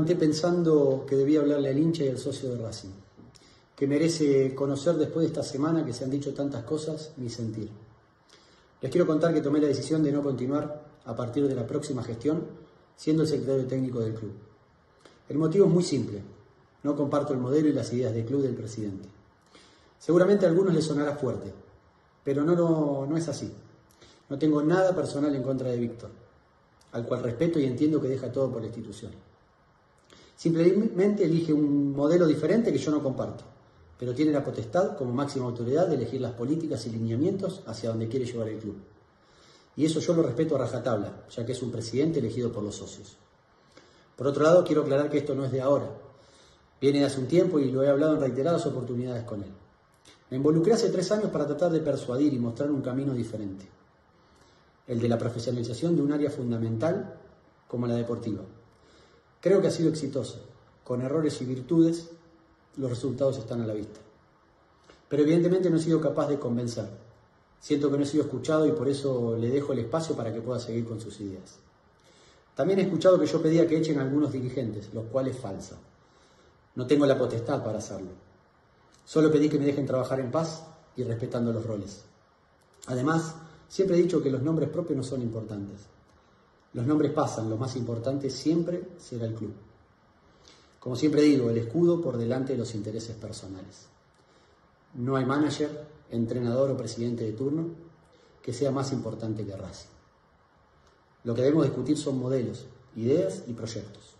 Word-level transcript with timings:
Levanté 0.00 0.16
pensando 0.16 1.04
que 1.06 1.14
debía 1.14 1.40
hablarle 1.40 1.68
al 1.68 1.78
hincha 1.78 2.04
y 2.04 2.08
al 2.08 2.16
socio 2.16 2.48
de 2.48 2.56
Racing, 2.56 2.88
que 3.76 3.86
merece 3.86 4.54
conocer 4.54 4.94
después 4.94 5.24
de 5.24 5.26
esta 5.26 5.42
semana 5.42 5.84
que 5.84 5.92
se 5.92 6.04
han 6.04 6.10
dicho 6.10 6.32
tantas 6.32 6.64
cosas 6.64 7.12
mi 7.18 7.28
sentir. 7.28 7.68
Les 8.80 8.90
quiero 8.90 9.06
contar 9.06 9.34
que 9.34 9.42
tomé 9.42 9.60
la 9.60 9.66
decisión 9.66 10.02
de 10.02 10.10
no 10.10 10.22
continuar 10.22 10.86
a 11.04 11.14
partir 11.14 11.46
de 11.46 11.54
la 11.54 11.66
próxima 11.66 12.02
gestión 12.02 12.46
siendo 12.96 13.24
el 13.24 13.28
secretario 13.28 13.66
técnico 13.66 14.00
del 14.00 14.14
club. 14.14 14.32
El 15.28 15.36
motivo 15.36 15.66
es 15.66 15.70
muy 15.70 15.82
simple. 15.82 16.22
No 16.82 16.96
comparto 16.96 17.34
el 17.34 17.38
modelo 17.38 17.68
y 17.68 17.74
las 17.74 17.92
ideas 17.92 18.14
del 18.14 18.24
club 18.24 18.40
del 18.40 18.54
presidente. 18.54 19.06
Seguramente 19.98 20.46
a 20.46 20.48
algunos 20.48 20.72
les 20.72 20.86
sonará 20.86 21.14
fuerte, 21.14 21.52
pero 22.24 22.42
no, 22.42 22.56
no, 22.56 23.04
no 23.04 23.16
es 23.18 23.28
así. 23.28 23.52
No 24.30 24.38
tengo 24.38 24.62
nada 24.62 24.94
personal 24.94 25.34
en 25.34 25.42
contra 25.42 25.68
de 25.68 25.76
Víctor, 25.76 26.08
al 26.92 27.04
cual 27.04 27.22
respeto 27.22 27.60
y 27.60 27.66
entiendo 27.66 28.00
que 28.00 28.08
deja 28.08 28.32
todo 28.32 28.50
por 28.50 28.62
la 28.62 28.68
institución. 28.68 29.12
Simplemente 30.40 31.22
elige 31.22 31.52
un 31.52 31.92
modelo 31.92 32.26
diferente 32.26 32.72
que 32.72 32.78
yo 32.78 32.90
no 32.90 33.02
comparto, 33.02 33.44
pero 33.98 34.14
tiene 34.14 34.32
la 34.32 34.42
potestad 34.42 34.96
como 34.96 35.12
máxima 35.12 35.44
autoridad 35.44 35.86
de 35.86 35.96
elegir 35.96 36.18
las 36.18 36.32
políticas 36.32 36.86
y 36.86 36.90
lineamientos 36.92 37.60
hacia 37.66 37.90
donde 37.90 38.08
quiere 38.08 38.24
llevar 38.24 38.48
el 38.48 38.56
club. 38.56 38.76
Y 39.76 39.84
eso 39.84 40.00
yo 40.00 40.14
lo 40.14 40.22
respeto 40.22 40.56
a 40.56 40.60
rajatabla, 40.60 41.26
ya 41.28 41.44
que 41.44 41.52
es 41.52 41.60
un 41.60 41.70
presidente 41.70 42.20
elegido 42.20 42.50
por 42.50 42.62
los 42.62 42.74
socios. 42.74 43.18
Por 44.16 44.28
otro 44.28 44.42
lado, 44.42 44.64
quiero 44.64 44.80
aclarar 44.80 45.10
que 45.10 45.18
esto 45.18 45.34
no 45.34 45.44
es 45.44 45.52
de 45.52 45.60
ahora. 45.60 45.90
Viene 46.80 47.00
de 47.00 47.04
hace 47.04 47.20
un 47.20 47.26
tiempo 47.26 47.58
y 47.58 47.70
lo 47.70 47.82
he 47.82 47.90
hablado 47.90 48.14
en 48.14 48.22
reiteradas 48.22 48.64
oportunidades 48.64 49.24
con 49.24 49.42
él. 49.42 49.50
Me 50.30 50.38
involucré 50.38 50.72
hace 50.72 50.88
tres 50.88 51.12
años 51.12 51.30
para 51.30 51.46
tratar 51.46 51.70
de 51.70 51.80
persuadir 51.80 52.32
y 52.32 52.38
mostrar 52.38 52.70
un 52.70 52.80
camino 52.80 53.12
diferente, 53.12 53.68
el 54.86 55.00
de 55.00 55.08
la 55.10 55.18
profesionalización 55.18 55.96
de 55.96 56.00
un 56.00 56.12
área 56.12 56.30
fundamental 56.30 57.18
como 57.68 57.86
la 57.86 57.96
deportiva. 57.96 58.40
Creo 59.40 59.60
que 59.60 59.68
ha 59.68 59.70
sido 59.70 59.90
exitoso. 59.90 60.44
Con 60.84 61.02
errores 61.02 61.40
y 61.40 61.44
virtudes, 61.44 62.10
los 62.76 62.90
resultados 62.90 63.38
están 63.38 63.62
a 63.62 63.66
la 63.66 63.74
vista. 63.74 64.00
Pero 65.08 65.22
evidentemente 65.22 65.70
no 65.70 65.76
he 65.76 65.80
sido 65.80 66.00
capaz 66.00 66.28
de 66.28 66.38
convencer. 66.38 66.88
Siento 67.58 67.90
que 67.90 67.96
no 67.96 68.02
he 68.02 68.06
sido 68.06 68.24
escuchado 68.24 68.66
y 68.66 68.72
por 68.72 68.88
eso 68.88 69.36
le 69.36 69.50
dejo 69.50 69.72
el 69.72 69.80
espacio 69.80 70.16
para 70.16 70.32
que 70.32 70.40
pueda 70.40 70.60
seguir 70.60 70.84
con 70.84 71.00
sus 71.00 71.20
ideas. 71.20 71.58
También 72.54 72.78
he 72.78 72.82
escuchado 72.82 73.18
que 73.18 73.26
yo 73.26 73.40
pedía 73.40 73.66
que 73.66 73.78
echen 73.78 73.98
a 73.98 74.02
algunos 74.02 74.32
dirigentes, 74.32 74.92
lo 74.92 75.04
cual 75.04 75.28
es 75.28 75.38
falso. 75.38 75.76
No 76.74 76.86
tengo 76.86 77.06
la 77.06 77.18
potestad 77.18 77.64
para 77.64 77.78
hacerlo. 77.78 78.10
Solo 79.04 79.30
pedí 79.32 79.48
que 79.48 79.58
me 79.58 79.66
dejen 79.66 79.86
trabajar 79.86 80.20
en 80.20 80.30
paz 80.30 80.64
y 80.96 81.02
respetando 81.02 81.52
los 81.52 81.64
roles. 81.64 82.04
Además, 82.86 83.34
siempre 83.68 83.96
he 83.96 84.02
dicho 84.02 84.22
que 84.22 84.30
los 84.30 84.42
nombres 84.42 84.68
propios 84.68 84.96
no 84.96 85.02
son 85.02 85.22
importantes. 85.22 85.80
Los 86.72 86.86
nombres 86.86 87.12
pasan, 87.12 87.50
lo 87.50 87.56
más 87.56 87.74
importante 87.76 88.30
siempre 88.30 88.88
será 88.98 89.26
el 89.26 89.34
club. 89.34 89.52
Como 90.78 90.96
siempre 90.96 91.22
digo, 91.22 91.50
el 91.50 91.58
escudo 91.58 92.00
por 92.00 92.16
delante 92.16 92.52
de 92.52 92.58
los 92.58 92.74
intereses 92.74 93.16
personales. 93.16 93.86
No 94.94 95.16
hay 95.16 95.24
manager, 95.24 95.86
entrenador 96.10 96.70
o 96.70 96.76
presidente 96.76 97.24
de 97.24 97.32
turno 97.32 97.68
que 98.42 98.52
sea 98.52 98.70
más 98.70 98.92
importante 98.92 99.44
que 99.44 99.56
Racing. 99.56 99.88
Lo 101.24 101.34
que 101.34 101.42
debemos 101.42 101.64
discutir 101.64 101.98
son 101.98 102.18
modelos, 102.18 102.66
ideas 102.96 103.44
y 103.46 103.52
proyectos. 103.52 104.14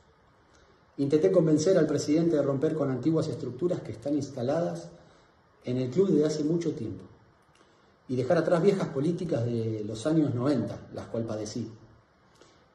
Intenté 0.98 1.32
convencer 1.32 1.78
al 1.78 1.86
presidente 1.86 2.36
de 2.36 2.42
romper 2.42 2.74
con 2.74 2.90
antiguas 2.90 3.28
estructuras 3.28 3.80
que 3.80 3.92
están 3.92 4.14
instaladas 4.14 4.90
en 5.64 5.78
el 5.78 5.90
club 5.90 6.08
desde 6.08 6.26
hace 6.26 6.44
mucho 6.44 6.72
tiempo 6.74 7.04
y 8.08 8.16
dejar 8.16 8.38
atrás 8.38 8.62
viejas 8.62 8.88
políticas 8.88 9.46
de 9.46 9.82
los 9.86 10.04
años 10.06 10.34
90, 10.34 10.88
las 10.92 11.06
cuales 11.06 11.28
padecí. 11.28 11.70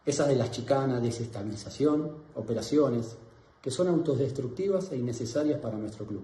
Esas 0.05 0.27
de 0.27 0.35
las 0.35 0.51
chicanas, 0.51 1.01
desestabilización, 1.01 2.11
operaciones, 2.35 3.17
que 3.59 3.71
son 3.71 3.87
autodestructivas 3.87 4.91
e 4.91 4.97
innecesarias 4.97 5.59
para 5.59 5.77
nuestro 5.77 6.05
club. 6.05 6.21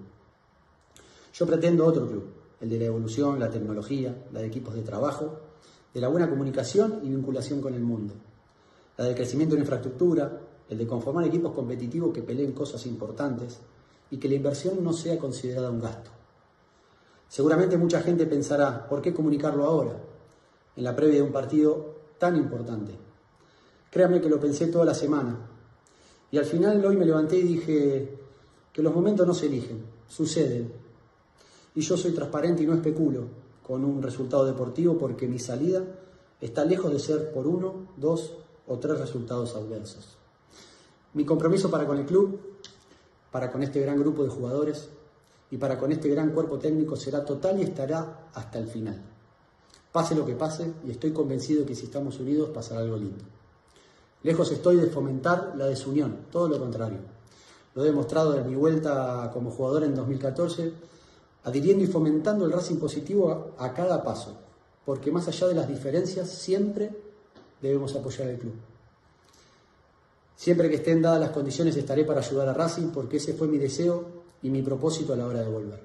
Yo 1.34 1.48
pretendo 1.48 1.86
otro 1.86 2.08
club, 2.08 2.26
el 2.60 2.70
de 2.70 2.78
la 2.78 2.86
evolución, 2.86 3.40
la 3.40 3.50
tecnología, 3.50 4.16
la 4.32 4.42
de 4.42 4.48
equipos 4.48 4.76
de 4.76 4.84
trabajo, 4.84 5.40
de 5.92 6.00
la 6.00 6.10
buena 6.10 6.30
comunicación 6.30 7.00
y 7.04 7.10
vinculación 7.10 7.60
con 7.60 7.74
el 7.74 7.82
mundo, 7.82 8.14
la 8.98 9.06
del 9.06 9.16
crecimiento 9.16 9.56
de 9.56 9.62
la 9.62 9.64
infraestructura, 9.64 10.40
el 10.70 10.78
de 10.78 10.86
conformar 10.86 11.26
equipos 11.26 11.54
competitivos 11.54 12.14
que 12.14 12.22
peleen 12.22 12.52
cosas 12.52 12.86
importantes 12.86 13.60
y 14.12 14.18
que 14.18 14.30
la 14.30 14.36
inversión 14.36 14.84
no 14.84 14.94
sea 14.94 15.18
considerada 15.18 15.72
un 15.72 15.82
gasto. 15.82 16.12
Seguramente 17.28 17.78
mucha 17.78 18.02
gente 18.02 18.28
pensará, 18.28 18.88
¿por 18.88 19.02
qué 19.02 19.14
comunicarlo 19.14 19.66
ahora, 19.66 19.98
en 20.76 20.84
la 20.84 20.96
previa 20.96 21.16
de 21.16 21.22
un 21.24 21.32
partido 21.32 21.96
tan 22.20 22.36
importante? 22.36 23.11
Créanme 23.92 24.22
que 24.22 24.30
lo 24.30 24.40
pensé 24.40 24.68
toda 24.68 24.86
la 24.86 24.94
semana. 24.94 25.38
Y 26.32 26.38
al 26.38 26.46
final 26.46 26.84
hoy 26.86 26.96
me 26.96 27.06
levanté 27.06 27.38
y 27.38 27.44
dije 27.44 28.18
que 28.72 28.82
los 28.82 28.96
momentos 28.96 29.28
no 29.28 29.34
se 29.34 29.48
eligen, 29.48 29.84
suceden. 30.08 30.72
Y 31.76 31.82
yo 31.82 31.98
soy 31.98 32.14
transparente 32.14 32.64
y 32.64 32.66
no 32.66 32.74
especulo 32.74 33.26
con 33.62 33.84
un 33.84 34.02
resultado 34.02 34.46
deportivo 34.46 34.98
porque 34.98 35.28
mi 35.28 35.40
salida 35.40 35.84
está 36.40 36.64
lejos 36.64 36.92
de 36.92 37.00
ser 37.00 37.34
por 37.34 37.46
uno, 37.46 37.90
dos 37.98 38.38
o 38.66 38.80
tres 38.80 38.98
resultados 38.98 39.56
adversos. 39.56 40.18
Mi 41.14 41.26
compromiso 41.26 41.70
para 41.70 41.86
con 41.86 41.98
el 41.98 42.06
club, 42.06 42.40
para 43.30 43.52
con 43.52 43.62
este 43.62 43.82
gran 43.82 44.00
grupo 44.00 44.24
de 44.24 44.30
jugadores 44.30 44.88
y 45.52 45.58
para 45.58 45.78
con 45.78 45.92
este 45.92 46.08
gran 46.08 46.32
cuerpo 46.32 46.58
técnico 46.58 46.96
será 46.96 47.26
total 47.26 47.60
y 47.60 47.64
estará 47.64 48.30
hasta 48.34 48.58
el 48.58 48.68
final. 48.68 49.02
Pase 49.92 50.16
lo 50.16 50.26
que 50.26 50.36
pase 50.36 50.72
y 50.86 50.92
estoy 50.92 51.12
convencido 51.12 51.66
que 51.66 51.76
si 51.76 51.86
estamos 51.86 52.18
unidos 52.22 52.52
pasará 52.52 52.80
algo 52.80 52.96
lindo. 52.96 53.41
Lejos 54.24 54.52
estoy 54.52 54.76
de 54.78 54.88
fomentar 54.88 55.54
la 55.58 55.66
desunión, 55.66 56.26
todo 56.32 56.48
lo 56.48 56.60
contrario. 56.60 57.00
Lo 57.74 57.84
he 57.84 57.88
demostrado 57.88 58.38
en 58.38 58.48
mi 58.48 58.56
vuelta 58.56 59.32
como 59.34 59.50
jugador 59.50 59.84
en 59.84 59.96
2014, 59.96 60.72
adhiriendo 61.44 61.84
y 61.84 61.88
fomentando 61.88 62.46
el 62.46 62.52
Racing 62.52 62.76
positivo 62.76 63.54
a, 63.58 63.66
a 63.66 63.74
cada 63.74 64.04
paso, 64.04 64.38
porque 64.86 65.12
más 65.12 65.28
allá 65.28 65.48
de 65.48 65.56
las 65.56 65.68
diferencias 65.68 66.30
siempre 66.30 66.92
debemos 67.62 67.96
apoyar 67.96 68.28
al 68.28 68.38
club. 68.38 68.54
Siempre 70.36 70.70
que 70.70 70.76
estén 70.76 71.02
dadas 71.02 71.20
las 71.20 71.32
condiciones 71.32 71.76
estaré 71.76 72.04
para 72.04 72.20
ayudar 72.20 72.50
a 72.50 72.54
Racing 72.54 72.90
porque 72.90 73.18
ese 73.18 73.34
fue 73.34 73.48
mi 73.48 73.58
deseo 73.58 74.22
y 74.44 74.50
mi 74.50 74.62
propósito 74.62 75.14
a 75.14 75.16
la 75.16 75.26
hora 75.26 75.42
de 75.42 75.50
volver. 75.50 75.80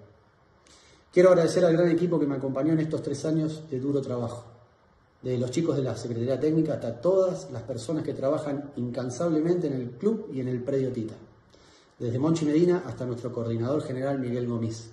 Quiero 1.12 1.31
agradecer 1.31 1.65
al 1.65 1.73
gran 1.73 1.91
equipo 1.91 2.19
que 2.21 2.27
me 2.27 2.37
acompañó 2.37 2.75
en 2.75 2.81
estos 2.81 3.03
tres 3.03 3.25
años 3.25 3.62
de 3.71 3.81
duro 3.81 4.03
trabajo 4.03 4.56
desde 5.26 5.40
los 5.40 5.50
chicos 5.50 5.76
de 5.76 5.82
la 5.82 5.96
Secretaría 5.96 6.38
Técnica 6.38 6.75
hasta 6.75 7.00
todas 7.00 7.50
las 7.50 7.62
personas 7.62 8.05
que 8.05 8.14
trabajan 8.14 8.70
incansablemente 8.76 9.67
en 9.67 9.73
el 9.73 9.90
club 9.90 10.31
y 10.32 10.38
en 10.38 10.46
el 10.46 10.62
predio 10.62 10.93
Tita, 10.93 11.17
desde 11.99 12.17
Monchi 12.17 12.44
Medina 12.44 12.84
hasta 12.87 13.05
nuestro 13.05 13.32
coordinador 13.32 13.82
general 13.82 14.20
Miguel 14.20 14.46
Gómez. 14.46 14.88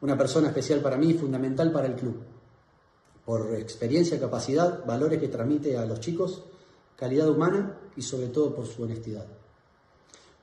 Una 0.00 0.18
persona 0.18 0.48
especial 0.48 0.80
para 0.80 0.96
mí 0.96 1.10
y 1.10 1.14
fundamental 1.14 1.70
para 1.70 1.86
el 1.86 1.94
club, 1.94 2.16
por 3.24 3.54
experiencia, 3.54 4.18
capacidad, 4.18 4.84
valores 4.84 5.20
que 5.20 5.28
transmite 5.28 5.78
a 5.78 5.86
los 5.86 6.00
chicos, 6.00 6.42
calidad 6.96 7.28
humana 7.28 7.78
y 7.94 8.02
sobre 8.02 8.26
todo 8.30 8.52
por 8.56 8.66
su 8.66 8.82
honestidad. 8.82 9.26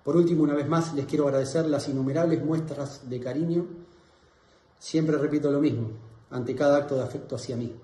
Por 0.05 0.15
último, 0.15 0.43
una 0.43 0.53
vez 0.53 0.69
más, 0.69 0.93
les 0.93 1.05
quiero 1.05 1.27
agradecer 1.27 1.67
las 1.67 1.89
innumerables 1.89 2.41
muestras 2.45 3.09
de 3.09 3.19
cariño. 3.19 3.65
Siempre 4.79 5.17
repito 5.17 5.51
lo 5.51 5.59
mismo, 5.59 5.89
ante 6.29 6.55
cada 6.55 6.77
acto 6.77 6.95
de 6.95 7.03
afecto 7.03 7.35
hacia 7.35 7.57
mí. 7.57 7.75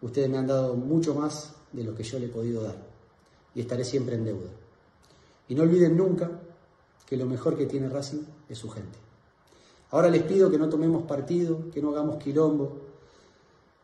Ustedes 0.00 0.28
me 0.28 0.38
han 0.38 0.46
dado 0.46 0.74
mucho 0.74 1.14
más 1.14 1.54
de 1.72 1.84
lo 1.84 1.94
que 1.94 2.02
yo 2.02 2.18
le 2.18 2.26
he 2.26 2.30
podido 2.30 2.62
dar 2.62 2.76
y 3.54 3.60
estaré 3.60 3.84
siempre 3.84 4.14
en 4.14 4.24
deuda. 4.24 4.50
Y 5.48 5.54
no 5.54 5.62
olviden 5.62 5.96
nunca 5.96 6.30
que 7.06 7.16
lo 7.16 7.26
mejor 7.26 7.56
que 7.56 7.66
tiene 7.66 7.88
Racing 7.88 8.22
es 8.48 8.58
su 8.58 8.68
gente. 8.70 8.98
Ahora 9.90 10.10
les 10.10 10.22
pido 10.22 10.50
que 10.50 10.58
no 10.58 10.68
tomemos 10.68 11.04
partido, 11.04 11.70
que 11.72 11.80
no 11.80 11.90
hagamos 11.90 12.22
quilombo, 12.22 12.78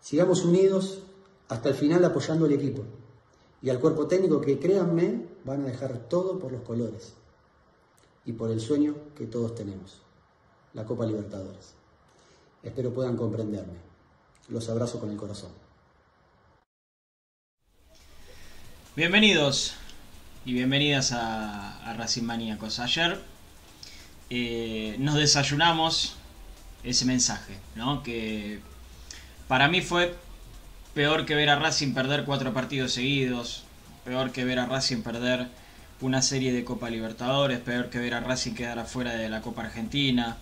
sigamos 0.01 0.45
unidos 0.45 1.03
hasta 1.49 1.71
el 1.71 1.75
final 1.75 2.05
apoyando 2.05 2.45
al 2.45 2.53
equipo 2.53 2.83
y 3.63 3.71
al 3.71 3.81
cuerpo 3.81 4.07
técnico 4.07 4.41
que 4.41 4.59
créanme 4.59 5.27
van 5.45 5.63
a 5.63 5.67
dejar 5.67 6.09
todo 6.09 6.39
por 6.39 6.53
los 6.53 6.63
colores 6.63 7.15
y 8.27 8.33
por 8.33 8.51
el 8.51 8.61
sueño 8.61 8.95
que 9.17 9.27
todos 9.27 9.55
tenemos, 9.55 10.03
la 10.75 10.85
Copa 10.85 11.07
Libertadores. 11.07 11.75
Espero 12.63 12.93
puedan 12.93 13.17
comprenderme. 13.17 13.79
Los 14.49 14.69
abrazo 14.69 15.01
con 15.01 15.11
el 15.11 15.17
corazón. 15.17 15.51
Bienvenidos 18.97 19.75
y 20.45 20.53
bienvenidas 20.53 21.11
a, 21.11 21.81
a 21.85 21.95
Racing 21.95 22.23
Maníacos. 22.23 22.79
Ayer 22.79 23.21
eh, 24.31 24.95
nos 25.01 25.17
desayunamos 25.17 26.15
ese 26.85 27.05
mensaje, 27.05 27.59
¿no? 27.75 28.05
Que 28.05 28.61
para 29.49 29.67
mí 29.67 29.81
fue 29.81 30.15
peor 30.95 31.27
que 31.27 31.35
ver 31.35 31.51
a 31.51 31.59
Racing 31.59 31.93
perder 31.93 32.25
cuatro 32.25 32.55
partidos 32.55 32.93
seguidos, 32.93 33.65
peor 34.05 34.31
que 34.31 34.45
ver 34.45 34.61
a 34.61 34.67
Racing 34.67 35.03
perder 35.03 35.49
una 36.01 36.23
serie 36.23 36.53
de 36.53 36.63
Copa 36.63 36.89
Libertadores, 36.89 37.59
peor 37.59 37.91
que 37.91 37.99
ver 37.99 38.15
a 38.15 38.21
Racing 38.21 38.55
quedar 38.55 38.79
afuera 38.79 39.15
de 39.15 39.29
la 39.29 39.41
Copa 39.41 39.63
Argentina, 39.63 40.37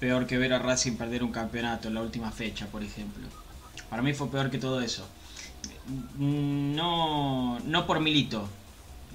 peor 0.00 0.26
que 0.26 0.38
ver 0.38 0.54
a 0.54 0.58
Racing 0.58 0.96
perder 0.96 1.22
un 1.22 1.32
campeonato 1.32 1.88
en 1.88 1.94
la 1.94 2.00
última 2.00 2.32
fecha, 2.32 2.64
por 2.68 2.82
ejemplo. 2.82 3.28
Para 3.90 4.00
mí 4.00 4.14
fue 4.14 4.30
peor 4.30 4.50
que 4.50 4.56
todo 4.56 4.80
eso 4.80 5.06
no, 6.18 7.58
no 7.60 7.86
por 7.86 8.00
Milito, 8.00 8.48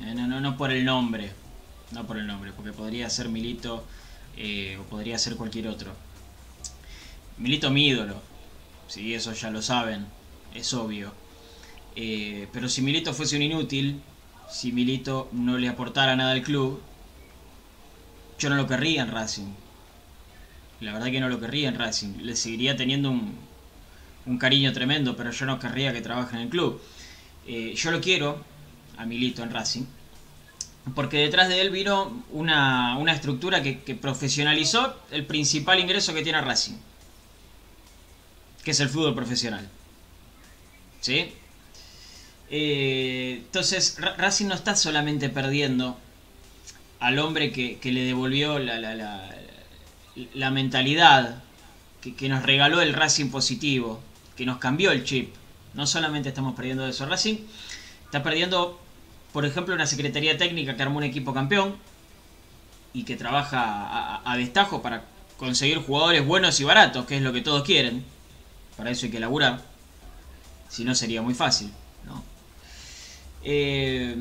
eh, 0.02 0.14
no, 0.16 0.28
no, 0.28 0.40
no 0.40 0.58
por 0.58 0.72
el 0.72 0.86
nombre, 0.86 1.32
no 1.92 2.06
por 2.06 2.18
el 2.18 2.28
nombre, 2.28 2.52
porque 2.56 2.72
podría 2.72 3.10
ser 3.10 3.30
Milito 3.30 3.86
eh, 4.38 4.78
o 4.80 4.84
podría 4.84 5.18
ser 5.18 5.36
cualquier 5.36 5.68
otro. 5.68 5.94
Milito 7.38 7.70
mi 7.70 7.88
ídolo, 7.88 8.22
sí, 8.88 9.14
eso 9.14 9.34
ya 9.34 9.50
lo 9.50 9.62
saben, 9.62 10.06
es 10.54 10.74
obvio. 10.74 11.14
Eh, 11.96 12.48
pero 12.52 12.70
si 12.70 12.82
Milito 12.82 13.14
fuese 13.14 13.36
un 13.36 13.44
inútil, 13.44 14.02
si 14.50 14.72
Milito 14.72 15.30
no 15.32 15.58
le 15.58 15.70
aportara 15.70 16.16
nada 16.16 16.32
al 16.32 16.42
club, 16.42 16.82
yo 18.40 18.50
no 18.50 18.56
lo 18.56 18.68
querría 18.68 19.04
en 19.04 19.12
Racing. 19.12 19.54
La 20.80 20.94
verdad 20.94 21.12
que 21.12 21.20
no 21.20 21.30
lo 21.30 21.40
querría 21.40 21.70
en 21.70 21.76
Racing. 21.76 22.18
Le 22.24 22.36
seguiría 22.36 22.76
teniendo 22.76 23.10
un, 23.10 23.38
un 24.25 24.38
cariño 24.38 24.72
tremendo, 24.74 25.15
pero 25.15 25.32
yo 25.32 25.46
no 25.46 25.60
querría 25.60 25.94
que 25.94 26.01
trabaje 26.01 26.36
en 26.36 26.44
el 26.44 26.50
club. 26.50 26.82
Eh, 27.48 27.74
yo 27.75 27.92
lo 27.92 28.00
quiero 28.01 28.44
a 28.98 29.06
Milito 29.06 29.44
en 29.44 29.51
Racing, 29.51 29.84
porque 30.96 31.18
detrás 31.18 31.50
de 31.50 31.62
él 31.62 31.70
vino 31.70 32.24
una, 32.32 32.98
una 32.98 33.13
estructura 33.13 33.62
que, 33.62 33.75
profesionalizó 33.96 34.96
el 35.12 35.25
principal 35.25 35.80
ingreso 35.80 36.13
que 36.13 36.24
tiene 36.24 36.42
Racing, 36.42 36.75
que 38.63 38.72
es 38.72 38.80
el 38.80 38.89
fútbol 38.89 39.15
profesional. 39.15 39.68
¿Sí? 41.01 41.34
Eh, 42.50 43.42
entonces, 43.46 43.98
Racing 44.00 44.48
no 44.48 44.56
está 44.56 44.75
solamente 44.75 45.30
perdiendo 45.30 45.98
al 47.00 47.20
hombre 47.20 47.51
que, 47.51 47.80
que 47.80 47.92
le 47.92 48.03
devolvió 48.03 48.60
la, 48.60 48.80
la, 48.80 48.94
la, 50.34 50.51
mentalidad, 50.51 51.44
que, 52.01 52.30
nos 52.30 52.44
regaló 52.44 52.82
el 52.82 52.94
Racing 52.94 53.30
positivo, 53.30 54.01
que 54.36 54.46
nos 54.46 54.58
cambió 54.58 54.92
el 54.92 55.04
chip. 55.04 55.34
No 55.74 55.88
solamente 55.88 56.30
estamos 56.30 56.56
perdiendo 56.56 56.88
eso, 56.88 57.06
Racing 57.06 57.38
está 58.06 58.22
perdiendo, 58.22 58.80
por 59.32 59.46
ejemplo, 59.46 59.74
una 59.74 59.88
secretaría 59.88 60.38
técnica 60.38 60.75
que 60.75 60.84
armó 60.84 60.98
un 60.98 61.04
equipo 61.04 61.34
campeón 61.34 61.75
y 62.94 63.04
que 63.04 63.16
trabaja 63.16 64.22
a, 64.24 64.38
destajo 64.38 64.82
para 64.82 65.06
conseguir 65.38 65.80
jugadores 65.80 66.25
buenos 66.25 66.60
y 66.60 66.63
baratos, 66.63 67.06
que 67.06 67.18
es 67.18 67.24
lo 67.24 67.34
que 67.34 67.42
todos 67.42 67.63
quieren. 67.63 68.06
Para 68.78 68.92
eso 68.92 69.08
hay 69.08 69.12
que 69.12 69.20
laburar. 69.20 69.62
Si 70.70 70.84
no, 70.86 70.94
sería 70.94 71.22
muy 71.22 71.34
fácil. 71.34 71.72
¿no? 72.06 72.24
Eh, 73.44 74.16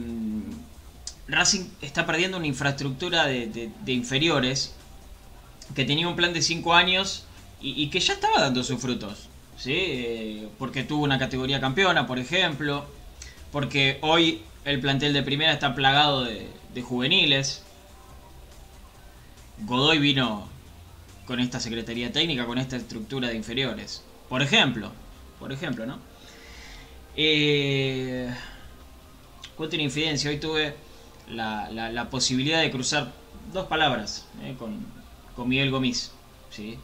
Racing 1.28 1.66
está 1.82 2.06
perdiendo 2.06 2.38
una 2.38 2.46
infraestructura 2.46 3.26
de, 3.26 3.46
de, 3.46 3.70
de, 3.84 3.92
inferiores 3.92 4.74
que 5.74 5.84
tenía 5.84 6.08
un 6.08 6.16
plan 6.16 6.32
de 6.32 6.42
5 6.42 6.74
años 6.74 7.24
y, 7.60 7.88
que 7.88 8.00
ya 8.00 8.14
estaba 8.14 8.40
dando 8.40 8.64
sus 8.64 8.80
frutos. 8.80 9.28
¿Sí? 9.62 9.74
Eh, 9.76 10.48
porque 10.58 10.82
tuvo 10.82 11.04
una 11.04 11.18
categoría 11.18 11.60
campeona, 11.60 12.06
por 12.06 12.18
ejemplo. 12.18 12.84
Porque 13.52 13.98
hoy 14.00 14.42
el 14.64 14.80
plantel 14.80 15.12
de 15.12 15.22
primera 15.22 15.52
está 15.52 15.74
plagado 15.74 16.24
de, 16.24 16.82
juveniles. 16.82 17.62
Godoy 19.58 19.98
vino 19.98 20.48
con 21.26 21.38
esta 21.38 21.60
secretaría 21.60 22.12
técnica, 22.12 22.46
con 22.46 22.58
esta 22.58 22.76
estructura 22.76 23.28
de 23.28 23.36
inferiores. 23.36 24.02
Por 24.28 24.42
ejemplo. 24.42 24.90
Por 25.38 25.52
ejemplo, 25.52 25.86
¿no? 25.86 25.98
Eh, 27.16 28.32
cuento 29.56 29.76
una 29.76 29.84
infidencia. 29.84 30.30
Hoy 30.30 30.38
tuve 30.38 30.74
la, 31.28 32.08
posibilidad 32.10 32.60
de 32.60 32.70
cruzar 32.70 33.12
dos 33.52 33.66
palabras 33.66 34.26
eh, 34.42 34.56
con, 34.58 34.84
con, 35.36 35.48
Miguel 35.48 35.70
Gomis. 35.70 36.10
¿sí? 36.50 36.78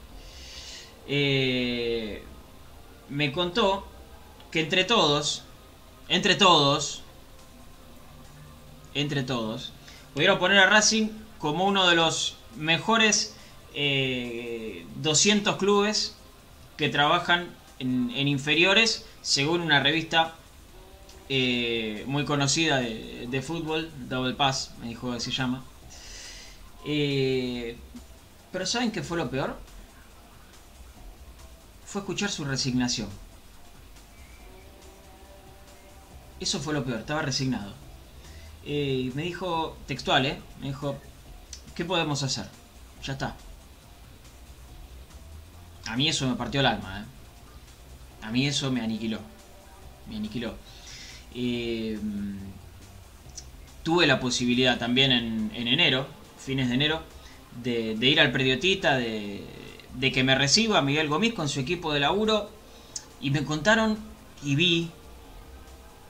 Eh, 1.08 2.22
me 3.08 3.32
contó 3.32 3.86
que 4.50 4.60
entre 4.60 4.84
todos, 4.84 5.42
entre 6.08 6.34
todos, 6.34 7.02
entre 8.94 9.22
todos, 9.22 9.72
pudieron 10.14 10.38
poner 10.38 10.58
a 10.58 10.66
Racing 10.66 11.08
como 11.38 11.64
uno 11.64 11.86
de 11.86 11.96
los 11.96 12.36
mejores 12.56 13.36
eh, 13.74 14.86
200 14.96 15.56
clubes 15.56 16.16
que 16.76 16.88
trabajan 16.88 17.48
en, 17.78 18.10
inferiores 18.26 19.06
según 19.22 19.60
una 19.60 19.80
revista 19.80 20.34
eh, 21.28 22.04
muy 22.06 22.24
conocida 22.24 22.78
de, 22.78 23.26
de, 23.28 23.42
fútbol, 23.42 23.90
Double 24.08 24.34
Pass, 24.34 24.72
me 24.80 24.88
dijo 24.88 25.12
que 25.12 25.20
se 25.20 25.30
llama. 25.30 25.62
Eh, 26.86 27.76
pero 28.50 28.64
¿saben 28.64 28.90
qué 28.90 29.02
fue 29.02 29.18
lo 29.18 29.30
peor? 29.30 29.56
Fue 31.88 32.02
escuchar 32.02 32.30
su 32.30 32.44
resignación. 32.44 33.08
Eso 36.38 36.60
fue 36.60 36.74
lo 36.74 36.84
peor, 36.84 37.00
estaba 37.00 37.22
resignado. 37.22 37.72
Eh, 38.66 39.10
me 39.14 39.22
dijo, 39.22 39.74
textual, 39.86 40.26
¿eh? 40.26 40.38
Me 40.60 40.66
dijo, 40.66 40.98
¿qué 41.74 41.86
podemos 41.86 42.22
hacer? 42.22 42.44
Ya 43.02 43.14
está. 43.14 43.34
A 45.86 45.96
mí 45.96 46.10
eso 46.10 46.28
me 46.28 46.34
partió 46.34 46.60
el 46.60 46.66
alma, 46.66 47.00
¿eh? 47.00 48.26
A 48.26 48.30
mí 48.32 48.46
eso 48.46 48.70
me 48.70 48.82
aniquiló. 48.82 49.20
Me 50.10 50.16
aniquiló. 50.16 50.56
Eh, 51.34 51.98
tuve 53.82 54.06
la 54.06 54.20
posibilidad 54.20 54.78
también 54.78 55.10
en, 55.10 55.50
en, 55.54 55.68
enero, 55.68 56.06
fines 56.38 56.68
de 56.68 56.74
enero, 56.74 57.02
de, 57.62 57.94
de 57.94 58.06
ir 58.08 58.20
al 58.20 58.30
Prediotita, 58.30 58.98
de, 58.98 59.42
de, 59.98 60.12
que 60.12 60.24
me 60.24 60.34
reciba 60.34 60.82
Miguel 60.82 61.08
Gomis 61.08 61.34
con 61.34 61.48
su 61.48 61.60
equipo 61.60 61.92
de 61.92 62.00
laburo 62.00 62.50
y 63.20 63.30
me 63.30 63.44
contaron 63.44 63.98
y 64.42 64.54
vi 64.54 64.90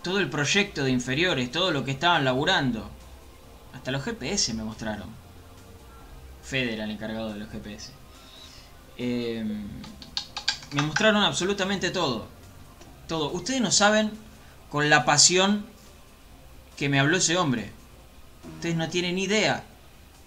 todo 0.02 0.20
el 0.20 0.28
proyecto 0.28 0.84
de 0.84 0.90
inferiores, 0.90 1.50
todo 1.50 1.70
lo 1.70 1.84
que 1.84 1.90
estaban 1.90 2.24
laburando. 2.24 2.88
Hasta 3.74 3.90
los 3.90 4.02
GPS 4.02 4.54
me 4.54 4.64
mostraron. 4.64 5.08
Fede 6.42 6.74
era 6.74 6.84
el 6.84 6.90
encargado 6.90 7.32
de 7.32 7.38
los 7.38 7.50
GPS. 7.50 7.92
Eh, 8.96 9.44
me 10.72 10.82
mostraron 10.82 11.22
absolutamente 11.22 11.90
todo. 11.90 12.26
Todo. 13.06 13.30
Ustedes 13.30 13.60
no 13.60 13.70
saben 13.70 14.10
con 14.70 14.90
la 14.90 15.04
pasión 15.04 15.64
que 16.76 16.88
me 16.88 17.00
habló 17.00 17.16
ese 17.16 17.36
hombre. 17.36 17.70
Ustedes 18.56 18.76
no 18.76 18.88
tienen 18.88 19.18
idea 19.18 19.64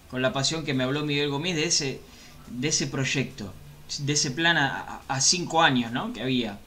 con 0.09 0.21
la 0.21 0.33
pasión 0.33 0.65
que 0.65 0.73
me 0.73 0.83
habló 0.83 1.05
Miguel 1.05 1.29
Gómez 1.29 1.55
de 1.55 1.65
ese, 1.65 2.01
de 2.49 2.67
ese 2.67 2.87
proyecto, 2.87 3.53
de 3.99 4.13
ese 4.13 4.31
plan 4.31 4.57
a, 4.57 5.01
a 5.07 5.21
cinco 5.21 5.61
años 5.61 5.91
¿no? 5.91 6.13
que 6.13 6.21
había. 6.21 6.59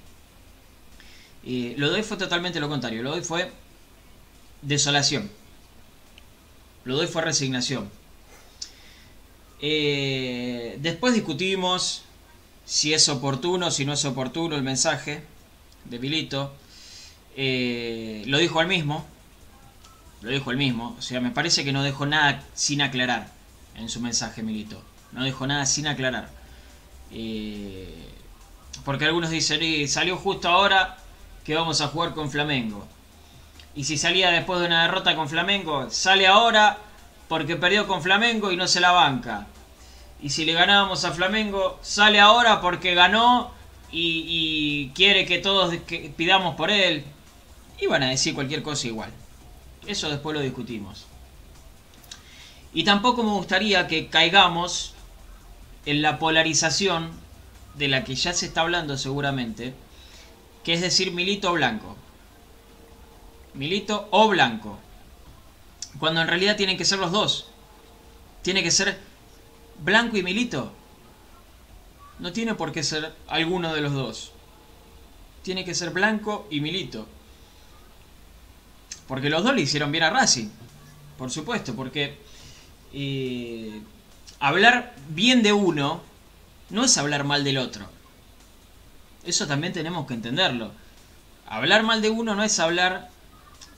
Eh, 1.46 1.74
lo 1.76 1.90
de 1.90 1.96
hoy 1.96 2.02
fue 2.02 2.16
totalmente 2.16 2.60
lo 2.60 2.68
contrario. 2.68 3.02
Lo 3.02 3.10
de 3.12 3.18
hoy 3.18 3.24
fue 3.24 3.52
desolación. 4.62 5.30
Lo 6.84 6.96
de 6.96 7.02
hoy 7.02 7.06
fue 7.06 7.22
resignación. 7.22 7.90
Eh, 9.60 10.78
después 10.80 11.14
discutimos 11.14 12.02
si 12.64 12.94
es 12.94 13.08
oportuno, 13.08 13.70
si 13.70 13.84
no 13.84 13.92
es 13.92 14.04
oportuno 14.04 14.56
el 14.56 14.62
mensaje 14.62 15.22
de 15.84 15.98
Milito. 15.98 16.54
Eh, 17.36 18.22
lo 18.26 18.38
dijo 18.38 18.60
él 18.60 18.68
mismo. 18.68 19.04
Lo 20.22 20.30
dijo 20.30 20.50
él 20.50 20.56
mismo. 20.56 20.96
O 20.98 21.02
sea, 21.02 21.20
me 21.20 21.30
parece 21.30 21.64
que 21.64 21.72
no 21.72 21.82
dejó 21.82 22.06
nada 22.06 22.42
sin 22.54 22.80
aclarar 22.80 23.30
en 23.76 23.90
su 23.90 24.00
mensaje, 24.00 24.42
Milito. 24.42 24.82
No 25.14 25.24
dejó 25.24 25.46
nada 25.46 25.64
sin 25.64 25.86
aclarar. 25.86 26.28
Eh, 27.12 28.10
porque 28.84 29.04
algunos 29.06 29.30
dicen, 29.30 29.62
y 29.62 29.86
salió 29.88 30.16
justo 30.16 30.48
ahora 30.48 30.98
que 31.44 31.54
vamos 31.54 31.80
a 31.80 31.88
jugar 31.88 32.14
con 32.14 32.30
Flamengo. 32.30 32.86
Y 33.76 33.84
si 33.84 33.96
salía 33.96 34.30
después 34.30 34.60
de 34.60 34.66
una 34.66 34.82
derrota 34.82 35.14
con 35.16 35.28
Flamengo, 35.28 35.88
sale 35.90 36.26
ahora 36.26 36.78
porque 37.28 37.56
perdió 37.56 37.86
con 37.86 38.02
Flamengo 38.02 38.50
y 38.50 38.56
no 38.56 38.66
se 38.66 38.80
la 38.80 38.90
banca. 38.90 39.46
Y 40.20 40.30
si 40.30 40.44
le 40.44 40.52
ganábamos 40.52 41.04
a 41.04 41.12
Flamengo, 41.12 41.78
sale 41.82 42.18
ahora 42.20 42.60
porque 42.60 42.94
ganó 42.94 43.52
y, 43.90 44.24
y 44.26 44.88
quiere 44.94 45.26
que 45.26 45.38
todos 45.38 45.74
que 45.86 46.12
pidamos 46.16 46.56
por 46.56 46.70
él. 46.70 47.04
Iban 47.80 48.02
a 48.02 48.10
decir 48.10 48.34
cualquier 48.34 48.62
cosa 48.62 48.86
igual. 48.88 49.10
Eso 49.86 50.08
después 50.08 50.34
lo 50.34 50.40
discutimos. 50.40 51.06
Y 52.72 52.84
tampoco 52.84 53.22
me 53.22 53.30
gustaría 53.30 53.86
que 53.86 54.08
caigamos 54.08 54.93
en 55.86 56.02
la 56.02 56.18
polarización 56.18 57.10
de 57.76 57.88
la 57.88 58.04
que 58.04 58.14
ya 58.14 58.32
se 58.32 58.46
está 58.46 58.62
hablando 58.62 58.96
seguramente, 58.96 59.74
que 60.62 60.74
es 60.74 60.80
decir 60.80 61.12
Milito 61.12 61.52
Blanco. 61.52 61.96
Milito 63.54 64.08
o 64.10 64.28
Blanco. 64.28 64.78
Cuando 65.98 66.20
en 66.20 66.28
realidad 66.28 66.56
tienen 66.56 66.76
que 66.76 66.84
ser 66.84 66.98
los 66.98 67.12
dos. 67.12 67.46
Tiene 68.42 68.62
que 68.62 68.70
ser 68.70 68.98
Blanco 69.78 70.16
y 70.16 70.22
Milito. 70.22 70.72
No 72.18 72.32
tiene 72.32 72.54
por 72.54 72.72
qué 72.72 72.82
ser 72.82 73.14
alguno 73.28 73.74
de 73.74 73.80
los 73.80 73.92
dos. 73.92 74.32
Tiene 75.42 75.64
que 75.64 75.74
ser 75.74 75.90
Blanco 75.90 76.46
y 76.50 76.60
Milito. 76.60 77.06
Porque 79.06 79.30
los 79.30 79.44
dos 79.44 79.54
le 79.54 79.62
hicieron 79.62 79.92
bien 79.92 80.04
a 80.04 80.10
Racing. 80.10 80.48
Por 81.18 81.30
supuesto, 81.30 81.74
porque 81.74 82.18
eh, 82.92 83.80
hablar 84.44 84.92
bien 85.08 85.42
de 85.42 85.54
uno 85.54 86.02
no 86.68 86.84
es 86.84 86.98
hablar 86.98 87.24
mal 87.24 87.44
del 87.44 87.56
otro. 87.56 87.88
Eso 89.24 89.46
también 89.46 89.72
tenemos 89.72 90.06
que 90.06 90.12
entenderlo. 90.12 90.70
Hablar 91.46 91.82
mal 91.82 92.02
de 92.02 92.10
uno 92.10 92.34
no 92.34 92.44
es 92.44 92.58
hablar 92.58 93.08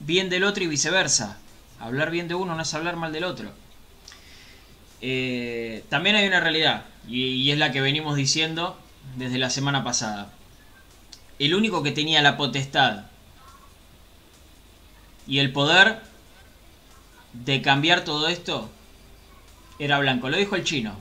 bien 0.00 0.28
del 0.28 0.42
otro 0.42 0.64
y 0.64 0.66
viceversa. 0.66 1.38
Hablar 1.78 2.10
bien 2.10 2.26
de 2.26 2.34
uno 2.34 2.56
no 2.56 2.62
es 2.62 2.74
hablar 2.74 2.96
mal 2.96 3.12
del 3.12 3.22
otro. 3.22 3.52
eh, 5.02 5.84
también 5.88 6.16
hay 6.16 6.26
una 6.26 6.40
realidad, 6.40 6.84
y, 7.06 7.48
es 7.52 7.58
la 7.58 7.70
que 7.70 7.80
venimos 7.80 8.16
diciendo 8.16 8.76
desde 9.16 9.38
la 9.38 9.50
semana 9.50 9.84
pasada. 9.84 10.32
El 11.38 11.54
único 11.54 11.84
que 11.84 11.92
tenía 11.92 12.22
la 12.22 12.36
potestad 12.36 13.04
y 15.28 15.38
el 15.38 15.52
poder 15.52 16.00
de 17.34 17.62
cambiar 17.62 18.04
todo 18.04 18.26
esto 18.26 18.68
era 19.78 19.98
Blanco. 19.98 20.28
Lo 20.28 20.36
dijo 20.36 20.56
el 20.56 20.64
chino. 20.64 20.94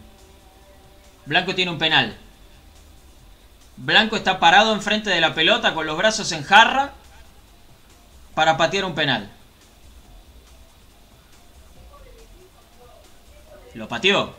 Blanco 1.25 1.55
tiene 1.55 1.71
un 1.71 1.77
penal. 1.77 2.17
Blanco 3.77 4.15
está 4.15 4.39
parado 4.39 4.73
enfrente 4.73 5.09
de 5.09 5.21
la 5.21 5.33
pelota 5.33 5.73
con 5.73 5.85
los 5.85 5.97
brazos 5.97 6.31
en 6.31 6.43
jarra 6.43 6.93
para 8.33 8.57
patear 8.57 8.85
un 8.85 8.95
penal. 8.95 9.29
Lo 13.73 13.87
pateó. 13.87 14.33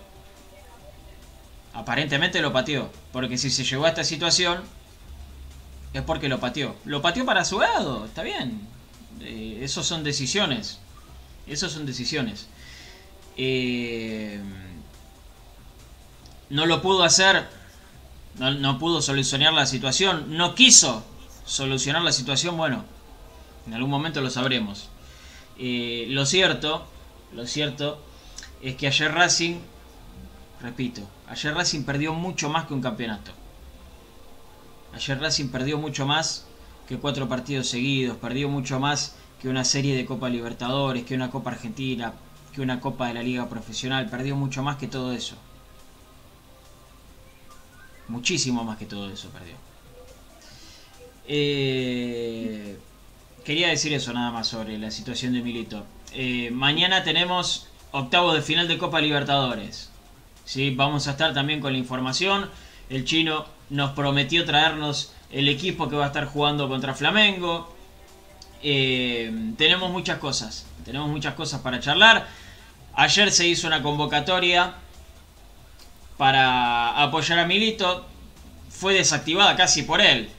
Aparentemente 1.74 2.40
lo 2.40 2.52
pateó. 2.52 2.90
Porque 3.12 3.36
si 3.36 3.50
se 3.50 3.64
llegó 3.64 3.84
a 3.84 3.90
esta 3.90 4.04
situación, 4.04 4.62
es 5.92 6.02
porque 6.02 6.28
lo 6.28 6.40
pateó. 6.40 6.74
Lo 6.84 7.02
pateó 7.02 7.26
para 7.26 7.44
su 7.44 7.60
lado, 7.60 8.06
está 8.06 8.22
bien. 8.22 8.66
Eh, 9.20 9.66
son 9.68 10.04
decisiones. 10.04 10.78
Esos 11.46 11.72
son 11.72 11.86
decisiones. 11.86 12.48
Eh, 13.36 14.40
no 16.50 16.66
lo 16.66 16.82
pudo 16.82 17.02
hacer. 17.02 17.46
No, 18.38 18.78
pudo 18.78 19.00
solucionar 19.00 19.52
la 19.52 19.66
situación. 19.66 20.36
No 20.36 20.54
quiso 20.54 21.04
solucionar 21.44 22.02
la 22.02 22.12
situación. 22.12 22.56
Bueno, 22.56 22.84
en 23.66 23.74
algún 23.74 23.90
momento 23.90 24.20
lo 24.20 24.30
sabremos. 24.30 24.88
Eh, 25.58 26.06
lo 26.10 26.26
cierto, 26.26 26.86
lo 27.32 27.46
cierto 27.46 28.00
es 28.62 28.76
que 28.76 28.86
ayer 28.86 29.12
Racing, 29.12 29.56
repito, 30.60 31.02
ayer 31.28 31.54
Racing 31.54 31.84
perdió 31.84 32.12
mucho 32.12 32.50
más 32.50 32.66
que 32.66 32.74
un 32.74 32.82
campeonato. 32.82 33.32
Ayer 34.94 35.18
Racing 35.18 35.48
perdió 35.48 35.78
mucho 35.78 36.06
más 36.06 36.46
que 36.86 36.98
cuatro 36.98 37.28
partidos 37.28 37.68
seguidos, 37.68 38.16
perdió 38.18 38.48
mucho 38.48 38.78
más 38.78 39.16
que 39.40 39.48
una 39.48 39.64
serie 39.64 39.96
de 39.96 40.06
Copa 40.06 40.28
Libertadores, 40.28 41.04
que 41.04 41.14
una 41.14 41.30
Copa 41.30 41.50
Argentina, 41.50 42.12
que 42.56 42.62
una 42.62 42.80
Copa 42.80 43.08
de 43.08 43.14
la 43.14 43.22
Liga 43.22 43.50
Profesional, 43.50 44.08
perdió 44.08 44.34
mucho 44.34 44.62
más 44.62 44.76
que 44.78 44.88
todo 44.88 45.12
eso. 45.12 45.36
Muchísimo 48.08 48.64
más 48.64 48.78
que 48.78 48.86
todo 48.86 49.10
eso 49.10 49.28
perdió. 49.28 49.54
Eh, 51.28 52.78
quería 53.44 53.68
decir 53.68 53.92
eso 53.92 54.14
nada 54.14 54.30
más 54.30 54.46
sobre 54.48 54.78
la 54.78 54.90
situación 54.90 55.34
de 55.34 55.42
Milito. 55.42 55.84
Eh, 56.14 56.50
mañana 56.50 57.04
tenemos 57.04 57.68
octavos 57.92 58.34
de 58.34 58.40
final 58.40 58.68
de 58.68 58.78
Copa 58.78 59.02
Libertadores. 59.02 59.90
¿sí? 60.46 60.74
Vamos 60.74 61.08
a 61.08 61.10
estar 61.10 61.34
también 61.34 61.60
con 61.60 61.72
la 61.72 61.78
información. 61.78 62.48
El 62.88 63.04
chino 63.04 63.44
nos 63.68 63.90
prometió 63.90 64.46
traernos 64.46 65.12
el 65.30 65.50
equipo 65.50 65.90
que 65.90 65.96
va 65.96 66.04
a 66.04 66.06
estar 66.08 66.24
jugando 66.24 66.70
contra 66.70 66.94
Flamengo. 66.94 67.76
Eh, 68.62 69.52
tenemos 69.58 69.90
muchas 69.90 70.18
cosas. 70.18 70.64
Tenemos 70.86 71.10
muchas 71.10 71.34
cosas 71.34 71.60
para 71.60 71.80
charlar. 71.80 72.45
Ayer 72.96 73.30
se 73.30 73.46
hizo 73.46 73.66
una 73.66 73.82
convocatoria 73.82 74.74
para 76.16 77.02
apoyar 77.02 77.38
a 77.38 77.44
Milito. 77.46 78.06
Fue 78.70 78.94
desactivada 78.94 79.54
casi 79.54 79.82
por 79.82 80.00
él. 80.00 80.30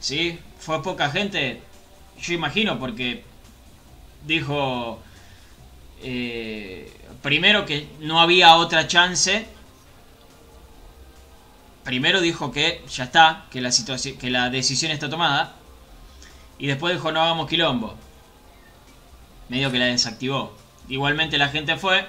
¿Sí? 0.00 0.38
Fue 0.58 0.82
poca 0.82 1.10
gente. 1.10 1.62
Yo 2.20 2.34
imagino 2.34 2.78
porque 2.78 3.24
dijo 4.26 5.02
eh, 6.02 6.92
primero 7.22 7.64
que 7.64 7.88
no 8.00 8.20
había 8.20 8.56
otra 8.56 8.86
chance. 8.86 9.46
Primero 11.84 12.20
dijo 12.20 12.52
que 12.52 12.82
ya 12.86 13.04
está, 13.04 13.46
que 13.50 13.62
la, 13.62 13.70
que 14.20 14.30
la 14.30 14.50
decisión 14.50 14.92
está 14.92 15.08
tomada. 15.08 15.54
Y 16.58 16.66
después 16.66 16.94
dijo 16.94 17.10
no 17.12 17.22
hagamos 17.22 17.48
quilombo. 17.48 17.94
Medio 19.48 19.70
que 19.70 19.78
la 19.78 19.86
desactivó. 19.86 20.63
Igualmente 20.88 21.38
la 21.38 21.48
gente 21.48 21.76
fue. 21.76 22.04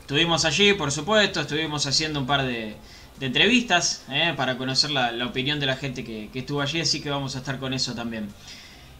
Estuvimos 0.00 0.44
allí, 0.44 0.74
por 0.74 0.92
supuesto. 0.92 1.40
Estuvimos 1.40 1.86
haciendo 1.86 2.20
un 2.20 2.26
par 2.26 2.44
de, 2.44 2.76
entrevistas 3.20 4.04
eh, 4.10 4.34
para 4.36 4.56
conocer 4.56 4.90
la, 4.90 5.12
opinión 5.26 5.58
de 5.60 5.66
la 5.66 5.76
gente 5.76 6.04
que, 6.04 6.30
estuvo 6.34 6.60
allí. 6.60 6.80
Así 6.80 7.00
que 7.00 7.10
vamos 7.10 7.36
a 7.36 7.38
estar 7.38 7.58
con 7.58 7.72
eso 7.72 7.94
también. 7.94 8.28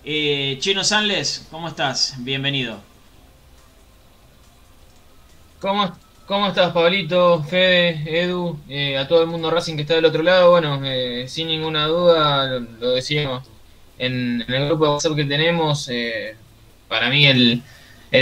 Eh, 0.04 0.56
Chino 0.60 0.84
Sanles, 0.84 1.46
¿cómo 1.50 1.68
estás? 1.68 2.14
Bienvenido. 2.18 2.80
¿Cómo, 5.60 5.96
¿Cómo 6.26 6.48
estás, 6.48 6.72
Pablito, 6.72 7.44
Fede, 7.44 8.02
Edu, 8.04 8.58
eh, 8.68 8.98
a 8.98 9.06
todo 9.06 9.22
el 9.22 9.28
mundo 9.28 9.48
Racing 9.48 9.76
que 9.76 9.82
está 9.82 9.94
del 9.94 10.06
otro 10.06 10.24
lado? 10.24 10.50
Bueno, 10.50 10.80
eh, 10.84 11.26
sin 11.28 11.46
ninguna 11.46 11.86
duda, 11.86 12.58
lo, 12.80 12.90
decíamos 12.90 13.48
en, 13.96 14.44
el 14.48 14.66
grupo 14.66 14.86
de 14.86 14.90
WhatsApp 14.90 15.14
que 15.14 15.24
tenemos, 15.24 15.88
eh, 15.88 16.34
para 16.88 17.10
mí 17.10 17.26
el, 17.26 17.62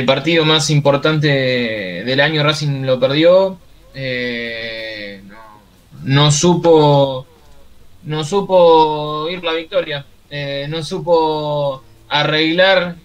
partido 0.06 0.44
más 0.44 0.70
importante 0.70 1.28
del 1.28 2.20
año 2.20 2.42
Racing 2.42 2.84
lo 2.84 2.98
perdió. 2.98 3.58
No, 6.02 6.30
supo 6.30 7.26
no 8.02 8.24
supo 8.24 9.28
ir 9.30 9.42
la 9.42 9.54
victoria, 9.54 10.04
no 10.68 10.82
supo 10.82 11.82
arreglar 12.08 12.96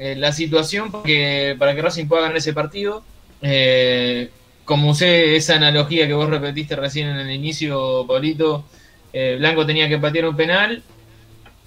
eh, 0.00 0.14
la 0.16 0.30
situación 0.30 0.92
para 0.92 1.02
que, 1.02 1.56
para 1.58 1.74
que 1.74 1.82
Racing 1.82 2.06
pueda 2.06 2.22
ganar 2.22 2.36
ese 2.36 2.52
partido. 2.52 3.02
Eh, 3.42 4.30
como 4.64 4.90
usé 4.90 5.34
esa 5.34 5.56
analogía 5.56 6.06
que 6.06 6.12
vos 6.12 6.30
repetiste 6.30 6.76
recién 6.76 7.08
en 7.08 7.16
el 7.16 7.30
inicio, 7.32 8.06
Paulito, 8.06 8.64
eh, 9.12 9.36
Blanco 9.38 9.66
tenía 9.66 9.88
que 9.88 9.98
patear 9.98 10.28
un 10.28 10.36
penal 10.36 10.82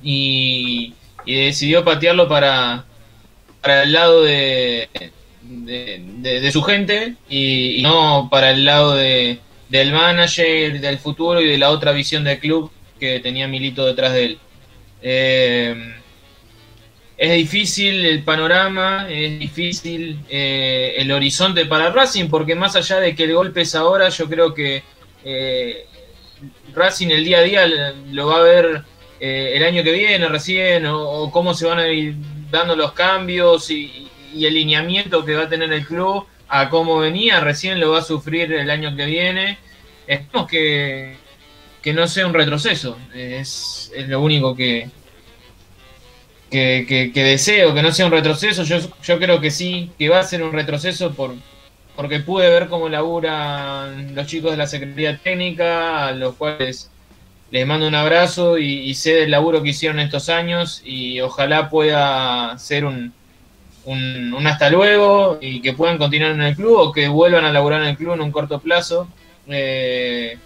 y, 0.01 0.93
decidió 1.25 1.84
patearlo 1.84 2.27
para, 2.27 2.86
para 3.62 3.84
el 3.84 3.93
lado 3.93 4.24
de, 4.24 4.89
de, 5.41 6.52
su 6.52 6.62
gente 6.63 7.15
y, 7.30 7.82
no 7.84 8.28
para 8.32 8.52
el 8.52 8.65
lado 8.65 8.95
de, 8.95 9.39
del 9.69 9.91
manager, 9.91 10.80
del 10.80 10.97
futuro 10.97 11.41
y 11.41 11.47
de 11.47 11.58
la 11.58 11.69
otra 11.69 11.91
visión 11.91 12.24
del 12.24 12.39
club 12.39 12.71
que 13.00 13.19
tenía 13.19 13.47
Milito 13.47 13.86
detrás 13.86 14.13
de 14.13 14.26
él. 14.26 14.39
Eh, 15.02 15.93
es 17.21 17.34
difícil 17.34 18.04
el 18.04 18.24
panorama, 18.24 19.06
es 19.08 19.38
difícil 19.38 20.21
eh, 20.28 20.95
el 20.97 21.12
horizonte 21.12 21.67
para 21.67 21.91
Racing, 21.91 22.30
porque 22.30 22.56
más 22.56 22.76
allá 22.76 23.00
de 23.00 23.15
que 23.15 23.26
el 23.26 23.36
golpe 23.36 23.62
es 23.62 23.76
ahora, 23.76 24.10
yo 24.10 24.28
creo 24.28 24.56
que 24.56 24.82
eh, 25.24 25.86
Racing 26.74 27.10
el 27.10 27.24
día 27.24 27.38
a 27.38 27.41
día 27.43 27.93
lo 28.12 28.26
va 28.26 28.38
a 28.38 28.41
ver 28.41 28.82
eh, 29.19 29.52
el 29.54 29.63
año 29.63 29.84
que 29.84 29.91
viene 29.91 30.28
recién, 30.30 30.88
o, 30.88 31.30
cómo 31.30 31.54
se 31.54 31.67
van 31.67 31.78
a 31.78 31.84
dando 32.51 32.75
los 32.75 32.91
cambios 32.93 33.69
y, 33.71 34.07
el 34.33 34.53
lineamiento 34.53 35.25
que 35.25 35.35
va 35.35 35.43
a 35.43 35.49
tener 35.49 35.73
el 35.73 35.85
club 35.85 36.25
a 36.47 36.69
cómo 36.69 36.99
venía, 36.99 37.41
recién 37.41 37.79
lo 37.79 37.91
va 37.91 37.99
a 37.99 38.03
sufrir 38.03 38.53
el 38.53 38.69
año 38.69 38.95
que 38.95 39.05
viene. 39.05 39.57
Esperemos 40.07 40.49
que, 40.49 41.17
que 41.81 41.93
no 41.93 42.07
sea 42.07 42.27
un 42.27 42.33
retroceso, 42.33 42.97
es 43.13 43.91
lo 44.07 44.21
único 44.21 44.55
que, 44.55 44.89
que, 46.51 47.11
deseo, 47.13 47.73
que 47.73 47.81
no 47.81 47.91
sea 47.91 48.05
un 48.05 48.11
retroceso. 48.11 48.63
Yo, 48.63 48.77
yo 49.01 49.19
creo 49.19 49.39
que 49.39 49.49
sí, 49.49 49.91
que 49.97 50.09
va 50.09 50.19
a 50.19 50.23
ser 50.23 50.43
un 50.43 50.51
retroceso 50.51 51.13
por, 51.13 51.33
porque 51.95 52.19
pude 52.19 52.49
ver 52.49 52.67
cómo 52.67 52.89
laburan 52.89 54.13
los 54.13 54.27
chicos 54.27 54.51
de 54.51 54.57
la 54.57 54.67
Secretaría 54.67 55.17
Técnica, 55.17 56.07
a 56.07 56.11
los 56.11 56.35
cuales 56.35 56.90
les 57.51 57.67
mando 57.67 57.87
un 57.87 57.95
abrazo 57.95 58.57
y, 58.57 58.93
sé 58.95 59.13
del 59.13 59.31
laburo 59.31 59.61
que 59.61 59.69
hicieron 59.69 59.99
estos 59.99 60.29
años 60.29 60.81
y 60.85 61.19
ojalá 61.21 61.69
pueda 61.69 62.57
ser 62.57 62.85
un, 62.85 63.13
un, 63.85 64.47
hasta 64.47 64.69
luego 64.69 65.37
y 65.41 65.61
que 65.61 65.73
puedan 65.73 65.97
continuar 65.97 66.31
en 66.31 66.41
el 66.41 66.55
club 66.55 66.77
o 66.77 66.91
que 66.91 67.07
vuelvan 67.07 67.45
a 67.45 67.51
laburar 67.51 67.81
en 67.81 67.89
el 67.89 67.97
club 67.97 68.13
en 68.13 68.21
un 68.21 68.31
corto 68.31 68.59
plazo. 68.59 69.07
Eh, 69.47 70.37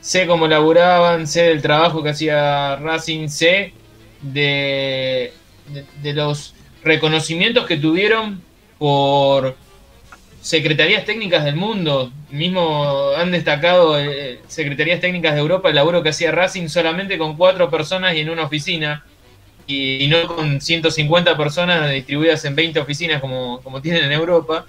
sé 0.00 0.26
cómo 0.26 0.48
laburaban, 0.48 1.26
sé 1.26 1.42
del 1.44 1.62
trabajo 1.62 2.02
que 2.02 2.10
hacía 2.10 2.76
Racing, 2.76 3.28
sé 3.28 3.72
de 4.20 5.32
de, 6.02 6.12
los 6.12 6.54
reconocimientos 6.82 7.66
que 7.66 7.76
tuvieron 7.76 8.42
por 8.78 9.56
secretarías 10.48 11.04
técnicas 11.04 11.44
del 11.44 11.56
mundo. 11.56 12.10
Mismo 12.30 13.10
han 13.14 13.30
destacado 13.30 13.98
eh, 14.00 14.40
secretarías 14.48 14.98
técnicas 14.98 15.34
de 15.34 15.40
Europa 15.40 15.68
el 15.68 15.74
laburo 15.74 16.02
que 16.02 16.08
hacía 16.08 16.32
Racing 16.32 16.68
solamente 16.68 17.18
con 17.18 17.36
cuatro 17.36 17.68
personas 17.68 18.14
y 18.14 18.20
en 18.20 18.30
una 18.30 18.44
oficina. 18.44 19.04
Y, 19.66 20.06
no 20.08 20.26
con 20.26 20.62
150 20.62 21.36
personas 21.36 21.90
distribuidas 21.90 22.42
en 22.46 22.54
20 22.56 22.80
oficinas 22.80 23.20
como, 23.20 23.60
como 23.60 23.82
tienen 23.82 24.04
en 24.04 24.12
Europa. 24.12 24.64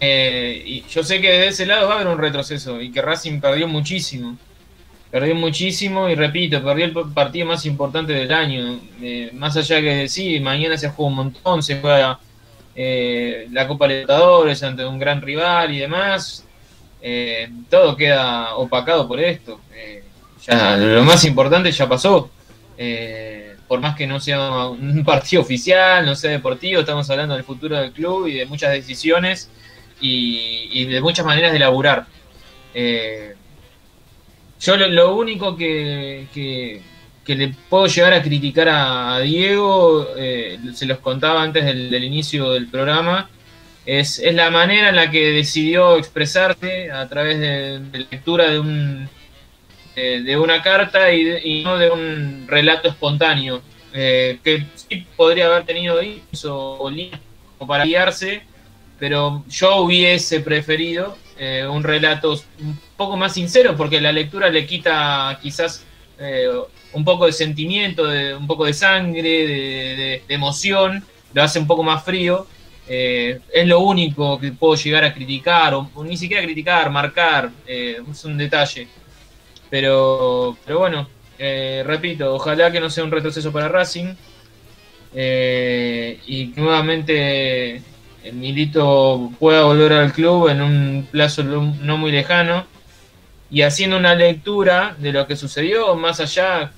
Eh, 0.00 0.62
y 0.66 0.84
yo 0.86 1.02
sé 1.02 1.22
que 1.22 1.30
de 1.30 1.48
ese 1.48 1.64
lado 1.64 1.88
va 1.88 1.94
a 1.94 1.96
haber 1.96 2.08
un 2.08 2.18
retroceso 2.18 2.82
y 2.82 2.92
que 2.92 3.00
Racing 3.00 3.40
perdió 3.40 3.66
muchísimo. 3.66 4.36
Perdió 5.10 5.34
muchísimo 5.34 6.10
y 6.10 6.14
repito, 6.14 6.62
perdió 6.62 6.84
el 6.84 6.92
partido 7.14 7.46
más 7.46 7.64
importante 7.64 8.12
del 8.12 8.30
año. 8.30 8.78
Eh, 9.00 9.30
más 9.32 9.56
allá 9.56 9.80
que 9.80 10.08
sí, 10.10 10.38
mañana 10.40 10.76
se 10.76 10.90
juega 10.90 11.08
un 11.08 11.14
montón, 11.14 11.62
se 11.62 11.80
juega 11.80 12.20
eh, 12.80 13.48
la 13.50 13.66
Copa 13.66 13.88
Libertadores 13.88 14.62
ante 14.62 14.86
un 14.86 15.00
gran 15.00 15.20
rival 15.20 15.74
y 15.74 15.80
demás, 15.80 16.46
eh, 17.02 17.50
todo 17.68 17.96
queda 17.96 18.54
opacado 18.54 19.08
por 19.08 19.18
esto. 19.18 19.60
Eh, 19.74 20.04
ya, 20.46 20.76
lo 20.76 21.02
más 21.02 21.24
importante 21.24 21.72
ya 21.72 21.88
pasó. 21.88 22.30
por 23.66 23.80
más 23.80 23.96
que 23.96 24.06
no 24.06 24.20
sea 24.20 24.68
un 24.68 25.02
partido 25.04 25.42
oficial, 25.42 26.06
no 26.06 26.14
sea 26.14 26.30
deportivo, 26.30 26.78
estamos 26.82 27.10
hablando 27.10 27.34
del 27.34 27.42
futuro 27.42 27.76
del 27.76 27.90
club 27.90 28.28
y 28.28 28.34
de 28.34 28.46
muchas 28.46 28.70
decisiones 28.70 29.50
y, 30.00 30.84
de 30.84 31.00
muchas 31.00 31.26
maneras 31.26 31.52
de 31.52 31.58
laburar. 31.58 32.06
yo 34.60 34.76
lo, 34.76 35.16
único 35.16 35.56
que 35.56 36.28
que 36.32 36.80
le 37.34 37.54
puedo 37.68 37.86
llegar 37.86 38.12
a 38.12 38.22
criticar 38.22 38.68
a, 38.68 39.20
Diego, 39.20 40.08
eh, 40.16 40.58
se 40.74 40.86
los 40.86 40.98
contaba 40.98 41.42
antes 41.42 41.64
del, 41.64 42.04
inicio 42.04 42.52
del 42.52 42.68
programa, 42.68 43.28
es, 43.86 44.22
la 44.32 44.50
manera 44.50 44.90
en 44.90 44.96
la 44.96 45.10
que 45.10 45.30
decidió 45.32 45.96
expresarse 45.96 46.90
a 46.90 47.08
través 47.08 47.38
de, 47.40 47.80
la 47.92 48.06
lectura 48.10 48.50
de, 48.50 48.58
un, 48.58 49.08
de 49.94 50.38
una 50.38 50.62
carta 50.62 51.12
y, 51.12 51.62
no 51.62 51.78
de 51.78 51.90
un 51.90 52.46
relato 52.46 52.88
espontáneo, 52.88 53.62
eh, 53.92 54.38
que 54.44 54.64
sí 54.74 55.06
podría 55.16 55.46
haber 55.46 55.64
tenido 55.64 55.98
o 57.58 57.66
para 57.66 57.84
guiarse, 57.84 58.42
pero 58.98 59.44
yo 59.48 59.76
hubiese 59.76 60.40
preferido 60.40 61.16
eh, 61.38 61.66
un 61.66 61.82
relato 61.82 62.32
un 62.60 62.78
poco 62.96 63.16
más 63.16 63.34
sincero, 63.34 63.76
porque 63.76 64.00
la 64.00 64.12
lectura 64.12 64.48
le 64.50 64.66
quita 64.66 65.38
quizás 65.42 65.84
un 66.92 67.04
poco 67.04 67.26
de 67.26 67.32
sentimiento, 67.32 68.06
de, 68.06 68.34
un 68.34 68.46
poco 68.46 68.64
de 68.64 68.72
sangre, 68.72 69.22
de, 69.22 70.22
emoción, 70.28 71.04
lo 71.32 71.42
hace 71.42 71.58
un 71.58 71.66
poco 71.66 71.82
más 71.82 72.04
frío. 72.04 72.46
Eh, 72.88 73.40
es 73.52 73.66
lo 73.66 73.80
único 73.80 74.40
que 74.40 74.52
puedo 74.52 74.74
llegar 74.74 75.04
a 75.04 75.12
criticar, 75.12 75.74
o, 75.74 75.90
ni 76.04 76.16
siquiera 76.16 76.42
criticar, 76.42 76.90
marcar, 76.90 77.50
eh, 77.66 77.98
es 78.10 78.24
un 78.24 78.38
detalle. 78.38 78.88
Pero, 79.70 80.56
pero 80.64 80.78
bueno, 80.78 81.08
eh, 81.38 81.82
repito, 81.86 82.34
ojalá 82.34 82.72
que 82.72 82.80
no 82.80 82.88
sea 82.88 83.04
un 83.04 83.10
retroceso 83.10 83.52
para 83.52 83.68
Racing 83.68 84.14
y 85.14 86.52
nuevamente 86.56 87.82
el 88.22 88.34
Milito 88.34 89.32
pueda 89.38 89.64
volver 89.64 89.92
al 89.94 90.12
club 90.12 90.48
en 90.48 90.60
un 90.60 91.08
plazo 91.10 91.42
no 91.42 91.96
muy 91.96 92.12
lejano 92.12 92.66
y 93.50 93.62
haciendo 93.62 93.96
una 93.96 94.14
lectura 94.14 94.94
de 94.98 95.12
lo 95.12 95.26
que 95.26 95.36
sucedió, 95.36 95.94
más 95.96 96.20
allá, 96.20 96.72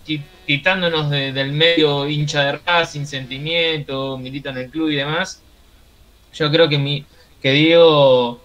quitándonos 0.47 1.11
del 1.11 1.53
medio 1.53 2.09
hincha 2.09 2.45
de 2.45 2.59
Racing, 2.65 3.05
sentimiento, 3.07 4.17
milita 4.19 4.51
en 4.51 4.59
el 4.59 4.71
club 4.71 4.91
y 4.91 4.97
demás, 4.97 5.43
yo 6.33 6.51
creo 6.51 6.69
que, 6.69 6.79
mi, 6.79 7.05
que 7.43 7.53
Diego 7.53 8.41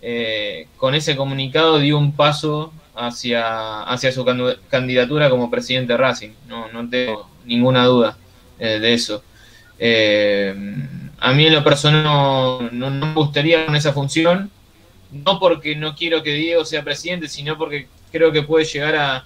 eh, 0.00 0.68
con 0.78 0.94
ese 0.94 1.14
comunicado 1.14 1.78
dio 1.78 1.98
un 1.98 2.12
paso 2.12 2.72
hacia, 2.94 3.82
hacia 3.82 4.12
su 4.12 4.24
candidatura 4.70 5.28
como 5.28 5.50
presidente 5.50 5.92
de 5.92 5.98
Racing, 5.98 6.30
no, 6.48 6.72
no 6.72 6.88
tengo 6.88 7.28
ninguna 7.44 7.84
duda 7.84 8.16
eh, 8.58 8.78
de 8.78 8.94
eso. 8.94 9.22
Eh, 9.78 10.54
a 11.20 11.32
mí 11.32 11.46
en 11.46 11.54
lo 11.54 11.62
personal 11.62 12.02
no, 12.02 12.70
no 12.70 12.90
me 12.90 13.12
gustaría 13.12 13.66
con 13.66 13.76
esa 13.76 13.92
función, 13.92 14.50
no 15.10 15.38
porque 15.38 15.74
no 15.76 15.94
quiero 15.94 16.22
que 16.22 16.34
Diego 16.34 16.64
sea 16.64 16.82
presidente, 16.84 17.28
sino 17.28 17.56
porque 17.56 17.88
creo 18.12 18.32
que 18.32 18.42
puede 18.42 18.64
llegar 18.64 18.96
a, 18.96 19.24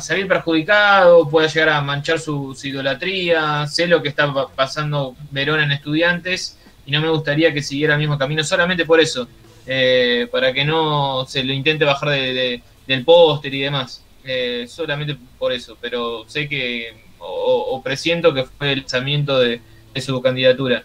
salir 0.00 0.28
perjudicado, 0.28 1.28
puede 1.28 1.48
llegar 1.48 1.70
a 1.70 1.80
manchar 1.80 2.20
su, 2.20 2.56
idolatría, 2.62 3.66
sé 3.66 3.86
lo 3.86 4.02
que 4.02 4.08
está 4.08 4.32
pasando 4.54 5.16
Verón 5.30 5.60
en 5.60 5.72
estudiantes 5.72 6.58
y 6.86 6.92
no 6.92 7.00
me 7.00 7.08
gustaría 7.08 7.52
que 7.52 7.62
siguiera 7.62 7.94
el 7.94 8.00
mismo 8.00 8.18
camino 8.18 8.44
solamente 8.44 8.84
por 8.84 9.00
eso, 9.00 9.26
eh, 9.66 10.28
para 10.30 10.52
que 10.52 10.64
no 10.64 11.24
se 11.26 11.42
lo 11.42 11.52
intente 11.52 11.84
bajar 11.84 12.10
del 12.10 13.04
póster 13.04 13.54
y 13.54 13.60
demás, 13.62 14.04
eh, 14.24 14.66
solamente 14.68 15.16
por 15.38 15.52
eso, 15.52 15.76
pero 15.80 16.24
sé 16.28 16.48
que 16.48 17.02
o, 17.18 17.80
presiento 17.82 18.34
que 18.34 18.44
fue 18.44 18.72
el 18.72 18.80
lanzamiento 18.80 19.38
de 19.38 19.60
su 20.00 20.20
candidatura. 20.22 20.84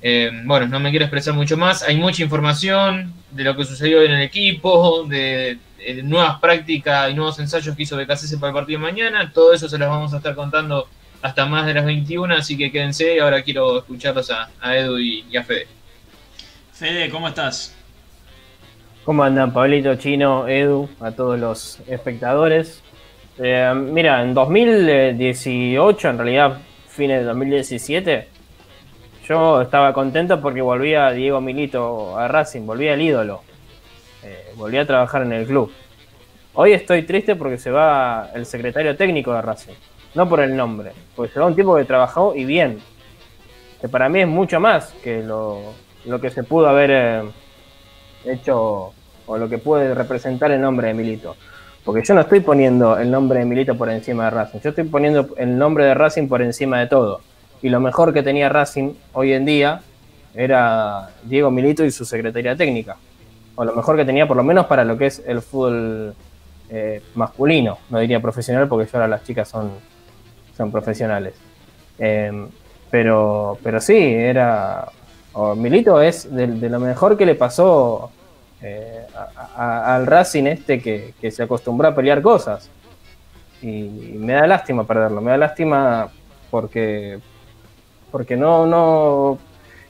Eh, 0.00 0.30
bueno, 0.44 0.68
no 0.68 0.78
me 0.78 0.90
quiero 0.90 1.04
expresar 1.04 1.34
mucho 1.34 1.56
más. 1.56 1.82
Hay 1.82 1.96
mucha 1.96 2.22
información 2.22 3.12
de 3.30 3.44
lo 3.44 3.56
que 3.56 3.64
sucedió 3.64 4.02
en 4.02 4.12
el 4.12 4.22
equipo, 4.22 5.04
de, 5.04 5.58
nuevas 6.04 6.38
prácticas 6.40 7.10
y 7.10 7.14
nuevos 7.14 7.38
ensayos 7.38 7.74
que 7.74 7.82
hizo 7.82 7.96
BKC 7.96 8.38
para 8.38 8.48
el 8.48 8.54
partido 8.54 8.78
de 8.78 8.86
mañana. 8.86 9.32
Todo 9.32 9.52
eso 9.52 9.68
se 9.68 9.78
los 9.78 9.88
vamos 9.88 10.12
a 10.14 10.18
estar 10.18 10.34
contando 10.34 10.88
hasta 11.22 11.46
más 11.46 11.66
de 11.66 11.74
las 11.74 11.84
21, 11.84 12.34
así 12.34 12.56
que 12.56 12.70
quédense. 12.70 13.20
Ahora 13.20 13.42
quiero 13.42 13.78
escucharlos 13.78 14.30
a, 14.30 14.76
Edu 14.76 14.98
y, 14.98 15.36
a 15.36 15.42
Fede. 15.42 15.66
Fede, 16.72 17.10
¿cómo 17.10 17.28
estás? 17.28 17.74
¿Cómo 19.04 19.24
andan, 19.24 19.52
Pablito, 19.52 19.96
Chino, 19.96 20.46
Edu, 20.46 20.88
a 21.00 21.10
todos 21.10 21.40
los 21.40 21.80
espectadores? 21.88 22.82
Eh, 23.38 23.72
mira, 23.74 24.22
en 24.22 24.34
2018, 24.34 26.08
en 26.10 26.18
realidad, 26.18 26.58
fines 26.88 27.20
de 27.20 27.24
2017 27.24 28.37
yo 29.28 29.60
estaba 29.60 29.92
contento 29.92 30.40
porque 30.40 30.62
volvía 30.62 31.10
Diego 31.10 31.40
Milito 31.40 32.18
a 32.18 32.28
Racing, 32.28 32.64
volvía 32.64 32.94
el 32.94 33.02
ídolo. 33.02 33.42
Eh, 34.24 34.52
volvía 34.56 34.82
a 34.82 34.86
trabajar 34.86 35.22
en 35.22 35.32
el 35.32 35.46
club. 35.46 35.70
Hoy 36.54 36.72
estoy 36.72 37.02
triste 37.02 37.36
porque 37.36 37.58
se 37.58 37.70
va 37.70 38.30
el 38.34 38.46
secretario 38.46 38.96
técnico 38.96 39.34
de 39.34 39.42
Racing. 39.42 39.74
No 40.14 40.28
por 40.28 40.40
el 40.40 40.56
nombre, 40.56 40.92
porque 41.14 41.32
se 41.32 41.40
va 41.40 41.46
un 41.46 41.54
tipo 41.54 41.76
que 41.76 41.84
trabajó 41.84 42.34
y 42.34 42.46
bien. 42.46 42.78
Que 43.80 43.88
para 43.88 44.08
mí 44.08 44.20
es 44.20 44.26
mucho 44.26 44.58
más 44.60 44.94
que 45.04 45.22
lo, 45.22 45.74
que 46.20 46.30
se 46.30 46.42
pudo 46.42 46.66
haber 46.66 46.90
eh, 46.90 47.22
hecho 48.24 48.92
o 49.26 49.36
lo 49.36 49.48
que 49.48 49.58
puede 49.58 49.94
representar 49.94 50.50
el 50.52 50.60
nombre 50.60 50.88
de 50.88 50.94
Milito. 50.94 51.36
Porque 51.84 52.02
yo 52.02 52.14
no 52.14 52.22
estoy 52.22 52.40
poniendo 52.40 52.98
el 52.98 53.10
nombre 53.10 53.40
de 53.40 53.44
Milito 53.44 53.76
por 53.76 53.90
encima 53.90 54.24
de 54.24 54.30
Racing, 54.30 54.60
yo 54.60 54.70
estoy 54.70 54.84
poniendo 54.84 55.28
el 55.36 55.56
nombre 55.56 55.84
de 55.84 55.94
Racing 55.94 56.28
por 56.28 56.40
encima 56.40 56.80
de 56.80 56.86
todo 56.86 57.20
y 57.62 57.68
lo 57.68 57.80
mejor 57.80 58.12
que 58.12 58.22
tenía 58.22 58.48
Racing 58.48 58.94
hoy 59.12 59.32
en 59.32 59.44
día 59.44 59.80
era 60.34 61.10
Diego 61.24 61.50
Milito 61.50 61.84
y 61.84 61.90
su 61.90 62.04
secretaría 62.04 62.56
técnica. 62.56 62.96
O 63.56 63.64
lo 63.64 63.74
mejor 63.74 63.96
que 63.96 64.04
tenía 64.04 64.28
por 64.28 64.36
lo 64.36 64.44
menos 64.44 64.66
para 64.66 64.84
lo 64.84 64.96
que 64.96 65.06
es 65.06 65.22
el 65.26 65.42
fútbol 65.42 66.14
eh, 66.70 67.02
masculino, 67.14 67.78
no 67.90 67.98
diría 67.98 68.20
profesional 68.20 68.68
porque 68.68 68.88
ahora 68.92 69.08
las 69.08 69.24
chicas 69.24 69.48
son, 69.48 69.72
son 70.56 70.70
profesionales. 70.70 71.34
Em, 71.98 72.48
pero, 72.90 73.58
pero 73.62 73.80
sí, 73.80 73.96
era... 73.96 74.86
Milito 75.56 76.00
es 76.00 76.34
de, 76.34 76.48
lo 76.68 76.80
mejor 76.80 77.16
que 77.16 77.24
le 77.24 77.36
pasó 77.36 78.10
eh, 78.60 79.06
al 79.56 80.04
Racing 80.04 80.44
este 80.46 80.80
que, 80.80 81.14
que 81.20 81.30
se 81.30 81.44
acostumbró 81.44 81.88
a 81.88 81.94
pelear 81.94 82.22
cosas. 82.22 82.68
Y 83.62 83.82
me 84.16 84.32
da 84.32 84.48
lástima 84.48 84.84
perderlo, 84.84 85.20
me 85.20 85.30
da 85.30 85.36
lástima 85.36 86.08
porque 86.50 87.20
porque 88.10 88.36
no, 88.36 88.66
no, 88.66 89.38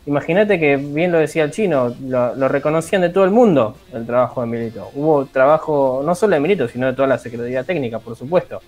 imagínate 0.07 0.59
que 0.59 0.77
bien 0.77 1.13
lo 1.13 1.19
decía 1.19 1.45
el 1.45 1.51
chino, 1.51 1.95
lo, 2.01 2.49
reconocían 2.49 3.03
de 3.03 3.11
todo 3.11 3.25
el 3.25 3.31
mundo 3.31 3.77
el 3.93 4.07
trabajo 4.07 4.41
de 4.41 4.47
Milito. 4.47 4.91
Hubo 4.95 5.27
trabajo 5.27 6.03
no 6.05 6.15
solo 6.15 6.35
de 6.35 6.41
Milito, 6.41 6.69
sino 6.69 6.87
de 6.87 6.95
toda 6.95 7.09
la 7.09 7.19
Secretaría 7.19 7.65
Técnica, 7.65 7.99
por 7.99 8.17
supuesto. 8.17 8.61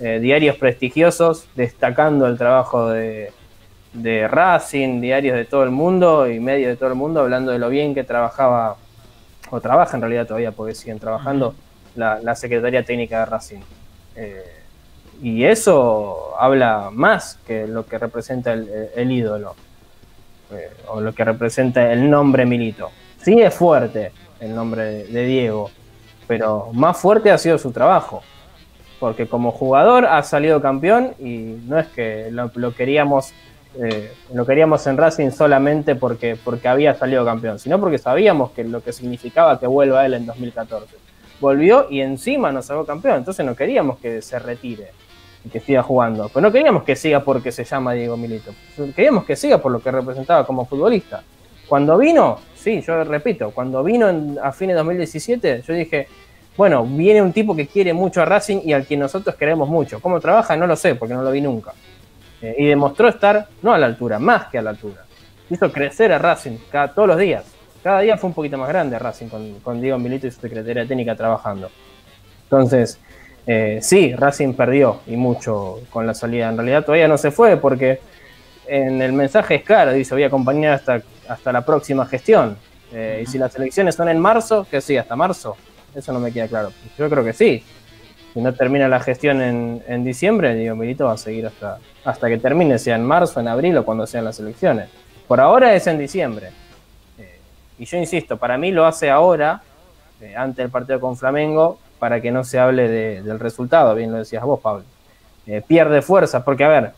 Eh, 0.00 0.18
diarios 0.20 0.56
prestigiosos 0.56 1.46
destacando 1.54 2.26
el 2.26 2.36
trabajo 2.36 2.90
de, 2.90 3.32
de 3.94 4.28
Racing, 4.28 5.00
diarios 5.00 5.36
de 5.36 5.44
todo 5.44 5.62
el 5.62 5.70
mundo 5.70 6.28
y 6.28 6.40
medios 6.40 6.68
de 6.68 6.76
todo 6.76 6.88
el 6.90 6.96
mundo 6.96 7.20
hablando 7.20 7.52
de 7.52 7.58
lo 7.58 7.68
bien 7.68 7.94
que 7.94 8.04
trabajaba, 8.04 8.76
o 9.50 9.60
trabaja 9.60 9.96
en 9.96 10.02
realidad 10.02 10.26
todavía 10.26 10.52
porque 10.52 10.74
siguen 10.74 10.98
trabajando, 10.98 11.54
la, 11.94 12.34
Secretaría 12.34 12.84
Técnica 12.84 13.20
de 13.20 13.24
Racing. 13.26 13.60
Eh, 14.16 14.63
y 15.22 15.44
eso 15.44 16.34
habla 16.38 16.90
más 16.92 17.38
que 17.46 17.66
lo 17.66 17.86
que 17.86 17.98
representa 17.98 18.52
el, 18.52 19.10
ídolo 19.10 19.54
eh, 20.52 20.70
o 20.88 21.00
lo 21.00 21.12
que 21.12 21.24
representa 21.24 21.92
el 21.92 22.10
nombre 22.10 22.46
Milito. 22.46 22.90
Sí 23.22 23.40
es 23.40 23.54
fuerte 23.54 24.12
el 24.40 24.54
nombre 24.54 25.04
de, 25.04 25.24
Diego, 25.24 25.70
pero 26.26 26.70
más 26.72 26.98
fuerte 26.98 27.30
ha 27.30 27.38
sido 27.38 27.58
su 27.58 27.72
trabajo. 27.72 28.22
Porque 29.00 29.26
como 29.26 29.50
jugador 29.50 30.06
ha 30.06 30.22
salido 30.22 30.62
campeón 30.62 31.14
y 31.18 31.58
no 31.66 31.78
es 31.78 31.88
que 31.88 32.30
lo, 32.30 32.74
queríamos 32.74 33.32
eh, 33.78 34.12
lo 34.32 34.46
queríamos 34.46 34.86
en 34.86 34.96
Racing 34.96 35.30
solamente 35.30 35.96
porque, 35.96 36.36
porque 36.42 36.68
había 36.68 36.94
salido 36.94 37.24
campeón, 37.24 37.58
sino 37.58 37.80
porque 37.80 37.98
sabíamos 37.98 38.52
que 38.52 38.62
lo 38.64 38.82
que 38.82 38.92
significaba 38.92 39.58
que 39.58 39.66
vuelva 39.66 40.06
él 40.06 40.14
en 40.14 40.26
2014. 40.26 40.94
Volvió 41.40 41.86
y 41.90 42.00
encima 42.00 42.52
nos 42.52 42.66
sacó 42.66 42.84
campeón, 42.84 43.16
entonces 43.16 43.44
no 43.44 43.54
queríamos 43.54 43.98
que 43.98 44.22
se 44.22 44.38
retire 44.38 44.92
que 45.50 45.60
siga 45.60 45.82
jugando. 45.82 46.28
Pero 46.28 46.40
no 46.40 46.52
queríamos 46.52 46.84
que 46.84 46.96
siga 46.96 47.20
porque 47.20 47.52
se 47.52 47.64
llama 47.64 47.92
Diego 47.92 48.16
Milito. 48.16 48.52
Queríamos 48.94 49.24
que 49.24 49.36
siga 49.36 49.58
por 49.58 49.72
lo 49.72 49.80
que 49.80 49.90
representaba 49.90 50.46
como 50.46 50.64
futbolista. 50.64 51.22
Cuando 51.68 51.96
vino, 51.98 52.38
sí, 52.54 52.80
yo 52.82 53.04
repito, 53.04 53.50
cuando 53.50 53.82
vino 53.82 54.06
a 54.42 54.52
fines 54.52 54.74
de 54.74 54.78
2017, 54.78 55.62
yo 55.66 55.74
dije, 55.74 56.08
bueno, 56.56 56.84
viene 56.84 57.22
un 57.22 57.32
tipo 57.32 57.56
que 57.56 57.66
quiere 57.66 57.92
mucho 57.92 58.22
a 58.22 58.24
Racing 58.24 58.60
y 58.64 58.72
al 58.72 58.86
que 58.86 58.96
nosotros 58.96 59.34
queremos 59.36 59.68
mucho. 59.68 60.00
¿Cómo 60.00 60.20
trabaja? 60.20 60.56
No 60.56 60.66
lo 60.66 60.76
sé, 60.76 60.94
porque 60.94 61.14
no 61.14 61.22
lo 61.22 61.30
vi 61.30 61.40
nunca. 61.40 61.72
Eh, 62.40 62.54
y 62.58 62.66
demostró 62.66 63.08
estar 63.08 63.48
no 63.62 63.72
a 63.72 63.78
la 63.78 63.86
altura, 63.86 64.18
más 64.18 64.46
que 64.46 64.58
a 64.58 64.62
la 64.62 64.70
altura. 64.70 65.04
hizo 65.50 65.70
crecer 65.72 66.12
a 66.12 66.18
Racing 66.18 66.58
cada, 66.70 66.88
todos 66.92 67.08
los 67.08 67.18
días. 67.18 67.44
Cada 67.84 68.00
día 68.00 68.16
fue 68.16 68.28
un 68.28 68.34
poquito 68.34 68.56
más 68.56 68.66
grande 68.70 68.98
Racing 68.98 69.26
con, 69.26 69.60
con 69.60 69.78
Diego 69.78 69.98
Milito 69.98 70.26
y 70.26 70.30
su 70.30 70.40
secretaria 70.40 70.86
técnica 70.86 71.14
trabajando. 71.14 71.70
Entonces, 72.44 72.98
eh, 73.46 73.78
sí, 73.82 74.14
Racing 74.14 74.54
perdió 74.54 75.00
y 75.06 75.16
mucho 75.16 75.80
con 75.90 76.06
la 76.06 76.14
salida. 76.14 76.48
En 76.48 76.56
realidad 76.56 76.82
todavía 76.82 77.08
no 77.08 77.18
se 77.18 77.30
fue 77.30 77.58
porque 77.58 78.00
en 78.66 79.02
el 79.02 79.12
mensaje 79.12 79.56
es 79.56 79.64
claro, 79.64 79.92
dice 79.92 80.14
voy 80.14 80.22
a 80.22 80.28
acompañar 80.28 80.72
hasta, 80.72 81.02
hasta 81.28 81.52
la 81.52 81.66
próxima 81.66 82.06
gestión. 82.06 82.56
Eh, 82.90 83.20
y 83.24 83.26
si 83.26 83.36
las 83.36 83.54
elecciones 83.54 83.94
son 83.94 84.08
en 84.08 84.18
marzo, 84.18 84.66
que 84.70 84.80
sí, 84.80 84.96
hasta 84.96 85.14
marzo. 85.14 85.54
Eso 85.94 86.10
no 86.14 86.20
me 86.20 86.32
queda 86.32 86.48
claro. 86.48 86.72
Yo 86.96 87.10
creo 87.10 87.22
que 87.22 87.34
sí. 87.34 87.62
Si 88.32 88.40
no 88.40 88.54
termina 88.54 88.88
la 88.88 89.00
gestión 89.00 89.42
en, 89.42 89.82
en 89.86 90.04
diciembre, 90.04 90.54
Diego 90.54 90.74
Milito 90.74 91.04
va 91.04 91.12
a 91.12 91.18
seguir 91.18 91.48
hasta, 91.48 91.80
hasta 92.02 92.28
que 92.30 92.38
termine, 92.38 92.78
sea 92.78 92.96
en 92.96 93.04
marzo, 93.04 93.40
en 93.40 93.48
abril 93.48 93.76
o 93.76 93.84
cuando 93.84 94.06
sean 94.06 94.24
las 94.24 94.40
elecciones. 94.40 94.88
Por 95.28 95.38
ahora 95.38 95.74
es 95.74 95.86
en 95.86 95.98
diciembre. 95.98 96.63
Eh, 97.74 97.82
y 97.82 97.84
yo 97.84 97.98
insisto, 97.98 98.36
para 98.36 98.58
mí 98.58 98.70
lo 98.72 98.86
hace 98.86 99.10
ahora, 99.10 99.62
eh, 100.20 100.34
ante 100.36 100.62
el 100.62 100.70
partido 100.70 101.00
con 101.00 101.16
Flamengo, 101.16 101.78
para 101.98 102.20
que 102.20 102.30
no 102.30 102.44
se 102.44 102.58
hable 102.58 102.88
del 103.22 103.40
resultado, 103.40 103.94
bien 103.94 104.12
lo 104.12 104.18
decías 104.18 104.44
vos, 104.44 104.60
Pablo. 104.60 104.84
Eh, 105.46 105.62
pierde 105.66 106.02
fuerza, 106.02 106.44
porque 106.44 106.64
a 106.64 106.68
ver, 106.68 106.92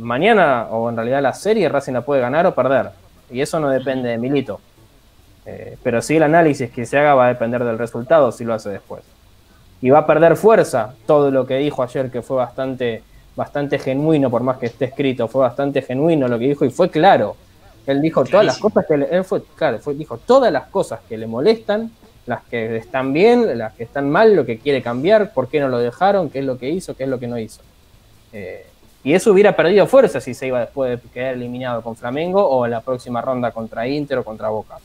mañana 0.00 0.66
o 0.70 0.90
en 0.90 0.96
realidad 0.96 1.22
la 1.22 1.32
serie 1.32 1.68
Racing 1.68 1.92
la 1.92 2.00
puede 2.00 2.20
ganar 2.20 2.46
o 2.46 2.54
perder. 2.54 2.90
Y 3.30 3.40
eso 3.40 3.60
no 3.60 3.68
depende 3.68 4.08
de 4.08 4.18
Milito. 4.18 4.60
pero 5.82 6.02
sí 6.02 6.16
el 6.16 6.22
análisis 6.24 6.70
que 6.70 6.86
se 6.86 6.98
haga 6.98 7.14
va 7.14 7.26
a 7.26 7.28
depender 7.28 7.64
del 7.64 7.78
resultado 7.78 8.32
si 8.32 8.44
lo 8.44 8.54
hace 8.54 8.70
después. 8.70 9.02
Y 9.80 9.90
va 9.90 10.00
a 10.00 10.06
perder 10.06 10.36
fuerza 10.36 10.94
todo 11.06 11.30
lo 11.30 11.46
que 11.46 11.58
dijo 11.58 11.82
ayer, 11.82 12.10
que 12.10 12.22
fue 12.22 12.36
bastante, 12.36 13.02
bastante 13.36 13.78
genuino, 13.78 14.28
por 14.30 14.42
más 14.42 14.58
que 14.58 14.66
esté 14.66 14.86
escrito, 14.86 15.28
fue 15.28 15.42
bastante 15.42 15.82
genuino 15.82 16.26
lo 16.26 16.38
que 16.38 16.48
dijo 16.48 16.64
y 16.64 16.70
fue 16.70 16.90
claro 16.90 17.36
él 17.86 18.00
dijo 18.00 18.24
todas 18.24 18.46
las 18.46 18.58
cosas 18.58 18.86
que 18.86 18.96
le, 18.96 19.06
él 19.10 19.24
fue, 19.24 19.42
claro, 19.54 19.78
fue, 19.78 19.94
dijo 19.94 20.18
todas 20.18 20.52
las 20.52 20.66
cosas 20.66 21.00
que 21.08 21.16
le 21.16 21.26
molestan, 21.26 21.90
las 22.26 22.42
que 22.42 22.76
están 22.76 23.12
bien, 23.12 23.58
las 23.58 23.74
que 23.74 23.84
están 23.84 24.10
mal, 24.10 24.36
lo 24.36 24.46
que 24.46 24.58
quiere 24.58 24.82
cambiar, 24.82 25.32
por 25.32 25.48
qué 25.48 25.60
no 25.60 25.68
lo 25.68 25.78
dejaron, 25.78 26.30
qué 26.30 26.40
es 26.40 26.44
lo 26.44 26.58
que 26.58 26.68
hizo, 26.68 26.94
qué 26.94 27.04
es 27.04 27.08
lo 27.08 27.18
que 27.18 27.26
no 27.26 27.38
hizo. 27.38 27.62
Eh, 28.32 28.66
y 29.02 29.14
eso 29.14 29.32
hubiera 29.32 29.56
perdido 29.56 29.86
fuerza 29.86 30.20
si 30.20 30.34
se 30.34 30.46
iba 30.46 30.60
después 30.60 31.02
de 31.02 31.10
quedar 31.10 31.34
eliminado 31.34 31.82
con 31.82 31.96
Flamengo 31.96 32.46
o 32.46 32.66
en 32.66 32.72
la 32.72 32.82
próxima 32.82 33.22
ronda 33.22 33.50
contra 33.50 33.88
Inter 33.88 34.18
o 34.18 34.24
contra 34.24 34.50
Boca. 34.50 34.76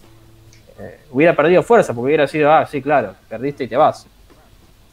Eh, 0.80 1.00
hubiera 1.12 1.36
perdido 1.36 1.64
fuerza 1.64 1.94
porque 1.94 2.08
hubiera 2.08 2.28
sido, 2.28 2.52
ah, 2.52 2.66
sí, 2.66 2.82
claro, 2.82 3.14
perdiste 3.28 3.66
y 3.66 3.68
te 3.68 3.76
vas. 3.76 4.08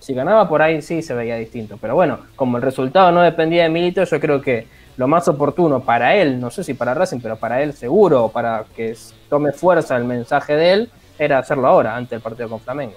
Si 0.01 0.12
ganaba 0.12 0.49
por 0.49 0.61
ahí 0.61 0.83
sí 0.83 1.01
se 1.03 1.15
veía 1.15 1.37
distinto. 1.37 1.79
Pero 1.81 1.95
bueno, 1.95 2.19
como 2.35 2.57
el 2.57 2.62
resultado 2.62 3.12
no 3.12 3.23
dependía 3.23 3.62
de 3.62 3.69
Milito, 3.69 4.03
yo 4.03 4.21
creo 4.21 4.41
que 4.43 4.67
lo 4.96 5.09
más 5.09 5.26
oportuno 5.28 5.81
para 5.81 6.16
él, 6.16 6.38
no 6.40 6.50
sé 6.50 6.64
si 6.64 6.74
para 6.74 6.94
Racing, 6.94 7.20
pero 7.20 7.37
para 7.37 7.62
él 7.62 7.72
seguro, 7.72 8.28
para 8.28 8.64
que 8.76 8.96
tome 9.28 9.52
fuerza 9.52 9.96
el 9.96 10.05
mensaje 10.05 10.55
de 10.55 10.72
él, 10.72 10.90
era 11.18 11.38
hacerlo 11.38 11.66
ahora, 11.66 11.96
ante 11.96 12.14
el 12.14 12.20
partido 12.20 12.48
con 12.48 12.61
Flamengo. 12.61 12.96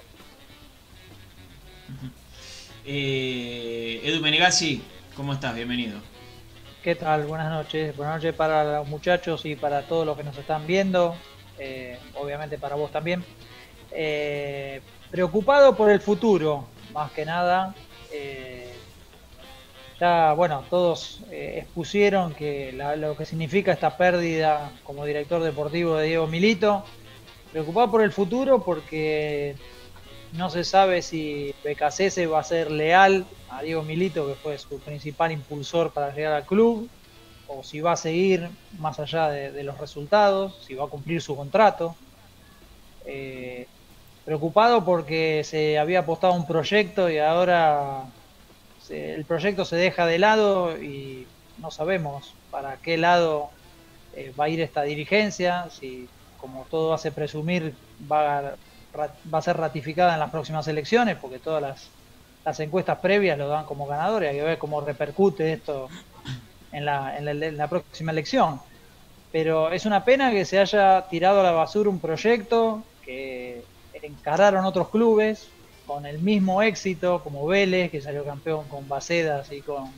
Eh, 2.84 4.00
Edu 4.04 4.20
Menegazzi, 4.20 4.82
¿cómo 5.16 5.32
estás? 5.32 5.54
Bienvenido. 5.54 5.98
¿Qué 6.86 6.94
tal? 6.94 7.24
Buenas 7.24 7.50
noches. 7.50 7.96
Buenas 7.96 8.16
noches 8.16 8.32
para 8.32 8.78
los 8.78 8.86
muchachos 8.86 9.44
y 9.44 9.56
para 9.56 9.82
todos 9.82 10.06
los 10.06 10.16
que 10.16 10.22
nos 10.22 10.38
están 10.38 10.68
viendo. 10.68 11.16
Eh, 11.58 11.98
obviamente 12.14 12.58
para 12.58 12.76
vos 12.76 12.92
también. 12.92 13.24
Eh, 13.90 14.80
preocupado 15.10 15.74
por 15.74 15.90
el 15.90 16.00
futuro, 16.00 16.68
más 16.92 17.10
que 17.10 17.24
nada. 17.24 17.74
Eh, 18.12 18.65
ya, 20.00 20.34
bueno, 20.34 20.64
todos 20.68 21.20
eh, 21.30 21.54
expusieron 21.62 22.34
que 22.34 22.72
lo 22.72 23.16
que 23.16 23.24
significa 23.24 23.72
esta 23.72 23.96
pérdida 23.96 24.72
como 24.84 25.06
director 25.06 25.42
deportivo 25.42 25.96
de 25.96 26.08
Diego 26.08 26.26
Milito. 26.26 26.84
Preocupado 27.50 27.90
por 27.90 28.02
el 28.02 28.12
futuro 28.12 28.62
porque 28.62 29.56
no 30.32 30.50
se 30.50 30.64
sabe 30.64 31.00
si 31.00 31.54
BKC 31.64 32.30
va 32.30 32.40
a 32.40 32.44
ser 32.44 32.70
leal 32.70 33.24
a 33.48 33.62
Diego 33.62 33.82
Milito, 33.82 34.26
que 34.26 34.34
fue 34.34 34.58
su 34.58 34.78
principal 34.80 35.32
impulsor 35.32 35.92
para 35.92 36.14
llegar 36.14 36.34
al 36.34 36.44
club, 36.44 36.90
o 37.48 37.62
si 37.62 37.80
va 37.80 37.92
a 37.92 37.96
seguir 37.96 38.50
más 38.78 39.00
allá 39.00 39.30
de, 39.30 39.62
los 39.62 39.78
resultados, 39.78 40.62
si 40.66 40.74
va 40.74 40.84
a 40.84 40.88
cumplir 40.88 41.22
su 41.22 41.34
contrato. 41.34 41.94
Eh, 43.06 43.66
preocupado 44.26 44.84
porque 44.84 45.42
se 45.44 45.78
había 45.78 46.00
apostado 46.00 46.34
un 46.34 46.46
proyecto 46.46 47.08
y 47.08 47.18
ahora 47.18 48.02
el 48.90 49.24
proyecto 49.24 49.64
se 49.64 49.76
deja 49.76 50.06
de 50.06 50.18
lado 50.18 50.76
y 50.80 51.26
no 51.58 51.70
sabemos 51.70 52.34
para 52.50 52.76
qué 52.76 52.96
lado 52.96 53.50
eh, 54.14 54.32
va 54.38 54.44
a 54.44 54.48
ir 54.48 54.60
esta 54.60 54.82
dirigencia, 54.82 55.68
si 55.70 56.08
como 56.38 56.66
todo 56.70 56.94
hace 56.94 57.12
presumir 57.12 57.74
va 58.10 58.38
a, 58.38 58.42
va 59.32 59.38
a 59.38 59.42
ser 59.42 59.56
ratificada 59.56 60.14
en 60.14 60.20
las 60.20 60.30
próximas 60.30 60.68
elecciones, 60.68 61.16
porque 61.16 61.38
todas 61.38 61.62
las, 61.62 61.88
las 62.44 62.60
encuestas 62.60 62.98
previas 62.98 63.36
lo 63.36 63.48
dan 63.48 63.64
como 63.64 63.86
ganador 63.86 64.22
y 64.22 64.26
hay 64.26 64.36
que 64.36 64.42
ver 64.42 64.58
cómo 64.58 64.80
repercute 64.80 65.52
esto 65.52 65.88
en 66.72 66.84
la, 66.84 67.16
en 67.18 67.56
la 67.56 67.68
próxima 67.68 68.12
elección. 68.12 68.60
Pero 69.32 69.72
es 69.72 69.86
una 69.86 70.04
pena 70.04 70.30
que 70.30 70.44
se 70.44 70.58
haya 70.58 71.06
tirado 71.08 71.40
a 71.40 71.42
la 71.42 71.50
basura 71.50 71.90
un 71.90 71.98
proyecto 71.98 72.82
que 73.04 73.62
encararon 74.02 74.64
otros 74.64 74.88
clubes, 74.88 75.48
con 75.86 76.04
el 76.06 76.18
mismo 76.18 76.62
éxito 76.62 77.22
como 77.22 77.46
Vélez, 77.46 77.90
que 77.90 78.00
salió 78.00 78.24
campeón 78.24 78.66
con 78.68 78.88
Bacedas 78.88 79.52
y 79.52 79.60
con, 79.60 79.90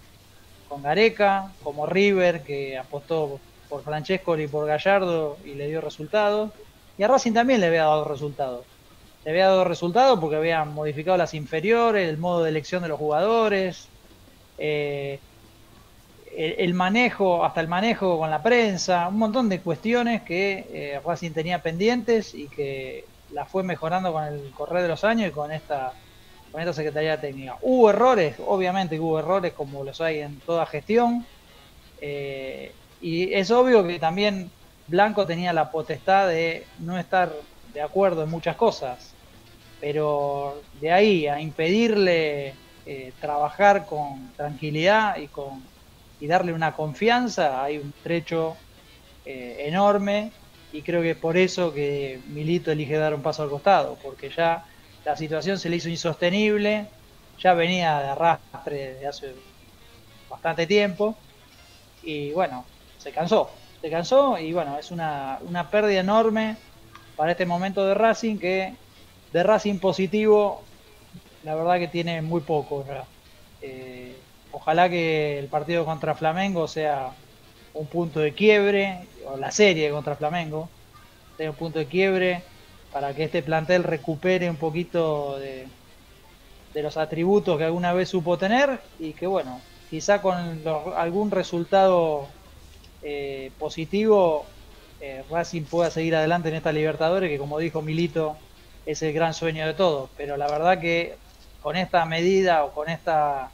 con 0.69 0.83
Gareca, 0.83 1.53
como 1.63 1.87
River, 1.87 2.43
que 2.43 2.77
apostó 2.77 3.41
por 3.69 3.83
Francesco 3.83 4.39
y 4.39 4.47
por 4.47 4.67
Gallardo 4.67 5.37
y 5.45 5.55
le 5.55 5.69
dio 5.69 5.81
resultados. 5.81 6.51
Y 6.97 7.03
a 7.03 7.09
Racing 7.09 7.33
también 7.33 7.61
le 7.61 7.67
había 7.67 7.83
dado 7.83 8.05
resultados. 8.05 8.65
Le 9.25 9.31
había 9.31 9.47
dado 9.47 9.65
resultados 9.65 10.19
porque 10.21 10.37
habían 10.37 10.75
modificado 10.75 11.17
las 11.17 11.35
inferiores, 11.35 12.09
el 12.09 12.19
modo 12.19 12.45
de 12.45 12.51
elección 12.51 12.83
de 12.83 12.89
los 12.89 12.99
jugadores, 12.99 13.89
eh, 14.59 15.19
el, 16.37 16.75
manejo, 16.75 17.45
hasta 17.45 17.61
el 17.61 17.69
manejo 17.69 18.19
con 18.19 18.31
la 18.31 18.43
prensa, 18.43 19.09
un 19.09 19.19
montón 19.19 19.49
de 19.49 19.61
cuestiones 19.61 20.23
que 20.23 20.67
eh, 20.73 21.01
Racing 21.05 21.33
tenía 21.33 21.63
pendientes 21.63 22.35
y 22.35 22.49
que 22.49 23.05
la 23.33 23.45
fue 23.45 23.63
mejorando 23.63 24.13
con 24.13 24.25
el 24.25 24.51
correr 24.53 24.83
de 24.83 24.89
los 24.89 25.05
años 25.05 25.29
y 25.29 25.33
con 25.33 25.53
esta, 25.53 25.93
con 26.51 26.61
esta 26.61 26.73
Secretaría 26.73 27.21
Técnica. 27.21 27.57
Hubo 27.63 27.91
errores, 27.91 28.37
obviamente 28.47 28.99
hubo 28.99 29.19
errores 29.19 29.53
como 29.53 29.85
los 29.85 30.01
hay 30.01 30.21
en 30.21 30.41
toda 30.41 30.67
gestión. 30.67 31.27
Eh, 32.01 32.73
y 33.01 33.33
es 33.33 33.51
obvio 33.51 33.87
que 33.87 33.99
también 33.99 34.51
Blanco 34.87 35.27
tenía 35.27 35.53
la 35.53 35.71
potestad 35.71 36.29
de 36.29 36.67
no 36.79 36.99
estar 36.99 37.33
de 37.73 37.83
acuerdo 37.83 38.23
en 38.23 38.31
muchas 38.31 38.57
cosas. 38.57 39.15
Pero 39.81 40.61
de 40.81 40.91
ahí 40.91 41.27
a 41.27 41.41
impedirle 41.41 42.55
eh, 42.87 43.13
trabajar 43.21 43.87
con 43.87 44.33
tranquilidad 44.37 45.19
y, 45.19 45.29
con, 45.29 45.63
y 46.19 46.27
darle 46.27 46.53
una 46.53 46.75
confianza, 46.75 47.63
hay 47.63 47.79
un 47.79 47.93
trecho 48.03 48.57
eh, 49.25 49.67
enorme 49.67 50.33
y 50.73 50.83
creo 50.83 51.03
que 51.03 51.15
por 51.15 51.37
eso 51.37 51.73
que 51.73 52.21
Milito 52.29 52.71
elige 52.71 52.97
dar 52.97 53.15
un 53.15 53.23
paso 53.23 53.43
al 53.43 53.51
costado, 53.51 53.97
porque 54.03 54.31
ya 54.31 54.65
la 55.05 55.17
situación 55.17 55.59
se 55.59 55.71
le 55.71 55.77
hizo 55.77 55.89
insostenible, 55.89 56.87
ya 57.39 57.55
venía 57.55 57.99
de 58.01 58.09
arrastre 58.09 58.95
de 58.95 59.07
hace 59.07 59.35
bastante 60.29 60.67
tiempo 60.67 61.17
y 62.03 62.33
bueno, 62.33 62.65
se 62.99 63.13
cansó, 63.13 63.51
se 63.81 63.91
cansó 63.91 64.39
y 64.39 64.53
bueno, 64.53 64.79
es 64.79 64.91
una, 64.91 65.39
una 65.43 65.71
pérdida 65.71 66.01
enorme 66.01 66.57
para 67.17 67.33
este 67.33 67.47
momento 67.47 67.87
de 67.87 67.95
Racing 67.95 68.39
que 68.39 68.75
de 69.33 69.43
Racing 69.43 69.79
positivo 69.79 70.63
la 71.43 71.55
verdad 71.55 71.79
que 71.79 71.89
tiene 71.89 72.23
muy 72.23 72.41
poco. 72.41 72.85
Eh, 73.63 74.15
ojalá 74.53 74.89
que 74.89 75.39
el 75.39 75.47
partido 75.47 75.85
contra 75.85 76.15
Flamengo 76.15 76.69
sea 76.69 77.13
un 77.75 77.87
punto 77.87 78.21
de 78.21 78.35
quiebre, 78.35 79.07
o 79.31 79.37
la 79.37 79.51
serie 79.51 79.91
contra 79.91 80.17
Flamengo, 80.17 80.69
sea 81.37 81.51
un 81.51 81.57
punto 81.57 81.79
de 81.79 81.87
quiebre 81.87 82.43
para 82.93 83.15
que 83.15 83.25
este 83.25 83.43
plantel 83.43 83.85
recupere 83.85 84.49
un 84.51 84.57
poquito 84.57 85.39
de, 85.39 85.67
los 86.75 86.97
atributos 86.97 87.59
que 87.59 87.65
alguna 87.65 87.93
vez 87.93 88.09
supo 88.09 88.39
tener 88.39 88.81
y 89.01 89.13
que 89.13 89.27
bueno, 89.27 89.61
quizá 89.91 90.23
con 90.23 90.63
algún 90.97 91.33
resultado 91.33 92.29
eh, 93.03 93.51
positivo 93.59 94.47
eh, 95.01 95.25
Racing 95.31 95.63
pueda 95.63 95.91
seguir 95.91 96.15
adelante 96.15 96.49
en 96.49 96.55
esta 96.57 96.73
Libertadores, 96.73 97.31
que 97.31 97.39
como 97.39 97.59
dijo 97.59 97.83
Milito, 97.83 98.37
es 98.87 99.03
el 99.03 99.13
gran 99.13 99.35
sueño 99.35 99.67
de 99.67 99.75
todos. 99.75 100.11
Pero 100.17 100.37
la 100.37 100.49
verdad 100.49 100.81
que 100.81 101.17
con 101.63 101.77
esta 101.77 102.05
medida 102.05 102.65
o 102.65 102.73
con 102.73 102.89
esta 102.89 103.51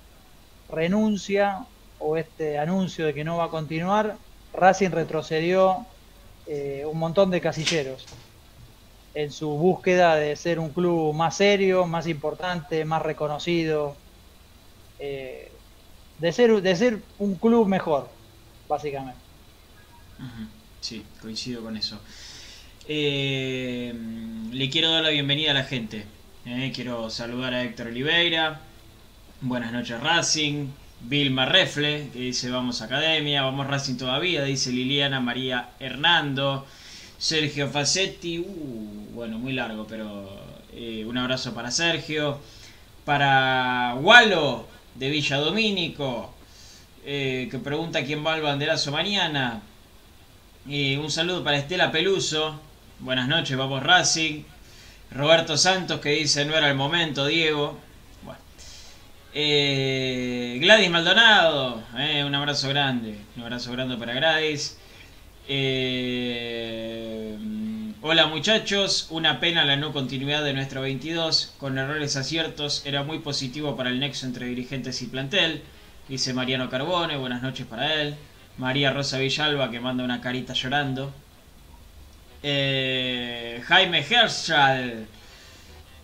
renuncia 0.70 1.66
o 1.98 2.16
este 2.16 2.58
anuncio 2.58 3.06
de 3.06 3.14
que 3.14 3.24
no 3.24 3.36
va 3.38 3.44
a 3.44 3.48
continuar, 3.48 4.16
Racing 4.56 4.90
retrocedió 4.90 5.84
eh, 6.46 6.84
un 6.86 6.98
montón 6.98 7.30
de 7.30 7.40
casilleros 7.40 8.06
en 9.14 9.30
su 9.30 9.48
búsqueda 9.50 10.16
de 10.16 10.34
ser 10.36 10.58
un 10.58 10.70
club 10.70 11.14
más 11.14 11.36
serio, 11.36 11.86
más 11.86 12.06
importante, 12.06 12.84
más 12.84 13.02
reconocido, 13.02 13.96
eh, 14.98 15.50
de, 16.18 16.32
ser, 16.32 16.60
de 16.60 16.76
ser 16.76 16.98
un 17.18 17.36
club 17.36 17.66
mejor, 17.68 18.08
básicamente. 18.68 19.20
sí, 20.80 21.04
coincido 21.20 21.62
con 21.62 21.76
eso. 21.76 21.98
Eh, 22.86 23.94
le 24.52 24.70
quiero 24.70 24.90
dar 24.90 25.02
la 25.02 25.10
bienvenida 25.10 25.52
a 25.52 25.54
la 25.54 25.64
gente. 25.64 26.04
quiero 26.74 27.08
saludar 27.08 27.54
a 27.54 27.62
Héctor 27.62 27.88
Oliveira. 27.88 28.60
Buenas 29.40 29.72
noches 29.72 30.00
Racing. 30.00 30.83
Vilma 31.00 31.44
Refle, 31.44 32.10
que 32.12 32.18
dice 32.20 32.50
vamos 32.50 32.82
Academia. 32.82 33.42
Vamos 33.42 33.66
Racing 33.66 33.96
todavía, 33.96 34.42
dice 34.44 34.72
Liliana 34.72 35.20
María 35.20 35.70
Hernando. 35.80 36.66
Sergio 37.18 37.68
Facetti. 37.68 38.38
Uh, 38.38 39.10
bueno, 39.14 39.38
muy 39.38 39.52
largo, 39.52 39.86
pero 39.86 40.28
eh, 40.72 41.04
un 41.06 41.16
abrazo 41.18 41.54
para 41.54 41.70
Sergio. 41.70 42.40
Para 43.04 43.94
Walo 44.00 44.66
de 44.94 45.10
Villa 45.10 45.36
Domínico. 45.38 46.34
eh, 47.06 47.48
que 47.50 47.58
pregunta 47.58 48.04
quién 48.04 48.24
va 48.24 48.34
al 48.34 48.42
banderazo 48.42 48.90
mañana. 48.90 49.60
Y 50.66 50.96
un 50.96 51.10
saludo 51.10 51.44
para 51.44 51.58
Estela 51.58 51.92
Peluso. 51.92 52.58
Buenas 53.00 53.28
noches, 53.28 53.56
vamos 53.56 53.82
Racing. 53.82 54.44
Roberto 55.10 55.56
Santos 55.56 56.00
que 56.00 56.10
dice 56.10 56.44
no 56.44 56.56
era 56.56 56.68
el 56.68 56.76
momento, 56.76 57.26
Diego. 57.26 57.78
Eh, 59.36 60.58
Gladys 60.60 60.90
Maldonado, 60.90 61.82
eh, 61.98 62.22
un 62.24 62.32
abrazo 62.36 62.68
grande. 62.68 63.18
Un 63.36 63.42
abrazo 63.42 63.72
grande 63.72 63.96
para 63.96 64.14
Gladys. 64.14 64.78
Eh, 65.48 67.36
hola 68.00 68.28
muchachos, 68.28 69.08
una 69.10 69.40
pena 69.40 69.64
la 69.64 69.74
no 69.76 69.92
continuidad 69.92 70.44
de 70.44 70.52
nuestro 70.52 70.82
22. 70.82 71.54
Con 71.58 71.76
errores 71.78 72.14
aciertos, 72.14 72.86
era 72.86 73.02
muy 73.02 73.18
positivo 73.18 73.76
para 73.76 73.90
el 73.90 73.98
nexo 73.98 74.24
entre 74.26 74.46
dirigentes 74.46 75.02
y 75.02 75.06
plantel. 75.08 75.62
Dice 76.08 76.32
Mariano 76.32 76.70
Carbone, 76.70 77.16
buenas 77.16 77.42
noches 77.42 77.66
para 77.66 77.92
él. 77.92 78.14
María 78.56 78.92
Rosa 78.92 79.18
Villalba 79.18 79.68
que 79.68 79.80
manda 79.80 80.04
una 80.04 80.20
carita 80.20 80.52
llorando. 80.52 81.12
Jaime 82.40 83.98
Herschel 84.08 85.08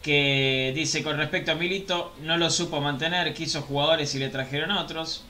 que 0.02 0.72
dice 0.74 1.02
con 1.02 1.16
respecto 1.16 1.52
a 1.52 1.54
Milito 1.54 2.14
no 2.22 2.38
lo 2.38 2.50
supo 2.50 2.80
mantener, 2.80 3.34
quiso 3.34 3.62
jugadores 3.62 4.14
y 4.14 4.18
le 4.18 4.28
trajeron 4.28 4.70
otros. 4.72 5.24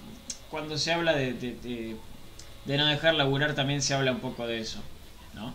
Cuando 0.50 0.78
se 0.78 0.92
habla 0.92 1.12
de, 1.12 1.32
de, 1.34 1.96
no 2.76 2.86
dejar 2.86 3.14
laburar 3.14 3.54
también 3.54 3.82
se 3.82 3.94
habla 3.94 4.12
un 4.12 4.20
poco 4.20 4.46
de 4.46 4.60
eso. 4.60 4.80
¿no? 5.34 5.52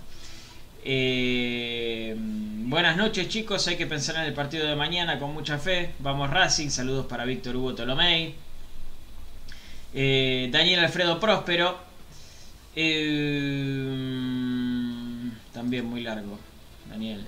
Eh, 0.83 2.15
buenas 2.17 2.97
noches 2.97 3.27
chicos, 3.29 3.67
hay 3.67 3.77
que 3.77 3.87
pensar 3.87 4.15
en 4.17 4.23
el 4.23 4.33
partido 4.33 4.67
de 4.67 4.75
mañana 4.75 5.19
con 5.19 5.33
mucha 5.33 5.57
fe. 5.57 5.93
Vamos 5.99 6.29
Racing, 6.29 6.69
saludos 6.69 7.05
para 7.07 7.25
Víctor 7.25 7.55
Hugo 7.55 7.73
Tolomei. 7.75 8.35
Eh, 9.93 10.49
Daniel 10.51 10.81
Alfredo 10.81 11.19
Próspero. 11.19 11.77
Eh, 12.75 13.85
también 15.53 15.85
muy 15.85 16.01
largo, 16.01 16.37
Daniel. 16.89 17.25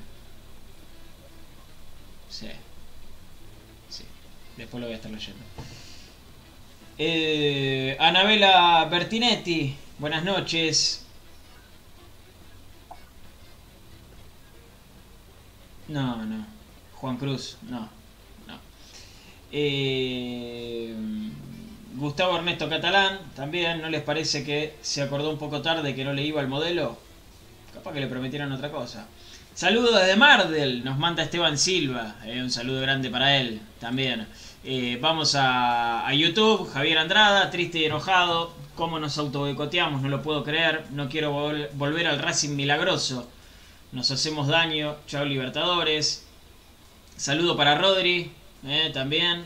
Sí. 2.40 2.48
Sí. 3.90 4.04
Después 4.58 4.80
lo 4.80 4.86
voy 4.86 4.94
a 4.94 4.98
estar 4.98 5.10
leyendo. 5.10 5.44
Eh, 7.00 7.98
Anabela 8.00 8.86
Bertinetti. 8.86 9.76
Buenas 9.98 10.24
noches. 10.24 11.04
No, 15.88 16.24
no. 16.26 16.46
Juan 16.94 17.18
Cruz, 17.18 17.58
no. 17.64 17.90
No. 18.46 18.60
Eh, 19.52 20.94
Gustavo 21.96 22.38
Ernesto 22.38 22.70
Catalán, 22.70 23.20
también, 23.36 23.82
¿no 23.82 23.90
les 23.90 24.04
parece 24.04 24.44
que 24.44 24.76
se 24.82 25.02
acordó 25.02 25.32
un 25.32 25.40
poco 25.40 25.64
tarde 25.64 25.96
que 25.96 26.06
no 26.06 26.14
le 26.14 26.22
iba 26.22 26.40
el 26.42 26.48
modelo? 26.48 27.00
Capaz 27.74 27.94
que 27.94 28.02
le 28.02 28.08
prometieron 28.08 28.52
otra 28.52 28.70
cosa. 28.70 29.08
Saludos 29.58 30.00
desde 30.00 30.16
Mardel, 30.16 30.84
nos 30.84 31.00
manda 31.00 31.24
Esteban 31.24 31.58
Silva, 31.58 32.18
eh, 32.24 32.44
un 32.44 32.52
saludo 32.52 32.80
grande 32.80 33.10
para 33.10 33.38
él 33.38 33.60
también. 33.80 34.28
Eh, 34.64 35.00
vamos 35.02 35.34
a, 35.36 36.08
YouTube, 36.14 36.70
Javier 36.72 37.00
Andrada, 37.00 37.50
triste 37.50 37.80
y 37.80 37.86
enojado, 37.86 38.54
cómo 38.76 39.00
nos 39.00 39.18
autoboicoteamos, 39.18 40.04
no 40.04 40.10
lo 40.10 40.22
puedo 40.22 40.44
creer, 40.44 40.86
no 40.92 41.10
quiero 41.10 41.34
vol- 41.34 41.70
volver 41.74 42.06
al 42.06 42.20
Racing 42.20 42.56
milagroso, 42.56 43.28
nos 43.94 44.12
hacemos 44.12 44.48
daño, 44.48 44.96
chao 45.08 45.26
Libertadores. 45.26 46.28
Saludo 47.16 47.58
para 47.58 47.80
Rodri, 47.80 48.32
eh, 48.64 48.92
también. 48.94 49.44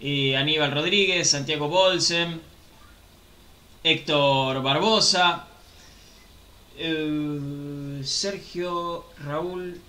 Y 0.00 0.34
Aníbal 0.34 0.72
Rodríguez, 0.72 1.30
Santiago 1.30 1.68
Bolsen, 1.68 2.40
Héctor 3.84 4.60
Barbosa, 4.60 5.46
Sergio 8.06 9.04
Raúl 9.24 9.80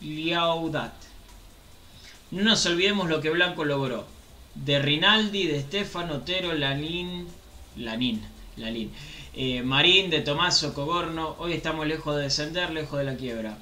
Liaudat. 0.00 0.94
No 2.30 2.42
nos 2.42 2.64
olvidemos 2.66 3.08
lo 3.08 3.20
que 3.20 3.30
Blanco 3.30 3.64
logró. 3.64 4.06
De 4.54 4.78
Rinaldi, 4.78 5.46
de 5.46 5.60
Stefano, 5.60 6.14
Otero, 6.14 6.52
Lanín, 6.54 7.26
Lanín, 7.76 8.22
Lanín, 8.56 8.90
eh, 9.34 9.62
Marín, 9.62 10.10
de 10.10 10.20
Tomaso, 10.20 10.74
Cogorno. 10.74 11.36
Hoy 11.38 11.52
estamos 11.52 11.86
lejos 11.86 12.16
de 12.16 12.22
descender, 12.22 12.70
lejos 12.70 12.98
de 12.98 13.04
la 13.04 13.16
quiebra. 13.16 13.56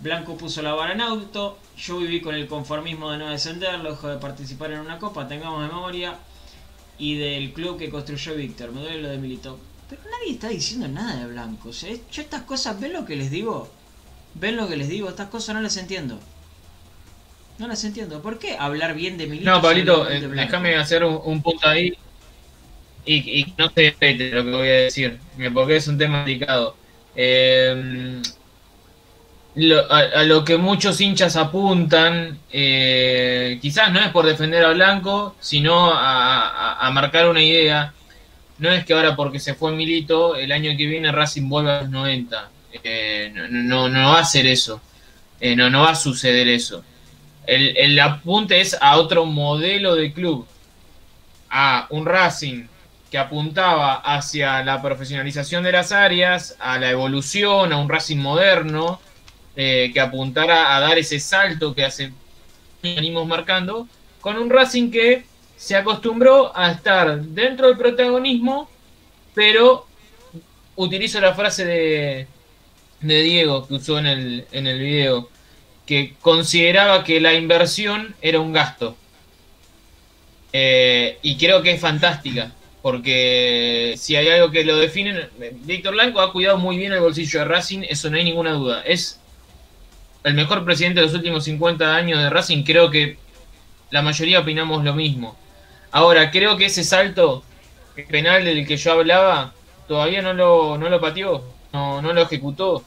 Blanco 0.00 0.36
puso 0.36 0.62
la 0.62 0.74
vara 0.74 0.92
en 0.92 1.00
auto. 1.00 1.58
Yo 1.76 1.98
viví 1.98 2.20
con 2.20 2.34
el 2.34 2.46
conformismo 2.46 3.10
de 3.10 3.18
no 3.18 3.28
descender, 3.28 3.78
lejos 3.80 4.10
de 4.10 4.18
participar 4.18 4.72
en 4.72 4.80
una 4.80 4.98
copa. 4.98 5.28
Tengamos 5.28 5.60
memoria. 5.68 6.18
Y 6.98 7.16
del 7.16 7.52
club 7.52 7.78
que 7.78 7.90
construyó 7.90 8.34
Víctor. 8.34 8.72
Me 8.72 8.82
duele 8.82 9.02
lo 9.02 9.08
de 9.08 9.18
Milito. 9.18 9.58
Pero 9.90 10.02
nadie 10.10 10.32
está 10.34 10.48
diciendo 10.48 10.88
nada 10.88 11.16
de 11.16 11.26
Blanco. 11.26 11.70
O 11.70 11.72
sea, 11.72 11.90
yo 12.12 12.22
estas 12.22 12.42
cosas, 12.42 12.80
¿ven 12.80 12.92
lo 12.94 13.04
que 13.04 13.16
les 13.16 13.30
digo? 13.30 13.68
¿Ven 14.34 14.56
lo 14.56 14.68
que 14.68 14.76
les 14.76 14.88
digo? 14.88 15.08
Estas 15.08 15.28
cosas 15.28 15.54
no 15.56 15.60
las 15.60 15.76
entiendo. 15.76 16.20
No 17.58 17.68
las 17.68 17.84
entiendo. 17.84 18.22
¿Por 18.22 18.38
qué 18.38 18.56
hablar 18.56 18.94
bien 18.94 19.18
de 19.18 19.26
Milito? 19.26 19.50
No, 19.50 19.60
Pablito, 19.60 20.08
eh, 20.10 20.20
déjame 20.28 20.76
hacer 20.76 21.04
un, 21.04 21.20
un 21.24 21.42
punto 21.42 21.68
ahí 21.68 21.92
y, 23.04 23.40
y 23.40 23.54
no 23.58 23.68
se 23.70 23.82
despete 23.82 24.30
lo 24.30 24.44
que 24.44 24.50
voy 24.50 24.68
a 24.68 24.72
decir, 24.72 25.18
eh, 25.38 25.50
porque 25.52 25.76
es 25.76 25.88
un 25.88 25.98
tema 25.98 26.20
delicado. 26.24 26.76
Eh, 27.16 28.22
lo- 29.54 29.92
a, 29.92 29.98
a 29.98 30.22
lo 30.24 30.44
que 30.44 30.56
muchos 30.56 31.00
hinchas 31.00 31.36
apuntan, 31.36 32.38
eh, 32.52 33.58
quizás 33.60 33.92
no 33.92 34.00
es 34.00 34.08
por 34.10 34.26
defender 34.26 34.64
a 34.64 34.70
Blanco, 34.72 35.34
sino 35.40 35.92
a, 35.92 36.48
a- 36.48 36.86
a 36.86 36.90
marcar 36.90 37.28
una 37.28 37.42
idea. 37.42 37.92
No 38.60 38.70
es 38.70 38.84
que 38.84 38.92
ahora 38.92 39.16
porque 39.16 39.40
se 39.40 39.54
fue 39.54 39.72
Milito, 39.72 40.36
el 40.36 40.52
año 40.52 40.70
que 40.76 40.86
viene 40.86 41.10
Racing 41.10 41.48
vuelve 41.48 41.72
a 41.72 41.80
los 41.82 41.90
90. 41.90 42.50
Eh, 42.84 43.32
no, 43.34 43.48
no, 43.48 43.88
no 43.88 44.12
va 44.12 44.20
a 44.20 44.24
ser 44.24 44.46
eso. 44.46 44.80
Eh, 45.40 45.56
no, 45.56 45.70
no 45.70 45.82
va 45.82 45.90
a 45.90 45.94
suceder 45.94 46.46
eso. 46.46 46.84
El, 47.46 47.76
el 47.76 47.98
apunte 47.98 48.60
es 48.60 48.76
a 48.80 48.98
otro 48.98 49.24
modelo 49.24 49.96
de 49.96 50.12
club, 50.12 50.46
a 51.48 51.86
un 51.90 52.06
Racing 52.06 52.66
que 53.10 53.18
apuntaba 53.18 53.94
hacia 53.94 54.62
la 54.62 54.80
profesionalización 54.80 55.64
de 55.64 55.72
las 55.72 55.90
áreas, 55.90 56.56
a 56.60 56.78
la 56.78 56.90
evolución, 56.90 57.72
a 57.72 57.78
un 57.78 57.88
Racing 57.88 58.18
moderno, 58.18 59.00
eh, 59.56 59.90
que 59.92 60.00
apuntara 60.00 60.76
a 60.76 60.80
dar 60.80 60.96
ese 60.96 61.18
salto 61.18 61.74
que 61.74 61.84
hace 61.84 62.12
venimos 62.82 63.26
marcando, 63.26 63.88
con 64.20 64.36
un 64.36 64.48
Racing 64.48 64.90
que 64.90 65.24
se 65.60 65.76
acostumbró 65.76 66.56
a 66.56 66.72
estar 66.72 67.20
dentro 67.20 67.68
del 67.68 67.76
protagonismo, 67.76 68.66
pero 69.34 69.86
utilizo 70.74 71.20
la 71.20 71.34
frase 71.34 71.66
de, 71.66 72.26
de 73.02 73.22
Diego 73.22 73.68
que 73.68 73.74
usó 73.74 73.98
en 73.98 74.06
el, 74.06 74.46
en 74.52 74.66
el 74.66 74.78
video, 74.78 75.28
que 75.84 76.14
consideraba 76.22 77.04
que 77.04 77.20
la 77.20 77.34
inversión 77.34 78.14
era 78.22 78.40
un 78.40 78.54
gasto. 78.54 78.96
Eh, 80.54 81.18
y 81.20 81.36
creo 81.36 81.60
que 81.60 81.72
es 81.72 81.80
fantástica, 81.80 82.52
porque 82.80 83.96
si 83.98 84.16
hay 84.16 84.28
algo 84.28 84.50
que 84.50 84.64
lo 84.64 84.78
define, 84.78 85.28
Víctor 85.64 85.92
Blanco 85.92 86.22
ha 86.22 86.32
cuidado 86.32 86.56
muy 86.56 86.78
bien 86.78 86.94
el 86.94 87.00
bolsillo 87.00 87.40
de 87.40 87.44
Racing, 87.44 87.82
eso 87.86 88.08
no 88.08 88.16
hay 88.16 88.24
ninguna 88.24 88.52
duda. 88.52 88.82
Es 88.86 89.20
el 90.24 90.32
mejor 90.32 90.64
presidente 90.64 91.00
de 91.00 91.06
los 91.06 91.14
últimos 91.14 91.44
50 91.44 91.94
años 91.94 92.18
de 92.18 92.30
Racing, 92.30 92.64
creo 92.64 92.90
que 92.90 93.18
la 93.90 94.00
mayoría 94.00 94.40
opinamos 94.40 94.82
lo 94.84 94.94
mismo. 94.94 95.36
Ahora, 95.92 96.30
creo 96.30 96.56
que 96.56 96.66
ese 96.66 96.84
salto 96.84 97.42
penal 98.08 98.44
del 98.44 98.66
que 98.66 98.76
yo 98.76 98.92
hablaba 98.92 99.52
todavía 99.88 100.22
no 100.22 100.32
lo, 100.32 100.78
no 100.78 100.88
lo 100.88 101.00
pateó, 101.00 101.44
no, 101.72 102.00
no 102.00 102.12
lo 102.12 102.22
ejecutó. 102.22 102.84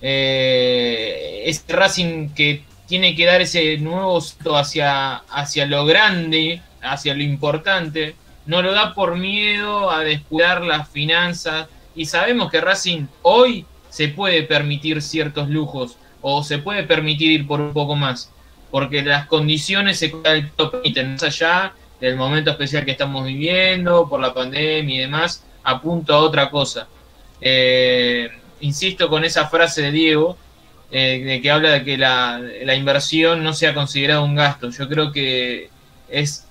Eh, 0.00 1.42
ese 1.44 1.72
Racing 1.72 2.30
que 2.30 2.64
tiene 2.86 3.14
que 3.14 3.26
dar 3.26 3.40
ese 3.42 3.76
nuevo 3.78 4.20
salto 4.20 4.56
hacia, 4.56 5.16
hacia 5.16 5.66
lo 5.66 5.84
grande, 5.84 6.62
hacia 6.82 7.14
lo 7.14 7.22
importante, 7.22 8.16
no 8.46 8.62
lo 8.62 8.72
da 8.72 8.94
por 8.94 9.16
miedo 9.16 9.90
a 9.90 10.00
descuidar 10.00 10.62
las 10.62 10.88
finanzas. 10.88 11.68
Y 11.94 12.06
sabemos 12.06 12.50
que 12.50 12.60
Racing 12.60 13.06
hoy 13.22 13.66
se 13.90 14.08
puede 14.08 14.42
permitir 14.44 15.02
ciertos 15.02 15.48
lujos 15.50 15.96
o 16.22 16.42
se 16.42 16.58
puede 16.58 16.84
permitir 16.84 17.30
ir 17.30 17.46
por 17.46 17.60
un 17.60 17.72
poco 17.72 17.96
más, 17.96 18.32
porque 18.70 19.02
las 19.02 19.26
condiciones 19.26 19.98
se 19.98 20.08
permiten, 20.08 21.12
más 21.12 21.22
allá 21.22 21.74
del 22.00 22.16
momento 22.16 22.50
especial 22.50 22.84
que 22.84 22.92
estamos 22.92 23.26
viviendo, 23.26 24.08
por 24.08 24.20
la 24.20 24.32
pandemia 24.32 24.94
y 24.94 24.98
demás, 24.98 25.44
apunto 25.62 26.14
a 26.14 26.18
otra 26.18 26.50
cosa. 26.50 26.88
Eh, 27.40 28.30
insisto 28.60 29.08
con 29.08 29.24
esa 29.24 29.48
frase 29.48 29.82
de 29.82 29.92
Diego, 29.92 30.36
eh, 30.90 31.22
de 31.24 31.40
que 31.40 31.50
habla 31.50 31.70
de 31.70 31.84
que 31.84 31.96
la, 31.96 32.74
inversión 32.74 33.44
no 33.44 33.52
sea 33.52 33.74
considerada 33.74 34.20
un 34.20 34.34
gasto. 34.34 34.70
Yo 34.70 34.88
creo 34.88 35.12
que 35.12 35.70
es 36.08 36.46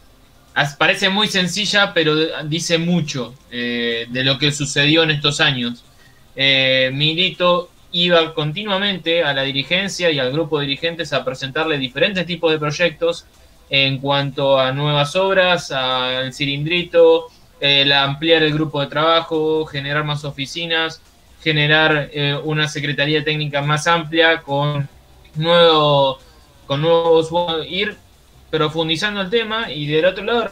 parece 0.78 1.10
muy 1.10 1.28
sencilla, 1.28 1.94
pero 1.94 2.16
dice 2.46 2.78
mucho 2.78 3.34
eh, 3.50 4.08
de 4.10 4.24
lo 4.24 4.38
que 4.38 4.52
sucedió 4.52 5.04
en 5.04 5.12
estos 5.12 5.40
años. 5.40 5.84
Milito 6.36 7.70
iba 7.92 8.34
continuamente 8.34 9.24
a 9.24 9.34
la 9.34 9.44
dirigencia 9.44 10.12
y 10.12 10.20
al 10.20 10.32
grupo 10.32 10.60
de 10.60 10.68
dirigentes 10.68 11.12
a 11.12 11.26
presentarle 11.26 11.78
diferentes 11.78 12.26
tipos 12.26 12.52
de 12.52 12.60
proyectos 12.60 13.26
en 13.70 14.00
cuanto 14.00 14.60
a 14.60 14.72
nuevas 14.72 15.16
obras, 15.16 15.72
al 15.72 16.34
cilindrito, 16.34 17.28
el 17.60 17.92
ampliar 17.92 18.44
el 18.44 18.54
grupo 18.54 18.82
de 18.82 18.88
trabajo, 18.88 19.66
generar 19.66 20.04
más 20.04 20.24
oficinas, 20.24 21.02
generar 21.42 22.10
eh, 22.12 22.38
una 22.44 22.68
secretaría 22.68 23.24
técnica 23.24 23.62
más 23.62 23.88
amplia 23.88 24.42
con 24.42 24.88
nuevo, 25.36 26.20
con 26.66 26.82
nuevos 26.82 27.30
ir 27.68 27.96
profundizando 28.50 29.22
el 29.22 29.30
tema 29.30 29.72
y 29.72 29.88
del 29.88 30.06
otro 30.06 30.24
lado 30.24 30.50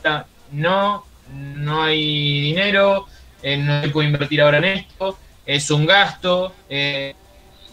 no 0.51 1.05
no 1.33 1.83
hay 1.83 2.39
dinero, 2.39 3.07
eh, 3.43 3.57
no 3.57 3.81
se 3.81 3.89
puede 3.89 4.07
invertir 4.07 4.41
ahora 4.41 4.59
en 4.59 4.65
esto, 4.65 5.17
es 5.45 5.69
un 5.71 5.85
gasto 5.85 6.53
eh, 6.69 7.15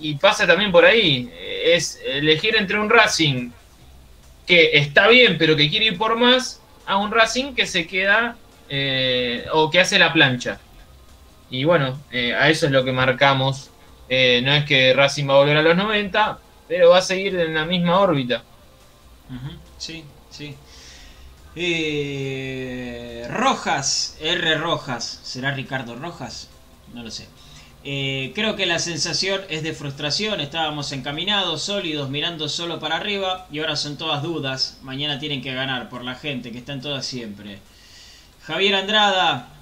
y 0.01 0.15
pasa 0.17 0.45
también 0.45 0.73
por 0.73 0.85
ahí, 0.85 1.31
es 1.65 2.01
elegir 2.05 2.57
entre 2.57 2.81
un 2.81 2.91
Racing 2.91 3.51
que 4.47 4.77
está 4.79 5.09
bien 5.09 5.37
pero 5.39 5.57
que 5.57 5.69
quiere 5.71 5.87
ir 5.87 5.99
por 5.99 6.19
más 6.19 6.61
a 6.87 6.97
un 6.97 7.11
Racing 7.11 7.55
que 7.55 7.67
se 7.67 7.87
queda 7.87 8.37
o 9.53 9.71
que 9.71 9.81
hace 9.81 9.99
la 9.99 10.13
plancha. 10.13 10.59
Y 11.51 11.63
bueno, 11.63 12.01
eh, 12.11 12.35
a 12.35 12.51
eso 12.51 12.67
es 12.67 12.73
lo 12.73 12.85
que 12.85 12.91
marcamos. 12.91 13.71
Eh, 14.09 14.41
no 14.43 14.53
es 14.53 14.65
que 14.65 14.93
Racing 14.93 15.29
va 15.29 15.35
a 15.35 15.39
volver 15.39 15.57
a 15.57 15.63
los 15.63 15.77
90, 15.77 16.39
pero 16.67 16.91
va 16.91 16.99
a 16.99 17.03
seguir 17.03 17.37
en 17.39 17.55
la 17.55 17.65
misma 17.65 18.01
órbita. 18.01 18.43
Sí, 19.79 20.05
sí. 20.31 20.57
Eh, 21.55 23.27
Rojas, 23.31 24.17
R. 24.21 24.57
Rojas, 24.57 25.21
¿será 25.23 25.53
Ricardo 25.53 25.95
Rojas? 25.95 26.49
No 26.93 27.05
lo 27.05 27.11
sé. 27.13 27.29
Creo 27.85 28.57
que 28.57 28.67
la 28.67 28.79
sensación 28.79 29.43
es 29.49 29.63
de 29.63 29.75
frustración. 29.75 30.41
Estábamos 30.41 30.91
encaminados, 30.93 31.63
sólidos, 31.63 32.11
mirando 32.11 32.49
solo 32.49 32.81
para 32.81 32.97
arriba 32.97 33.47
y 33.53 33.61
ahora 33.61 33.77
son 33.77 33.99
todas 33.99 34.23
dudas. 34.23 34.79
Mañana 34.83 35.19
tienen 35.19 35.43
que 35.43 35.53
ganar 35.53 35.89
por 35.91 36.05
la 36.05 36.15
gente, 36.15 36.51
que 36.51 36.59
están 36.59 36.81
todas 36.81 37.05
siempre. 37.05 37.59
Javier 38.47 38.75
Andrada, 38.75 39.55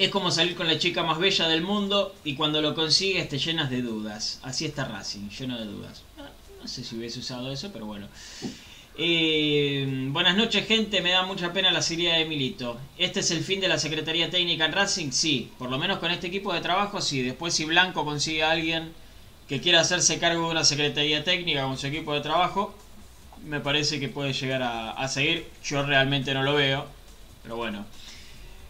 es 0.00 0.08
como 0.08 0.30
salir 0.30 0.56
con 0.56 0.66
la 0.66 0.78
chica 0.78 1.02
más 1.02 1.18
bella 1.18 1.46
del 1.46 1.60
mundo 1.60 2.14
y 2.24 2.34
cuando 2.34 2.62
lo 2.62 2.74
consigues 2.74 3.28
te 3.28 3.38
llenas 3.38 3.68
de 3.68 3.82
dudas. 3.82 4.40
Así 4.42 4.64
está 4.64 4.86
Racing, 4.86 5.28
lleno 5.28 5.58
de 5.58 5.66
dudas. 5.66 6.02
Ah, 6.18 6.30
no, 6.58 6.66
sé 6.66 6.82
si 6.82 6.96
hubiese 6.96 7.18
usado 7.18 7.52
eso, 7.52 7.70
pero 7.70 7.84
bueno. 7.84 8.06
Eh, 9.02 9.86
buenas 10.10 10.36
noches, 10.36 10.66
gente. 10.66 11.00
Me 11.00 11.12
da 11.12 11.24
mucha 11.24 11.54
pena 11.54 11.70
la 11.70 11.80
salida 11.80 12.16
de 12.16 12.26
Milito. 12.26 12.78
¿Este 12.98 13.20
es 13.20 13.30
el 13.30 13.42
fin 13.42 13.58
de 13.58 13.66
la 13.66 13.78
Secretaría 13.78 14.28
Técnica 14.28 14.66
en 14.66 14.72
Racing? 14.72 15.10
Sí, 15.10 15.50
por 15.58 15.70
lo 15.70 15.78
menos 15.78 16.00
con 16.00 16.10
este 16.10 16.26
equipo 16.26 16.52
de 16.52 16.60
trabajo, 16.60 17.00
sí. 17.00 17.22
Después, 17.22 17.54
si 17.54 17.64
Blanco 17.64 18.04
consigue 18.04 18.42
a 18.42 18.50
alguien 18.50 18.92
que 19.48 19.58
quiera 19.62 19.80
hacerse 19.80 20.18
cargo 20.18 20.44
de 20.44 20.50
una 20.50 20.64
Secretaría 20.64 21.24
Técnica 21.24 21.62
con 21.62 21.78
su 21.78 21.86
equipo 21.86 22.12
de 22.12 22.20
trabajo, 22.20 22.74
me 23.46 23.60
parece 23.60 23.98
que 24.00 24.10
puede 24.10 24.34
llegar 24.34 24.62
a, 24.62 25.08
seguir. 25.08 25.46
Yo 25.64 25.82
realmente 25.82 26.34
no 26.34 26.42
lo 26.42 26.52
veo, 26.56 26.84
pero 27.42 27.56
bueno. 27.56 27.86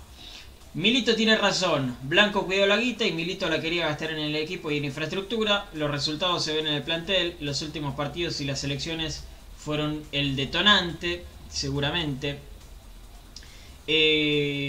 Milito 0.77 1.17
tiene 1.17 1.37
razón. 1.37 1.97
Blanco 2.03 2.45
cuidó 2.45 2.67
la 2.67 2.77
guita 2.77 3.07
y 3.07 3.13
Milito 3.13 3.49
la 3.49 3.63
quería 3.63 3.87
gastar 3.87 4.11
en 4.11 4.19
el 4.19 4.37
equipo 4.37 4.71
y 4.71 4.77
en 4.77 4.85
infraestructura. 4.85 5.71
Los 5.73 5.91
resultados 5.91 6.45
se 6.45 6.53
ven 6.55 6.67
en 6.67 6.75
el 6.75 6.83
plantel. 6.83 7.35
Los 7.41 7.63
últimos 7.63 7.95
partidos 7.95 8.43
y 8.43 8.45
las 8.45 8.63
elecciones 8.63 9.25
fueron 9.57 10.03
el 10.13 10.37
detonante, 10.37 11.25
seguramente. 11.49 12.41
Eh, 13.87 14.67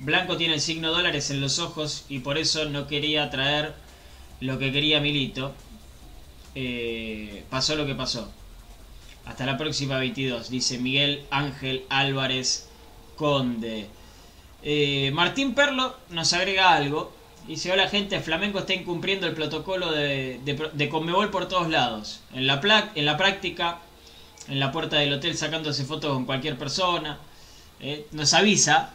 Blanco 0.00 0.36
tiene 0.36 0.52
el 0.52 0.60
signo 0.60 0.90
dólares 0.90 1.30
en 1.30 1.40
los 1.40 1.60
ojos 1.60 2.04
y 2.10 2.18
por 2.18 2.36
eso 2.36 2.66
no 2.66 2.86
quería 2.86 3.30
traer 3.30 3.72
lo 4.40 4.58
que 4.58 4.70
quería 4.70 5.00
Milito. 5.00 5.54
Eh, 6.54 7.42
pasó 7.48 7.74
lo 7.74 7.86
que 7.86 7.94
pasó. 7.94 8.30
Hasta 9.30 9.46
la 9.46 9.56
próxima 9.56 9.96
22, 9.96 10.50
dice 10.50 10.78
Miguel 10.78 11.24
Ángel 11.30 11.84
Álvarez 11.88 12.68
Conde. 13.14 13.86
Eh, 14.64 15.12
Martín 15.14 15.54
Perlo 15.54 15.96
nos 16.08 16.32
agrega 16.32 16.74
algo. 16.74 17.12
Dice, 17.46 17.70
hola 17.70 17.88
gente, 17.88 18.18
Flamengo 18.18 18.58
está 18.58 18.74
incumpliendo 18.74 19.28
el 19.28 19.34
protocolo 19.34 19.92
de, 19.92 20.40
de, 20.72 20.88
Conmebol 20.88 21.30
por 21.30 21.46
todos 21.46 21.68
lados. 21.68 22.22
En 22.34 22.48
la, 22.48 22.60
en 22.96 23.06
la 23.06 23.16
práctica, 23.16 23.78
en 24.48 24.58
la 24.58 24.72
puerta 24.72 24.96
del 24.96 25.12
hotel 25.12 25.36
sacándose 25.36 25.84
fotos 25.84 26.12
con 26.12 26.26
cualquier 26.26 26.58
persona. 26.58 27.20
Eh, 27.78 28.08
nos 28.10 28.34
avisa 28.34 28.94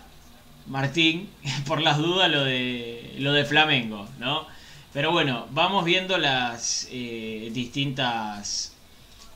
Martín, 0.68 1.30
por 1.66 1.82
las 1.82 1.98
dudas, 1.98 2.30
lo 2.30 2.44
de, 2.44 3.16
lo 3.20 3.46
Flamengo, 3.46 4.06
¿no? 4.20 4.46
Pero 4.92 5.14
bueno, 5.14 5.48
vamos 5.52 5.86
viendo 5.86 6.18
las 6.18 6.90
eh, 6.92 7.52
distintas 7.54 8.75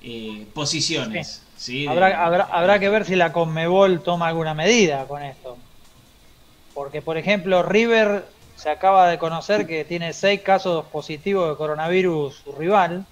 eh, 0.01 0.45
posiciones. 0.53 1.41
Habrá, 1.89 2.23
habrá, 2.23 2.79
que 2.79 2.89
ver 2.89 3.05
si 3.05 3.15
la 3.15 3.33
Conmebol 3.33 4.01
toma 4.01 4.27
alguna 4.27 4.53
medida 4.53 5.05
con 5.05 5.21
esto. 5.23 5.57
Porque, 6.73 7.01
por 7.01 7.17
ejemplo, 7.17 7.63
River 7.63 8.25
se 8.55 8.69
acaba 8.69 9.09
de 9.09 9.17
conocer 9.17 9.67
que 9.67 9.85
tiene 9.85 10.13
seis 10.13 10.41
casos 10.41 10.85
positivos 10.85 11.49
de 11.49 11.55
coronavirus 11.55 12.41
su 12.43 12.51
rival. 12.53 13.05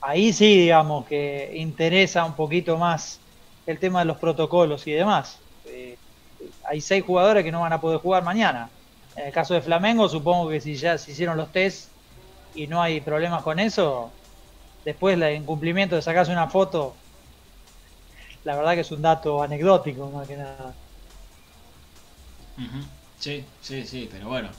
Ahí 0.00 0.32
sí, 0.32 0.62
digamos, 0.62 1.06
que 1.06 1.52
interesa 1.54 2.24
un 2.24 2.34
poquito 2.34 2.76
más 2.76 3.20
el 3.66 3.78
tema 3.78 4.00
de 4.00 4.06
los 4.06 4.16
protocolos 4.16 4.86
y 4.86 4.92
demás. 4.92 5.38
Eh, 5.66 5.96
hay 6.64 6.80
seis 6.80 7.04
jugadores 7.04 7.44
que 7.44 7.52
no 7.52 7.60
van 7.60 7.72
a 7.72 7.80
poder 7.80 8.00
jugar 8.00 8.24
mañana. 8.24 8.70
En 9.16 9.26
el 9.26 9.32
caso 9.32 9.54
de 9.54 9.60
Flamengo, 9.60 10.08
supongo 10.08 10.48
que 10.48 10.60
si 10.60 10.76
ya 10.76 10.98
se 10.98 11.12
hicieron 11.12 11.36
los 11.36 11.52
test 11.52 11.88
y 12.54 12.66
no 12.66 12.80
hay 12.80 13.00
problemas 13.00 13.42
con 13.42 13.58
eso, 13.58 14.10
después 14.84 15.20
el 15.20 15.36
incumplimiento 15.36 15.96
de 15.96 16.02
sacarse 16.02 16.32
una 16.32 16.48
foto, 16.48 16.94
la 18.44 18.56
verdad 18.56 18.74
que 18.74 18.80
es 18.80 18.90
un 18.90 19.02
dato 19.02 19.42
anecdótico 19.42 20.10
más 20.10 20.26
que 20.26 20.36
nada. 20.36 20.74
Sí, 23.18 23.44
sí, 23.62 23.86
sí, 23.86 24.08
pero 24.10 24.28
bueno. 24.28 24.50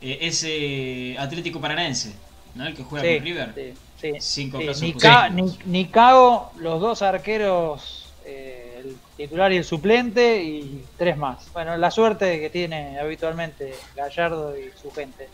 Eh, 0.00 0.18
ese 0.22 1.16
Atlético 1.18 1.60
Paranaense, 1.60 2.14
¿no? 2.54 2.66
El 2.66 2.74
que 2.74 2.82
juega 2.82 3.14
con 3.14 3.24
River. 3.24 3.74
Sí, 4.00 4.12
Cinco 4.20 4.60
sí. 4.74 4.94
Ni, 5.32 5.58
ni, 5.64 5.86
Cago, 5.86 6.52
los 6.58 6.80
dos 6.80 7.02
arqueros. 7.02 8.12
Eh, 8.26 8.94
titular 9.16 9.52
y 9.52 9.56
el 9.56 9.64
suplente 9.64 10.42
y 10.42 10.84
tres 10.96 11.16
más. 11.16 11.52
Bueno, 11.52 11.76
la 11.76 11.90
suerte 11.90 12.40
que 12.40 12.50
tiene 12.50 12.98
habitualmente 12.98 13.74
Gallardo 13.94 14.58
y 14.58 14.70
su 14.80 14.90
gente. 14.90 15.28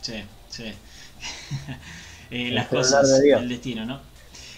Sí, 0.00 0.24
sí. 0.48 0.72
Eh, 2.30 2.50
las 2.52 2.68
cosas 2.68 3.20
del 3.20 3.48
destino, 3.48 3.84
¿no? 3.84 4.00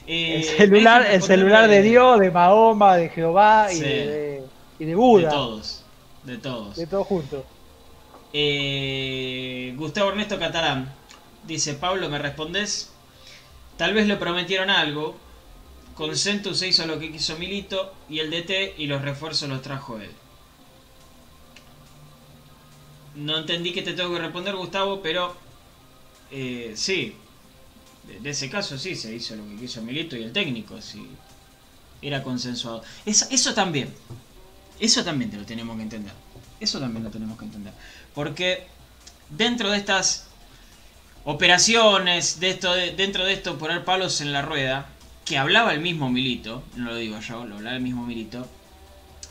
Eh, 0.07 0.37
el 0.37 0.45
celular, 0.45 1.07
el 1.09 1.23
celular 1.23 1.69
de 1.69 1.83
Dios, 1.83 2.19
de 2.21 2.31
Mahoma, 2.31 2.97
de 2.97 3.09
Jehová 3.09 3.73
y, 3.73 3.81
de, 3.81 4.43
y 4.79 4.85
de 4.85 4.95
Buda. 4.95 5.29
De 5.29 5.35
todos, 5.35 5.85
de 6.25 6.39
todos. 6.39 6.77
De 6.77 6.87
todos 6.87 7.07
juntos. 7.07 7.45
Eh, 8.33 9.75
Gustavo 9.77 10.11
Ernesto 10.11 10.39
Catalán 10.39 10.93
dice, 11.47 11.75
Pablo, 11.75 12.09
¿me 12.09 12.19
respondes? 12.19 12.91
Tal 13.77 13.95
vez 13.95 14.07
le 14.07 14.17
prometieron 14.17 14.71
algo, 14.71 15.17
con 15.95 16.17
Centu 16.17 16.55
se 16.55 16.69
hizo 16.69 16.87
lo 16.87 16.99
que 16.99 17.13
quiso 17.13 17.39
Milito 17.39 17.95
y 18.09 18.19
el 18.19 18.31
DT 18.31 18.75
y 18.79 18.87
los 18.87 19.03
refuerzos 19.03 19.49
los 19.49 19.63
trajo 19.63 19.99
él. 19.99 20.11
No 23.15 23.39
entendí 23.39 23.73
que 23.73 23.83
te 23.83 23.93
tengo 23.93 24.13
que 24.13 24.21
responder, 24.21 24.57
Gustavo, 24.57 25.01
pero 25.03 25.35
eh, 26.31 26.73
sí, 26.77 27.15
de, 28.05 28.31
ese 28.31 28.51
caso 28.51 28.79
sí 28.79 28.97
se 28.97 29.15
hizo 29.15 29.37
lo 29.37 29.49
que 29.49 29.57
quiso 29.57 29.83
Milito 29.83 30.17
y 30.17 30.23
el 30.23 30.33
técnico, 30.33 30.81
sí, 30.81 31.07
era 32.01 32.23
consensuado. 32.23 32.83
Eso, 33.07 33.55
también, 33.55 33.93
eso 34.81 35.05
también 35.05 35.31
te 35.31 35.37
lo 35.37 35.45
tenemos 35.45 35.77
que 35.77 35.83
entender. 35.83 36.13
Eso 36.61 36.81
también 36.81 37.05
lo 37.05 37.11
tenemos 37.11 37.39
que 37.39 37.45
entender. 37.45 37.73
Porque 38.15 38.67
dentro 39.31 39.71
de 39.71 39.79
estas 39.79 40.27
operaciones, 41.25 42.41
de 42.41 42.51
esto, 42.51 42.73
dentro 42.75 43.25
de 43.25 43.35
esto 43.35 43.59
poner 43.59 43.85
palos 43.85 44.21
en 44.21 44.33
la 44.33 44.43
rueda, 44.43 44.89
que 45.25 45.39
hablaba 45.39 45.73
el 45.73 45.81
mismo 45.81 46.11
Milito, 46.11 46.65
no 46.77 46.91
lo 46.91 46.97
digo 46.97 47.21
yo, 47.21 47.45
lo 47.45 47.57
hablaba 47.57 47.77
el 47.77 47.83
mismo 47.83 48.05
Milito, 48.05 48.47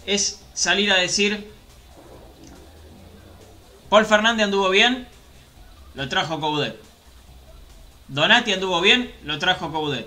es 0.06 0.42
salir 0.54 0.92
a 0.92 0.98
decir, 0.98 1.52
Paul 3.90 4.06
Fernández 4.06 4.46
anduvo 4.46 4.70
bien, 4.70 5.08
lo 5.94 6.08
trajo 6.08 6.40
Coudet. 6.40 6.91
Donati 8.12 8.52
anduvo 8.52 8.82
bien, 8.82 9.10
lo 9.24 9.40
trajo 9.40 9.72
Coudet. 9.72 10.06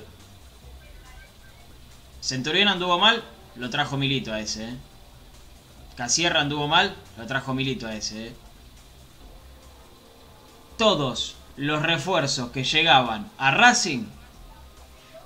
Centurión 2.20 2.68
anduvo 2.68 2.98
mal, 2.98 3.24
lo 3.56 3.70
trajo 3.70 3.96
Milito 3.96 4.30
a 4.30 4.40
ese. 4.40 4.68
¿eh? 4.68 4.76
Casierra 5.96 6.42
anduvo 6.42 6.68
mal, 6.68 6.94
lo 7.16 7.26
trajo 7.26 7.54
Milito 7.54 7.86
a 7.86 7.94
ese. 7.96 8.26
¿eh? 8.26 8.32
Todos 10.76 11.36
los 11.56 11.80
refuerzos 11.80 12.50
que 12.50 12.64
llegaban 12.64 13.30
a 13.38 13.52
Racing 13.52 14.04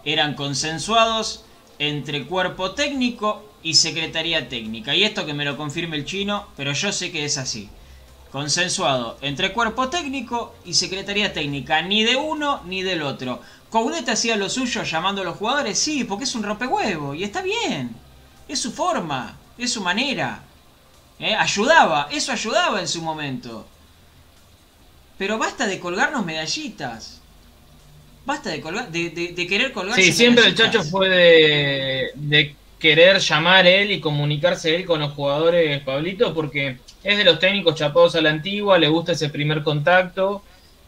eran 0.04 0.34
consensuados 0.34 1.44
entre 1.80 2.28
cuerpo 2.28 2.76
técnico 2.76 3.44
y 3.60 3.74
secretaría 3.74 4.48
técnica. 4.48 4.94
Y 4.94 5.02
esto 5.02 5.26
que 5.26 5.34
me 5.34 5.44
lo 5.44 5.56
confirme 5.56 5.96
el 5.96 6.04
chino, 6.04 6.46
pero 6.56 6.72
yo 6.74 6.92
sé 6.92 7.10
que 7.10 7.24
es 7.24 7.38
así. 7.38 7.70
Consensuado 8.30 9.16
entre 9.22 9.52
cuerpo 9.52 9.88
técnico 9.88 10.54
y 10.64 10.74
secretaría 10.74 11.32
técnica, 11.32 11.80
ni 11.80 12.04
de 12.04 12.16
uno 12.16 12.62
ni 12.66 12.82
del 12.82 13.02
otro. 13.02 13.40
Coudet 13.70 14.08
hacía 14.08 14.36
lo 14.36 14.50
suyo 14.50 14.82
llamando 14.82 15.22
a 15.22 15.24
los 15.24 15.36
jugadores, 15.36 15.78
sí, 15.78 16.04
porque 16.04 16.24
es 16.24 16.34
un 16.34 16.42
rompehuevo 16.42 17.14
y 17.14 17.24
está 17.24 17.40
bien. 17.40 17.94
Es 18.46 18.60
su 18.60 18.72
forma, 18.72 19.36
es 19.56 19.72
su 19.72 19.82
manera. 19.82 20.42
¿Eh? 21.18 21.34
Ayudaba, 21.34 22.08
eso 22.10 22.32
ayudaba 22.32 22.80
en 22.80 22.88
su 22.88 23.02
momento. 23.02 23.66
Pero 25.16 25.38
basta 25.38 25.66
de 25.66 25.80
colgarnos 25.80 26.24
medallitas. 26.24 27.20
Basta 28.24 28.50
de, 28.50 28.60
colgar, 28.60 28.90
de, 28.92 29.10
de, 29.10 29.46
querer 29.46 29.72
colgarse 29.72 30.02
Sí, 30.02 30.12
siempre 30.12 30.46
el 30.46 30.54
Chacho 30.54 30.82
fue 30.82 31.08
de, 31.08 32.10
de 32.14 32.54
querer 32.78 33.18
llamar 33.20 33.66
él 33.66 33.90
y 33.90 34.00
comunicarse 34.00 34.76
él 34.76 34.84
con 34.84 35.00
los 35.00 35.12
jugadores, 35.14 35.82
Pablito, 35.82 36.34
porque 36.34 36.78
es 37.08 37.16
de 37.16 37.24
los 37.24 37.38
técnicos 37.38 37.74
chapados 37.74 38.14
a 38.16 38.20
la 38.20 38.28
antigua, 38.28 38.78
le 38.78 38.88
gusta 38.88 39.12
ese 39.12 39.30
primer 39.30 39.62
contacto, 39.62 40.42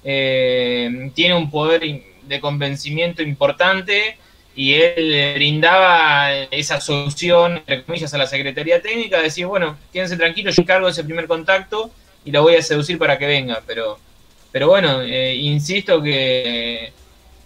eh, 0.05 1.11
tiene 1.15 1.35
un 1.35 1.51
poder 1.51 1.81
de 2.23 2.41
convencimiento 2.41 3.23
importante 3.23 4.19
y 4.55 4.75
él 4.75 5.33
brindaba 5.35 6.31
esa 6.51 6.79
solución, 6.79 7.57
entre 7.57 7.85
comillas, 7.85 8.13
a 8.13 8.19
la 8.19 8.27
Secretaría 8.27 8.83
Técnica, 8.83 9.23
decir, 9.23 9.47
bueno, 9.47 9.79
quédense 9.93 10.19
tranquilos, 10.19 10.57
yo 10.57 10.63
encargo 10.63 10.89
ese 10.89 11.05
primer 11.05 11.27
contacto 11.27 11.91
y 12.25 12.31
la 12.31 12.41
voy 12.41 12.57
a 12.57 12.63
seducir 12.63 12.99
para 12.99 13.19
que 13.19 13.27
venga, 13.27 13.63
pero, 13.67 13.99
pero 14.53 14.69
bueno, 14.69 15.01
eh, 15.01 15.35
insisto 15.37 16.03
que 16.03 16.93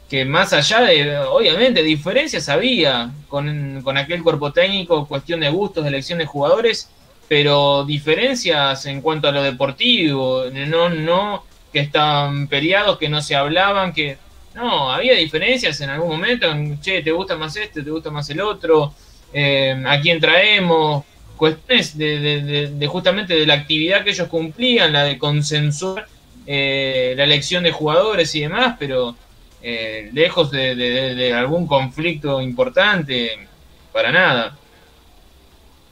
que 0.08 0.24
más 0.24 0.52
allá 0.52 0.82
de, 0.82 1.18
obviamente, 1.18 1.82
diferencias 1.82 2.48
había 2.48 3.10
con, 3.28 3.80
con, 3.82 3.96
aquel 3.96 4.22
cuerpo 4.22 4.52
técnico, 4.52 5.08
cuestión 5.08 5.40
de 5.40 5.50
gustos, 5.50 5.82
de 5.82 5.88
elección 5.88 6.18
de 6.18 6.26
jugadores, 6.26 6.90
pero 7.28 7.84
diferencias 7.84 8.86
en 8.86 9.00
cuanto 9.00 9.28
a 9.28 9.32
lo 9.32 9.42
deportivo, 9.42 10.44
no, 10.52 10.88
no 10.88 11.44
que 11.72 11.80
estaban 11.80 12.46
peleados, 12.46 12.98
que 12.98 13.08
no 13.08 13.20
se 13.20 13.34
hablaban, 13.34 13.92
que 13.92 14.16
no, 14.54 14.92
había 14.92 15.14
diferencias 15.14 15.80
en 15.80 15.90
algún 15.90 16.10
momento, 16.10 16.46
che, 16.80 17.02
te 17.02 17.10
gusta 17.10 17.36
más 17.36 17.56
este, 17.56 17.82
te 17.82 17.90
gusta 17.90 18.10
más 18.10 18.30
el 18.30 18.40
otro, 18.40 18.94
eh, 19.32 19.82
a 19.84 20.00
quién 20.00 20.20
traemos, 20.20 21.04
cuestiones 21.36 21.98
de, 21.98 22.68
de, 22.68 22.86
justamente 22.86 23.34
de 23.34 23.46
la 23.46 23.54
actividad 23.54 24.04
que 24.04 24.10
ellos 24.10 24.28
cumplían, 24.28 24.92
la 24.92 25.04
de 25.04 25.18
consensuar 25.18 26.06
eh, 26.46 27.14
la 27.16 27.24
elección 27.24 27.64
de 27.64 27.72
jugadores 27.72 28.34
y 28.34 28.40
demás, 28.40 28.76
pero 28.78 29.16
eh, 29.62 30.10
lejos 30.12 30.50
de, 30.50 31.32
algún 31.34 31.66
conflicto 31.66 32.40
importante, 32.40 33.48
para 33.92 34.12
nada. 34.12 34.56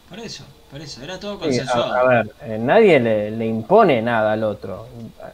Por 0.09 0.19
eso, 0.21 0.45
por 0.73 0.81
eso, 0.81 1.03
era 1.05 1.21
todo 1.21 1.39
consensuado. 1.39 1.93
a, 1.93 2.09
ver, 2.09 2.31
eh, 2.43 2.59
nadie 2.59 2.99
le, 2.99 3.47
impone 3.47 4.03
nada 4.03 4.33
al 4.33 4.43
otro. 4.43 4.87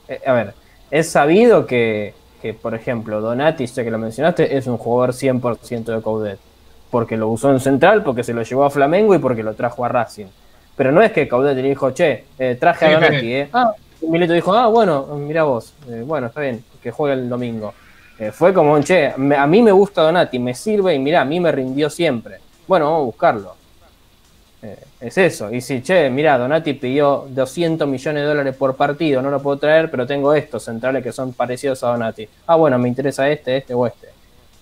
Eh, 0.07 0.20
a 0.26 0.32
ver, 0.32 0.55
es 0.91 1.09
sabido 1.11 1.64
que, 1.64 2.12
que, 2.43 2.53
por 2.53 2.74
ejemplo, 2.74 3.20
Donati, 3.20 3.64
ya 3.64 3.84
que 3.84 3.91
lo 3.91 3.99
mencionaste, 3.99 4.57
es 4.57 4.66
un 4.66 4.76
jugador 4.76 5.14
100% 5.14 5.84
de 5.84 6.03
Caudet. 6.03 6.39
Porque 6.91 7.16
lo 7.16 7.28
usó 7.28 7.51
en 7.51 7.61
Central, 7.61 8.03
porque 8.03 8.24
se 8.24 8.34
lo 8.34 8.43
llevó 8.43 8.64
a 8.64 8.70
Flamengo 8.70 9.14
y 9.14 9.18
porque 9.18 9.43
lo 9.43 9.55
trajo 9.55 9.84
a 9.84 9.89
Racing. 9.89 10.26
Pero 10.76 10.93
no 10.93 11.01
es 11.01 11.12
que 11.12 11.26
Caudet 11.26 11.57
le 11.57 11.62
dijo, 11.62 11.91
che, 11.93 12.24
traje 12.59 12.86
a 12.86 12.93
Donati, 12.95 13.32
¿eh? 13.32 13.49
Ah, 13.53 13.72
y 14.01 14.07
Milito 14.07 14.32
dijo, 14.32 14.53
ah, 14.55 14.66
bueno, 14.66 15.07
mira 15.16 15.45
vos, 15.45 15.74
bueno, 16.05 16.28
está 16.28 16.41
bien, 16.41 16.64
que 16.82 16.91
juegue 16.91 17.14
el 17.14 17.28
domingo. 17.28 17.74
Eh, 18.18 18.32
fue 18.32 18.53
como, 18.53 18.80
che, 18.82 19.07
a 19.07 19.47
mí 19.47 19.62
me 19.62 19.70
gusta 19.70 20.03
Donati, 20.03 20.39
me 20.41 20.55
sirve 20.55 20.95
y 20.95 20.99
mira, 20.99 21.20
a 21.20 21.24
mí 21.24 21.39
me 21.39 21.53
rindió 21.53 21.89
siempre. 21.89 22.39
Bueno, 22.66 22.86
vamos 22.86 23.01
a 23.01 23.05
buscarlo. 23.05 23.58
Eh, 25.01 25.07
es 25.07 25.18
eso. 25.18 25.53
Y 25.53 25.61
si, 25.61 25.82
che, 25.82 26.11
mira, 26.11 26.38
Donati 26.38 26.74
pidió 26.74 27.26
200 27.28 27.86
millones 27.88 28.22
de 28.22 28.28
dólares 28.28 28.57
por 28.57 28.76
partido, 28.76 29.22
no 29.22 29.30
lo 29.30 29.40
puedo 29.40 29.59
traer, 29.59 29.90
pero 29.90 30.07
tengo 30.07 30.34
estos 30.34 30.64
centrales 30.64 31.03
que 31.03 31.12
son 31.12 31.32
parecidos 31.32 31.82
a 31.84 31.88
Donati. 31.88 32.28
Ah, 32.46 32.57
bueno, 32.57 32.78
me 32.78 32.88
interesa 32.88 33.28
este, 33.28 33.59
este 33.59 33.74
o 33.74 33.86
este. 33.86 34.09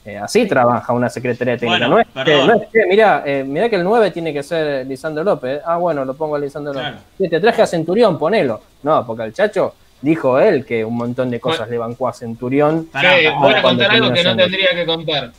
Eh, 0.04 0.16
así 0.16 0.46
trabaja 0.46 0.92
una 0.92 1.08
secretaría 1.10 1.56
técnica. 1.56 1.88
no, 1.88 1.98
es 1.98 2.06
que, 2.06 2.46
no 2.46 2.54
es 2.54 2.68
que, 2.72 2.86
mira, 2.86 3.24
mira 3.44 3.68
que 3.68 3.74
el 3.74 3.82
9 3.82 4.12
tiene 4.12 4.32
que 4.32 4.42
ser 4.42 4.86
Lisandro 4.86 5.24
López. 5.24 5.60
Ah, 5.64 5.78
bueno, 5.78 6.04
lo 6.04 6.14
pongo 6.14 6.36
a 6.36 6.38
Lisandro 6.38 6.72
López. 6.72 7.30
te 7.30 7.40
traje 7.40 7.62
a 7.62 7.66
Centurión, 7.66 8.16
ponelo. 8.16 8.60
No, 8.84 9.04
porque 9.04 9.24
al 9.24 9.32
chacho 9.32 9.74
dijo 10.00 10.38
él 10.38 10.64
que 10.64 10.84
un 10.84 10.96
montón 10.96 11.30
de 11.30 11.40
cosas 11.40 11.68
le 11.68 11.78
bancó 11.78 12.08
a 12.08 12.12
Centurión. 12.12 12.88
voy 12.92 13.54
a 13.54 13.62
contar 13.62 13.90
algo 13.90 14.12
que 14.12 14.22
no 14.22 14.36
tendría 14.36 14.74
que 14.74 14.86
contar. 14.86 15.32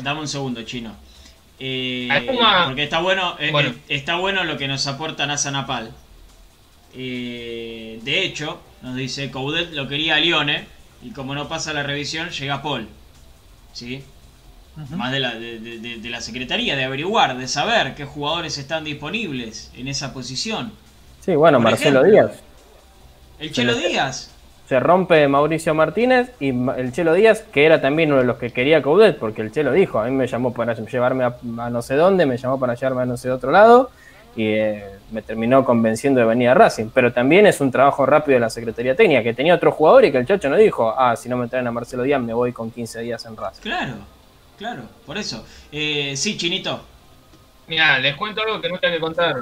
Dame 0.00 0.20
un 0.20 0.28
segundo, 0.28 0.62
chino. 0.62 0.94
Eh, 1.60 2.08
porque 2.66 2.84
está 2.84 3.00
bueno, 3.00 3.36
eh, 3.40 3.52
eh, 3.52 3.74
está 3.88 4.16
bueno 4.16 4.44
lo 4.44 4.56
que 4.56 4.68
nos 4.68 4.86
aporta 4.86 5.26
NASA 5.26 5.50
Napal. 5.50 5.92
de 6.94 8.00
hecho, 8.04 8.60
nos 8.82 8.94
dice 8.94 9.30
Coudet 9.30 9.72
lo 9.72 9.88
quería 9.88 10.16
a 10.16 10.20
Lione 10.20 10.66
y 11.02 11.10
como 11.10 11.34
no 11.34 11.48
pasa 11.48 11.72
la 11.72 11.82
revisión, 11.82 12.30
llega 12.30 12.62
Paul. 12.62 12.88
¿Sí? 13.72 14.02
Más 14.90 15.10
de 15.10 15.18
la, 15.18 15.34
de 15.34 16.08
la 16.08 16.20
Secretaría, 16.20 16.76
de 16.76 16.84
averiguar, 16.84 17.36
de 17.36 17.48
saber 17.48 17.96
qué 17.96 18.04
jugadores 18.04 18.58
están 18.58 18.84
disponibles 18.84 19.72
en 19.76 19.88
esa 19.88 20.14
posición. 20.14 20.72
Sí, 21.20 21.34
bueno, 21.34 21.58
Marcelo 21.58 22.04
Díaz. 22.04 22.30
El 23.40 23.52
Chelo 23.52 23.74
Díaz. 23.74 24.30
Se 24.68 24.78
rompe 24.78 25.26
Mauricio 25.28 25.74
Martínez 25.74 26.30
y 26.40 26.50
el 26.50 26.92
Chelo 26.92 27.14
Díaz, 27.14 27.40
que 27.40 27.64
era 27.64 27.80
también 27.80 28.12
uno 28.12 28.20
de 28.20 28.26
los 28.26 28.36
que 28.36 28.50
quería 28.50 28.82
Coudet, 28.82 29.18
porque 29.18 29.40
el 29.40 29.50
Chelo 29.50 29.72
dijo, 29.72 29.98
a 29.98 30.04
mí 30.04 30.10
me 30.10 30.26
llamó 30.26 30.52
para 30.52 30.74
llevarme 30.74 31.24
a, 31.24 31.70
no 31.70 31.80
sé 31.80 31.94
dónde, 31.94 32.26
me 32.26 32.36
llamó 32.36 32.60
para 32.60 32.74
llevarme 32.74 33.00
a 33.00 33.06
no 33.06 33.16
sé 33.16 33.28
de 33.28 33.34
otro 33.34 33.50
lado, 33.50 33.90
y 34.36 34.44
eh, 34.44 34.84
me 35.10 35.22
terminó 35.22 35.64
convenciendo 35.64 36.20
de 36.20 36.26
venir 36.26 36.50
a 36.50 36.54
Racing. 36.54 36.90
Pero 36.92 37.14
también 37.14 37.46
es 37.46 37.62
un 37.62 37.70
trabajo 37.70 38.04
rápido 38.04 38.34
de 38.34 38.40
la 38.40 38.50
Secretaría 38.50 38.94
Técnica, 38.94 39.22
que 39.22 39.32
tenía 39.32 39.54
otro 39.54 39.72
jugador 39.72 40.04
y 40.04 40.12
que 40.12 40.18
el 40.18 40.26
Chacho 40.26 40.50
no 40.50 40.56
dijo, 40.56 40.94
ah, 40.94 41.16
si 41.16 41.30
no 41.30 41.38
me 41.38 41.48
traen 41.48 41.66
a 41.66 41.72
Marcelo 41.72 42.02
Díaz 42.02 42.20
me 42.20 42.34
voy 42.34 42.52
con 42.52 42.70
15 42.70 43.00
días 43.00 43.24
en 43.24 43.38
Racing. 43.38 43.62
Claro, 43.62 43.94
claro, 44.58 44.82
por 45.06 45.16
eso. 45.16 45.46
Eh, 45.72 46.12
sí, 46.14 46.36
Chinito. 46.36 46.78
Mira, 47.68 47.98
les 48.00 48.14
cuento 48.16 48.42
algo 48.42 48.60
que 48.60 48.68
no 48.68 48.78
tengo 48.78 48.92
que 48.92 49.00
contar. 49.00 49.36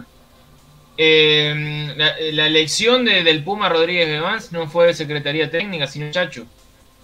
Eh, 0.98 1.94
la, 2.32 2.46
elección 2.46 3.04
del 3.04 3.44
Puma 3.44 3.68
Rodríguez 3.68 4.08
Evans 4.08 4.52
no 4.52 4.68
fue 4.68 4.88
de 4.88 4.94
Secretaría 4.94 5.50
Técnica, 5.50 5.86
sino 5.86 6.10
Chacho. 6.10 6.46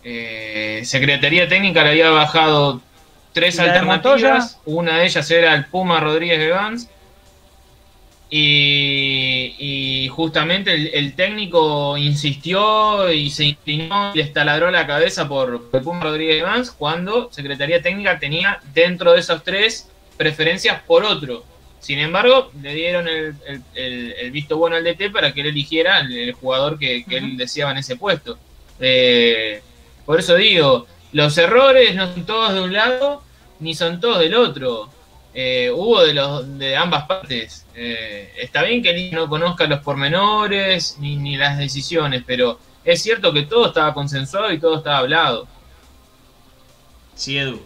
Eh, 0.04 0.82
Secretaría 0.84 1.48
Técnica 1.48 1.82
le 1.84 1.90
había 1.90 2.10
bajado 2.10 2.80
tres 3.32 3.58
alternativas. 3.58 4.58
Una 4.64 4.98
de 4.98 5.06
ellas 5.06 5.30
era 5.30 5.54
el 5.54 5.66
Puma 5.66 6.00
Rodríguez 6.00 6.40
Evans. 6.40 6.88
Y, 8.34 10.08
justamente 10.10 10.98
el, 10.98 11.14
técnico 11.14 11.98
insistió 11.98 13.12
y 13.12 13.28
se 13.28 13.44
inclinó 13.44 14.12
y 14.14 14.18
le 14.18 14.24
taladró 14.24 14.70
la 14.70 14.86
cabeza 14.86 15.28
por 15.28 15.68
el 15.70 15.82
Puma 15.82 16.04
Rodríguez 16.04 16.40
Evans 16.40 16.70
cuando 16.70 17.30
Secretaría 17.30 17.82
Técnica 17.82 18.18
tenía 18.18 18.58
dentro 18.72 19.12
de 19.12 19.20
esos 19.20 19.44
tres 19.44 19.90
preferencias 20.16 20.80
por 20.86 21.04
otro. 21.04 21.44
Sin 21.82 21.98
embargo, 21.98 22.52
le 22.62 22.74
dieron 22.76 23.08
el, 23.08 24.30
visto 24.30 24.56
bueno 24.56 24.76
al 24.76 24.84
DT 24.84 25.10
para 25.12 25.34
que 25.34 25.40
él 25.40 25.48
eligiera 25.48 25.98
el, 25.98 26.32
jugador 26.32 26.78
que, 26.78 27.04
él 27.10 27.36
deseaba 27.36 27.72
en 27.72 27.78
ese 27.78 27.96
puesto. 27.96 28.38
Eh, 28.78 29.60
por 30.06 30.20
eso 30.20 30.36
digo, 30.36 30.86
los 31.12 31.36
errores 31.38 31.96
no 31.96 32.12
son 32.12 32.24
todos 32.24 32.54
de 32.54 32.60
un 32.60 32.72
lado 32.72 33.24
ni 33.58 33.74
son 33.74 34.00
todos 34.00 34.20
del 34.20 34.36
otro. 34.36 34.90
Eh, 35.34 35.72
hubo 35.74 36.02
de, 36.02 36.14
los, 36.14 36.56
de 36.56 36.76
ambas 36.76 37.06
partes. 37.06 37.66
Eh, 37.74 38.32
está 38.38 38.62
bien 38.62 38.80
que 38.80 38.90
él 38.90 39.10
no 39.12 39.28
conozca 39.28 39.66
los 39.66 39.80
pormenores 39.80 40.98
ni, 41.00 41.16
ni 41.16 41.36
las 41.36 41.58
decisiones, 41.58 42.22
pero 42.24 42.60
es 42.84 43.02
cierto 43.02 43.32
que 43.32 43.42
todo 43.42 43.66
estaba 43.66 43.92
consensuado 43.92 44.52
y 44.52 44.60
todo 44.60 44.78
estaba 44.78 44.98
hablado. 44.98 45.48
Sí, 47.16 47.38
Edu. 47.38 47.60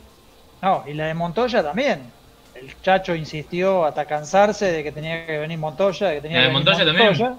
No, 0.63 0.85
y 0.87 0.95
la 0.95 1.09
de 1.09 1.13
Montoya 1.13 1.63
también 1.63 2.16
el 2.61 2.81
Chacho 2.83 3.15
insistió 3.15 3.85
hasta 3.85 4.05
cansarse 4.05 4.73
de 4.73 4.83
que 4.83 4.93
tenía 4.93 5.27
que 5.27 5.39
venir 5.39 5.59
Montoya, 5.59 6.09
de 6.09 6.15
que 6.17 6.21
tenía 6.21 6.39
que 6.39 6.49
venir 6.49 6.65
Montoya, 6.65 6.85
también. 6.85 7.37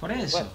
Por 0.00 0.12
eso. 0.12 0.48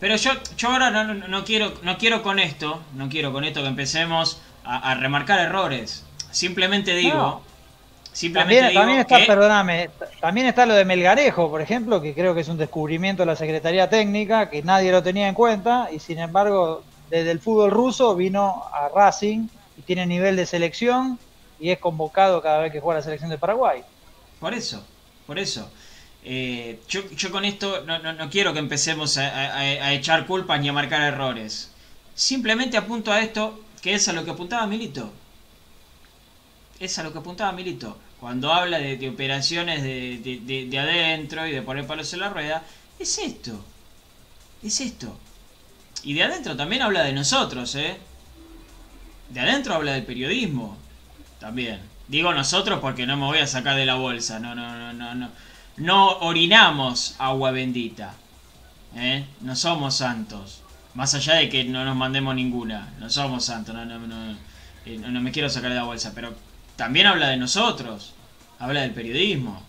Pero 0.00 0.16
yo, 0.16 0.32
yo 0.56 0.68
ahora 0.68 0.90
no, 0.90 1.44
quiero, 1.44 1.74
no 1.82 1.96
quiero 1.96 2.22
con 2.22 2.38
esto, 2.38 2.82
no 2.94 3.08
quiero 3.08 3.32
con 3.32 3.44
esto 3.44 3.62
que 3.62 3.68
empecemos 3.68 4.40
a, 4.64 4.94
remarcar 4.94 5.40
errores. 5.40 6.04
Simplemente 6.30 6.94
digo. 6.94 7.42
Simplemente 8.12 8.74
también, 8.74 8.98
está, 8.98 9.20
perdóname, 9.26 9.88
también 10.20 10.46
está 10.46 10.66
lo 10.66 10.74
de 10.74 10.84
Melgarejo, 10.84 11.48
por 11.48 11.62
ejemplo, 11.62 12.02
que 12.02 12.12
creo 12.12 12.34
que 12.34 12.42
es 12.42 12.48
un 12.48 12.58
descubrimiento 12.58 13.22
de 13.22 13.26
la 13.26 13.36
Secretaría 13.36 13.88
Técnica, 13.88 14.50
que 14.50 14.62
nadie 14.62 14.92
lo 14.92 15.02
tenía 15.02 15.28
en 15.28 15.34
cuenta, 15.34 15.88
y 15.90 15.98
sin 15.98 16.18
embargo, 16.18 16.84
desde 17.08 17.30
el 17.30 17.40
fútbol 17.40 17.70
ruso 17.70 18.14
vino 18.14 18.64
a 18.70 18.90
Racing 18.94 19.48
y 19.78 19.82
tiene 19.82 20.04
nivel 20.04 20.36
de 20.36 20.44
selección 20.44 21.18
y 21.62 21.70
es 21.70 21.78
convocado 21.78 22.42
cada 22.42 22.58
vez 22.58 22.72
que 22.72 22.80
juega 22.80 22.98
la 22.98 23.04
selección 23.04 23.30
de 23.30 23.38
Paraguay. 23.38 23.84
Por 24.40 24.52
eso, 24.52 24.84
por 25.28 25.38
eso. 25.38 25.70
Eh, 26.24 26.80
yo, 26.88 27.08
yo, 27.10 27.30
con 27.30 27.44
esto 27.44 27.84
no, 27.86 28.00
no, 28.00 28.12
no 28.12 28.28
quiero 28.28 28.52
que 28.52 28.58
empecemos 28.58 29.16
a, 29.16 29.58
a, 29.58 29.92
echar 29.92 30.26
culpas 30.26 30.60
ni 30.60 30.68
a 30.68 30.72
marcar 30.72 31.02
errores. 31.02 31.70
Simplemente 32.16 32.76
apunto 32.76 33.12
a 33.12 33.20
esto, 33.20 33.62
que 33.80 33.94
es 33.94 34.08
a 34.08 34.12
lo 34.12 34.24
que 34.24 34.32
apuntaba 34.32 34.66
Milito. 34.66 35.12
Es 36.80 36.98
a 36.98 37.04
lo 37.04 37.12
que 37.12 37.20
apuntaba 37.20 37.52
Milito. 37.52 37.96
Cuando 38.18 38.52
habla 38.52 38.78
de, 38.78 38.96
de 38.96 39.08
operaciones 39.08 39.84
de, 39.84 40.18
de, 40.18 40.66
de, 40.66 40.78
adentro 40.80 41.46
y 41.46 41.52
de 41.52 41.62
poner 41.62 41.86
palos 41.86 42.12
en 42.12 42.20
la 42.20 42.28
rueda, 42.28 42.64
es 42.98 43.18
esto. 43.18 43.64
Es 44.64 44.80
esto. 44.80 45.16
Y 46.02 46.14
de 46.14 46.24
adentro 46.24 46.56
también 46.56 46.82
habla 46.82 47.04
de 47.04 47.12
nosotros, 47.12 47.72
¿eh? 47.76 47.96
De 49.30 49.40
adentro 49.40 49.74
habla 49.74 49.92
del 49.92 50.04
periodismo. 50.04 50.81
También. 51.42 51.80
Digo 52.06 52.32
nosotros 52.32 52.78
porque 52.78 53.04
no 53.04 53.16
me 53.16 53.26
voy 53.26 53.38
a 53.38 53.48
sacar 53.48 53.74
de 53.74 53.84
la 53.84 53.96
bolsa. 53.96 54.38
No, 54.38 54.54
no, 54.54 54.76
no, 54.76 54.92
no, 54.92 55.14
no. 55.16 55.28
No 55.76 56.18
orinamos 56.18 57.16
agua 57.18 57.50
bendita. 57.50 58.14
¿eh? 58.94 59.26
No 59.40 59.56
somos 59.56 59.96
santos. 59.96 60.62
Más 60.94 61.14
allá 61.14 61.34
de 61.34 61.48
que 61.48 61.64
no 61.64 61.84
nos 61.84 61.96
mandemos 61.96 62.36
ninguna. 62.36 62.92
No 63.00 63.10
somos 63.10 63.44
santos. 63.44 63.74
No, 63.74 63.84
no, 63.84 63.98
no, 63.98 64.36
eh, 64.86 64.98
no, 64.98 65.20
me 65.20 65.32
quiero 65.32 65.50
sacar 65.50 65.70
de 65.70 65.78
la 65.78 65.82
bolsa. 65.82 66.12
Pero 66.14 66.32
también 66.76 67.08
habla 67.08 67.30
de 67.30 67.38
nosotros. 67.38 68.12
Habla 68.60 68.82
del 68.82 68.92
periodismo. 68.92 69.60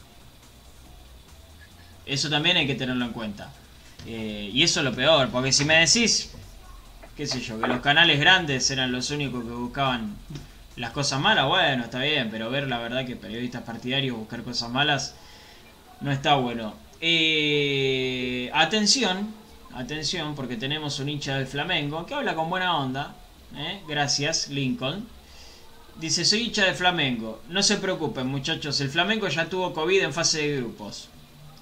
Eso 2.05 2.29
también 2.29 2.57
hay 2.57 2.67
que 2.67 2.75
tenerlo 2.75 3.05
en 3.05 3.13
cuenta. 3.13 3.49
Eh, 4.05 4.51
y 4.53 4.61
eso 4.61 4.81
es 4.81 4.83
lo 4.85 4.93
peor. 4.93 5.29
Porque 5.29 5.51
si 5.51 5.65
me 5.65 5.79
decís, 5.79 6.33
qué 7.17 7.25
sé 7.25 7.41
yo, 7.41 7.59
que 7.59 7.65
los 7.65 7.81
canales 7.81 8.19
grandes 8.19 8.69
eran 8.69 8.91
los 8.91 9.09
únicos 9.09 9.43
que 9.43 9.49
buscaban 9.49 10.15
las 10.75 10.91
cosas 10.91 11.19
malas, 11.19 11.47
bueno, 11.47 11.83
está 11.83 11.99
bien. 11.99 12.29
Pero 12.31 12.49
ver 12.49 12.67
la 12.67 12.79
verdad 12.79 13.05
que 13.05 13.15
periodistas 13.15 13.63
partidarios 13.63 14.17
buscar 14.17 14.43
cosas 14.43 14.69
malas 14.69 15.15
no 16.01 16.11
está 16.11 16.35
bueno. 16.35 16.73
Eh, 17.01 18.49
atención, 18.53 19.33
atención, 19.73 20.35
porque 20.35 20.55
tenemos 20.55 20.99
un 20.99 21.09
hincha 21.09 21.37
del 21.37 21.47
Flamengo 21.47 22.05
que 22.05 22.13
habla 22.13 22.35
con 22.35 22.49
buena 22.49 22.77
onda. 22.77 23.15
¿eh? 23.55 23.81
Gracias, 23.87 24.49
Lincoln. 24.49 25.07
Dice, 25.99 26.25
soy 26.25 26.41
hincha 26.41 26.65
del 26.65 26.75
Flamengo. 26.75 27.41
No 27.49 27.61
se 27.61 27.77
preocupen, 27.77 28.27
muchachos. 28.27 28.81
El 28.81 28.89
Flamengo 28.89 29.27
ya 29.27 29.45
tuvo 29.45 29.73
COVID 29.73 30.01
en 30.01 30.13
fase 30.13 30.47
de 30.47 30.57
grupos. 30.57 31.09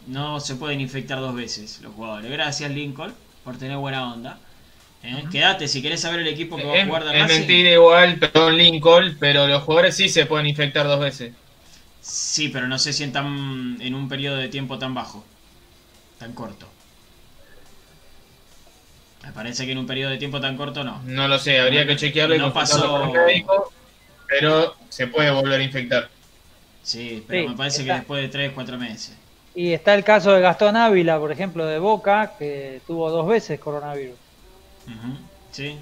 No 0.08 0.40
se 0.40 0.56
pueden 0.56 0.80
infectar 0.80 1.20
dos 1.20 1.36
veces 1.36 1.82
los 1.82 1.94
jugadores. 1.94 2.32
Gracias, 2.32 2.72
Lincoln, 2.72 3.14
por 3.44 3.58
tener 3.58 3.78
buena 3.78 4.12
onda. 4.14 4.40
¿Eh? 5.04 5.16
Uh 5.16 5.28
-huh. 5.28 5.30
Quédate 5.30 5.68
si 5.68 5.82
querés 5.82 6.02
saber 6.02 6.20
el 6.20 6.28
equipo 6.28 6.58
que 6.58 6.64
va 6.66 6.76
a 6.76 6.86
jugar 6.86 7.04
de 7.06 7.20
Es 7.20 7.28
mentira 7.28 7.70
igual, 7.72 8.18
perdón, 8.20 8.58
Lincoln, 8.58 9.18
pero 9.20 9.48
los 9.48 9.64
jugadores 9.64 9.96
sí 9.96 10.10
se 10.10 10.26
pueden 10.26 10.48
infectar 10.48 10.86
dos 10.88 11.00
veces. 11.00 11.34
Sí, 12.02 12.50
pero 12.50 12.68
no 12.68 12.78
sé 12.80 12.94
si 12.94 13.04
en, 13.04 13.12
tan, 13.14 13.78
en 13.82 13.96
un 13.96 14.10
periodo 14.10 14.38
de 14.38 14.50
tiempo 14.50 14.78
tan 14.80 14.94
bajo, 14.94 15.26
tan 16.20 16.34
corto. 16.34 16.68
Me 19.24 19.32
parece 19.32 19.66
que 19.66 19.72
en 19.74 19.78
un 19.78 19.86
periodo 19.88 20.12
de 20.12 20.18
tiempo 20.18 20.42
tan 20.42 20.58
corto 20.58 20.84
no. 20.84 21.02
No 21.06 21.28
lo 21.28 21.38
sé, 21.40 21.60
habría 21.60 21.86
que 21.86 21.96
chequearlo 21.96 22.36
y 22.36 22.40
no 22.40 22.54
pasó. 22.54 23.12
Médico, 23.28 23.72
pero 24.28 24.76
se 24.90 25.08
puede 25.08 25.32
volver 25.32 25.60
a 25.62 25.64
infectar. 25.64 26.10
Sí, 26.84 27.24
pero 27.28 27.42
Sí, 27.42 27.48
me 27.48 27.56
parece 27.56 27.82
está. 27.82 27.94
que 27.94 27.94
después 28.00 28.22
de 28.24 28.30
3, 28.30 28.52
4 28.54 28.78
meses. 28.78 29.18
Y 29.54 29.74
está 29.74 29.94
el 29.94 30.04
caso 30.04 30.32
de 30.34 30.42
Gastón 30.42 30.76
Ávila, 30.78 31.20
por 31.20 31.32
ejemplo, 31.32 31.66
de 31.66 31.80
Boca, 31.80 32.36
que 32.38 32.82
tuvo 32.88 33.10
dos 33.12 33.28
veces 33.28 33.60
coronavirus. 33.60 34.21
Ujú, 34.92 35.18
Sí, 35.52 35.76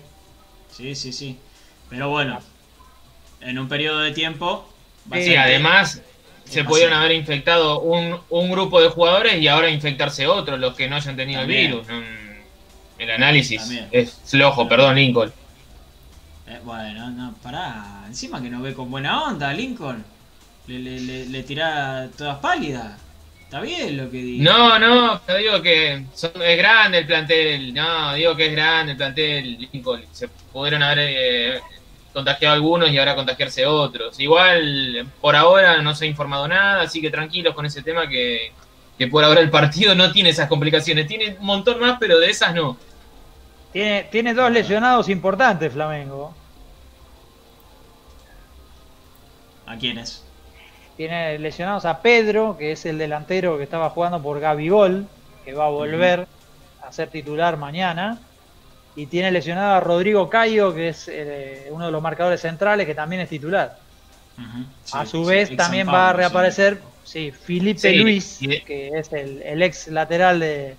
sí, 0.71 0.95
sí, 0.95 1.13
sí. 1.13 1.37
Pero 1.89 2.09
bueno, 2.09 2.39
en 3.41 3.59
un 3.59 3.67
periodo 3.67 3.99
de 3.99 4.11
tiempo. 4.11 4.67
Sí, 5.13 5.35
además 5.35 6.01
se 6.45 6.63
pudieron 6.63 6.93
haber 6.93 7.11
infectado 7.11 7.81
un, 7.81 8.19
un 8.29 8.51
grupo 8.51 8.81
de 8.81 8.89
jugadores 8.89 9.41
y 9.41 9.47
ahora 9.47 9.69
infectarse 9.69 10.25
otros, 10.27 10.59
los 10.59 10.75
que 10.75 10.87
no 10.89 10.95
hayan 10.95 11.15
tenido 11.15 11.41
También. 11.41 11.71
el 11.71 11.81
virus. 11.81 11.87
El 12.97 13.11
análisis 13.11 13.61
También. 13.61 13.87
es 13.91 14.19
flojo, 14.25 14.67
perdón, 14.67 14.95
Lincoln. 14.95 15.31
Eh, 16.47 16.59
bueno, 16.63 17.09
no, 17.11 17.33
pará. 17.41 18.03
Encima 18.07 18.41
que 18.41 18.49
no 18.49 18.61
ve 18.61 18.73
con 18.73 18.89
buena 18.91 19.23
onda, 19.23 19.53
Lincoln. 19.53 20.03
Le, 20.67 20.79
le, 20.79 20.99
le, 20.99 21.25
le 21.27 21.43
tira 21.43 22.09
todas 22.17 22.39
pálidas. 22.39 22.99
Está 23.49 23.61
bien 23.61 23.97
lo 23.97 24.11
que 24.11 24.17
digo. 24.17 24.43
No, 24.43 24.77
no, 24.77 25.19
no 25.27 25.35
digo 25.35 25.59
que 25.63 26.05
son- 26.13 26.39
es 26.39 26.55
grande 26.55 26.99
el 26.99 27.07
plantel. 27.07 27.73
No, 27.73 28.13
digo 28.13 28.35
que 28.35 28.45
es 28.45 28.51
grande 28.51 28.91
el 28.91 28.97
plantel, 28.97 29.67
Lincoln. 29.71 30.03
Se 30.11 30.27
pudieron 30.27 30.83
haber 30.83 30.99
eh, 30.99 31.61
contagiado 32.13 32.53
algunos 32.53 32.91
y 32.91 32.99
ahora 32.99 33.15
contagiarse 33.15 33.65
otros. 33.65 34.19
Igual, 34.19 35.07
por 35.19 35.35
ahora 35.35 35.81
no 35.81 35.95
se 35.95 36.05
ha 36.05 36.07
informado 36.07 36.47
nada, 36.47 36.83
así 36.83 37.01
que 37.01 37.09
tranquilos 37.09 37.55
con 37.55 37.65
ese 37.65 37.81
tema 37.81 38.07
que, 38.07 38.51
que 38.99 39.07
por 39.07 39.23
ahora 39.23 39.41
el 39.41 39.49
partido 39.49 39.95
no 39.95 40.11
tiene 40.11 40.29
esas 40.29 40.47
complicaciones. 40.47 41.07
Tiene 41.07 41.35
un 41.39 41.45
montón 41.47 41.79
más, 41.79 41.97
pero 41.99 42.19
de 42.19 42.29
esas 42.29 42.53
no. 42.53 42.77
Tiene, 43.73 44.03
tiene 44.11 44.35
dos 44.35 44.51
lesionados 44.51 45.09
importantes 45.09 45.73
Flamengo. 45.73 46.35
¿A 49.65 49.75
quiénes? 49.75 50.23
Tiene 50.99 51.39
lesionados 51.39 51.85
a 51.85 52.01
Pedro, 52.01 52.57
que 52.57 52.73
es 52.73 52.85
el 52.85 52.97
delantero 52.97 53.57
que 53.57 53.63
estaba 53.63 53.89
jugando 53.89 54.21
por 54.21 54.41
Gabigol, 54.41 55.07
que 55.45 55.53
va 55.53 55.67
a 55.67 55.69
volver 55.69 56.27
a 56.85 56.91
ser 56.91 57.07
titular 57.07 57.55
mañana. 57.55 58.19
Y 58.97 59.05
tiene 59.05 59.31
lesionado 59.31 59.75
a 59.75 59.79
Rodrigo 59.79 60.29
Cayo, 60.29 60.75
que 60.75 60.89
es 60.89 61.07
eh, 61.07 61.69
uno 61.71 61.85
de 61.85 61.93
los 61.93 62.01
marcadores 62.01 62.41
centrales, 62.41 62.85
que 62.85 62.95
también 62.95 63.21
es 63.21 63.29
titular. 63.29 63.79
Sí, 64.83 64.91
a 64.91 65.05
su 65.05 65.23
sí, 65.23 65.29
vez 65.29 65.55
también 65.55 65.87
va 65.87 66.09
a 66.09 66.13
reaparecer, 66.13 66.81
sí, 67.05 67.31
Felipe 67.31 67.93
Luis, 67.93 68.37
que 68.65 68.89
es 68.93 69.13
el, 69.13 69.41
el 69.41 69.63
ex 69.63 69.87
lateral 69.87 70.41
de, 70.41 70.75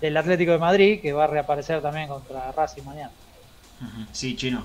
del 0.00 0.16
Atlético 0.16 0.52
de 0.52 0.58
Madrid, 0.58 1.02
que 1.02 1.12
va 1.12 1.24
a 1.24 1.26
reaparecer 1.26 1.82
también 1.82 2.08
contra 2.08 2.52
Racing 2.52 2.84
mañana. 2.84 3.10
Sí, 4.12 4.34
chino. 4.34 4.64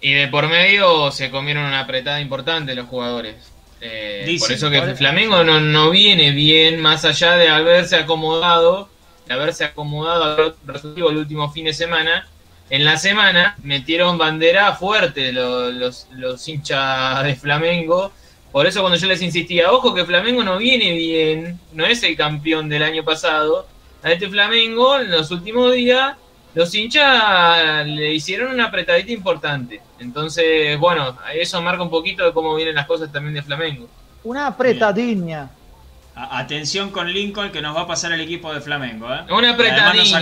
Y 0.00 0.12
de 0.12 0.28
por 0.28 0.48
medio 0.48 1.10
se 1.10 1.30
comieron 1.30 1.64
una 1.64 1.80
apretada 1.80 2.20
importante 2.20 2.74
los 2.74 2.86
jugadores. 2.86 3.52
Eh, 3.80 4.24
Dicen, 4.26 4.48
por 4.48 4.56
eso 4.56 4.70
que 4.70 4.78
el. 4.78 4.96
Flamengo 4.96 5.44
no, 5.44 5.60
no 5.60 5.90
viene 5.90 6.32
bien, 6.32 6.80
más 6.80 7.04
allá 7.04 7.36
de 7.36 7.48
haberse 7.48 7.96
acomodado, 7.96 8.88
de 9.26 9.34
haberse 9.34 9.64
acomodado 9.64 10.56
el 10.96 11.16
último 11.16 11.50
fin 11.50 11.66
de 11.66 11.74
semana. 11.74 12.28
En 12.68 12.84
la 12.84 12.96
semana 12.96 13.56
metieron 13.62 14.18
bandera 14.18 14.74
fuerte 14.74 15.32
los, 15.32 15.72
los, 15.74 16.08
los 16.12 16.48
hinchas 16.48 17.22
de 17.22 17.36
Flamengo. 17.36 18.12
Por 18.50 18.66
eso 18.66 18.80
cuando 18.80 18.98
yo 18.98 19.06
les 19.06 19.22
insistía, 19.22 19.70
ojo 19.70 19.94
que 19.94 20.04
Flamengo 20.04 20.42
no 20.42 20.56
viene 20.58 20.92
bien, 20.92 21.60
no 21.72 21.84
es 21.84 22.02
el 22.02 22.16
campeón 22.16 22.68
del 22.68 22.82
año 22.82 23.04
pasado. 23.04 23.68
A 24.02 24.10
este 24.10 24.28
Flamengo 24.28 24.98
en 24.98 25.10
los 25.10 25.30
últimos 25.30 25.74
días 25.74 26.16
los 26.56 26.74
hinchas 26.74 27.86
le 27.86 28.14
hicieron 28.14 28.50
una 28.54 28.64
apretadita 28.64 29.12
importante. 29.12 29.82
Entonces, 29.98 30.78
bueno, 30.78 31.16
eso 31.34 31.60
marca 31.60 31.82
un 31.82 31.90
poquito 31.90 32.24
de 32.24 32.32
cómo 32.32 32.54
vienen 32.54 32.74
las 32.74 32.86
cosas 32.86 33.12
también 33.12 33.34
de 33.34 33.42
Flamengo. 33.42 33.86
Una 34.24 34.46
apretadinha. 34.46 35.50
A- 36.14 36.38
atención 36.38 36.90
con 36.90 37.12
Lincoln 37.12 37.52
que 37.52 37.60
nos 37.60 37.76
va 37.76 37.82
a 37.82 37.86
pasar 37.86 38.10
el 38.12 38.22
equipo 38.22 38.54
de 38.54 38.62
Flamengo. 38.62 39.06
¿eh? 39.14 39.20
Una 39.30 39.50
Además 39.50 39.96
nos 39.96 40.12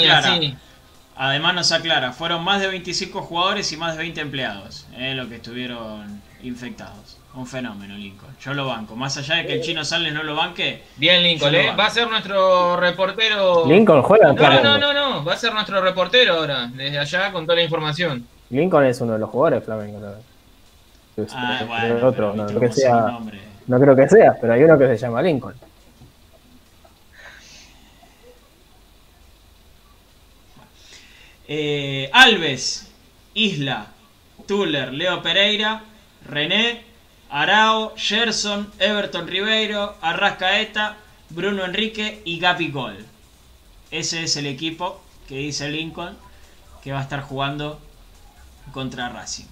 sí. 0.40 0.56
Además 1.16 1.54
nos 1.54 1.70
aclara, 1.70 2.12
fueron 2.12 2.42
más 2.42 2.60
de 2.60 2.66
25 2.66 3.22
jugadores 3.22 3.70
y 3.70 3.76
más 3.76 3.92
de 3.92 3.98
20 4.02 4.20
empleados 4.20 4.88
eh, 4.96 5.14
los 5.14 5.28
que 5.28 5.36
estuvieron 5.36 6.20
infectados. 6.42 7.18
Un 7.36 7.46
fenómeno, 7.48 7.96
Lincoln. 7.96 8.36
Yo 8.40 8.54
lo 8.54 8.66
banco. 8.66 8.94
Más 8.94 9.16
allá 9.16 9.36
de 9.36 9.46
que 9.46 9.52
el 9.54 9.60
chino 9.60 9.84
Sales 9.84 10.12
no 10.12 10.22
lo 10.22 10.36
banque, 10.36 10.84
Bien, 10.96 11.20
Lincoln, 11.22 11.52
¿eh? 11.54 11.74
Va 11.76 11.86
a 11.86 11.90
ser 11.90 12.08
nuestro 12.08 12.76
reportero. 12.76 13.66
Lincoln 13.66 14.02
juega 14.02 14.28
en 14.30 14.36
No, 14.36 14.42
no, 14.42 14.48
Flamengo. 14.48 14.78
no, 14.78 14.92
no, 14.92 15.10
no, 15.18 15.24
va 15.24 15.32
a 15.34 15.36
ser 15.36 15.52
nuestro 15.52 15.80
reportero 15.80 16.34
ahora, 16.34 16.68
desde 16.72 16.96
allá 16.98 17.32
con 17.32 17.44
toda 17.44 17.56
la 17.56 17.62
información. 17.64 18.24
Lincoln 18.50 18.84
es 18.84 19.00
uno 19.00 19.14
de 19.14 19.18
los 19.18 19.30
jugadores 19.30 19.60
de 19.60 19.64
Flamengo. 19.64 19.98
Ah, 21.32 21.56
pero 21.58 21.66
bueno, 21.68 21.86
el 21.86 22.04
otro, 22.04 22.32
pero 22.34 22.50
no, 22.52 22.60
que 22.60 22.72
sea 22.72 23.00
nombre. 23.00 23.40
no 23.66 23.80
creo 23.80 23.96
que 23.96 24.08
sea, 24.08 24.36
pero 24.40 24.52
hay 24.52 24.62
uno 24.62 24.78
que 24.78 24.86
se 24.86 24.96
llama 24.98 25.20
Lincoln. 25.22 25.54
Eh, 31.46 32.08
Alves, 32.12 32.90
Isla, 33.34 33.86
Tuller, 34.46 34.92
Leo 34.92 35.22
Pereira, 35.22 35.82
René, 36.26 36.82
Arao, 37.34 37.92
Gerson, 37.96 38.70
Everton 38.78 39.26
Ribeiro, 39.26 39.96
Arrascaeta, 40.00 40.96
Bruno 41.30 41.64
Enrique 41.64 42.22
y 42.24 42.38
Gapi 42.38 42.70
Gol. 42.70 43.04
Ese 43.90 44.22
es 44.22 44.36
el 44.36 44.46
equipo 44.46 45.00
que 45.26 45.38
dice 45.38 45.68
Lincoln 45.68 46.16
que 46.80 46.92
va 46.92 47.00
a 47.00 47.02
estar 47.02 47.22
jugando 47.22 47.80
contra 48.72 49.08
Racing. 49.08 49.46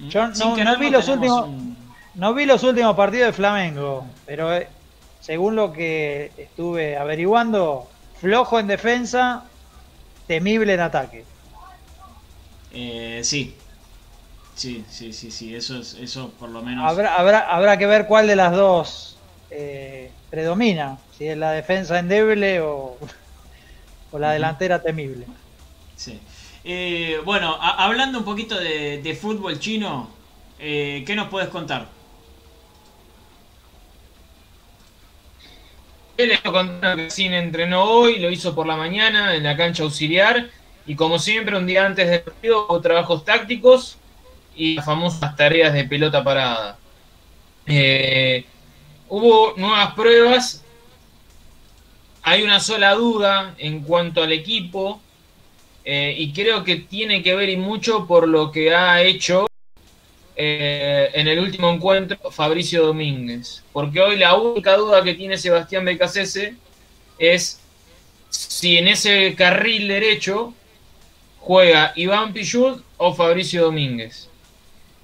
¿Mm? 0.00 0.08
Yo 0.08 0.26
no- 0.26 0.76
vi 0.76 0.90
los 0.90 1.06
últimos- 1.08 1.44
un- 1.44 1.76
No 2.16 2.34
vi 2.34 2.44
los 2.46 2.64
últimos 2.64 2.96
partidos 2.96 3.28
de 3.28 3.32
Flamengo, 3.32 4.04
pero 4.26 4.52
eh, 4.52 4.66
según 5.20 5.54
lo 5.54 5.72
que 5.72 6.32
estuve 6.36 6.96
averiguando, 6.96 7.88
flojo 8.20 8.58
en 8.58 8.66
defensa, 8.66 9.44
temible 10.26 10.74
en 10.74 10.80
ataque. 10.80 11.24
Eh, 12.72 13.20
sí. 13.22 13.56
Sí, 14.60 14.84
sí, 14.90 15.14
sí, 15.14 15.30
sí, 15.30 15.54
eso, 15.54 15.78
es, 15.78 15.94
eso 15.94 16.34
por 16.38 16.50
lo 16.50 16.60
menos... 16.60 16.84
Habrá, 16.86 17.14
habrá, 17.14 17.38
habrá 17.38 17.78
que 17.78 17.86
ver 17.86 18.06
cuál 18.06 18.26
de 18.26 18.36
las 18.36 18.52
dos 18.52 19.16
eh, 19.50 20.10
predomina, 20.28 20.98
si 21.16 21.28
es 21.28 21.38
la 21.38 21.52
defensa 21.52 21.98
endeble 21.98 22.60
o, 22.60 22.98
o 24.12 24.18
la 24.18 24.32
delantera 24.32 24.82
temible. 24.82 25.24
Sí. 25.96 26.20
Eh, 26.62 27.22
bueno, 27.24 27.56
hablando 27.58 28.18
un 28.18 28.24
poquito 28.26 28.60
de, 28.60 29.18
fútbol 29.18 29.58
chino, 29.58 30.10
eh, 30.58 31.04
¿qué 31.06 31.16
nos 31.16 31.28
puedes 31.28 31.48
contar? 31.48 31.86
Él 36.18 36.38
que 36.38 37.10
Sin 37.10 37.32
entrenó 37.32 37.84
hoy, 37.84 38.18
lo 38.18 38.28
hizo 38.28 38.54
por 38.54 38.66
la 38.66 38.76
mañana 38.76 39.34
en 39.34 39.42
la 39.42 39.56
cancha 39.56 39.84
auxiliar 39.84 40.50
y 40.84 40.96
como 40.96 41.18
siempre 41.18 41.56
un 41.56 41.66
día 41.66 41.86
antes 41.86 42.10
del 42.10 42.20
partido 42.20 42.66
hubo 42.66 42.78
trabajos 42.82 43.24
tácticos 43.24 43.96
y 44.54 44.74
las 44.74 44.84
famosas 44.84 45.36
tareas 45.36 45.72
de 45.72 45.84
pelota 45.84 46.22
parada. 46.22 46.78
Eh, 47.66 48.44
hubo 49.08 49.54
nuevas 49.56 49.94
pruebas, 49.94 50.64
hay 52.22 52.42
una 52.42 52.60
sola 52.60 52.94
duda 52.94 53.54
en 53.58 53.82
cuanto 53.82 54.22
al 54.22 54.32
equipo 54.32 55.00
eh, 55.84 56.14
y 56.16 56.32
creo 56.32 56.64
que 56.64 56.76
tiene 56.76 57.22
que 57.22 57.34
ver 57.34 57.48
y 57.48 57.56
mucho 57.56 58.06
por 58.06 58.28
lo 58.28 58.50
que 58.52 58.74
ha 58.74 59.02
hecho 59.02 59.46
eh, 60.36 61.10
en 61.12 61.28
el 61.28 61.38
último 61.38 61.70
encuentro 61.70 62.30
Fabricio 62.30 62.86
Domínguez. 62.86 63.62
Porque 63.74 64.00
hoy 64.00 64.16
la 64.16 64.36
única 64.36 64.74
duda 64.76 65.04
que 65.04 65.14
tiene 65.14 65.36
Sebastián 65.36 65.84
Becasese 65.84 66.54
es 67.18 67.60
si 68.30 68.78
en 68.78 68.88
ese 68.88 69.34
carril 69.34 69.88
derecho 69.88 70.54
juega 71.40 71.92
Iván 71.94 72.32
Pichud 72.32 72.80
o 72.96 73.14
Fabricio 73.14 73.64
Domínguez. 73.64 74.29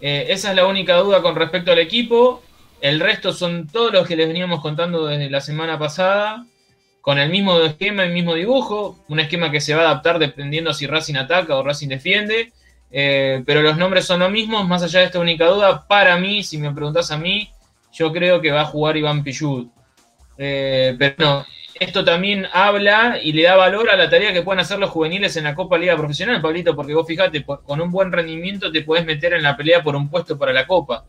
Eh, 0.01 0.27
esa 0.29 0.51
es 0.51 0.57
la 0.57 0.67
única 0.67 0.97
duda 0.97 1.23
con 1.23 1.35
respecto 1.35 1.73
al 1.73 1.79
equipo. 1.79 2.43
El 2.81 3.01
resto 3.01 3.33
son 3.33 3.67
todos 3.67 3.93
los 3.93 4.07
que 4.07 4.17
les 4.17 4.29
veníamos 4.29 4.61
contando 4.61 5.07
desde 5.07 5.31
la 5.31 5.41
semana 5.41 5.79
pasada 5.79 6.45
con 7.07 7.21
el 7.21 7.31
mismo 7.31 7.61
esquema, 7.61 8.03
el 8.03 8.13
mismo 8.13 8.35
dibujo, 8.35 8.99
un 9.07 9.21
esquema 9.21 9.53
que 9.53 9.61
se 9.61 9.77
va 9.77 9.83
a 9.83 9.91
adaptar 9.91 10.19
dependiendo 10.19 10.75
si 10.75 10.89
Racing 10.89 11.15
ataca 11.15 11.55
o 11.55 11.63
Racing 11.63 11.87
defiende, 11.87 12.53
eh, 12.91 13.45
pero 13.47 13.63
los 13.63 13.77
nombres 13.77 14.05
son 14.05 14.19
los 14.19 14.31
mismos, 14.33 14.67
más 14.67 14.83
allá 14.83 14.99
de 14.99 15.07
esta 15.07 15.21
única 15.21 15.47
duda, 15.47 15.87
para 15.87 16.17
mí, 16.17 16.43
si 16.43 16.59
me 16.59 16.73
preguntas 16.73 17.13
a 17.13 17.17
mí, 17.17 17.49
yo 17.93 18.13
creo 18.13 18.41
que 18.41 18.51
va 18.51 18.63
a 18.63 18.65
jugar 18.65 18.97
Iván 18.97 19.23
Pichud. 19.23 19.69
Eh, 20.37 20.97
pero 20.99 21.15
no, 21.19 21.47
esto 21.79 22.05
también 22.05 22.47
habla 22.53 23.19
y 23.23 23.33
le 23.33 23.45
da 23.45 23.57
valor 23.57 23.91
a 23.91 23.97
la 23.97 24.09
tarea 24.09 24.33
que 24.33 24.43
pueden 24.43 24.61
hacer 24.61 24.79
los 24.79 24.91
juveniles 24.91 25.37
en 25.37 25.45
la 25.45 25.55
Copa 25.55 25.79
Liga 25.79 25.97
Profesional, 25.97 26.41
Pablito, 26.41 26.75
porque 26.75 26.95
vos 26.95 27.07
fíjate, 27.07 27.45
con 27.45 27.81
un 27.81 27.91
buen 27.91 28.13
rendimiento 28.13 28.73
te 28.73 28.83
puedes 28.83 29.05
meter 29.05 29.35
en 29.35 29.43
la 29.43 29.57
pelea 29.57 29.83
por 29.83 29.97
un 29.97 30.09
puesto 30.09 30.39
para 30.39 30.53
la 30.53 30.67
Copa. 30.67 31.05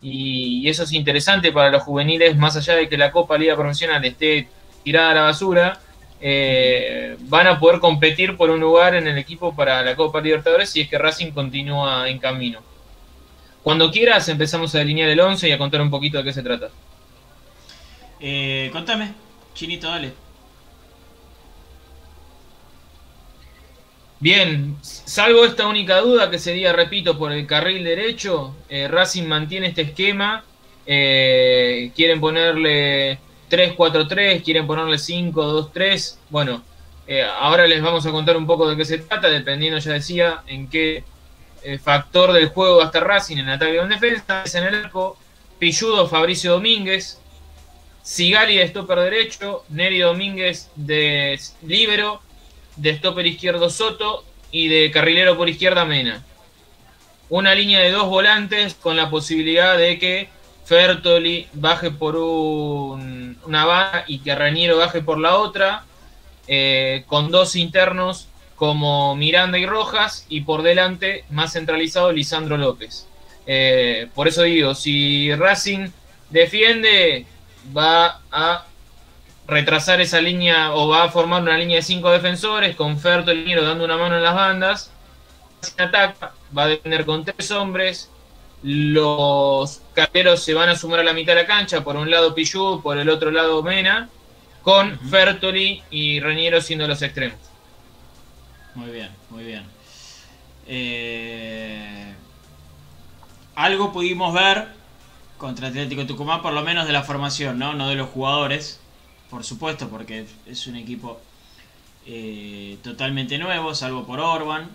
Y, 0.00 0.60
y 0.62 0.68
eso 0.68 0.82
es 0.84 0.92
interesante 0.92 1.52
para 1.52 1.70
los 1.70 1.82
juveniles, 1.82 2.36
más 2.36 2.56
allá 2.56 2.76
de 2.76 2.88
que 2.88 2.96
la 2.96 3.12
Copa 3.12 3.38
Liga 3.38 3.56
Profesional 3.56 4.04
esté 4.04 4.48
tirada 4.82 5.10
a 5.10 5.14
la 5.14 5.22
basura, 5.22 5.80
eh, 6.24 7.16
van 7.22 7.48
a 7.48 7.58
poder 7.58 7.80
competir 7.80 8.36
por 8.36 8.48
un 8.48 8.60
lugar 8.60 8.94
en 8.94 9.08
el 9.08 9.18
equipo 9.18 9.56
para 9.56 9.82
la 9.82 9.96
Copa 9.96 10.20
Libertadores 10.20 10.70
si 10.70 10.82
es 10.82 10.88
que 10.88 10.96
Racing 10.96 11.32
continúa 11.32 12.08
en 12.08 12.20
camino. 12.20 12.60
Cuando 13.64 13.90
quieras 13.90 14.28
empezamos 14.28 14.72
a 14.74 14.78
delinear 14.78 15.08
el 15.08 15.18
11 15.18 15.48
y 15.48 15.52
a 15.52 15.58
contar 15.58 15.80
un 15.80 15.90
poquito 15.90 16.18
de 16.18 16.24
qué 16.24 16.32
se 16.32 16.42
trata. 16.42 16.68
Eh, 18.20 18.70
contame, 18.72 19.12
Chinito, 19.54 19.88
dale. 19.88 20.12
Bien, 24.20 24.76
salvo 24.82 25.44
esta 25.44 25.66
única 25.66 26.00
duda 26.00 26.30
que 26.30 26.38
sería, 26.38 26.72
repito, 26.72 27.18
por 27.18 27.32
el 27.32 27.46
carril 27.46 27.82
derecho, 27.82 28.54
eh, 28.68 28.86
Racing 28.88 29.24
mantiene 29.24 29.68
este 29.68 29.82
esquema, 29.82 30.44
quieren 30.84 32.20
ponerle 32.20 33.18
3-4-3, 33.52 34.42
quieren 34.42 34.66
ponerle 34.66 34.96
5-2-3. 34.96 36.18
Bueno, 36.30 36.62
eh, 37.06 37.22
ahora 37.22 37.66
les 37.66 37.82
vamos 37.82 38.06
a 38.06 38.10
contar 38.10 38.36
un 38.36 38.46
poco 38.46 38.68
de 38.68 38.76
qué 38.76 38.84
se 38.84 38.98
trata, 38.98 39.28
dependiendo, 39.28 39.78
ya 39.78 39.92
decía, 39.92 40.42
en 40.46 40.68
qué 40.68 41.04
eh, 41.62 41.78
factor 41.78 42.32
del 42.32 42.48
juego 42.48 42.78
va 42.78 42.84
a 42.84 42.86
estar 42.86 43.06
Racing 43.06 43.36
en 43.38 43.48
ataque 43.48 43.78
o 43.78 43.82
en 43.82 43.90
defensa. 43.90 44.42
Es 44.44 44.54
en 44.54 44.64
el 44.64 44.74
arco 44.76 45.18
Pilludo 45.58 46.08
Fabricio 46.08 46.52
Domínguez, 46.52 47.20
Sigali 48.02 48.56
de 48.56 48.68
stopper 48.68 48.98
derecho, 48.98 49.64
Neri 49.68 50.00
Domínguez 50.00 50.70
de 50.74 51.38
libero, 51.66 52.20
de 52.76 52.96
stopper 52.96 53.26
izquierdo 53.26 53.70
Soto 53.70 54.24
y 54.50 54.68
de 54.68 54.90
carrilero 54.90 55.36
por 55.36 55.48
izquierda 55.48 55.84
Mena. 55.84 56.24
Una 57.28 57.54
línea 57.54 57.80
de 57.80 57.92
dos 57.92 58.08
volantes 58.08 58.74
con 58.74 58.96
la 58.96 59.08
posibilidad 59.08 59.78
de 59.78 59.98
que 59.98 60.28
Fertoli 60.64 61.48
baje 61.54 61.90
por 61.90 62.16
una 62.16 63.64
banda 63.64 64.04
y 64.06 64.18
que 64.18 64.34
Raniero 64.34 64.78
baje 64.78 65.00
por 65.00 65.18
la 65.18 65.36
otra, 65.36 65.84
eh, 66.46 67.04
con 67.06 67.30
dos 67.30 67.56
internos 67.56 68.28
como 68.56 69.16
Miranda 69.16 69.58
y 69.58 69.66
Rojas, 69.66 70.26
y 70.28 70.42
por 70.42 70.62
delante, 70.62 71.24
más 71.30 71.54
centralizado, 71.54 72.12
Lisandro 72.12 72.56
López. 72.56 73.08
Eh, 73.46 74.08
por 74.14 74.28
eso 74.28 74.42
digo, 74.42 74.74
si 74.74 75.34
Racing 75.34 75.88
defiende, 76.30 77.26
va 77.76 78.20
a 78.30 78.64
retrasar 79.46 80.00
esa 80.00 80.20
línea 80.20 80.72
o 80.72 80.88
va 80.88 81.04
a 81.04 81.08
formar 81.08 81.42
una 81.42 81.56
línea 81.56 81.76
de 81.76 81.82
cinco 81.82 82.10
defensores, 82.10 82.76
con 82.76 82.98
Fertoli 82.98 83.54
dando 83.54 83.84
una 83.84 83.96
mano 83.96 84.16
en 84.16 84.22
las 84.22 84.34
bandas. 84.34 84.90
Si 85.60 85.80
ataca, 85.80 86.32
va 86.56 86.64
a 86.64 86.68
defender 86.68 87.04
con 87.04 87.24
tres 87.24 87.50
hombres, 87.50 88.10
los 88.62 89.80
carteros 89.94 90.42
se 90.42 90.54
van 90.54 90.68
a 90.68 90.76
sumar 90.76 91.00
a 91.00 91.04
la 91.04 91.12
mitad 91.12 91.34
de 91.34 91.42
la 91.42 91.46
cancha, 91.46 91.82
por 91.82 91.96
un 91.96 92.10
lado 92.10 92.34
Pichu, 92.34 92.80
por 92.82 92.98
el 92.98 93.08
otro 93.08 93.30
lado 93.30 93.62
Mena, 93.62 94.08
con 94.62 94.98
Fertoli 95.10 95.82
y 95.90 96.20
Reniero 96.20 96.60
siendo 96.60 96.86
los 96.86 97.02
extremos. 97.02 97.38
Muy 98.74 98.90
bien, 98.90 99.10
muy 99.30 99.44
bien. 99.44 99.64
Eh, 100.66 102.14
algo 103.54 103.92
pudimos 103.92 104.32
ver 104.32 104.68
contra 105.42 105.66
Atlético 105.66 106.06
Tucumán, 106.06 106.40
por 106.40 106.52
lo 106.52 106.62
menos 106.62 106.86
de 106.86 106.92
la 106.92 107.02
formación, 107.02 107.58
¿no? 107.58 107.74
No 107.74 107.88
de 107.88 107.96
los 107.96 108.10
jugadores, 108.10 108.78
por 109.28 109.42
supuesto, 109.42 109.88
porque 109.88 110.24
es 110.46 110.68
un 110.68 110.76
equipo 110.76 111.20
eh, 112.06 112.78
totalmente 112.84 113.38
nuevo, 113.38 113.74
salvo 113.74 114.06
por 114.06 114.20
Orban, 114.20 114.70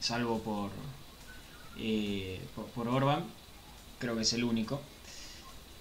salvo 0.00 0.40
por, 0.40 0.72
eh, 1.78 2.40
por, 2.74 2.88
Orban, 2.88 3.22
creo 4.00 4.16
que 4.16 4.22
es 4.22 4.32
el 4.32 4.42
único. 4.42 4.82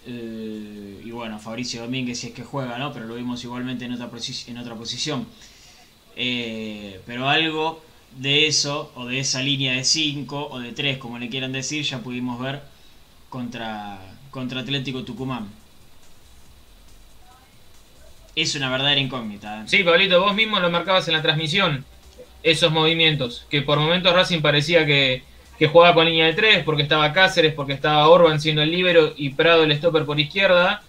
Eh, 0.05 1.01
y 1.03 1.09
bueno, 1.09 1.39
Fabricio 1.39 1.81
Domínguez 1.81 2.19
si 2.19 2.27
es 2.27 2.33
que 2.33 2.43
juega, 2.43 2.77
¿no? 2.77 2.93
Pero 2.93 3.07
lo 3.07 3.15
vimos 3.15 3.43
igualmente 3.43 3.85
en 3.85 3.93
otra, 3.93 4.11
en 4.45 4.57
otra 4.59 4.75
posición. 4.75 5.25
Pero 6.13 7.27
algo 7.27 7.83
de 8.15 8.45
eso, 8.45 8.91
o 8.93 9.07
de 9.07 9.17
esa 9.21 9.41
línea 9.41 9.73
de 9.73 9.83
5 9.83 10.49
o 10.51 10.59
de 10.59 10.71
3, 10.71 10.99
como 10.99 11.17
le 11.17 11.29
quieran 11.29 11.51
decir, 11.51 11.83
ya 11.83 12.03
pudimos 12.03 12.39
ver 12.39 12.70
contra, 13.31 13.97
contra 14.29 14.59
Atlético 14.59 15.03
Tucumán. 15.03 15.47
Es 18.35 18.55
una 18.55 18.69
verdadera 18.69 18.99
incógnita. 19.01 19.63
Sí, 19.67 19.83
Pablito, 19.83 20.21
vos 20.21 20.35
mismo 20.35 20.59
lo 20.59 20.69
marcabas 20.69 21.07
en 21.07 21.15
la 21.15 21.21
transmisión, 21.21 21.83
esos 22.43 22.71
movimientos, 22.71 23.47
que 23.49 23.61
por 23.61 23.79
momentos 23.79 24.13
Racing 24.13 24.41
parecía 24.41 24.85
que, 24.85 25.23
que 25.57 25.67
jugaba 25.67 25.95
con 25.95 26.05
línea 26.05 26.27
de 26.27 26.33
tres, 26.33 26.63
porque 26.63 26.83
estaba 26.83 27.13
Cáceres, 27.13 27.53
porque 27.53 27.73
estaba 27.73 28.07
Orban 28.09 28.39
siendo 28.39 28.61
el 28.61 28.71
líbero 28.71 29.13
y 29.15 29.29
Prado 29.29 29.63
el 29.63 29.75
stopper 29.77 30.05
por 30.05 30.19
izquierda, 30.19 30.83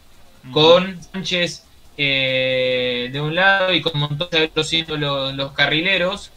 con 0.51 1.01
Sánchez 1.13 1.65
eh, 1.97 3.11
de 3.13 3.21
un 3.21 3.37
lado 3.37 3.73
y 3.73 3.81
con 3.81 4.01
Montoya 4.01 4.51
siendo 4.65 4.97
los, 4.97 5.53
carrileros, 5.53 6.33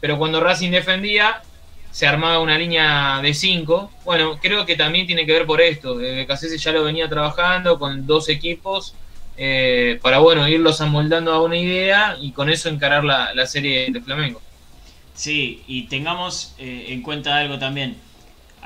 pero 0.00 0.18
cuando 0.18 0.40
Racing 0.40 0.70
defendía 0.70 1.42
se 1.90 2.06
armaba 2.06 2.40
una 2.40 2.58
línea 2.58 3.20
de 3.22 3.34
cinco. 3.34 3.90
Bueno, 4.04 4.38
creo 4.40 4.66
que 4.66 4.76
también 4.76 5.06
tiene 5.06 5.26
que 5.26 5.32
ver 5.32 5.46
por 5.46 5.60
esto, 5.60 6.00
eh, 6.00 6.26
ya 6.58 6.72
lo 6.72 6.84
venía 6.84 7.08
trabajando 7.08 7.78
con 7.78 8.06
dos 8.06 8.28
equipos. 8.28 8.94
Eh, 9.40 10.00
para 10.02 10.18
bueno 10.18 10.48
irlos 10.48 10.80
amoldando 10.80 11.32
a 11.32 11.40
una 11.40 11.56
idea 11.56 12.16
y 12.20 12.32
con 12.32 12.50
eso 12.50 12.68
encarar 12.68 13.04
la, 13.04 13.32
la 13.34 13.46
serie 13.46 13.88
de 13.88 14.00
Flamengo. 14.00 14.40
Sí, 15.14 15.64
y 15.66 15.88
tengamos 15.88 16.54
eh, 16.58 16.86
en 16.88 17.02
cuenta 17.02 17.36
algo 17.36 17.58
también. 17.58 17.96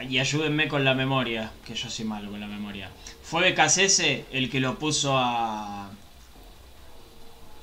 Y 0.08 0.18
ayúdenme 0.18 0.68
con 0.68 0.84
la 0.84 0.94
memoria, 0.94 1.50
que 1.64 1.74
yo 1.74 1.88
soy 1.88 2.04
malo 2.04 2.30
con 2.30 2.40
la 2.40 2.46
memoria. 2.46 2.90
¿Fue 3.22 3.42
Becasese 3.42 4.26
el 4.32 4.50
que 4.50 4.60
lo 4.60 4.78
puso 4.78 5.16
a. 5.16 5.90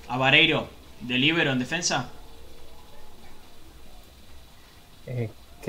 a 0.08 0.18
Vareiro 0.18 0.70
de 1.02 1.18
Libero 1.18 1.52
en 1.52 1.60
defensa? 1.60 2.10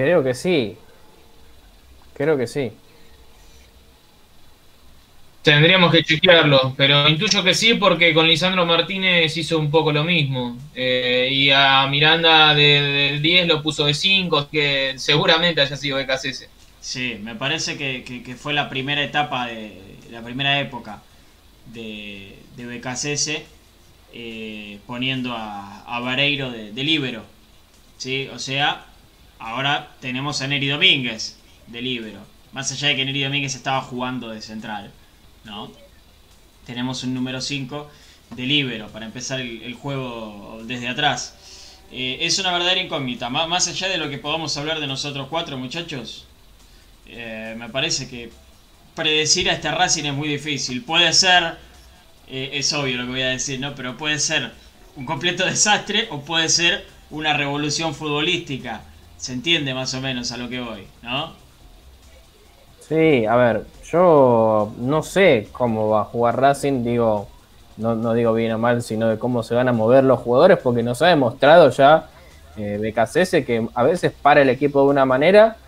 Creo 0.01 0.25
que 0.25 0.33
sí. 0.33 0.79
Creo 2.15 2.39
que 2.39 2.47
sí. 2.47 2.73
Tendríamos 5.43 5.93
que 5.93 6.03
chequearlo, 6.03 6.75
pero 6.75 7.07
intuyo 7.07 7.45
que 7.45 7.53
sí 7.53 7.75
porque 7.75 8.15
con 8.15 8.27
Lisandro 8.27 8.65
Martínez 8.65 9.37
hizo 9.37 9.59
un 9.59 9.71
poco 9.71 9.93
lo 9.93 10.03
mismo. 10.03 10.57
Eh, 10.75 11.29
y 11.31 11.51
a 11.51 11.87
Miranda 11.89 12.55
de, 12.55 13.19
10 13.21 13.47
lo 13.47 13.63
puso 13.63 13.85
de 13.85 13.93
5, 13.93 14.49
que 14.51 14.95
seguramente 14.97 15.61
haya 15.61 15.77
sido 15.77 15.99
BKC. 15.99 16.49
Sí, 16.81 17.19
me 17.23 17.35
parece 17.35 17.77
que, 17.77 18.37
fue 18.39 18.55
la 18.55 18.71
primera 18.71 19.05
etapa, 19.05 19.49
de 19.49 19.99
la 20.11 20.23
primera 20.23 20.61
época 20.61 21.03
de, 21.67 22.39
de 22.57 22.81
eh, 24.15 24.79
poniendo 24.87 25.35
a, 25.35 25.85
a 25.85 26.01
Vareiro 26.01 26.51
de, 26.51 26.73
de 26.73 26.85
libero. 26.85 27.23
¿sí? 27.99 28.31
O 28.33 28.39
sea, 28.39 28.87
ahora 29.41 29.97
tenemos 30.01 30.43
a 30.43 30.47
Neri 30.47 30.69
Domínguez 30.69 31.37
de 31.67 31.83
libero. 31.83 32.21
Más 32.53 32.71
allá 32.71 32.89
de 32.89 32.97
que 32.97 33.05
Neri 33.05 33.25
Domínguez 33.25 33.55
estaba 33.55 33.81
jugando 33.81 34.29
de 34.29 34.41
central. 34.43 34.93
¿no? 35.45 35.73
Tenemos 36.67 37.03
un 37.03 37.15
número 37.15 37.41
5 37.41 37.91
de 38.37 38.47
libero 38.47 38.89
para 38.89 39.07
empezar 39.07 39.41
el, 39.41 39.75
juego 39.75 40.61
desde 40.65 40.89
atrás. 40.89 41.35
Eh, 41.91 42.19
es 42.21 42.39
una 42.39 42.53
verdadera 42.53 42.81
incógnita. 42.81 43.31
más 43.31 43.67
allá 43.67 43.89
de 43.89 43.99
lo 43.99 44.09
que 44.09 44.19
podamos 44.19 44.57
hablar 44.57 44.79
de 44.79 44.87
nosotros 44.87 45.27
cuatro, 45.29 45.59
muchachos, 45.59 46.27
eh, 47.07 47.57
me 47.59 47.69
parece 47.69 48.09
que 48.09 48.31
predecir 48.95 49.51
a 49.51 49.55
este 49.55 49.71
Racing 49.71 50.05
es 50.05 50.15
muy 50.15 50.29
difícil. 50.29 50.83
Puede 50.83 51.13
ser, 51.13 51.57
eh, 52.29 52.51
es 52.53 52.73
obvio 52.73 52.99
lo 52.99 53.05
que 53.05 53.11
voy 53.11 53.23
a 53.23 53.29
decir, 53.31 53.59
¿no? 53.59 53.75
Pero 53.75 53.97
puede 53.97 54.19
ser 54.19 54.53
un 54.97 55.07
completo 55.07 55.45
desastre 55.45 56.07
o 56.11 56.21
puede 56.21 56.49
ser 56.49 56.87
una 57.11 57.33
revolución 57.33 57.95
futbolística. 57.95 58.85
Se 59.21 59.35
entiende 59.35 59.75
más 59.75 59.93
o 59.93 60.01
menos 60.01 60.33
a 60.33 60.39
lo 60.39 60.49
que 60.49 60.61
voy, 60.61 60.87
¿no? 61.03 61.35
Sí, 62.81 63.27
a 63.27 63.37
ver, 63.37 63.67
yo 63.93 64.73
no 64.79 65.03
sé 65.03 65.49
cómo 65.53 65.91
va 65.91 66.01
a 66.01 66.05
jugar 66.05 66.41
Racing, 66.41 66.83
digo, 66.83 67.29
no, 67.77 67.95
no 67.95 68.15
digo 68.15 68.33
bien 68.33 68.53
o 68.53 68.59
mal, 68.59 68.83
sino 68.83 69.09
de 69.09 69.19
cómo 69.19 69.43
se 69.43 69.55
van 69.55 69.69
a 69.69 69.75
mover 69.75 70.05
los 70.05 70.21
jugadores, 70.21 70.57
porque 70.57 70.83
nos 70.83 71.03
ha 71.03 71.09
demostrado 71.09 71.69
ya 71.69 72.09
eh, 72.57 72.79
BKCS 72.81 73.45
que 73.45 73.69
a 73.75 73.83
veces 73.83 74.11
para 74.11 74.41
el 74.41 74.49
equipo 74.49 74.83
de 74.83 74.89
una 74.89 75.05
manera, 75.05 75.59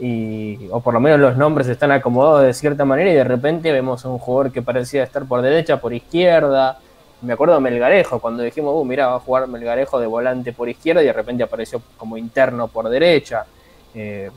y, 0.00 0.68
o 0.70 0.80
por 0.80 0.94
lo 0.94 1.00
menos 1.00 1.18
los 1.18 1.36
nombres 1.36 1.66
están 1.66 1.90
acomodados 1.90 2.44
de 2.44 2.54
cierta 2.54 2.84
manera, 2.84 3.10
y 3.10 3.14
de 3.14 3.24
repente 3.24 3.72
vemos 3.72 4.04
a 4.04 4.10
un 4.10 4.18
jugador 4.18 4.52
que 4.52 4.62
parecía 4.62 5.02
estar 5.02 5.24
por 5.24 5.42
derecha, 5.42 5.80
por 5.80 5.92
izquierda. 5.92 6.78
Me 7.22 7.32
acuerdo 7.34 7.54
de 7.54 7.60
Melgarejo, 7.60 8.18
cuando 8.20 8.42
dijimos, 8.42 8.74
uh, 8.74 8.84
mira, 8.84 9.06
va 9.06 9.16
a 9.16 9.20
jugar 9.20 9.46
Melgarejo 9.46 10.00
de 10.00 10.06
volante 10.06 10.52
por 10.52 10.68
izquierda, 10.68 11.02
y 11.02 11.06
de 11.06 11.12
repente 11.12 11.42
apareció 11.42 11.80
como 11.96 12.16
interno 12.16 12.68
por 12.68 12.88
derecha. 12.88 13.46
Eh, 13.94 14.30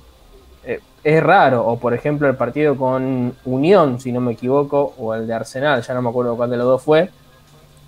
eh, 0.63 0.79
es 1.03 1.23
raro, 1.23 1.65
o 1.65 1.77
por 1.77 1.93
ejemplo 1.93 2.27
el 2.27 2.35
partido 2.35 2.75
con 2.75 3.35
Unión, 3.45 3.99
si 3.99 4.11
no 4.11 4.21
me 4.21 4.33
equivoco, 4.33 4.93
o 4.97 5.13
el 5.13 5.27
de 5.27 5.33
Arsenal, 5.33 5.81
ya 5.81 5.93
no 5.93 6.01
me 6.01 6.09
acuerdo 6.09 6.35
cuál 6.35 6.49
de 6.49 6.57
los 6.57 6.65
dos 6.65 6.81
fue, 6.81 7.09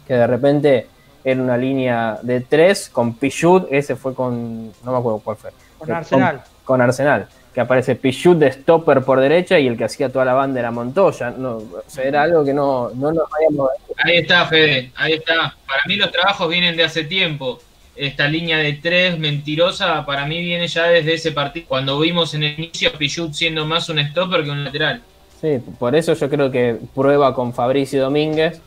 que 0.06 0.14
de 0.14 0.28
repente 0.28 0.88
era 1.24 1.42
una 1.42 1.58
línea 1.58 2.20
de 2.22 2.42
tres 2.42 2.90
con 2.90 3.16
Pichut, 3.16 3.68
ese 3.72 3.96
fue 3.96 4.14
con, 4.14 4.68
no 4.84 4.92
me 4.92 4.98
acuerdo 4.98 5.20
cuál 5.24 5.38
fue. 5.38 5.52
Con 5.78 5.92
Arsenal. 5.92 6.42
Con, 6.64 6.82
Arsenal, 6.82 7.28
que 7.58 7.62
aparece 7.62 7.96
Pichut 7.96 8.38
de 8.38 8.52
stopper 8.52 9.02
por 9.02 9.20
derecha 9.20 9.58
y 9.58 9.66
el 9.66 9.76
que 9.76 9.86
hacía 9.86 10.12
toda 10.12 10.24
la 10.24 10.34
banda 10.34 10.60
era 10.60 10.70
Montoya. 10.70 11.32
No, 11.32 11.56
o 11.56 11.84
sea, 11.88 12.04
era 12.04 12.22
algo 12.22 12.46
que 12.46 12.54
no, 12.54 12.92
no 12.92 13.12
nos 13.12 13.24
habíamos... 13.34 13.72
Ahí 14.04 14.18
está, 14.18 14.46
Fede, 14.46 14.92
ahí 14.94 15.14
está. 15.14 15.56
Para 15.66 15.82
mí 15.88 15.96
los 15.96 16.12
trabajos 16.12 16.48
vienen 16.50 16.78
de 16.78 16.84
hace 16.84 17.06
tiempo 17.06 17.60
esta 17.96 18.28
línea 18.28 18.60
de 18.60 18.74
tres 18.74 19.18
mentirosa 19.18 20.06
para 20.06 20.28
mí 20.28 20.40
viene 20.40 20.68
ya 20.68 20.86
desde 20.86 21.16
ese 21.16 21.32
partido, 21.32 21.66
cuando 21.68 22.00
vimos 22.00 22.36
en 22.36 22.44
el 22.44 22.54
inicio 22.60 22.90
a 22.90 22.92
Pichut 22.92 23.34
siendo 23.34 23.66
más 23.66 23.90
un 23.90 24.06
stopper 24.06 24.44
que 24.44 24.52
un 24.52 24.64
lateral. 24.64 25.02
Sí, 25.42 25.58
por 25.80 25.96
eso 25.96 26.14
yo 26.14 26.30
creo 26.30 26.52
que 26.52 26.78
prueba 26.94 27.34
con 27.34 27.56
Fabricio 27.56 28.04
Domínguez, 28.04 28.62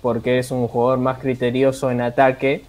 porque 0.00 0.38
es 0.38 0.52
un 0.52 0.68
jugador 0.68 1.00
más 1.00 1.18
criterioso 1.18 1.90
en 1.90 2.00
ataque 2.00 2.62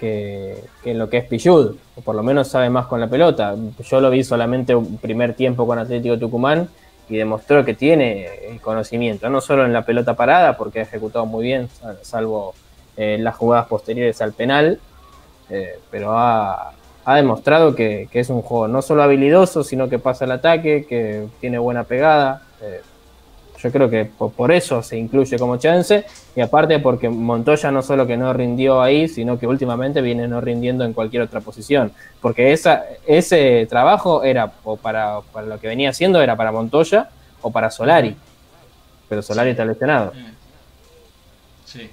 que, 0.00 0.56
en 0.84 0.98
lo 0.98 1.10
que 1.10 1.18
es 1.18 1.24
Pichud, 1.26 1.76
o 1.96 2.00
por 2.00 2.16
lo 2.16 2.22
menos 2.22 2.48
sabe 2.48 2.70
más 2.70 2.86
con 2.86 2.98
la 3.00 3.08
pelota. 3.08 3.54
Yo 3.84 4.00
lo 4.00 4.10
vi 4.10 4.24
solamente 4.24 4.74
un 4.74 4.96
primer 4.96 5.34
tiempo 5.34 5.66
con 5.66 5.78
Atlético 5.78 6.18
Tucumán 6.18 6.68
y 7.08 7.16
demostró 7.16 7.64
que 7.64 7.74
tiene 7.74 8.58
conocimiento, 8.62 9.28
no 9.28 9.40
solo 9.40 9.66
en 9.66 9.72
la 9.72 9.84
pelota 9.84 10.14
parada, 10.14 10.56
porque 10.56 10.80
ha 10.80 10.82
ejecutado 10.82 11.26
muy 11.26 11.44
bien, 11.44 11.68
salvo 12.02 12.54
eh, 12.96 13.18
las 13.20 13.36
jugadas 13.36 13.66
posteriores 13.66 14.20
al 14.22 14.32
penal, 14.32 14.80
eh, 15.50 15.78
pero 15.90 16.16
ha, 16.16 16.72
demostrado 17.16 17.74
que, 17.74 18.08
es 18.12 18.30
un 18.30 18.40
juego 18.40 18.68
no 18.68 18.82
solo 18.82 19.02
habilidoso, 19.02 19.64
sino 19.64 19.88
que 19.88 19.98
pasa 19.98 20.24
el 20.24 20.30
ataque, 20.30 20.86
que 20.88 21.26
tiene 21.40 21.58
buena 21.58 21.84
pegada. 21.84 22.42
Eh, 22.62 22.80
yo 23.62 23.70
creo 23.70 23.90
que 23.90 24.04
por, 24.04 24.52
eso 24.52 24.82
se 24.82 24.96
incluye 24.96 25.38
como 25.38 25.56
chance, 25.58 26.04
y 26.34 26.40
aparte 26.40 26.78
porque 26.78 27.08
Montoya 27.08 27.70
no 27.70 27.82
solo 27.82 28.06
que 28.06 28.16
no 28.16 28.32
rindió 28.32 28.80
ahí, 28.82 29.08
sino 29.08 29.38
que 29.38 29.46
últimamente 29.46 30.00
viene 30.00 30.26
no 30.28 30.40
rindiendo 30.40 30.84
en 30.84 30.92
cualquier 30.92 31.22
otra 31.22 31.40
posición, 31.40 31.92
porque 32.20 32.52
esa, 32.52 32.84
ese 33.06 33.66
trabajo 33.68 34.24
era, 34.24 34.52
o 34.64 34.76
para, 34.76 35.20
para 35.32 35.46
lo 35.46 35.60
que 35.60 35.68
venía 35.68 35.90
haciendo, 35.90 36.20
era 36.22 36.36
para 36.36 36.52
Montoya 36.52 37.10
o 37.42 37.50
para 37.50 37.70
Solari, 37.70 38.16
pero 39.08 39.22
Solari 39.22 39.50
está 39.50 39.64
lesionado. 39.64 40.12
Sí. 41.64 41.90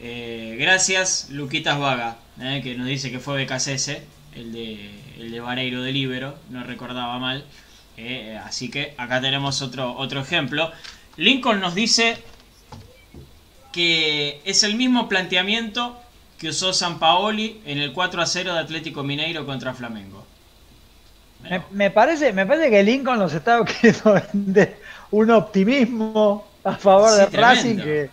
Eh, 0.00 0.56
gracias, 0.58 1.28
Luquitas 1.30 1.78
Vaga. 1.78 2.16
Eh, 2.40 2.60
que 2.62 2.76
nos 2.76 2.86
dice 2.86 3.10
que 3.10 3.18
fue 3.18 3.44
BKCS, 3.44 3.88
el 4.34 4.52
de, 4.52 4.90
el 5.18 5.32
de 5.32 5.40
Vareiro 5.40 5.82
de 5.82 5.92
Libero, 5.92 6.34
no 6.50 6.62
recordaba 6.62 7.18
mal. 7.18 7.44
Eh, 8.00 8.38
así 8.44 8.70
que 8.70 8.94
acá 8.96 9.20
tenemos 9.20 9.60
otro, 9.60 9.92
otro 9.96 10.20
ejemplo. 10.20 10.70
Lincoln 11.16 11.60
nos 11.60 11.74
dice 11.74 12.16
que 13.72 14.40
es 14.44 14.62
el 14.62 14.76
mismo 14.76 15.08
planteamiento 15.08 16.00
que 16.38 16.50
usó 16.50 16.72
San 16.72 17.00
Paoli 17.00 17.60
en 17.66 17.78
el 17.78 17.92
4 17.92 18.22
a 18.22 18.26
0 18.26 18.54
de 18.54 18.60
Atlético 18.60 19.02
Mineiro 19.02 19.44
contra 19.44 19.74
Flamengo. 19.74 20.24
Me, 21.72 21.90
parece, 21.90 22.32
me 22.32 22.46
parece 22.46 22.70
que 22.70 22.82
Lincoln 22.84 23.18
nos 23.18 23.34
está 23.34 23.64
queriendo 23.64 24.14
vender 24.14 24.80
un 25.10 25.32
optimismo 25.32 26.46
a 26.62 26.76
favor 26.76 27.10
de 27.12 27.26
Racing 27.36 27.76
que 27.78 28.10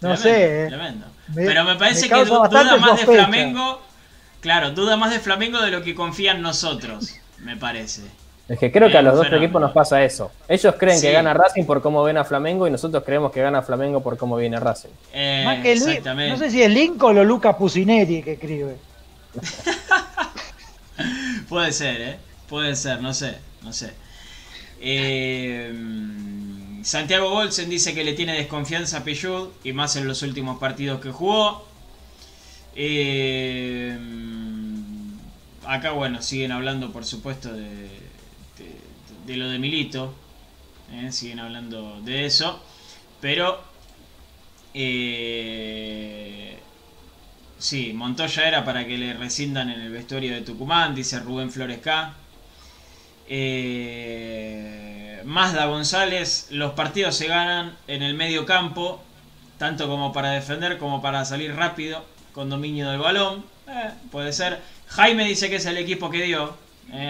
no 0.00 0.16
sé. 0.16 0.66
Tremendo. 0.68 1.06
Pero 1.34 1.64
me 1.64 1.76
parece 1.76 2.08
que 2.08 2.24
duda 2.24 2.76
más 2.78 3.00
de 3.00 3.06
Flamengo. 3.06 3.82
Claro, 4.40 4.70
duda 4.70 4.96
más 4.96 5.10
de 5.10 5.20
Flamengo 5.20 5.60
de 5.60 5.70
lo 5.70 5.82
que 5.82 5.94
confían 5.94 6.40
nosotros, 6.40 7.16
me 7.38 7.56
parece. 7.56 8.02
Es 8.48 8.60
que 8.60 8.70
creo 8.70 8.88
que 8.88 8.96
a 8.96 9.02
los 9.02 9.16
dos 9.16 9.26
equipos 9.32 9.60
nos 9.60 9.72
pasa 9.72 10.04
eso. 10.04 10.30
Ellos 10.46 10.76
creen 10.78 11.00
que 11.00 11.10
gana 11.10 11.34
Racing 11.34 11.64
por 11.64 11.82
cómo 11.82 12.04
ven 12.04 12.16
a 12.16 12.24
Flamengo 12.24 12.68
y 12.68 12.70
nosotros 12.70 13.02
creemos 13.04 13.32
que 13.32 13.42
gana 13.42 13.60
Flamengo 13.62 14.02
por 14.02 14.16
cómo 14.16 14.36
viene 14.36 14.60
Racing. 14.60 14.90
Eh, 15.12 15.62
exactamente. 15.64 16.32
No 16.32 16.38
sé 16.38 16.50
si 16.50 16.62
es 16.62 16.70
Lincoln 16.70 17.18
o 17.18 17.24
Luca 17.24 17.56
Pusineri 17.56 18.22
que 18.22 18.32
escribe. 18.32 18.76
Puede 21.48 21.72
ser, 21.72 22.00
¿eh? 22.00 22.16
Puede 22.48 22.76
ser, 22.76 23.02
no 23.02 23.12
sé, 23.12 23.36
no 23.62 23.72
sé. 23.72 23.92
Eh, 24.80 25.72
Santiago 26.82 27.30
Bolsen 27.30 27.68
dice 27.68 27.94
que 27.94 28.04
le 28.04 28.12
tiene 28.12 28.34
desconfianza 28.34 28.98
a 28.98 29.04
Peyud 29.04 29.48
y 29.64 29.72
más 29.72 29.96
en 29.96 30.06
los 30.06 30.22
últimos 30.22 30.60
partidos 30.60 31.00
que 31.00 31.10
jugó. 31.10 31.66
Eh, 32.76 33.98
acá, 35.66 35.90
bueno, 35.90 36.22
siguen 36.22 36.52
hablando, 36.52 36.92
por 36.92 37.04
supuesto, 37.04 37.52
de, 37.52 38.05
lo 39.34 39.48
de 39.48 39.58
Milito. 39.58 40.14
Eh, 40.92 41.10
siguen 41.10 41.40
hablando 41.40 42.00
de 42.02 42.26
eso. 42.26 42.62
Pero. 43.20 43.60
Eh, 44.74 46.58
sí, 47.58 47.92
Montoya 47.94 48.46
era 48.46 48.64
para 48.64 48.86
que 48.86 48.98
le 48.98 49.14
rescindan 49.14 49.70
en 49.70 49.80
el 49.80 49.90
vestuario 49.90 50.34
de 50.34 50.42
Tucumán, 50.42 50.94
dice 50.94 51.18
Rubén 51.20 51.50
Flores 51.50 51.78
K. 51.78 52.14
Eh, 53.28 55.22
Mazda 55.24 55.66
González, 55.66 56.48
los 56.50 56.72
partidos 56.74 57.16
se 57.16 57.26
ganan 57.26 57.76
en 57.88 58.02
el 58.02 58.14
medio 58.14 58.46
campo, 58.46 59.02
tanto 59.58 59.88
como 59.88 60.12
para 60.12 60.30
defender 60.30 60.78
como 60.78 61.02
para 61.02 61.24
salir 61.24 61.54
rápido, 61.54 62.04
con 62.32 62.50
dominio 62.50 62.90
del 62.90 63.00
balón. 63.00 63.44
Eh, 63.66 63.90
puede 64.12 64.32
ser. 64.32 64.60
Jaime 64.88 65.24
dice 65.24 65.50
que 65.50 65.56
es 65.56 65.66
el 65.66 65.78
equipo 65.78 66.10
que 66.10 66.22
dio, 66.22 66.56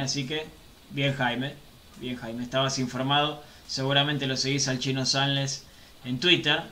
así 0.03 0.27
que 0.27 0.47
bien 0.91 1.15
Jaime, 1.15 1.55
bien 2.01 2.17
Jaime, 2.17 2.43
estabas 2.43 2.79
informado. 2.79 3.43
Seguramente 3.67 4.27
lo 4.27 4.37
seguís 4.37 4.69
al 4.69 4.79
chino 4.79 5.07
Sanles 5.07 5.65
en 6.05 6.21
Twitter, 6.21 6.63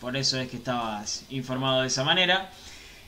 por 0.00 0.16
eso 0.16 0.38
es 0.38 0.48
que 0.48 0.56
estabas 0.56 1.24
informado 1.30 1.82
de 1.82 1.88
esa 1.88 2.04
manera. 2.04 2.50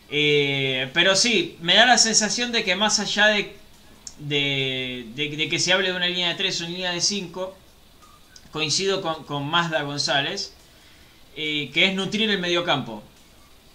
Eh, 0.08 0.90
pero 0.94 1.16
sí, 1.16 1.56
me 1.60 1.74
da 1.74 1.86
la 1.86 1.98
sensación 1.98 2.52
de 2.52 2.64
que 2.64 2.76
más 2.76 3.00
allá 3.00 3.26
de, 3.26 3.56
de, 4.18 5.48
que 5.48 5.58
se 5.58 5.72
hable 5.72 5.90
de 5.90 5.96
una 5.96 6.06
línea 6.06 6.28
de 6.28 6.34
3 6.34 6.60
o 6.60 6.64
una 6.64 6.72
línea 6.72 6.92
de 6.92 7.00
5, 7.00 7.56
coincido 8.52 9.02
con, 9.02 9.24
con 9.24 9.46
Mazda 9.46 9.82
González, 9.82 10.54
eh, 11.36 11.70
que 11.74 11.86
es 11.86 11.94
nutrir 11.94 12.30
el 12.30 12.38
mediocampo, 12.38 13.02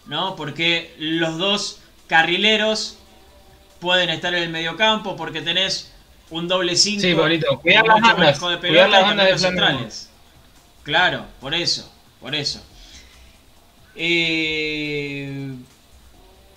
¿no? 0.07 0.35
Porque 0.35 0.95
los 0.97 1.37
dos 1.37 1.79
carrileros 2.07 2.97
pueden 3.79 4.09
estar 4.09 4.33
en 4.33 4.43
el 4.43 4.49
mediocampo 4.49 5.15
porque 5.15 5.41
tenés 5.41 5.90
un 6.31 6.47
doble 6.47 6.75
5 6.75 7.01
sí, 7.01 7.13
cuidar 7.61 7.85
las 7.85 8.01
bandas, 8.01 8.39
de 8.39 8.57
pelota 8.57 8.87
las 8.87 9.01
bandas 9.03 9.27
de 9.27 9.37
centrales. 9.37 10.09
Claro, 10.83 11.25
por 11.39 11.53
eso, 11.53 11.91
por 12.19 12.33
eso. 12.33 12.61
Eh, 13.95 15.53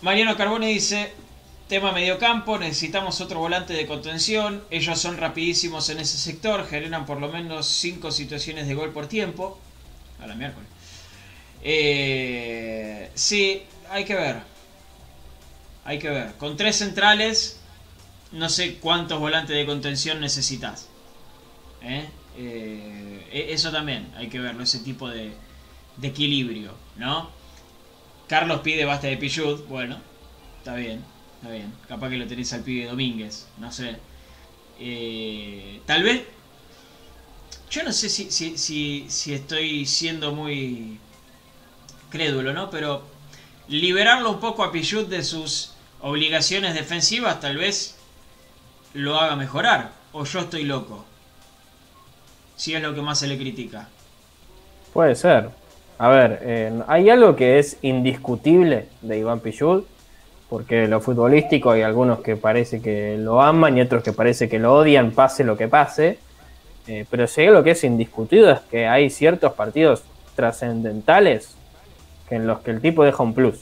Mariano 0.01 0.37
Carbone 0.37 0.69
dice, 0.69 1.13
tema 1.69 1.93
mediocampo, 1.93 2.59
necesitamos 2.59 3.21
otro 3.21 3.41
volante 3.41 3.75
de 3.75 3.87
contención, 3.87 4.63
ellos 4.71 4.99
son 4.99 5.17
rapidísimos 5.17 5.91
en 5.91 5.99
ese 5.99 6.17
sector, 6.17 6.67
generan 6.67 7.05
por 7.05 7.21
lo 7.21 7.29
menos 7.29 7.67
5 7.67 8.11
situaciones 8.13 8.67
de 8.67 8.75
gol 8.75 8.91
por 8.93 9.09
tiempo. 9.09 9.59
A 10.21 10.27
la 10.27 10.35
miércoles. 10.37 10.69
Eh, 11.63 13.11
sí, 13.15 13.63
hay 13.91 14.05
que 14.05 14.15
ver. 14.15 14.37
Hay 15.85 15.99
que 15.99 16.09
ver. 16.09 16.35
Con 16.35 16.57
tres 16.57 16.77
centrales, 16.77 17.61
no 18.35 18.49
sé 18.49 18.77
cuántos 18.77 19.21
volantes 19.21 19.57
de 19.57 19.65
contención 19.65 20.21
necesitas. 20.21 20.89
¿Eh? 21.83 22.09
Eh, 22.37 23.29
e-, 23.33 23.53
eso 23.53 23.71
también 23.71 24.13
hay 24.17 24.29
que 24.29 24.39
verlo, 24.39 24.63
ese 24.63 24.81
tipo 24.81 25.09
de, 25.09 25.33
equilibrio, 26.03 26.75
¿no? 26.97 27.31
Carlos 28.27 28.61
pide 28.63 28.85
basta 28.85 29.07
de 29.07 29.17
Pichut, 29.17 29.67
bueno, 29.69 29.99
está 30.59 30.75
bien, 30.75 31.05
está 31.37 31.51
bien. 31.51 31.73
Capaz 31.89 32.11
que 32.11 32.17
lo 32.17 32.27
tenés 32.27 32.53
al 32.53 32.63
pibe 32.63 32.87
Domínguez, 32.87 33.47
no 33.59 33.71
sé. 33.71 33.97
Eh, 34.81 35.81
tal 35.87 36.03
vez. 36.03 36.23
Yo 37.71 37.83
no 37.83 37.93
sé 37.93 38.09
si, 38.09 38.31
si, 38.31 38.57
si, 38.57 39.07
si 39.09 39.35
estoy 39.35 39.85
siendo 39.87 40.33
muy 40.33 40.99
crédulo, 42.11 42.53
¿no? 42.53 42.71
Pero 42.71 43.05
liberarlo 43.69 44.31
un 44.31 44.41
poco 44.41 44.65
a 44.65 44.73
Pichut 44.73 45.09
de 45.09 45.23
sus 45.23 45.73
obligaciones 46.01 46.75
defensivas 46.75 47.41
tal 47.41 47.57
vez 47.57 47.94
lo 48.95 49.19
haga 49.19 49.37
mejorar. 49.37 49.91
O 50.13 50.25
yo 50.25 50.41
estoy 50.41 50.65
loco. 50.65 51.05
Si 52.57 52.75
es 52.75 52.83
lo 52.83 52.95
que 52.95 53.03
más 53.03 53.19
se 53.19 53.27
le 53.27 53.37
critica. 53.37 53.89
Puede 54.93 55.15
ser. 55.17 55.51
A 55.99 56.09
ver, 56.09 56.41
eh, 56.43 56.73
hay 56.87 57.11
algo 57.11 57.37
que 57.37 57.59
es 57.59 57.79
indiscutible 57.83 58.87
de 59.03 59.19
Iván 59.19 59.41
Pichud, 59.41 59.85
porque 60.49 60.87
lo 60.87 61.01
futbolístico 61.01 61.71
hay 61.71 61.83
algunos 61.83 62.21
que 62.21 62.37
parece 62.37 62.81
que 62.81 63.17
lo 63.19 63.43
aman 63.43 63.77
y 63.77 63.81
otros 63.81 64.03
que 64.03 64.13
parece 64.13 64.49
que 64.49 64.59
lo 64.59 64.75
odian, 64.75 65.11
pase 65.11 65.45
lo 65.45 65.57
que 65.57 65.69
pase. 65.69 66.19
Eh, 66.87 67.07
pero 67.11 67.27
si 67.27 67.47
algo 67.47 67.63
que 67.63 67.73
es 67.73 67.83
indiscutido 67.83 68.51
es 68.51 68.61
que 68.61 68.87
hay 68.87 69.11
ciertos 69.11 69.53
partidos 69.55 70.05
trascendentales 70.37 71.57
en 72.31 72.47
los 72.47 72.61
que 72.61 72.71
el 72.73 72.81
tipo 72.81 73.05
deja 73.05 73.23
un 73.23 73.35
plus. 73.35 73.61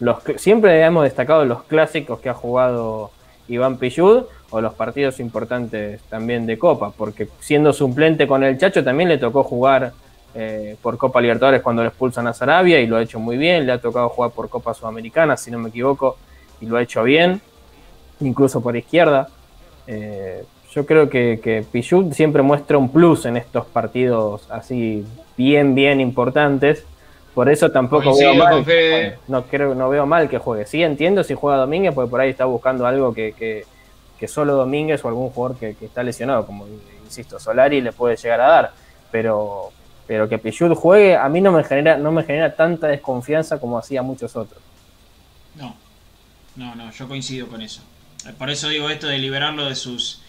Los, 0.00 0.18
siempre 0.36 0.80
hemos 0.82 1.04
destacado 1.04 1.44
los 1.44 1.64
clásicos 1.64 2.20
que 2.20 2.28
ha 2.28 2.34
jugado 2.34 3.10
Iván 3.48 3.78
Pichud 3.78 4.24
o 4.50 4.60
los 4.60 4.74
partidos 4.74 5.20
importantes 5.20 6.00
también 6.02 6.46
de 6.46 6.58
Copa, 6.58 6.92
porque 6.96 7.28
siendo 7.40 7.72
suplente 7.72 8.26
con 8.26 8.44
el 8.44 8.58
Chacho 8.58 8.84
también 8.84 9.08
le 9.08 9.18
tocó 9.18 9.42
jugar 9.42 9.92
eh, 10.34 10.76
por 10.82 10.96
Copa 10.98 11.20
Libertadores 11.20 11.62
cuando 11.62 11.82
le 11.82 11.88
expulsan 11.88 12.26
a 12.26 12.34
Sarabia 12.34 12.80
y 12.80 12.86
lo 12.86 12.96
ha 12.96 13.02
hecho 13.02 13.18
muy 13.18 13.36
bien. 13.36 13.66
Le 13.66 13.72
ha 13.72 13.80
tocado 13.80 14.08
jugar 14.08 14.30
por 14.30 14.48
Copa 14.48 14.74
Sudamericana, 14.74 15.36
si 15.36 15.50
no 15.50 15.58
me 15.58 15.70
equivoco, 15.70 16.16
y 16.60 16.66
lo 16.66 16.76
ha 16.76 16.82
hecho 16.82 17.02
bien, 17.02 17.40
incluso 18.20 18.60
por 18.60 18.76
izquierda. 18.76 19.28
Eh, 19.86 20.44
yo 20.70 20.84
creo 20.84 21.08
que, 21.08 21.40
que 21.42 21.64
siempre 22.12 22.42
muestra 22.42 22.78
un 22.78 22.90
plus 22.90 23.24
en 23.24 23.36
estos 23.36 23.66
partidos 23.66 24.46
así 24.50 25.04
bien, 25.36 25.74
bien 25.74 26.00
importantes. 26.00 26.84
Por 27.34 27.48
eso 27.48 27.70
tampoco 27.70 28.16
veo 28.16 28.34
mal. 28.34 28.64
no, 29.28 29.44
creo, 29.44 29.74
no 29.74 29.88
veo 29.88 30.06
mal 30.06 30.28
que 30.28 30.38
juegue. 30.38 30.66
Sí 30.66 30.82
entiendo 30.82 31.22
si 31.22 31.34
juega 31.34 31.58
Domínguez, 31.58 31.94
porque 31.94 32.10
por 32.10 32.20
ahí 32.20 32.30
está 32.30 32.46
buscando 32.46 32.86
algo 32.86 33.14
que, 33.14 33.64
que, 34.18 34.28
solo 34.28 34.54
Domínguez 34.54 35.04
o 35.04 35.08
algún 35.08 35.30
jugador 35.30 35.56
que, 35.56 35.74
que, 35.74 35.86
está 35.86 36.02
lesionado, 36.02 36.44
como 36.44 36.66
insisto, 37.04 37.38
Solari 37.38 37.80
le 37.80 37.92
puede 37.92 38.16
llegar 38.16 38.40
a 38.40 38.48
dar. 38.48 38.72
Pero, 39.10 39.72
pero 40.06 40.28
que 40.28 40.38
Pichut 40.38 40.74
juegue 40.74 41.16
a 41.16 41.28
mí 41.28 41.40
no 41.40 41.52
me 41.52 41.64
genera 41.64 41.96
no 41.96 42.12
me 42.12 42.24
genera 42.24 42.54
tanta 42.54 42.88
desconfianza 42.88 43.58
como 43.58 43.78
hacía 43.78 44.02
muchos 44.02 44.36
otros. 44.36 44.60
No, 45.54 45.74
no, 46.56 46.74
no, 46.74 46.90
yo 46.92 47.08
coincido 47.08 47.46
con 47.48 47.62
eso. 47.62 47.82
Por 48.36 48.50
eso 48.50 48.68
digo 48.68 48.90
esto 48.90 49.06
de 49.06 49.18
liberarlo 49.18 49.66
de 49.66 49.74
sus 49.74 50.22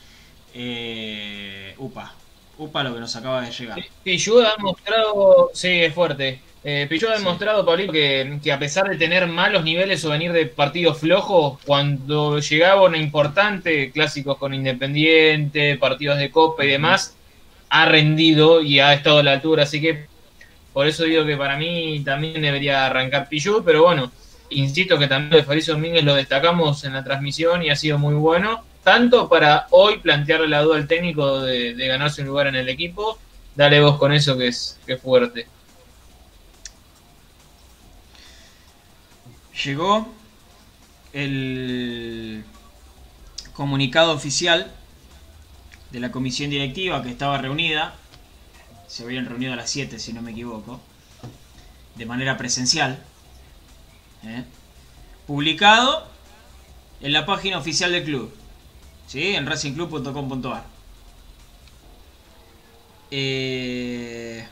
eh, 0.54 1.76
UPA. 1.78 2.14
UPA 2.58 2.84
lo 2.84 2.94
que 2.94 3.00
nos 3.00 3.16
acaba 3.16 3.42
de 3.42 3.52
llegar. 3.52 3.80
Pichut 4.04 4.44
ha 4.46 4.62
mostrado, 4.62 5.52
sí, 5.54 5.82
es 5.82 5.94
fuerte. 5.94 6.42
Eh, 6.64 6.88
Pichut 6.90 7.10
ha 7.10 7.18
demostrado, 7.18 7.66
Pablito, 7.66 7.94
que, 7.94 8.40
que, 8.44 8.52
a 8.52 8.60
pesar 8.60 8.90
de 8.90 8.98
tener 8.98 9.28
malos 9.28 9.64
niveles 9.64 10.04
o 10.04 10.10
venir 10.10 10.34
de 10.34 10.46
partidos 10.46 11.00
flojos, 11.00 11.60
cuando 11.66 12.40
llegaba 12.40 12.84
una 12.84 12.98
importante, 12.98 13.92
clásicos 13.92 14.38
con 14.38 14.54
Independiente, 14.54 15.78
partidos 15.78 16.18
de 16.18 16.32
Copa 16.32 16.66
y 16.66 16.70
demás, 16.70 17.16
ha 17.70 17.86
rendido 17.86 18.62
y 18.62 18.80
ha 18.80 18.94
estado 18.94 19.20
a 19.20 19.24
la 19.24 19.34
altura, 19.34 19.64
así 19.64 19.80
que 19.80 20.08
por 20.74 20.88
eso 20.88 21.04
digo 21.04 21.26
que 21.26 21.38
para 21.38 21.58
mí 21.58 22.02
también 22.04 22.42
debería 22.42 22.86
arrancar 22.86 23.30
Pichu, 23.30 23.64
pero 23.66 23.84
bueno, 23.84 24.12
insisto 24.50 24.98
que 24.98 25.08
también 25.08 25.32
de 25.32 25.44
Fabrizio 25.44 25.74
Domínguez 25.74 26.04
lo 26.04 26.16
destacamos 26.16 26.84
en 26.84 26.94
la 26.94 27.04
transmisión 27.04 27.64
y 27.64 27.70
ha 27.70 27.76
sido 27.76 27.98
muy 27.98 28.16
bueno, 28.16 28.64
tanto 28.84 29.30
para 29.30 29.68
hoy 29.72 30.00
plantearle 30.00 30.48
la 30.48 30.62
duda 30.62 30.78
al 30.78 30.88
técnico 30.88 31.42
de, 31.42 31.74
ganarse 31.74 32.22
un 32.22 32.28
lugar 32.28 32.48
en 32.48 32.56
el 32.56 32.70
equipo, 32.70 33.18
dale 33.56 33.82
vos 33.82 33.98
con 33.98 34.14
eso 34.14 34.38
que 34.38 34.48
es, 34.48 34.80
que 34.86 34.94
es 34.94 35.02
fuerte. 35.02 35.48
Llegó 39.64 40.08
el 41.12 42.46
comunicado 43.54 44.14
oficial 44.14 44.72
de 45.92 46.00
la 46.00 46.12
comisión 46.12 46.50
directiva 46.50 47.04
que 47.04 47.10
estaba 47.10 47.38
reunida, 47.38 47.96
se 48.88 49.04
habían 49.04 49.26
reunido 49.26 49.52
a 49.52 49.56
las 49.58 49.70
7 49.70 50.00
si 50.00 50.14
no 50.14 50.22
me 50.22 50.32
equivoco, 50.32 50.80
de 51.96 52.06
manera 52.06 52.38
presencial, 52.38 53.04
¿eh? 54.24 54.46
publicado 55.28 56.08
en 57.02 57.12
la 57.12 57.26
página 57.26 57.58
oficial 57.58 57.92
del 57.92 58.06
club, 58.06 58.34
¿sí? 59.08 59.36
en 59.36 59.46
racingclub.com.ar. 59.46 60.64
Eh, 63.12 64.48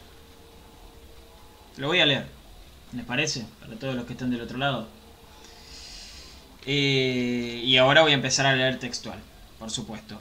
lo 1.77 1.87
voy 1.87 2.01
a 2.01 2.05
leer, 2.05 2.27
¿les 2.91 3.05
parece? 3.05 3.45
Para 3.61 3.79
todos 3.79 3.95
los 3.95 4.05
que 4.05 4.13
están 4.13 4.31
del 4.31 4.41
otro 4.41 4.57
lado. 4.57 4.96
Eh, 6.69 7.61
y 7.63 7.77
ahora 7.77 8.01
voy 8.01 8.11
a 8.11 8.15
empezar 8.15 8.45
a 8.45 8.53
leer 8.53 8.77
textual, 8.77 9.17
por 9.57 9.71
supuesto. 9.71 10.19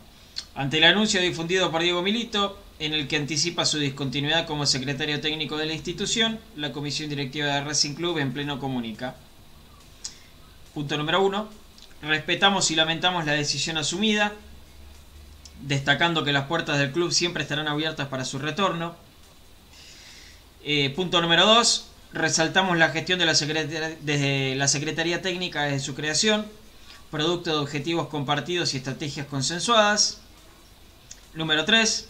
Ante 0.55 0.79
el 0.79 0.85
anuncio 0.85 1.21
difundido 1.21 1.73
por 1.73 1.83
Diego 1.83 2.03
Milito, 2.03 2.57
en 2.79 2.95
el 2.95 3.09
que 3.09 3.17
anticipa 3.17 3.65
su 3.65 3.79
discontinuidad 3.79 4.47
como 4.47 4.65
secretario 4.65 5.21
técnico 5.21 5.57
de 5.57 5.67
la 5.67 5.73
institución, 5.73 6.39
la 6.55 6.71
comisión 6.71 7.11
directiva 7.11 7.49
de 7.49 7.65
Racing 7.65 7.95
Club 7.95 8.19
en 8.19 8.33
pleno 8.33 8.61
comunica. 8.61 9.17
Punto 10.73 10.97
número 10.97 11.21
uno. 11.21 11.49
Respetamos 12.01 12.71
y 12.71 12.77
lamentamos 12.77 13.27
la 13.27 13.33
decisión 13.33 13.77
asumida, 13.77 14.33
destacando 15.63 16.23
que 16.23 16.33
las 16.33 16.47
puertas 16.47 16.79
del 16.79 16.93
club 16.93 17.11
siempre 17.11 17.43
estarán 17.43 17.67
abiertas 17.67 18.07
para 18.07 18.25
su 18.25 18.39
retorno. 18.39 18.95
Eh, 20.63 20.91
punto 20.91 21.21
número 21.21 21.45
dos. 21.45 21.89
Resaltamos 22.17 22.79
la 22.79 22.89
gestión 22.89 23.19
de 23.19 23.27
la, 23.27 23.35
desde 23.35 24.55
la 24.55 24.69
Secretaría 24.69 25.21
Técnica 25.21 25.65
desde 25.65 25.81
su 25.81 25.95
creación, 25.95 26.47
producto 27.11 27.51
de 27.51 27.59
objetivos 27.59 28.09
compartidos 28.09 28.73
y 28.73 28.79
estrategias 28.79 29.27
consensuadas. 29.27 30.21
Número 31.35 31.67
3. 31.67 32.09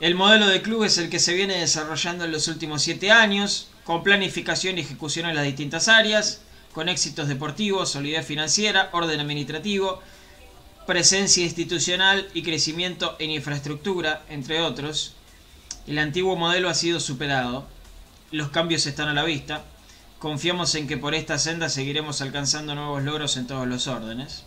El 0.00 0.16
modelo 0.16 0.48
de 0.48 0.60
club 0.60 0.82
es 0.82 0.98
el 0.98 1.08
que 1.08 1.20
se 1.20 1.34
viene 1.34 1.56
desarrollando 1.56 2.24
en 2.24 2.32
los 2.32 2.48
últimos 2.48 2.82
7 2.82 3.12
años, 3.12 3.68
con 3.84 4.02
planificación 4.02 4.76
y 4.76 4.80
ejecución 4.80 5.26
en 5.26 5.36
las 5.36 5.44
distintas 5.44 5.86
áreas, 5.86 6.40
con 6.72 6.88
éxitos 6.88 7.28
deportivos, 7.28 7.90
solidez 7.92 8.26
financiera, 8.26 8.90
orden 8.90 9.20
administrativo, 9.20 10.02
presencia 10.84 11.44
institucional 11.44 12.28
y 12.34 12.42
crecimiento 12.42 13.14
en 13.20 13.30
infraestructura, 13.30 14.24
entre 14.28 14.62
otros. 14.62 15.14
El 15.86 16.00
antiguo 16.00 16.34
modelo 16.34 16.68
ha 16.68 16.74
sido 16.74 16.98
superado, 16.98 17.68
los 18.30 18.48
cambios 18.50 18.86
están 18.86 19.08
a 19.08 19.14
la 19.14 19.24
vista, 19.24 19.64
confiamos 20.18 20.74
en 20.74 20.88
que 20.88 20.96
por 20.96 21.14
esta 21.14 21.38
senda 21.38 21.68
seguiremos 21.68 22.20
alcanzando 22.20 22.74
nuevos 22.74 23.02
logros 23.02 23.36
en 23.36 23.46
todos 23.46 23.66
los 23.66 23.86
órdenes. 23.86 24.44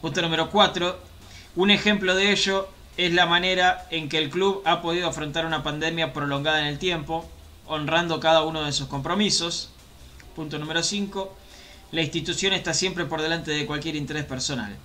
Punto 0.00 0.22
número 0.22 0.50
4. 0.50 0.98
Un 1.56 1.70
ejemplo 1.70 2.14
de 2.14 2.32
ello 2.32 2.68
es 2.96 3.12
la 3.12 3.26
manera 3.26 3.86
en 3.90 4.08
que 4.08 4.18
el 4.18 4.30
club 4.30 4.62
ha 4.64 4.82
podido 4.82 5.08
afrontar 5.08 5.46
una 5.46 5.62
pandemia 5.62 6.12
prolongada 6.12 6.60
en 6.60 6.66
el 6.66 6.78
tiempo, 6.78 7.28
honrando 7.66 8.20
cada 8.20 8.42
uno 8.42 8.62
de 8.64 8.72
sus 8.72 8.88
compromisos. 8.88 9.70
Punto 10.34 10.58
número 10.58 10.82
5. 10.82 11.36
La 11.92 12.02
institución 12.02 12.52
está 12.52 12.72
siempre 12.72 13.04
por 13.04 13.20
delante 13.20 13.50
de 13.50 13.66
cualquier 13.66 13.96
interés 13.96 14.24
personal. 14.24 14.76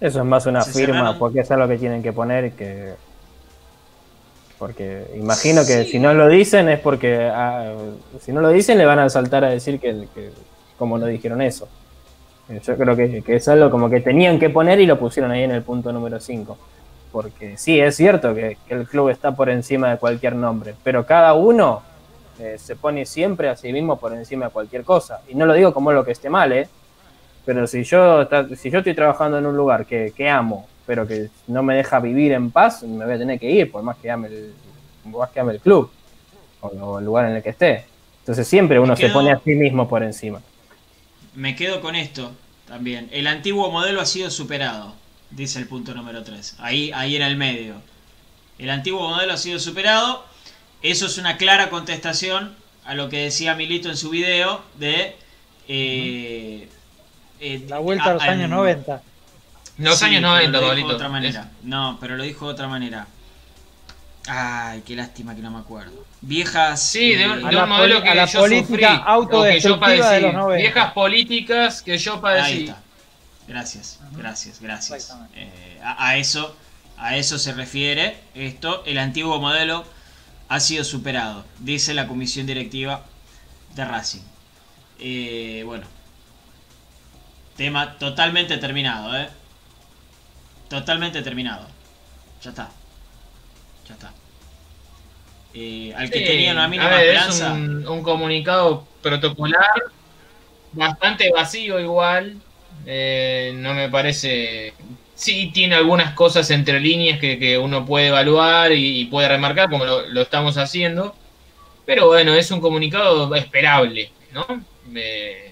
Eso 0.00 0.20
es 0.20 0.24
más 0.24 0.46
una 0.46 0.62
firma, 0.62 1.18
porque 1.18 1.40
es 1.40 1.50
algo 1.50 1.68
que 1.68 1.76
tienen 1.76 2.02
que 2.02 2.12
poner 2.12 2.52
que 2.52 2.94
porque 4.60 5.06
imagino 5.16 5.62
que 5.64 5.84
si 5.84 5.98
no 5.98 6.12
lo 6.12 6.28
dicen 6.28 6.68
es 6.68 6.78
porque 6.80 7.30
ah, 7.32 7.72
si 8.20 8.30
no 8.30 8.42
lo 8.42 8.50
dicen 8.50 8.76
le 8.76 8.84
van 8.84 8.98
a 8.98 9.08
saltar 9.08 9.42
a 9.42 9.48
decir 9.48 9.80
que, 9.80 10.06
como 10.78 10.98
no 10.98 11.06
dijeron 11.06 11.40
eso. 11.40 11.66
Eh, 12.50 12.60
yo 12.62 12.76
creo 12.76 12.94
que, 12.94 13.22
es 13.26 13.48
algo 13.48 13.70
como 13.70 13.88
que 13.88 14.00
tenían 14.00 14.38
que 14.38 14.50
poner 14.50 14.78
y 14.78 14.84
lo 14.84 14.98
pusieron 14.98 15.30
ahí 15.30 15.44
en 15.44 15.52
el 15.52 15.62
punto 15.62 15.92
número 15.92 16.20
5. 16.20 16.58
Porque 17.10 17.56
sí, 17.56 17.80
es 17.80 17.96
cierto 17.96 18.34
que, 18.34 18.58
el 18.68 18.86
club 18.86 19.08
está 19.08 19.32
por 19.32 19.48
encima 19.48 19.90
de 19.92 19.96
cualquier 19.96 20.36
nombre, 20.36 20.74
pero 20.84 21.06
cada 21.06 21.32
uno 21.32 21.80
eh, 22.38 22.56
se 22.58 22.76
pone 22.76 23.06
siempre 23.06 23.48
a 23.48 23.56
sí 23.56 23.72
mismo 23.72 23.98
por 23.98 24.12
encima 24.12 24.46
de 24.46 24.50
cualquier 24.52 24.84
cosa. 24.84 25.22
Y 25.26 25.34
no 25.36 25.46
lo 25.46 25.54
digo 25.54 25.72
como 25.72 25.90
lo 25.90 26.04
que 26.04 26.12
esté 26.12 26.28
mal, 26.28 26.52
¿eh? 26.52 26.68
Pero 27.44 27.66
si 27.66 27.84
yo, 27.84 28.28
si 28.56 28.70
yo 28.70 28.78
estoy 28.78 28.94
trabajando 28.94 29.38
en 29.38 29.46
un 29.46 29.56
lugar 29.56 29.86
que, 29.86 30.12
que 30.16 30.28
amo, 30.28 30.68
pero 30.86 31.06
que 31.06 31.30
no 31.46 31.62
me 31.62 31.76
deja 31.76 32.00
vivir 32.00 32.32
en 32.32 32.50
paz, 32.50 32.82
me 32.82 33.04
voy 33.04 33.14
a 33.14 33.18
tener 33.18 33.38
que 33.38 33.50
ir, 33.50 33.70
por 33.70 33.82
más 33.82 33.96
que 33.98 34.10
ame 34.10 34.26
el, 34.26 34.52
más 35.04 35.30
que 35.30 35.40
ame 35.40 35.52
el 35.52 35.60
club 35.60 35.90
o, 36.60 36.98
el 36.98 37.04
lugar 37.04 37.30
en 37.30 37.36
el 37.36 37.42
que 37.42 37.50
esté. 37.50 37.86
Entonces 38.20 38.46
siempre 38.46 38.78
uno 38.80 38.96
se 38.96 39.08
pone 39.08 39.30
a 39.32 39.38
sí 39.38 39.54
mismo 39.54 39.88
por 39.88 40.02
encima. 40.02 40.40
Me 41.34 41.54
quedo 41.54 41.80
con 41.80 41.94
esto 41.94 42.32
también. 42.66 43.08
El 43.12 43.26
antiguo 43.26 43.70
modelo 43.70 44.00
ha 44.00 44.06
sido 44.06 44.30
superado, 44.30 44.94
dice 45.30 45.58
el 45.58 45.68
punto 45.68 45.94
número 45.94 46.22
3. 46.22 46.56
Ahí, 46.58 46.90
ahí 46.92 47.16
en 47.16 47.22
el 47.22 47.36
medio. 47.36 47.74
El 48.58 48.70
antiguo 48.70 49.08
modelo 49.08 49.32
ha 49.32 49.36
sido 49.36 49.58
superado. 49.58 50.24
Eso 50.82 51.06
es 51.06 51.18
una 51.18 51.36
clara 51.36 51.70
contestación 51.70 52.56
a 52.84 52.94
lo 52.94 53.08
que 53.08 53.18
decía 53.18 53.54
Milito 53.54 53.88
en 53.88 53.96
su 53.96 54.10
video 54.10 54.62
de... 54.78 55.14
Eh, 55.68 56.68
eh, 57.40 57.64
La 57.68 57.78
vuelta 57.78 58.10
a 58.10 58.14
los 58.14 58.22
años 58.22 58.50
90. 58.50 59.02
Los 59.78 60.02
años 60.02 60.22
90, 60.22 60.60
de 60.60 60.84
otra 60.84 61.08
manera. 61.08 61.50
No, 61.62 61.98
pero 62.00 62.16
lo 62.16 62.22
dijo 62.22 62.46
de 62.46 62.52
otra 62.52 62.68
manera. 62.68 63.06
Ay, 64.28 64.82
qué 64.86 64.94
lástima 64.94 65.34
que 65.34 65.40
no 65.40 65.50
me 65.50 65.58
acuerdo. 65.58 66.04
Viejas. 66.20 66.82
Sí, 66.82 67.14
de, 67.14 67.26
un, 67.26 67.38
eh, 67.38 67.66
modelo 67.66 68.02
que, 68.02 68.14
yo 68.14 68.40
política 68.40 69.04
sufrí, 69.16 69.52
que 69.52 69.60
yo 69.60 69.80
padecí. 69.80 70.26
Viejas 70.56 70.92
políticas 70.92 71.82
que 71.82 71.98
yo 71.98 72.20
padecí. 72.20 72.52
Ahí 72.52 72.64
está. 72.64 72.82
Gracias, 73.48 73.98
gracias, 74.12 74.60
gracias. 74.60 75.16
Eh, 75.34 75.80
a, 75.82 76.16
eso, 76.16 76.54
a 76.98 77.16
eso 77.16 77.38
se 77.38 77.52
refiere 77.52 78.18
esto. 78.34 78.84
El 78.86 78.98
antiguo 78.98 79.40
modelo 79.40 79.84
ha 80.48 80.60
sido 80.60 80.84
superado, 80.84 81.44
dice 81.58 81.94
la 81.94 82.06
comisión 82.06 82.46
directiva 82.46 83.04
de 83.74 83.84
Racing. 83.84 84.22
Eh, 85.00 85.62
bueno, 85.64 85.86
tema 87.56 87.98
totalmente 87.98 88.56
terminado, 88.58 89.16
¿eh? 89.16 89.28
Totalmente 90.68 91.22
terminado. 91.22 91.66
Ya 92.42 92.50
está. 92.50 92.70
Ya 93.88 93.94
está. 93.94 94.12
Eh, 95.52 95.92
al 95.96 96.08
que 96.10 96.20
tenía 96.20 96.52
una 96.52 96.68
mínima 96.68 97.02
Es 97.02 97.40
un, 97.40 98.02
comunicado 98.04 98.86
protocolar 99.02 99.82
bastante 100.72 101.30
vacío 101.32 101.80
igual. 101.80 102.36
Eh, 102.86 103.52
no 103.56 103.74
me 103.74 103.88
parece... 103.88 104.74
Sí 105.14 105.50
tiene 105.52 105.74
algunas 105.74 106.14
cosas 106.14 106.50
entre 106.50 106.80
líneas 106.80 107.18
que, 107.18 107.58
uno 107.58 107.84
puede 107.84 108.06
evaluar 108.06 108.72
y, 108.72 109.04
puede 109.06 109.28
remarcar 109.28 109.68
como 109.68 109.84
lo, 109.84 110.22
estamos 110.22 110.56
haciendo. 110.56 111.14
Pero 111.84 112.06
bueno, 112.06 112.32
es 112.34 112.50
un 112.50 112.60
comunicado 112.60 113.34
esperable, 113.34 114.12
¿no? 114.32 114.46
Eh, 114.94 115.49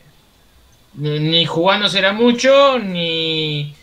ni 0.99 1.47
jugándose 1.47 2.13
mucho, 2.13 2.79
ni 2.79 3.75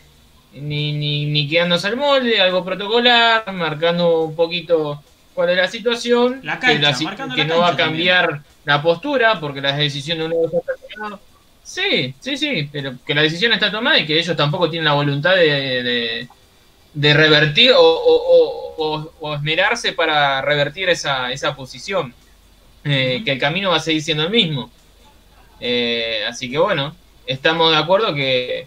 ni, 0.60 0.92
ni, 0.92 1.26
ni 1.26 1.48
quedándose 1.48 1.88
al 1.88 1.96
molde, 1.96 2.40
algo 2.40 2.64
protocolar, 2.64 3.52
marcando 3.52 4.22
un 4.22 4.36
poquito 4.36 5.02
cuál 5.34 5.50
es 5.50 5.56
la 5.56 5.68
situación, 5.68 6.42
que, 6.60 7.44
no 7.44 7.58
va 7.58 7.68
a 7.68 7.76
cambiar 7.76 8.40
la 8.64 8.82
postura 8.82 9.38
porque 9.38 9.60
la 9.60 9.76
decisión 9.76 10.18
de 10.18 10.24
uno 10.24 10.36
está 10.44 10.72
tomada. 10.94 11.20
Sí, 11.62 12.14
sí, 12.20 12.36
sí, 12.36 12.68
pero 12.70 12.94
que 13.04 13.14
la 13.14 13.22
decisión 13.22 13.52
está 13.52 13.70
tomada 13.70 13.98
y 13.98 14.06
que 14.06 14.18
ellos 14.18 14.36
tampoco 14.36 14.70
tienen 14.70 14.84
la 14.84 14.92
voluntad 14.92 15.34
de, 15.34 16.28
de, 16.94 17.14
revertir 17.14 17.72
o, 17.76 19.12
o, 19.20 19.34
esmerarse 19.34 19.92
para 19.92 20.40
revertir 20.42 20.88
esa, 20.88 21.30
esa 21.32 21.54
posición. 21.54 22.14
Eh, 22.88 23.22
que 23.24 23.32
el 23.32 23.38
camino 23.40 23.70
va 23.70 23.78
a 23.78 23.80
seguir 23.80 24.00
siendo 24.00 24.22
el 24.22 24.30
mismo. 24.30 24.70
Eh, 25.58 26.24
así 26.28 26.48
que 26.48 26.56
bueno, 26.56 26.94
estamos 27.26 27.70
de 27.70 27.76
acuerdo 27.78 28.14
que, 28.14 28.66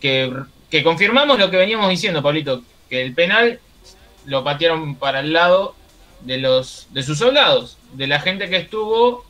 que 0.00 0.32
que 0.70 0.82
confirmamos 0.82 1.38
lo 1.38 1.50
que 1.50 1.56
veníamos 1.56 1.88
diciendo, 1.88 2.22
Pablito, 2.22 2.62
que 2.88 3.02
el 3.02 3.14
penal 3.14 3.60
lo 4.26 4.44
patearon 4.44 4.96
para 4.96 5.20
el 5.20 5.32
lado 5.32 5.74
de 6.20 6.38
los 6.38 6.88
de 6.90 7.02
sus 7.02 7.18
soldados, 7.18 7.78
de 7.94 8.06
la 8.06 8.20
gente 8.20 8.48
que 8.48 8.56
estuvo 8.56 9.24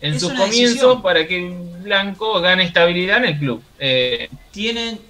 en 0.00 0.20
sus 0.20 0.32
comienzos 0.32 1.00
para 1.02 1.26
que 1.26 1.40
Blanco 1.80 2.40
gane 2.40 2.64
estabilidad 2.64 3.18
en 3.18 3.24
el 3.24 3.38
club. 3.38 3.62
Eh, 3.78 4.28
Tienen 4.52 5.00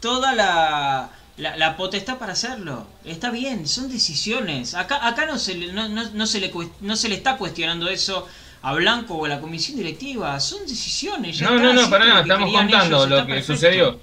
toda 0.00 0.34
la, 0.34 1.10
la, 1.36 1.76
potestad 1.76 2.18
para 2.18 2.32
hacerlo. 2.32 2.86
Está 3.04 3.30
bien, 3.30 3.66
son 3.66 3.90
decisiones. 3.90 4.74
Acá, 4.74 5.06
acá 5.06 5.26
no, 5.26 5.38
se 5.38 5.54
le, 5.54 5.72
no, 5.72 5.88
no, 5.88 6.26
se 6.26 6.40
le, 6.40 6.52
no 6.80 6.96
se 6.96 7.08
le 7.08 7.14
está 7.14 7.38
cuestionando 7.38 7.88
eso 7.88 8.28
a 8.62 8.72
Blanco 8.74 9.14
o 9.14 9.24
a 9.24 9.28
la 9.28 9.40
comisión 9.40 9.76
directiva. 9.76 10.38
Son 10.40 10.66
decisiones. 10.66 11.40
no, 11.42 11.58
no, 11.58 11.72
no, 11.72 11.90
para 11.90 12.06
nada, 12.06 12.20
estamos 12.22 12.52
contando 12.52 13.06
lo 13.06 13.26
que 13.26 13.42
sucedió. 13.42 13.98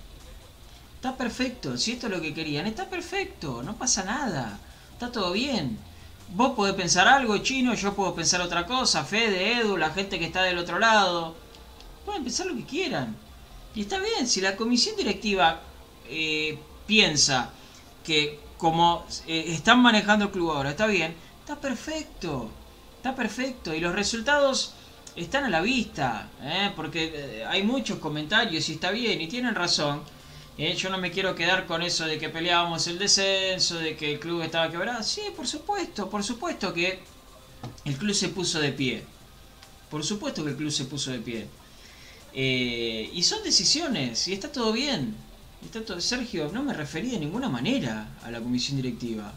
Está 0.95 1.15
perfecto, 1.15 1.77
si 1.77 1.93
esto 1.93 2.07
es 2.07 2.13
lo 2.13 2.21
que 2.21 2.33
querían, 2.33 2.67
está 2.67 2.89
perfecto, 2.89 3.63
no 3.63 3.77
pasa 3.77 4.03
nada, 4.03 4.59
está 4.91 5.09
todo 5.09 5.31
bien. 5.31 5.79
Vos 6.33 6.51
podés 6.57 6.75
pensar 6.75 7.07
algo, 7.07 7.37
chino, 7.37 7.73
yo 7.73 7.93
puedo 7.93 8.13
pensar 8.13 8.41
otra 8.41 8.65
cosa, 8.65 9.05
Fede, 9.05 9.61
Edu, 9.61 9.77
la 9.77 9.91
gente 9.91 10.19
que 10.19 10.25
está 10.25 10.43
del 10.43 10.57
otro 10.57 10.77
lado. 10.77 11.35
Pueden 12.05 12.25
pensar 12.25 12.47
lo 12.47 12.55
que 12.57 12.65
quieran. 12.65 13.15
Y 13.73 13.81
está 13.81 13.97
bien, 13.97 14.27
si 14.27 14.41
la 14.41 14.57
comisión 14.57 14.97
directiva 14.97 15.61
eh, 16.09 16.59
piensa 16.85 17.51
que 18.03 18.37
como 18.57 19.05
eh, 19.25 19.45
están 19.47 19.81
manejando 19.81 20.25
el 20.25 20.31
club 20.31 20.51
ahora, 20.51 20.71
está 20.71 20.85
bien, 20.85 21.15
está 21.39 21.55
perfecto, 21.55 22.51
está 22.99 23.15
perfecto. 23.15 23.73
Y 23.73 23.79
los 23.79 23.95
resultados 23.95 24.73
están 25.15 25.45
a 25.45 25.49
la 25.49 25.61
vista, 25.61 26.29
¿eh? 26.43 26.71
porque 26.75 27.43
hay 27.47 27.63
muchos 27.63 27.97
comentarios 27.99 28.69
y 28.69 28.73
está 28.73 28.91
bien, 28.91 29.19
y 29.19 29.27
tienen 29.27 29.55
razón 29.55 30.03
eh, 30.61 30.75
yo 30.75 30.89
no 30.89 30.97
me 30.97 31.09
quiero 31.09 31.35
quedar 31.35 31.65
con 31.65 31.81
eso 31.81 32.05
de 32.05 32.19
que 32.19 32.27
peleábamos 32.27 32.85
el 32.87 32.99
descenso, 32.99 33.77
de 33.77 33.95
que 33.95 34.11
el 34.11 34.19
club 34.19 34.41
estaba 34.41 34.69
quebrado. 34.69 35.01
Sí, 35.03 35.21
por 35.33 35.47
supuesto, 35.47 36.09
por 36.09 36.21
supuesto 36.21 36.73
que 36.73 36.99
el 37.85 37.95
club 37.95 38.13
se 38.13 38.27
puso 38.27 38.59
de 38.59 38.73
pie. 38.73 39.05
Por 39.89 40.03
supuesto 40.03 40.43
que 40.43 40.49
el 40.49 40.57
club 40.57 40.69
se 40.69 40.83
puso 40.83 41.11
de 41.11 41.19
pie. 41.19 41.47
Eh, 42.33 43.09
y 43.13 43.23
son 43.23 43.41
decisiones, 43.41 44.27
y 44.27 44.33
está 44.33 44.51
todo 44.51 44.73
bien. 44.73 45.15
Está 45.63 45.85
todo... 45.85 46.01
Sergio, 46.01 46.51
no 46.53 46.61
me 46.61 46.73
referí 46.73 47.11
de 47.11 47.19
ninguna 47.19 47.47
manera 47.47 48.09
a 48.21 48.29
la 48.29 48.41
comisión 48.41 48.75
directiva. 48.75 49.31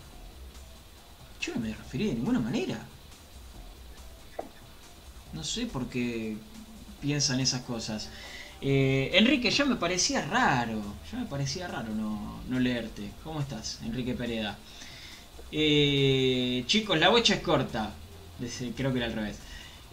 Yo 1.41 1.55
no 1.55 1.61
me 1.61 1.73
referí 1.73 2.09
de 2.09 2.15
ninguna 2.15 2.41
manera. 2.41 2.85
No 5.33 5.45
sé 5.45 5.67
por 5.67 5.89
qué 5.89 6.37
piensan 7.01 7.41
esas 7.41 7.63
cosas. 7.63 8.11
Eh, 8.61 9.11
Enrique, 9.15 9.51
ya 9.51 9.65
me 9.65 9.77
parecía 9.77 10.25
raro, 10.27 10.81
ya 11.11 11.19
me 11.19 11.27
parecía 11.27 11.67
raro 11.67 11.89
no, 11.93 12.61
leerte. 12.61 13.11
¿Cómo 13.25 13.41
estás, 13.41 13.81
Enrique 13.85 14.15
Pereda? 14.15 14.57
Eh, 15.51 16.63
chicos, 16.67 16.99
la 16.99 17.09
bocha 17.09 17.35
es 17.35 17.41
corta. 17.41 17.93
Creo 18.77 18.93
que 18.93 18.99
era 18.99 19.07
al 19.07 19.15
revés. 19.15 19.39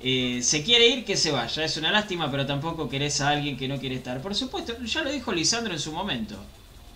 Eh, 0.01 0.39
se 0.43 0.63
quiere 0.63 0.87
ir, 0.87 1.05
que 1.05 1.17
se 1.17 1.31
vaya. 1.31 1.63
Es 1.63 1.77
una 1.77 1.91
lástima, 1.91 2.29
pero 2.29 2.45
tampoco 2.45 2.89
querés 2.89 3.19
a 3.21 3.29
alguien 3.29 3.57
que 3.57 3.67
no 3.67 3.79
quiere 3.79 3.95
estar. 3.95 4.21
Por 4.21 4.35
supuesto, 4.35 4.81
ya 4.83 5.03
lo 5.03 5.11
dijo 5.11 5.31
Lisandro 5.33 5.73
en 5.73 5.79
su 5.79 5.91
momento. 5.91 6.37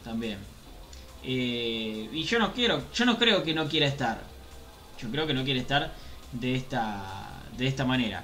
También. 0.03 0.37
Y 1.23 2.23
yo 2.23 2.37
no 2.39 2.53
quiero, 2.53 2.83
yo 2.93 3.05
no 3.05 3.17
creo 3.17 3.43
que 3.43 3.53
no 3.53 3.67
quiera 3.67 3.87
estar. 3.87 4.21
Yo 5.01 5.09
creo 5.09 5.25
que 5.25 5.33
no 5.33 5.43
quiere 5.43 5.61
estar 5.61 5.93
de 6.33 6.55
esta, 6.55 7.41
de 7.57 7.67
esta 7.67 7.85
manera. 7.85 8.23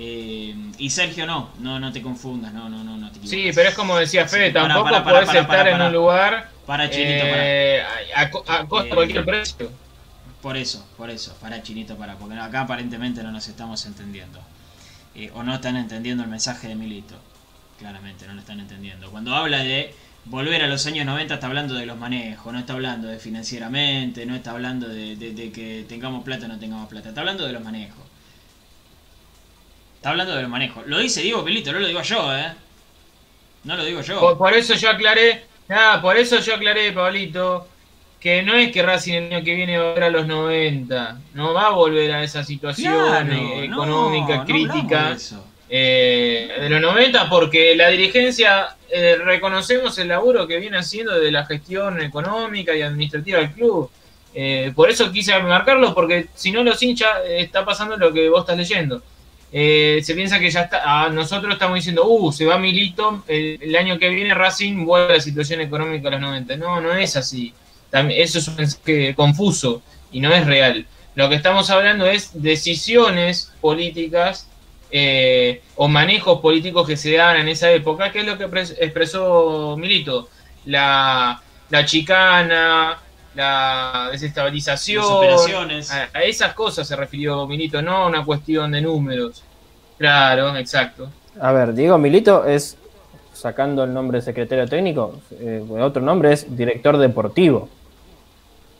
Eh, 0.00 0.54
y 0.78 0.90
Sergio 0.90 1.26
no, 1.26 1.50
no, 1.58 1.80
no 1.80 1.92
te 1.92 2.00
confundas, 2.00 2.52
no, 2.52 2.68
no, 2.68 2.84
no, 2.84 2.96
no 2.96 3.10
te 3.10 3.26
Sí, 3.26 3.50
pero 3.52 3.70
es 3.70 3.74
como 3.74 3.96
decía 3.96 4.28
Fede, 4.28 4.52
tampoco 4.52 5.02
puedes 5.02 5.34
estar 5.34 5.66
en 5.66 5.82
un 5.82 5.92
lugar 5.92 6.50
para 6.66 6.88
Chinito, 6.88 7.24
eh, 7.26 7.82
a, 8.14 8.30
costa 8.30 8.82
de 8.84 8.94
cualquier 8.94 9.24
precio. 9.24 9.72
Por 10.40 10.56
eso, 10.56 10.86
por 10.96 11.10
eso, 11.10 11.36
para 11.40 11.64
Chinito, 11.64 11.96
para, 11.96 12.14
porque 12.14 12.36
acá 12.36 12.60
aparentemente 12.60 13.24
no 13.24 13.32
nos 13.32 13.48
estamos 13.48 13.84
entendiendo. 13.86 14.38
o 15.34 15.42
no 15.42 15.56
están 15.56 15.76
entendiendo 15.76 16.22
el 16.22 16.30
mensaje 16.30 16.68
de 16.68 16.76
Milito. 16.76 17.16
Claramente, 17.80 18.24
no 18.28 18.34
lo 18.34 18.40
están 18.40 18.60
entendiendo. 18.60 19.10
Cuando 19.10 19.34
habla 19.34 19.64
de 19.64 19.92
volver 20.26 20.62
a 20.62 20.68
los 20.68 20.86
años 20.86 21.06
90 21.06 21.34
está 21.34 21.48
hablando 21.48 21.74
de 21.74 21.86
los 21.86 21.98
manejos, 21.98 22.52
no 22.52 22.60
está 22.60 22.74
hablando 22.74 23.08
de 23.08 23.18
financieramente, 23.18 24.26
no 24.26 24.36
está 24.36 24.52
hablando 24.52 24.86
de, 24.88 25.16
que 25.52 25.84
tengamos 25.88 26.22
plata 26.22 26.44
o 26.46 26.48
no 26.48 26.58
tengamos 26.60 26.88
plata, 26.88 27.08
está 27.08 27.20
hablando 27.20 27.44
de 27.44 27.52
los 27.52 27.64
manejos. 27.64 28.07
Está 29.98 30.10
hablando 30.10 30.34
de 30.36 30.42
los 30.42 30.50
manejos. 30.50 30.86
Lo 30.86 30.98
dice 30.98 31.22
Diego 31.22 31.44
Pilito, 31.44 31.72
no 31.72 31.80
lo 31.80 31.88
digo 31.88 32.02
yo, 32.02 32.36
¿eh? 32.36 32.52
No 33.64 33.76
lo 33.76 33.84
digo 33.84 34.00
yo. 34.00 34.38
Por, 34.38 34.54
eso 34.54 34.74
yo 34.74 34.90
aclaré, 34.90 35.44
nada, 35.66 36.00
por 36.00 36.16
eso 36.16 36.38
yo 36.38 36.54
aclaré, 36.54 36.92
Pablito, 36.92 37.66
que 38.20 38.44
no 38.44 38.54
es 38.54 38.70
que 38.70 38.80
Racing 38.84 39.14
el 39.14 39.32
año 39.34 39.44
que 39.44 39.54
viene 39.56 39.76
va 39.76 39.84
a 39.84 39.88
volver 39.88 40.04
a 40.04 40.10
los 40.10 40.26
90, 40.28 41.20
no 41.34 41.52
va 41.52 41.66
a 41.66 41.70
volver 41.70 42.12
a 42.12 42.22
esa 42.22 42.44
situación 42.44 43.32
económica, 43.32 44.44
crítica. 44.44 45.16
Eh, 45.70 46.60
de 46.60 46.70
los 46.70 46.80
90 46.80 47.28
porque 47.28 47.76
la 47.76 47.88
dirigencia 47.88 48.76
eh, 48.88 49.16
reconocemos 49.22 49.98
el 49.98 50.08
laburo 50.08 50.46
que 50.46 50.58
viene 50.58 50.78
haciendo 50.78 51.20
de 51.20 51.30
la 51.30 51.44
gestión 51.44 52.00
económica 52.00 52.74
y 52.74 52.82
administrativa 52.82 53.40
del 53.40 53.50
club. 53.50 53.90
Eh, 54.32 54.72
por 54.74 54.88
eso 54.88 55.10
quise 55.10 55.38
marcarlo, 55.40 55.92
porque 55.92 56.28
si 56.34 56.52
no 56.52 56.62
los 56.62 56.82
hinchas 56.82 57.10
está 57.28 57.64
pasando 57.64 57.96
lo 57.96 58.12
que 58.12 58.28
vos 58.28 58.40
estás 58.40 58.56
leyendo. 58.56 59.02
Se 59.50 60.14
piensa 60.14 60.38
que 60.38 60.50
ya 60.50 60.62
está, 60.62 60.82
ah, 60.84 61.08
nosotros 61.08 61.52
estamos 61.52 61.76
diciendo, 61.76 62.06
uh, 62.06 62.32
se 62.32 62.44
va 62.44 62.58
Milito, 62.58 63.24
el, 63.26 63.74
año 63.76 63.98
que 63.98 64.08
viene 64.10 64.34
Racing 64.34 64.84
vuelve 64.84 65.14
a 65.14 65.16
la 65.16 65.22
situación 65.22 65.60
económica 65.60 66.04
de 66.04 66.12
los 66.12 66.20
90. 66.20 66.56
No, 66.56 66.80
no 66.80 66.92
es 66.92 67.16
así. 67.16 67.54
eso 68.10 68.52
es 68.58 68.80
confuso 69.14 69.82
y 70.12 70.20
no 70.20 70.32
es 70.32 70.46
real. 70.46 70.86
Lo 71.14 71.28
que 71.28 71.34
estamos 71.34 71.68
hablando 71.70 72.06
es 72.06 72.30
decisiones 72.40 73.52
políticas 73.60 74.48
eh, 74.90 75.62
o 75.76 75.88
manejos 75.88 76.40
políticos 76.40 76.86
que 76.86 76.96
se 76.96 77.12
dan 77.12 77.36
en 77.36 77.48
esa 77.48 77.70
época, 77.72 78.10
que 78.10 78.20
es 78.20 78.26
lo 78.26 78.38
que 78.38 78.44
expresó 78.44 79.76
Milito, 79.76 80.28
la, 80.64 81.42
chicana, 81.84 82.98
la 83.38 84.08
desestabilización, 84.10 85.04
operaciones. 85.04 85.92
A, 85.92 86.22
esas 86.24 86.54
cosas 86.54 86.88
se 86.88 86.96
refirió 86.96 87.46
Milito, 87.46 87.80
no 87.80 87.92
a 87.92 88.06
una 88.08 88.24
cuestión 88.24 88.72
de 88.72 88.80
números. 88.80 89.44
Claro, 89.96 90.56
exacto. 90.56 91.08
A 91.40 91.52
ver, 91.52 91.72
Diego 91.72 91.98
Milito 91.98 92.44
es, 92.44 92.76
sacando 93.32 93.84
el 93.84 93.94
nombre 93.94 94.18
de 94.18 94.22
secretario 94.22 94.66
técnico, 94.66 95.20
eh, 95.38 95.64
otro 95.78 96.02
nombre 96.02 96.32
es 96.32 96.56
director 96.56 96.98
deportivo. 96.98 97.68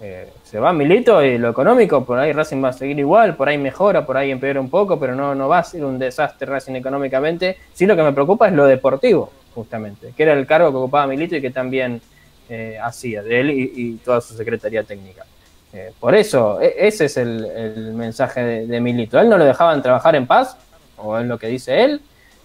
Eh, 0.01 0.29
se 0.43 0.59
va 0.59 0.73
Milito 0.73 1.23
y 1.23 1.39
lo 1.39 1.51
económico, 1.51 2.05
por 2.05 2.19
ahí 2.19 2.33
Racing 2.33 2.63
va 2.63 2.71
a 2.71 2.73
seguir 2.73 2.99
igual, 2.99 3.37
por 3.37 3.49
ahí 3.49 3.59
mejora, 3.59 4.05
por 4.05 4.17
ahí 4.17 4.33
empeora 4.33 4.61
un 4.61 4.71
poco, 4.71 4.99
pero 4.99 5.15
no, 5.15 5.37
no 5.37 5.49
va 5.49 5.59
a 5.59 5.65
ser 5.65 5.85
un 5.85 6.01
desastre 6.01 6.51
Racing 6.51 6.75
económicamente. 6.75 7.59
Sí 7.75 7.87
lo 7.87 7.95
que 7.95 8.03
me 8.03 8.13
preocupa 8.13 8.49
es 8.49 8.55
lo 8.55 8.67
deportivo, 8.67 9.31
justamente, 9.55 10.13
que 10.17 10.23
era 10.25 10.33
el 10.33 10.47
cargo 10.47 10.73
que 10.73 10.77
ocupaba 10.79 11.07
Milito 11.07 11.37
y 11.37 11.41
que 11.41 11.51
también 11.51 12.01
eh, 12.49 12.79
hacía 12.83 13.23
de 13.23 13.41
él 13.41 13.51
y, 13.51 13.95
toda 14.05 14.21
su 14.21 14.35
secretaría 14.35 14.83
técnica. 14.83 15.25
Eh, 15.73 15.93
por 16.01 16.15
eso, 16.15 16.61
e, 16.61 16.75
ese 16.79 17.07
es 17.07 17.17
el, 17.17 17.93
mensaje 17.95 18.43
de, 18.43 18.67
de, 18.67 18.81
Milito. 18.81 19.19
Él 19.21 19.29
no 19.29 19.37
lo 19.37 19.45
dejaban 19.45 19.83
trabajar 19.83 20.17
en 20.17 20.27
paz, 20.27 20.57
o 20.97 21.19
es 21.19 21.27
lo 21.27 21.39
que 21.39 21.49
dice 21.49 21.85
él, 21.85 22.01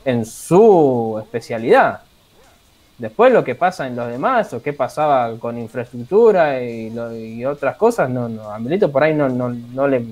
en 0.05 0.25
su 0.25 1.19
especialidad. 1.21 2.01
Después 2.97 3.33
lo 3.33 3.43
que 3.43 3.55
pasa 3.55 3.87
en 3.87 3.95
los 3.95 4.07
demás, 4.07 4.53
o 4.53 4.61
qué 4.61 4.73
pasaba 4.73 5.35
con 5.39 5.57
infraestructura 5.57 6.61
y, 6.63 7.45
otras 7.45 7.75
cosas, 7.77 8.09
no, 8.09 8.29
no, 8.29 8.49
a 8.51 8.59
Milito 8.59 8.91
por 8.91 9.03
ahí 9.03 9.13
no, 9.13 9.29
no, 9.29 9.49
no 9.49 9.87
le 9.87 10.05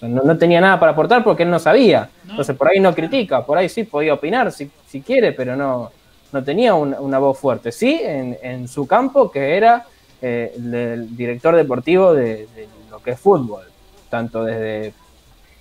no, 0.00 0.38
tenía 0.38 0.60
nada 0.60 0.78
para 0.78 0.92
aportar 0.92 1.24
porque 1.24 1.42
él 1.42 1.50
no 1.50 1.58
sabía. 1.58 2.08
Entonces 2.28 2.56
por 2.56 2.68
ahí 2.68 2.80
no 2.80 2.94
critica, 2.94 3.44
por 3.44 3.58
ahí 3.58 3.68
sí 3.68 3.84
podía 3.84 4.14
opinar 4.14 4.52
si, 4.52 4.70
si 4.86 5.00
quiere, 5.00 5.32
pero 5.32 5.56
no, 5.56 5.90
no 6.32 6.44
tenía 6.44 6.74
una 6.74 7.18
voz 7.18 7.38
fuerte. 7.38 7.72
Sí, 7.72 8.00
en, 8.02 8.68
su 8.68 8.86
campo, 8.86 9.30
que 9.30 9.56
era 9.56 9.86
eh, 10.20 10.52
el, 10.56 11.16
director 11.16 11.54
deportivo 11.56 12.12
de, 12.14 12.46
lo 12.90 13.00
que 13.02 13.12
es 13.12 13.20
fútbol, 13.20 13.64
tanto 14.10 14.44
desde, 14.44 14.92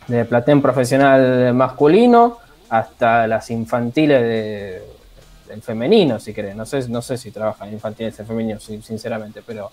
desde 0.07 0.26
platén 0.26 0.61
profesional 0.61 1.53
masculino 1.53 2.38
hasta 2.69 3.27
las 3.27 3.49
infantiles 3.49 4.22
de 4.22 4.98
en 5.49 5.61
femenino, 5.61 6.19
si 6.19 6.34
querés. 6.34 6.56
No 6.56 6.65
sé, 6.65 6.88
no 6.89 7.02
sé 7.02 7.18
si 7.18 7.31
trabaja 7.31 7.68
en 7.68 7.73
infantiles 7.73 8.19
en 8.19 8.26
femenino, 8.26 8.60
sinceramente, 8.60 9.41
pero 9.45 9.72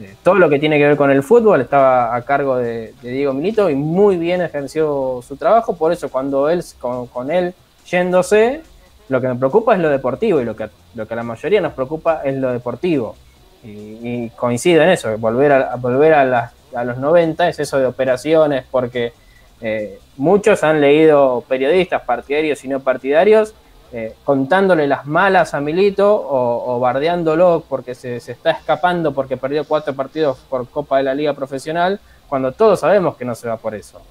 eh, 0.00 0.14
todo 0.22 0.36
lo 0.36 0.48
que 0.48 0.58
tiene 0.58 0.78
que 0.78 0.86
ver 0.86 0.96
con 0.96 1.10
el 1.10 1.22
fútbol 1.22 1.60
estaba 1.60 2.14
a 2.14 2.22
cargo 2.22 2.56
de, 2.56 2.94
Diego 3.02 3.32
Milito 3.32 3.68
y 3.68 3.74
muy 3.74 4.16
bien 4.16 4.40
ejerció 4.42 5.20
su 5.26 5.36
trabajo. 5.36 5.76
Por 5.76 5.92
eso, 5.92 6.08
cuando 6.08 6.48
él, 6.48 6.64
con, 6.78 7.30
él 7.30 7.54
yéndose, 7.88 8.62
lo 9.08 9.20
que 9.20 9.28
me 9.28 9.36
preocupa 9.36 9.74
es 9.74 9.80
lo 9.80 9.88
deportivo 9.88 10.40
y 10.40 10.44
lo 10.44 10.54
que, 10.54 10.68
lo 10.94 11.06
que 11.06 11.14
a 11.14 11.16
la 11.16 11.22
mayoría 11.22 11.60
nos 11.60 11.72
preocupa 11.72 12.22
es 12.24 12.36
lo 12.36 12.52
deportivo. 12.52 13.16
Y, 13.64 14.30
coincido 14.30 14.82
en 14.82 14.90
eso, 14.90 15.16
volver 15.18 15.52
a, 15.52 15.76
volver 15.76 16.14
a, 16.14 16.52
los 16.84 16.98
90 16.98 17.48
es 17.48 17.58
eso 17.58 17.78
de 17.78 17.86
operaciones, 17.86 18.64
porque 18.70 19.12
eh, 19.60 19.98
muchos 20.16 20.62
han 20.62 20.80
leído 20.80 21.42
periodistas 21.48 22.02
partidarios 22.02 22.64
y 22.64 22.68
no 22.68 22.80
partidarios 22.80 23.54
eh, 23.90 24.14
contándole 24.22 24.86
las 24.86 25.06
malas 25.06 25.54
a 25.54 25.60
Milito 25.62 26.14
o, 26.28 26.78
bardeándolo 26.78 27.64
porque 27.66 27.94
se, 27.94 28.16
está 28.16 28.50
escapando 28.50 29.14
porque 29.14 29.38
perdió 29.38 29.64
cuatro 29.64 29.94
partidos 29.94 30.36
por 30.50 30.68
Copa 30.68 30.98
de 30.98 31.04
la 31.04 31.14
Liga 31.14 31.32
Profesional, 31.32 31.98
cuando 32.28 32.52
todos 32.52 32.80
sabemos 32.80 33.16
que 33.16 33.24
no 33.24 33.34
se 33.34 33.48
va 33.48 33.56
por 33.56 33.74
eso. 33.74 34.02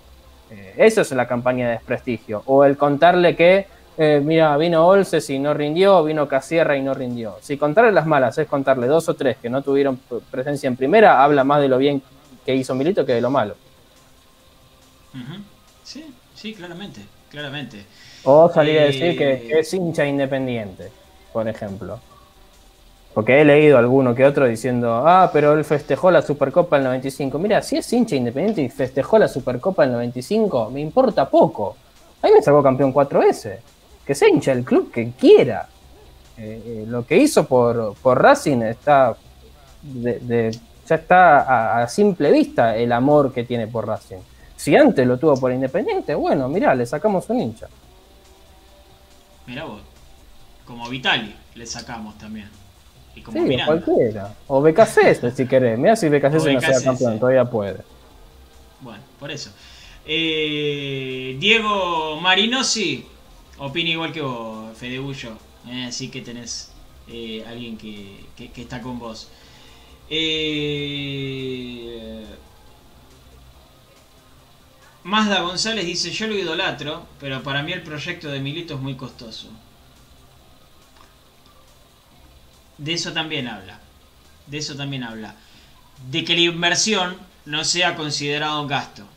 Eh, 0.49 0.74
eso 0.78 1.02
es 1.02 1.11
la 1.11 1.28
campaña 1.28 1.68
de 1.68 1.74
desprestigio. 1.74 2.41
O 2.48 2.64
el 2.64 2.76
contarle 2.76 3.36
que, 3.36 3.68
eh, 3.99 4.22
mira, 4.24 4.56
vino 4.57 4.86
Olses 4.86 5.28
y 5.32 5.40
no 5.40 5.56
rindió, 5.56 6.03
vino 6.03 6.28
Casierra 6.28 6.78
y 6.78 6.84
no 6.84 6.94
rindió. 6.94 7.38
Si 7.41 7.57
contarle 7.57 7.91
las 7.91 8.06
malas 8.06 8.38
es 8.38 8.48
contarle 8.48 8.86
dos 8.86 9.10
o 9.10 9.15
tres 9.15 9.38
que 9.38 9.49
no 9.49 9.64
tuvieron 9.64 9.99
presencia 10.30 10.68
en 10.68 10.76
primera, 10.76 11.24
habla 11.24 11.44
más 11.44 11.61
de 11.61 11.68
lo 11.68 11.80
bien 11.80 12.03
que 12.45 12.56
hizo 12.56 12.76
Milito 12.76 13.06
que 13.06 13.14
de 13.14 13.22
lo 13.22 13.32
malo. 13.32 13.56
Sí, 15.84 16.14
sí, 16.36 16.53
claramente, 16.53 17.02
claramente. 17.32 17.86
O 18.24 18.52
salir 18.53 18.80
a 18.80 18.84
decir 18.84 19.18
que, 19.18 19.60
es 19.60 19.74
hincha 19.74 20.06
independiente, 20.06 20.91
por 21.34 21.48
ejemplo. 21.48 21.99
Porque 23.15 23.41
he 23.41 23.45
leído 23.45 23.80
alguno 23.80 24.14
que 24.14 24.24
otro 24.26 24.45
diciendo, 24.45 25.07
ah, 25.07 25.32
pero 25.34 25.53
él 25.53 25.65
festejó 25.65 26.11
la 26.11 26.22
Supercopa 26.22 26.76
del 26.76 26.86
95. 26.86 27.40
Mira, 27.40 27.64
si 27.64 27.78
es 27.78 27.91
hincha 27.91 28.15
independiente 28.15 28.61
y 28.61 28.69
festejó 28.69 29.18
la 29.18 29.28
Supercopa 29.28 29.82
del 29.82 29.94
95, 29.94 30.69
me 30.69 30.82
importa 30.82 31.28
poco. 31.28 31.76
A 32.22 32.28
mí 32.28 32.34
me 32.34 32.44
sacó 32.44 32.61
campeón 32.61 32.91
cuatro 32.91 33.22
veces. 33.22 33.60
Que 34.08 34.16
se 34.16 34.30
hincha 34.30 34.54
el 34.54 34.64
club 34.64 34.90
que 34.90 35.12
quiera. 35.12 35.68
Eh, 36.38 36.62
eh, 36.66 36.86
lo 36.88 37.06
que 37.06 37.18
hizo 37.18 37.46
por, 37.46 37.96
por 37.96 38.22
Racing 38.22 38.62
está 38.62 39.18
de, 39.82 40.58
ya 40.88 40.96
está 40.96 41.82
a, 41.82 41.88
simple 41.88 42.32
vista 42.32 42.78
el 42.78 42.92
amor 42.94 43.34
que 43.34 43.44
tiene 43.44 43.68
por 43.68 43.86
Racing. 43.86 44.20
Si 44.56 44.76
antes 44.76 45.06
lo 45.06 45.18
tuvo 45.18 45.38
por 45.38 45.52
Independiente, 45.52 46.16
bueno, 46.16 46.48
mira, 46.48 46.74
le 46.74 46.86
sacamos 46.86 47.30
un 47.30 47.42
hincha. 47.42 47.68
Mira 49.46 49.66
vos. 49.66 49.82
Como 50.66 50.88
Vitali 50.90 51.36
le 51.56 51.66
sacamos 51.66 52.18
también. 52.18 52.50
Y 53.16 53.22
como 53.22 53.46
sí, 53.46 53.58
cualquiera. 53.66 54.34
O 54.48 54.62
BKC, 54.62 55.32
si 55.36 55.48
querés. 55.48 55.78
Mira 55.78 55.96
si 55.96 56.08
BKC 56.08 56.34
no 56.54 56.62
sea 56.62 56.82
campeón, 56.84 57.20
todavía 57.20 57.46
puede. 57.46 57.80
Bueno, 58.80 59.02
por 59.20 59.32
eso. 59.32 59.52
Eh, 60.06 61.36
Diego 61.40 62.20
Marinosi 62.22 63.06
opina 63.58 63.90
igual 63.90 64.12
que 64.12 64.22
vos, 64.22 64.78
Fede 64.78 65.02
eh, 65.70 65.86
así 65.88 66.10
que 66.10 66.22
tenés 66.22 66.72
eh, 67.08 67.44
alguien 67.48 67.78
que, 67.78 68.26
que, 68.36 68.62
está 68.62 68.82
con 68.82 69.00
vos. 69.00 69.30
Eh, 70.10 71.06
Mazda 75.04 75.42
González 75.42 75.86
dice, 75.86 76.12
yo 76.12 76.28
lo 76.28 76.36
idolatro, 76.36 77.06
pero 77.20 77.44
para 77.44 77.64
mí 77.64 77.72
el 77.72 77.82
proyecto 77.82 78.30
de 78.30 78.40
Milito 78.40 78.76
es 78.76 78.80
muy 78.80 78.96
costoso. 78.96 79.50
De 82.78 82.94
eso 82.94 83.14
también 83.14 83.48
habla. 83.48 83.80
De 84.46 84.58
eso 84.58 84.76
también 84.76 85.04
habla. 85.04 85.36
De 86.12 86.24
que 86.24 86.36
la 86.36 86.42
inversión 86.42 87.18
no 87.46 87.64
sea 87.64 87.96
considerado 87.96 88.62
un 88.62 88.68
gasto. 88.68 89.08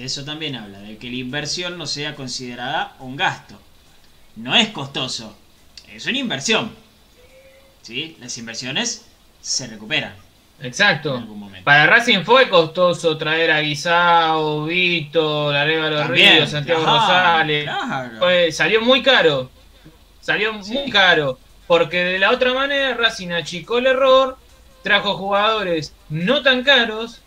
De 0.00 0.06
eso 0.06 0.24
también 0.24 0.56
habla, 0.56 0.78
de 0.80 0.96
que 0.96 1.10
la 1.10 1.16
inversión 1.16 1.76
no 1.76 1.86
sea 1.86 2.14
considerada 2.14 2.96
un 3.00 3.16
gasto. 3.16 3.60
No 4.34 4.56
es 4.56 4.68
costoso, 4.68 5.36
es 5.92 6.06
una 6.06 6.16
inversión. 6.16 6.72
¿Sí? 7.82 8.16
Las 8.18 8.38
inversiones 8.38 9.06
se 9.42 9.66
recuperan. 9.66 10.14
Exacto. 10.62 11.22
Para 11.64 11.86
Racing 11.86 12.22
fue 12.24 12.48
costoso 12.48 13.18
traer 13.18 13.50
a 13.50 13.60
Guisao, 13.60 14.64
Vito, 14.64 15.50
Arevalo 15.50 16.04
Ríos, 16.04 16.48
Santiago 16.48 16.82
Rosales. 16.82 17.68
salió 18.54 18.80
muy 18.80 19.02
caro. 19.02 19.50
Salió 20.22 20.54
muy 20.54 20.90
caro. 20.90 21.38
Porque 21.66 22.04
de 22.04 22.18
la 22.18 22.30
otra 22.30 22.54
manera 22.54 22.94
Racing 22.94 23.32
achicó 23.32 23.76
el 23.76 23.86
error, 23.86 24.38
trajo 24.82 25.18
jugadores 25.18 25.94
no 26.08 26.42
tan 26.42 26.64
caros 26.64 27.19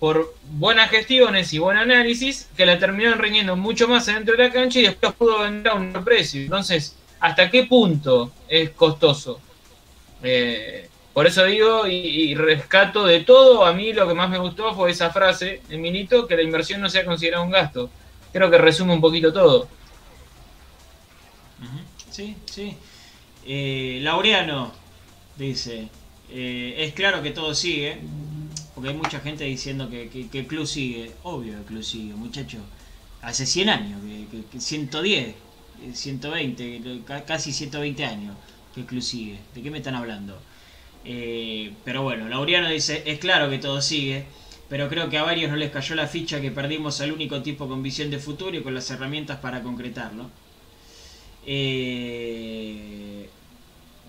por 0.00 0.34
buenas 0.52 0.90
gestiones 0.90 1.52
y 1.52 1.58
buen 1.58 1.76
análisis 1.76 2.48
que 2.56 2.64
la 2.64 2.78
terminaron 2.78 3.18
riñendo 3.18 3.54
mucho 3.54 3.86
más 3.86 4.06
dentro 4.06 4.34
de 4.34 4.44
la 4.44 4.52
cancha 4.52 4.80
y 4.80 4.84
después 4.84 5.12
pudo 5.12 5.40
vender 5.40 5.72
a 5.72 5.74
un 5.74 5.92
precio. 6.02 6.40
Entonces, 6.40 6.96
¿hasta 7.20 7.50
qué 7.50 7.64
punto 7.64 8.32
es 8.48 8.70
costoso? 8.70 9.40
Eh, 10.22 10.88
por 11.12 11.26
eso 11.26 11.44
digo 11.44 11.86
y, 11.86 12.34
rescato 12.34 13.04
de 13.04 13.20
todo, 13.20 13.66
a 13.66 13.74
mí 13.74 13.92
lo 13.92 14.08
que 14.08 14.14
más 14.14 14.30
me 14.30 14.38
gustó 14.38 14.74
fue 14.74 14.90
esa 14.90 15.10
frase 15.10 15.60
de 15.68 15.76
Milito, 15.76 16.26
que 16.26 16.36
la 16.36 16.42
inversión 16.42 16.80
no 16.80 16.88
sea 16.88 17.04
considerada 17.04 17.44
un 17.44 17.50
gasto. 17.50 17.90
Creo 18.32 18.50
que 18.50 18.56
resume 18.56 18.94
un 18.94 19.02
poquito 19.02 19.32
todo. 19.32 19.68
Sí, 22.10 22.36
sí. 22.46 22.76
Eh, 23.46 23.98
Laureano 24.02 24.72
dice, 25.36 25.88
eh, 26.30 26.74
es 26.78 26.94
claro 26.94 27.22
que 27.22 27.30
todo 27.32 27.54
sigue, 27.54 27.98
porque 28.80 28.94
hay 28.94 28.96
mucha 28.96 29.20
gente 29.20 29.44
diciendo 29.44 29.90
que, 29.90 30.08
el 30.32 30.46
club 30.46 30.66
sigue. 30.66 31.12
Obvio 31.24 31.52
que 31.52 31.58
el 31.58 31.64
club 31.66 31.82
sigue, 31.82 32.14
muchachos. 32.14 32.62
Hace 33.20 33.44
100 33.44 33.68
años, 33.68 34.00
que, 34.50 34.58
110, 34.58 35.34
120, 35.92 37.02
casi 37.26 37.52
120 37.52 38.04
años 38.06 38.34
que 38.74 38.80
el 38.80 38.86
club 38.86 39.02
sigue. 39.02 39.38
¿De 39.54 39.60
qué 39.60 39.70
me 39.70 39.78
están 39.78 39.96
hablando? 39.96 40.40
Eh, 41.04 41.74
pero 41.84 42.02
bueno, 42.04 42.26
Laureano 42.30 42.70
dice, 42.70 43.02
es 43.04 43.18
claro 43.18 43.50
que 43.50 43.58
todo 43.58 43.82
sigue, 43.82 44.24
pero 44.70 44.88
creo 44.88 45.10
que 45.10 45.18
a 45.18 45.24
varios 45.24 45.50
no 45.50 45.58
les 45.58 45.70
cayó 45.70 45.94
la 45.94 46.06
ficha 46.06 46.40
que 46.40 46.50
perdimos 46.50 47.02
al 47.02 47.12
único 47.12 47.42
tipo 47.42 47.68
con 47.68 47.82
visión 47.82 48.08
de 48.08 48.18
futuro 48.18 48.56
y 48.56 48.62
con 48.62 48.72
las 48.72 48.90
herramientas 48.90 49.40
para 49.40 49.62
concretarlo. 49.62 50.30
Eh, 51.44 53.28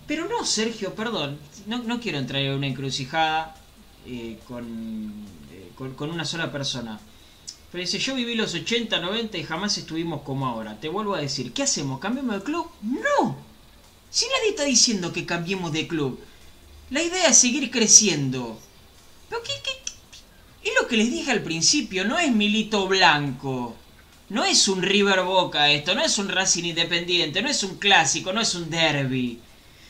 pero 0.07 0.30
no, 0.30 0.45
Sergio, 0.45 0.95
perdón, 0.95 1.38
no, 1.68 1.99
quiero 1.99 2.19
entrar 2.19 2.41
en 2.41 2.53
una 2.53 2.68
encrucijada 2.68 3.56
eh, 4.06 4.40
con, 4.48 5.14
con, 5.95 6.10
una 6.10 6.26
sola 6.26 6.52
persona. 6.52 6.99
Pero 7.72 7.82
dice, 7.82 7.99
yo 7.99 8.15
viví 8.15 8.36
los 8.36 8.53
80, 8.53 8.99
90 8.99 9.38
y 9.38 9.44
jamás 9.44 9.78
estuvimos 9.78 10.22
como 10.23 10.48
ahora. 10.48 10.80
Te 10.80 10.90
vuelvo 10.90 11.15
a 11.15 11.22
decir, 11.22 11.53
¿qué 11.53 11.64
hacemos? 11.64 11.99
¿Cambiamos 11.99 12.36
de 12.36 12.44
club? 12.44 12.68
No. 12.82 13.38
Si 14.10 14.26
nadie 14.26 14.49
está 14.49 14.64
diciendo 14.64 15.14
que 15.14 15.26
cambiemos 15.26 15.72
de 15.72 15.88
club. 15.88 16.19
La 16.90 17.02
idea 17.02 17.28
es 17.28 17.38
seguir 17.38 17.72
creciendo. 17.72 18.60
Pero 19.30 19.41
¿qué, 19.44 19.53
qué, 19.64 20.69
Es 20.69 20.73
lo 20.82 20.88
que 20.88 20.98
les 20.98 21.10
dije 21.10 21.32
al 21.32 21.44
principio, 21.44 22.03
no 22.03 22.19
es 22.19 22.32
Milito 22.32 22.88
Blanco. 22.88 23.78
No 24.28 24.44
es 24.45 24.68
un 24.68 24.82
River 24.82 25.23
Boca 25.23 25.72
esto, 25.72 25.94
no 25.94 26.03
es 26.03 26.18
un 26.18 26.30
Racing 26.30 26.64
Independiente, 26.64 27.41
no 27.41 27.49
es 27.49 27.64
un 27.64 27.78
clásico, 27.78 28.32
no 28.32 28.41
es 28.41 28.56
un 28.56 28.69
derby. 28.69 29.40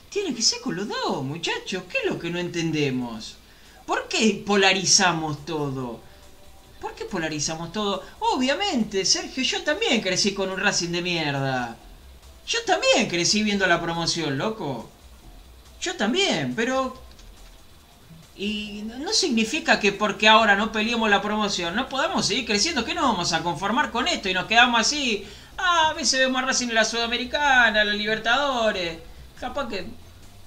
Tiene 0.09 0.33
que 0.33 0.41
ser 0.41 0.61
con 0.61 0.75
los 0.75 0.88
dos, 0.88 1.23
muchachos. 1.23 1.83
¿Qué 1.89 1.99
es 1.99 2.05
lo 2.05 2.19
que 2.19 2.29
no 2.29 2.39
entendemos? 2.39 3.38
¿Por 3.85 4.07
qué 4.07 4.43
polarizamos 4.45 5.45
todo? 5.45 5.99
¿Por 6.79 6.95
qué 6.95 7.05
polarizamos 7.05 7.71
todo? 7.71 8.03
Obviamente, 8.19 9.05
Sergio, 9.05 9.43
yo 9.43 9.63
también 9.63 10.01
crecí 10.01 10.33
con 10.33 10.49
un 10.49 10.59
Racing 10.59 10.89
de 10.89 11.01
mierda. 11.01 11.77
Yo 12.47 12.59
también 12.65 13.07
crecí 13.07 13.43
viendo 13.43 13.67
la 13.67 13.79
promoción, 13.79 14.37
loco. 14.37 14.89
Yo 15.79 15.95
también, 15.95 16.53
pero... 16.55 16.99
Y 18.35 18.83
no 18.83 19.13
significa 19.13 19.79
que 19.79 19.91
porque 19.91 20.27
ahora 20.27 20.55
no 20.55 20.71
peleemos 20.71 21.09
la 21.09 21.21
promoción 21.21 21.75
no 21.75 21.87
podamos 21.89 22.25
seguir 22.25 22.45
creciendo, 22.45 22.83
que 22.83 22.95
no 22.95 23.03
vamos 23.03 23.33
a 23.33 23.43
conformar 23.43 23.91
con 23.91 24.07
esto 24.07 24.29
y 24.29 24.33
nos 24.33 24.45
quedamos 24.45 24.81
así. 24.81 25.25
Ah, 25.57 25.89
a 25.89 25.93
veces 25.93 26.19
vemos 26.19 26.41
a 26.41 26.45
Racing 26.47 26.69
en 26.69 26.75
la 26.75 26.85
Sudamericana, 26.85 27.83
la 27.83 27.93
Libertadores. 27.93 28.97
Capaz 29.39 29.67
que 29.67 29.85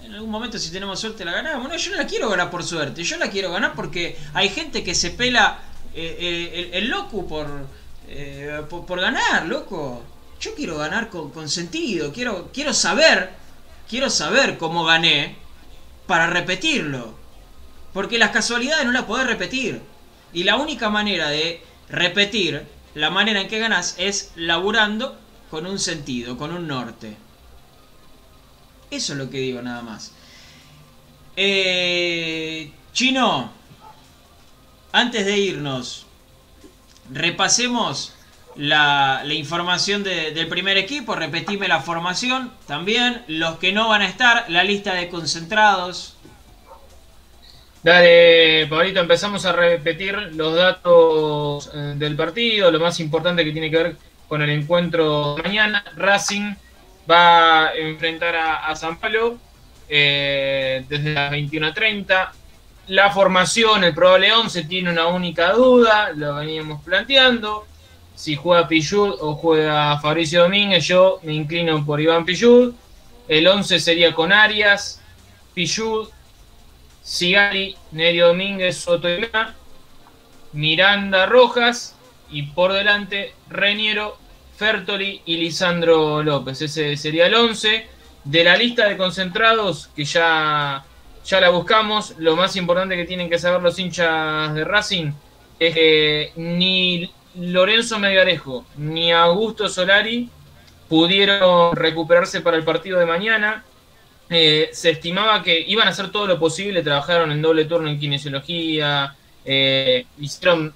en 0.05 0.15
algún 0.15 0.31
momento 0.31 0.59
si 0.59 0.71
tenemos 0.71 1.01
suerte 1.01 1.25
la 1.25 1.33
ganamos. 1.33 1.69
No, 1.69 1.77
yo 1.77 1.91
no 1.93 1.97
la 1.97 2.07
quiero 2.07 2.29
ganar 2.29 2.51
por 2.51 2.63
suerte, 2.63 3.03
yo 3.03 3.17
la 3.17 3.31
quiero 3.31 3.51
ganar 3.51 3.75
porque 3.75 4.17
hay 4.35 4.49
gente 4.49 4.85
que 4.85 4.95
se 4.95 5.11
pela 5.11 5.59
eh, 5.95 6.17
eh, 6.21 6.71
el, 6.75 6.89
loco 6.89 7.27
eh, 8.09 8.63
por, 8.69 8.87
por, 8.87 9.01
ganar, 9.01 9.47
loco. 9.47 10.03
Yo 10.41 10.55
quiero 10.55 10.77
ganar 10.77 11.09
con, 11.09 11.49
sentido, 11.49 12.13
quiero, 12.13 12.51
quiero 12.53 12.75
saber 12.75 13.31
quiero 13.89 14.11
saber 14.11 14.59
cómo 14.59 14.85
gané 14.85 15.37
para 16.07 16.27
repetirlo. 16.27 17.15
Porque 17.93 18.19
las 18.19 18.31
casualidades 18.31 18.85
no 18.85 18.93
las 18.93 19.05
podés 19.05 19.27
repetir. 19.27 19.81
Y 20.33 20.45
la 20.45 20.57
única 20.57 20.91
manera 20.91 21.29
de 21.29 21.63
repetir 21.89 22.67
la 22.95 23.11
manera 23.11 23.41
en 23.41 23.49
que 23.49 23.59
ganás 23.59 23.95
es 23.99 24.33
laburando 24.37 25.17
con 25.51 25.67
un 25.67 25.79
sentido, 25.79 26.37
con 26.37 26.53
un 26.53 26.67
norte. 26.67 27.17
Eso 28.95 29.15
es 29.15 29.19
lo 29.19 29.29
que 29.29 29.39
digo 29.39 29.61
nada 29.61 29.83
más. 29.83 30.12
Eh, 31.37 32.71
Chino, 32.93 33.51
antes 34.93 35.27
de 35.27 35.37
irnos, 35.37 36.07
repasemos 37.12 38.15
la, 38.55 39.25
información 39.33 40.05
del 40.05 40.47
primer 40.47 40.79
equipo, 40.79 41.16
repetime 41.16 41.66
la 41.66 41.81
formación 41.81 42.53
también, 42.69 43.25
los 43.27 43.59
que 43.59 43.73
no 43.73 43.89
van 43.89 44.03
a 44.03 44.07
estar, 44.07 44.45
la 44.49 44.62
lista 44.62 44.95
de 44.95 45.09
concentrados. 45.09 46.16
Dale, 47.83 48.69
Pablito, 48.69 49.01
empezamos 49.01 49.45
a 49.45 49.53
repetir 49.53 50.15
los 50.35 50.55
datos 50.55 51.69
eh, 51.75 51.95
del 51.97 52.15
partido, 52.15 52.71
lo 52.71 52.79
más 52.79 53.01
importante 53.01 53.45
que 53.45 53.51
tiene 53.51 53.73
que 53.73 53.77
ver 53.77 53.97
con 54.29 54.41
el 54.41 54.51
encuentro 54.51 55.35
de 55.35 55.43
mañana. 55.43 55.85
Racing 55.97 56.55
va 57.11 57.69
a 57.69 57.75
enfrentar 57.75 58.35
a, 58.37 58.75
San 58.77 58.99
Pablo 58.99 59.39
eh, 59.89 60.85
desde 60.89 61.15
las 61.15 61.33
21.30. 61.33 62.31
La 62.89 63.11
formación, 63.11 63.85
el 63.85 63.95
probable 63.95 64.33
11, 64.33 64.65
tiene 64.65 64.91
una 64.91 65.07
única 65.07 65.53
duda, 65.53 66.11
lo 66.15 66.35
veníamos 66.37 66.83
planteando 66.83 67.67
si 68.15 68.37
juega 68.37 68.69
Pillud 68.69 69.17
o 69.21 69.35
juega 69.35 69.99
Fabricio 69.99 70.43
Domínguez, 70.43 70.87
yo 70.87 71.19
me 71.23 71.35
inclino 71.35 71.85
por 71.85 72.01
Iván 72.01 72.25
Pillud. 72.25 72.73
El 73.27 73.47
11 73.47 73.81
sería 73.81 74.15
con 74.15 74.33
Arias, 74.33 75.01
Pillud, 75.55 76.09
Sigali, 77.03 77.77
Nerio 77.91 78.29
Domínguez, 78.29 78.79
Soto 78.79 79.09
y 79.09 79.27
Miranda 80.53 81.27
Rojas 81.27 81.97
y 82.31 82.43
por 82.43 82.73
delante 82.73 83.35
Reniero, 83.49 84.17
Fertoli 84.57 85.23
y 85.27 85.37
Lisandro 85.37 86.23
López. 86.23 86.63
Ese 86.63 86.97
sería 86.97 87.27
el 87.27 87.35
11. 87.35 87.87
De 88.25 88.43
la 88.43 88.57
lista 88.57 88.89
de 88.89 88.97
concentrados, 88.97 89.91
que 89.95 90.05
ya, 90.05 90.83
ya 91.27 91.41
la 91.41 91.51
buscamos, 91.51 92.15
lo 92.19 92.37
más 92.37 92.57
importante 92.57 92.97
que 92.97 93.05
tienen 93.05 93.29
que 93.29 93.39
saber 93.39 93.61
los 93.61 93.79
hinchas 93.79 94.55
de 94.55 94.65
Racing 94.65 95.13
es 95.59 95.75
que 95.75 96.33
ni 96.37 97.11
Lorenzo 97.37 97.99
Mediarejo 97.99 98.65
ni 98.77 99.13
Augusto 99.13 99.69
Solari 99.69 100.31
pudieron 100.89 101.77
recuperarse 101.77 102.41
para 102.41 102.57
el 102.57 102.65
partido 102.65 102.99
de 102.99 103.07
mañana. 103.07 103.65
Eh, 104.31 104.71
se 104.73 104.91
estimaba 104.91 105.43
que 105.43 105.61
iban 105.61 105.87
a 105.87 105.91
hacer 105.91 106.11
todo 106.11 106.27
lo 106.27 106.39
posible, 106.39 106.83
trabajaron 106.83 107.31
en 107.31 107.43
doble 107.43 107.67
turno 107.67 107.89
en 107.89 107.99
kinesiología, 107.99 109.15
eh, 109.45 110.07
hicieron 110.19 110.73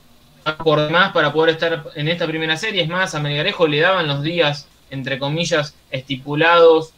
por 0.56 0.80
demás 0.80 1.12
para 1.12 1.32
poder 1.32 1.54
estar 1.54 1.84
en 1.94 2.08
esta 2.08 2.26
primera 2.26 2.56
serie. 2.56 2.82
Es 2.82 2.88
más, 2.88 3.14
a 3.14 3.20
Mediarejo 3.20 3.66
le 3.66 3.80
daban 3.80 4.06
los 4.06 4.22
días, 4.22 4.68
entre 4.90 5.18
comillas, 5.18 5.74
estipulados 5.90 6.92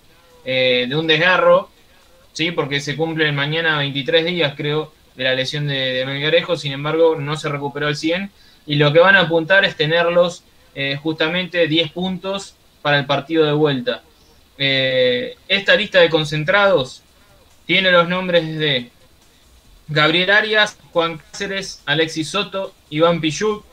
eh, 0.44 0.86
de 0.89 0.97
un 0.97 1.06
desgarro, 1.06 1.70
¿sí? 2.32 2.51
porque 2.51 2.81
se 2.81 2.97
cumplen 2.97 3.35
mañana 3.35 3.78
23 3.78 4.24
días, 4.24 4.55
creo, 4.56 4.93
de 5.16 5.24
la 5.24 5.35
lesión 5.35 5.66
de, 5.66 6.05
de 6.05 6.56
Sin 6.56 6.72
embargo, 6.72 7.16
no 7.16 7.36
se 7.36 7.48
recuperó 7.48 7.89
el 7.89 7.97
100 7.97 8.31
y 8.66 8.77
lo 8.77 8.93
que 8.93 9.01
van 9.01 9.16
a 9.16 9.22
apuntar 9.22 9.64
es 9.64 9.77
tenerlos 9.77 10.44
eh, 10.74 10.98
justamente 11.02 11.66
10 11.66 11.93
puntos 11.93 12.55
para 12.82 12.98
el 12.98 13.06
partido 13.06 13.44
de 13.44 13.52
vuelta. 13.52 14.02
Eh, 14.59 15.36
esta 15.48 15.74
lista 15.74 16.01
de 16.01 16.10
concentrados 16.10 17.02
tiene 17.66 17.90
los 17.90 18.09
nombres 18.09 18.59
de 18.59 18.90
Gabriel 19.89 20.31
Arias, 20.31 20.78
Juan 20.93 21.18
Cáceres, 21.18 21.82
Alexis 21.86 22.28
Soto, 22.28 22.74
Iván 22.90 23.20
Pichut, 23.20 23.64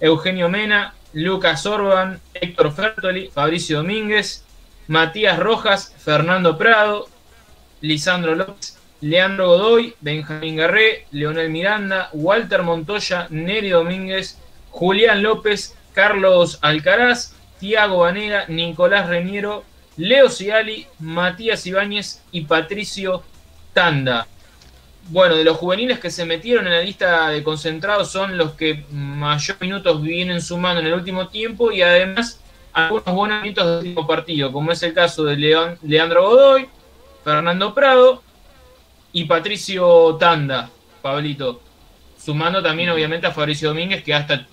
Eugenio 0.00 0.48
Mena, 0.48 0.94
Lucas 1.12 1.64
Orban, 1.64 2.20
Héctor 2.34 2.72
Fertoli, 2.72 3.30
Fabricio 3.32 3.78
Domínguez, 3.78 4.44
Matías 4.88 5.38
Rojas, 5.38 5.94
Fernando 5.98 6.58
Prado, 6.58 7.08
Lisandro 7.80 8.34
López, 8.34 8.78
Leandro 9.00 9.48
Godoy, 9.48 9.94
Benjamín 10.00 10.56
Garré, 10.56 11.06
Leonel 11.12 11.50
Miranda, 11.50 12.10
Walter 12.12 12.62
Montoya, 12.62 13.26
Neri 13.30 13.70
Domínguez, 13.70 14.38
Julián 14.70 15.22
López, 15.22 15.76
Carlos 15.92 16.58
Alcaraz, 16.62 17.34
Tiago 17.60 17.98
Vanega, 17.98 18.46
Nicolás 18.48 19.08
Reñero, 19.08 19.64
Leo 19.96 20.28
Ciali, 20.28 20.86
Matías 20.98 21.66
Ibáñez 21.66 22.22
y 22.32 22.42
Patricio 22.42 23.22
Tanda. 23.72 24.26
Bueno, 25.08 25.36
de 25.36 25.44
los 25.44 25.58
juveniles 25.58 26.00
que 26.00 26.10
se 26.10 26.24
metieron 26.24 26.66
en 26.66 26.72
la 26.72 26.80
lista 26.80 27.28
de 27.28 27.42
concentrados 27.42 28.10
son 28.10 28.38
los 28.38 28.52
que 28.52 28.84
mayor 28.90 29.56
minutos 29.60 30.00
vienen 30.00 30.40
sumando 30.40 30.80
en 30.80 30.86
el 30.86 30.94
último 30.94 31.28
tiempo 31.28 31.70
y 31.70 31.82
además 31.82 32.40
algunos 32.72 33.14
buenos 33.14 33.42
minutos 33.42 33.66
del 33.66 33.88
último 33.88 34.06
partido, 34.06 34.50
como 34.50 34.72
es 34.72 34.82
el 34.82 34.94
caso 34.94 35.24
de 35.24 35.36
Leandro 35.82 36.28
Godoy, 36.28 36.68
Fernando 37.22 37.74
Prado 37.74 38.22
y 39.12 39.24
Patricio 39.24 40.16
Tanda, 40.16 40.70
Pablito. 41.02 41.60
Sumando 42.18 42.62
también 42.62 42.88
obviamente 42.88 43.26
a 43.26 43.30
Fabricio 43.30 43.68
Domínguez, 43.68 44.02
que 44.02 44.14
hasta 44.14 44.46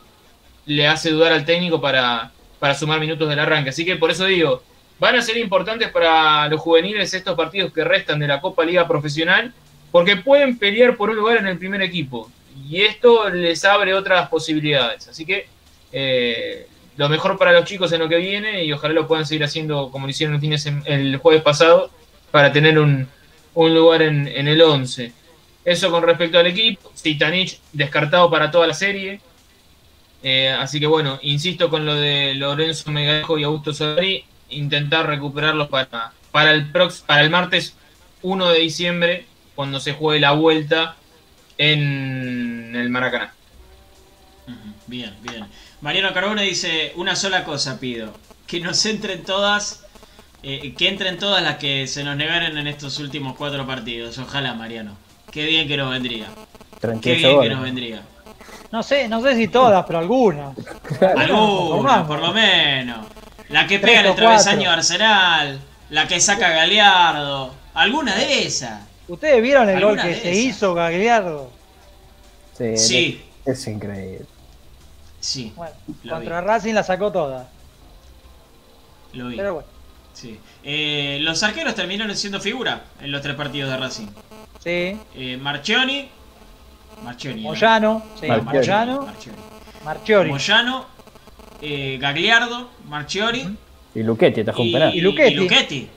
le 0.66 0.86
hace 0.86 1.12
dudar 1.12 1.32
al 1.32 1.46
técnico 1.46 1.80
para, 1.80 2.32
para 2.60 2.76
sumar 2.76 3.00
minutos 3.00 3.30
del 3.30 3.40
arranque. 3.40 3.70
Así 3.70 3.86
que 3.86 3.96
por 3.96 4.12
eso 4.12 4.26
digo, 4.26 4.62
van 5.00 5.16
a 5.16 5.22
ser 5.22 5.38
importantes 5.38 5.90
para 5.90 6.50
los 6.50 6.60
juveniles 6.60 7.14
estos 7.14 7.36
partidos 7.36 7.72
que 7.72 7.86
restan 7.86 8.20
de 8.20 8.28
la 8.28 8.42
Copa 8.42 8.66
Liga 8.66 8.86
Profesional 8.86 9.54
porque 9.92 10.18
pueden 10.18 10.58
pelear 10.58 10.96
por 10.96 11.10
un 11.10 11.18
lugar 11.18 11.38
en 11.38 11.48
el 11.48 11.58
primer 11.58 11.82
equipo 11.82 12.32
y 12.70 12.82
esto 12.82 13.30
les 13.30 13.64
abre 13.66 13.94
otras 13.94 14.30
posibilidades. 14.30 15.08
Así 15.08 15.26
que 15.26 15.48
eh, 15.92 16.68
lo 16.98 17.10
mejor 17.10 17.38
para 17.38 17.52
los 17.52 17.66
chicos 17.66 17.92
en 17.92 18.00
lo 18.00 18.10
que 18.10 18.18
viene 18.18 18.64
y 18.64 18.72
ojalá 18.72 18.94
lo 18.94 19.08
puedan 19.08 19.26
seguir 19.26 19.44
haciendo 19.44 19.90
como 19.92 20.06
lo 20.06 20.12
hicieron 20.12 20.42
el, 20.42 20.84
el 20.86 21.18
jueves 21.18 21.42
pasado 21.42 21.92
para 22.32 22.52
tener 22.52 22.80
un, 22.80 23.08
lugar 23.56 24.02
en, 24.02 24.28
el 24.28 24.62
11. 24.62 25.12
Eso 25.66 25.92
con 25.92 26.04
respecto 26.04 26.40
al 26.40 26.48
equipo. 26.48 26.92
Titanich 27.02 27.60
descartado 27.74 28.30
para 28.32 28.50
toda 28.50 28.68
la 28.68 28.74
serie. 28.74 29.20
Eh, 30.24 30.50
así 30.50 30.80
que 30.80 30.88
bueno, 30.88 31.20
insisto 31.24 31.70
con 31.70 31.86
lo 31.86 31.96
de 31.96 32.36
Lorenzo 32.36 32.92
Megajo 32.92 33.38
y 33.38 33.44
Augusto 33.44 33.74
Solari, 33.74 34.24
intentar 34.50 35.08
recuperarlos 35.08 35.68
para, 35.68 36.14
para, 36.32 36.52
el, 36.52 36.72
para 37.06 37.22
el 37.22 37.30
martes 37.30 37.76
1 38.22 38.50
de 38.50 38.60
diciembre 38.60 39.26
cuando 39.56 39.80
se 39.80 39.94
juegue 39.94 40.20
la 40.20 40.32
vuelta 40.32 40.96
en 41.58 42.76
el 42.76 42.90
Maracaná. 42.90 43.34
Bien, 44.88 45.16
bien. 45.22 45.46
Mariano 45.82 46.14
Carbone 46.14 46.44
dice, 46.44 46.94
una 46.96 47.16
sola 47.16 47.44
cosa 47.44 47.80
pido, 47.80 48.14
que 48.48 48.60
nos 48.60 48.86
entren 48.86 49.24
todas, 49.24 49.86
eh, 50.44 50.74
que 50.78 50.88
entren 50.88 51.18
todas 51.18 51.42
las 51.44 51.58
que 51.58 51.88
se 51.88 52.04
nos 52.04 52.16
negaron 52.16 52.58
en 52.58 52.68
estos 52.68 53.00
últimos 53.00 53.36
cuatro 53.38 53.66
partidos. 53.66 54.18
Ojalá, 54.18 54.54
Mariano. 54.54 54.98
Qué 55.32 55.46
bien 55.46 55.68
que 55.68 55.78
nos 55.78 55.90
vendría. 55.92 56.28
Qué 57.02 57.16
bien 57.16 57.42
que 57.42 57.50
nos 57.50 57.62
vendría. 57.62 58.02
No 58.72 58.84
sé, 58.84 59.08
no 59.08 59.22
sé 59.22 59.36
si 59.36 59.48
todas, 59.48 59.86
pero 59.86 60.00
algunas. 60.00 60.56
Algunas, 61.18 62.08
por 62.08 62.20
lo 62.20 62.34
menos. 62.34 63.06
La 63.50 63.68
que 63.68 63.80
pega 63.80 64.02
en 64.02 64.08
el 64.08 64.16
travesaño 64.16 64.62
de 64.62 64.76
Arsenal, 64.76 65.60
la 65.90 66.08
que 66.08 66.20
saca 66.20 66.50
Galeardo, 66.50 67.54
alguna 67.74 68.16
de 68.16 68.46
esas. 68.46 68.91
¿Ustedes 69.12 69.42
vieron 69.44 69.70
el 69.70 69.84
gol 69.84 70.02
que 70.02 70.16
se 70.16 70.32
hizo 70.34 70.74
Gagliardo? 70.74 71.52
Sí, 72.54 73.22
Es, 73.44 73.68
increíble. 73.68 74.26
Sí. 75.20 75.52
Bueno, 75.54 75.74
contra 76.10 76.40
Racing 76.40 76.74
la 76.74 76.84
sacó 76.84 77.12
toda. 77.12 77.50
Lo 79.12 79.28
vi. 79.28 79.36
Pero 79.36 79.56
bueno. 79.56 79.68
Sí. 80.14 80.40
Eh, 80.64 81.18
los 81.22 81.44
arqueros 81.44 81.76
terminaron 81.76 82.16
siendo 82.16 82.40
figura 82.40 82.84
en 83.02 83.12
los 83.12 83.22
tres 83.22 83.36
partidos 83.36 83.70
de 83.70 83.78
Racing. 83.78 84.08
Sí. 84.64 84.98
Eh, 85.16 85.38
Marchioni. 85.42 86.08
Marchioni. 87.04 87.42
Moyano. 87.42 88.04
Sí, 88.18 88.28
Moyano. 88.28 89.08
Marchiori. 89.84 90.30
Moyano. 90.30 90.86
Eh, 91.62 91.98
Gagliardo. 92.00 92.70
Marchiori. 92.86 93.58
Y 93.94 94.04
Luchetti 94.04 94.40
atajó 94.40 94.62
un 94.62 94.72
penal. 94.72 94.96
Y 94.96 95.02
Luchetti. 95.02 95.90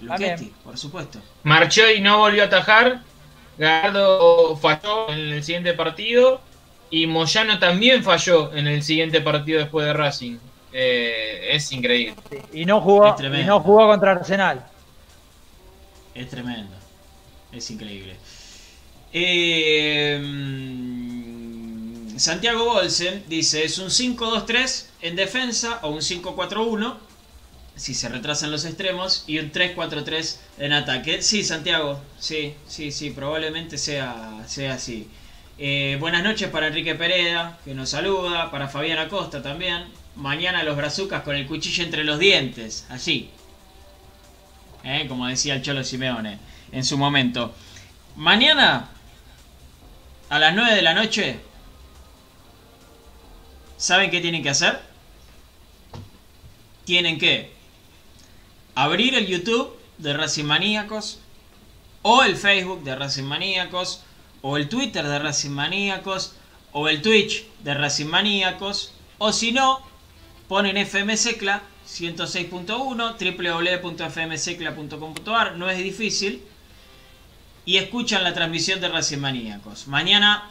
Luchetti, 0.00 0.52
por 0.62 0.76
supuesto. 0.76 1.20
Marchó 1.42 1.90
y 1.90 2.00
no 2.00 2.18
volvió 2.18 2.42
a 2.42 2.46
atajar. 2.46 3.00
Gardo 3.56 4.56
falló 4.56 5.10
en 5.10 5.32
el 5.32 5.44
siguiente 5.44 5.74
partido. 5.74 6.40
Y 6.90 7.06
Moyano 7.06 7.58
también 7.58 8.02
falló 8.04 8.52
en 8.54 8.66
el 8.66 8.82
siguiente 8.82 9.20
partido 9.20 9.60
después 9.60 9.86
de 9.86 9.92
Racing. 9.92 10.38
Eh, 10.72 11.48
es 11.52 11.70
increíble. 11.72 12.16
y, 12.52 12.64
no 12.64 12.80
jugó, 12.80 13.16
y 13.20 13.44
no 13.44 13.60
jugó 13.60 13.86
contra 13.86 14.12
Arsenal. 14.12 14.66
Es 16.14 16.28
tremendo. 16.28 16.76
Es 17.52 17.70
increíble. 17.70 18.16
Eh, 19.12 20.20
Santiago 22.16 22.64
Bolsen 22.64 23.24
dice: 23.28 23.64
es 23.64 23.78
un 23.78 23.88
5-2-3 23.88 24.86
en 25.02 25.16
defensa 25.16 25.78
o 25.82 25.90
un 25.90 26.00
5-4-1 26.00 26.96
si 27.76 27.94
se 27.94 28.08
retrasan 28.08 28.50
los 28.50 28.64
extremos, 28.64 29.24
y 29.26 29.38
un 29.38 29.50
3-4-3 29.52 30.36
en 30.58 30.72
ataque. 30.72 31.22
Sí, 31.22 31.42
Santiago, 31.42 32.00
sí, 32.18 32.54
sí, 32.66 32.92
sí, 32.92 33.10
probablemente 33.10 33.78
sea, 33.78 34.42
sea 34.46 34.74
así. 34.74 35.08
Eh, 35.58 35.96
buenas 36.00 36.24
noches 36.24 36.48
para 36.50 36.68
Enrique 36.68 36.94
Pereda, 36.94 37.58
que 37.64 37.74
nos 37.74 37.90
saluda, 37.90 38.50
para 38.50 38.68
Fabián 38.68 38.98
Acosta 38.98 39.42
también. 39.42 39.86
Mañana 40.16 40.62
los 40.62 40.76
brazucas 40.76 41.22
con 41.22 41.36
el 41.36 41.46
cuchillo 41.46 41.84
entre 41.84 42.04
los 42.04 42.18
dientes, 42.18 42.86
así. 42.88 43.30
Eh, 44.84 45.06
como 45.08 45.26
decía 45.26 45.54
el 45.54 45.62
Cholo 45.62 45.82
Simeone 45.82 46.38
en 46.70 46.84
su 46.84 46.98
momento. 46.98 47.54
Mañana, 48.16 48.88
a 50.28 50.38
las 50.38 50.54
9 50.54 50.74
de 50.74 50.82
la 50.82 50.94
noche, 50.94 51.38
¿saben 53.76 54.10
qué 54.10 54.20
tienen 54.20 54.42
que 54.42 54.50
hacer? 54.50 54.80
Tienen 56.84 57.18
que 57.18 57.53
abrir 58.74 59.14
el 59.14 59.26
YouTube 59.26 59.76
de 59.98 60.12
Racing 60.12 60.44
Maníacos 60.44 61.18
o 62.02 62.22
el 62.22 62.36
Facebook 62.36 62.84
de 62.84 62.94
Racing 62.96 63.24
Maníacos 63.24 64.02
o 64.42 64.56
el 64.56 64.68
Twitter 64.68 65.06
de 65.06 65.18
Racing 65.18 65.50
Maníacos 65.50 66.34
o 66.72 66.88
el 66.88 67.00
Twitch 67.02 67.46
de 67.62 67.74
Racing 67.74 68.06
Maníacos 68.06 68.92
o 69.18 69.32
si 69.32 69.52
no 69.52 69.80
ponen 70.48 70.76
FM 70.76 71.16
Secla 71.16 71.62
106.1 71.88 73.80
www.fmsecla.com.ar 73.82 75.56
no 75.56 75.70
es 75.70 75.78
difícil 75.78 76.42
y 77.64 77.78
escuchan 77.78 78.22
la 78.24 78.34
transmisión 78.34 78.80
de 78.80 78.88
Racing 78.88 79.18
Maníacos. 79.18 79.86
Mañana 79.88 80.50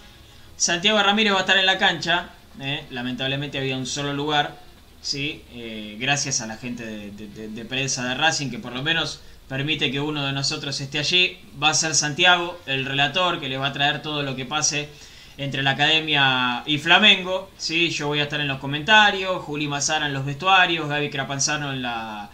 Santiago 0.57 1.03
Ramírez 1.03 1.33
va 1.33 1.37
a 1.37 1.41
estar 1.41 1.57
en 1.57 1.65
la 1.65 1.77
cancha 1.77 2.31
eh, 2.59 2.85
lamentablemente 2.91 3.57
había 3.57 3.75
un 3.77 3.85
solo 3.87 4.13
lugar 4.13 4.59
¿sí? 5.03 5.43
Eh, 5.53 5.97
gracias 5.99 6.41
a 6.41 6.47
la 6.47 6.57
gente 6.57 6.83
de, 6.83 7.65
prensa 7.65 8.07
de 8.07 8.15
Racing 8.15 8.49
que 8.49 8.57
por 8.57 8.73
lo 8.73 8.81
menos 8.81 9.19
permite 9.47 9.91
que 9.91 9.99
uno 9.99 10.25
de 10.25 10.31
nosotros 10.31 10.79
esté 10.81 10.97
allí. 10.97 11.37
Va 11.61 11.69
a 11.69 11.73
ser 11.75 11.93
Santiago, 11.93 12.59
el 12.65 12.85
relator, 12.85 13.39
que 13.39 13.49
le 13.49 13.57
va 13.57 13.67
a 13.67 13.73
traer 13.73 14.01
todo 14.01 14.23
lo 14.23 14.35
que 14.35 14.45
pase 14.45 14.89
entre 15.37 15.61
la 15.61 15.71
academia 15.71 16.63
y 16.65 16.79
Flamengo. 16.79 17.51
¿sí? 17.57 17.91
Yo 17.91 18.07
voy 18.07 18.21
a 18.21 18.23
estar 18.23 18.39
en 18.39 18.47
los 18.47 18.59
comentarios, 18.59 19.43
Juli 19.43 19.67
Mazara 19.67 20.07
en 20.07 20.13
los 20.13 20.25
vestuarios, 20.25 20.89
Gaby 20.89 21.09
Crapanzano 21.09 21.73
en 21.73 21.81
la 21.83 22.31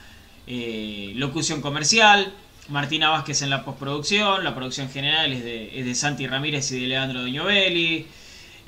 eh, 0.48 1.12
locución 1.16 1.62
comercial. 1.62 2.32
Martina 2.70 3.10
Vázquez 3.10 3.42
en 3.42 3.50
la 3.50 3.66
postproducción, 3.66 4.44
la 4.44 4.54
producción 4.54 4.92
general 4.92 5.34
es 5.34 5.44
de, 5.44 5.80
es 5.80 5.86
de 5.86 5.96
Santi 5.96 6.28
Ramírez 6.28 6.72
y 6.72 6.82
de 6.82 6.88
Leandro 6.88 7.22
Doñovelli. 7.22 8.06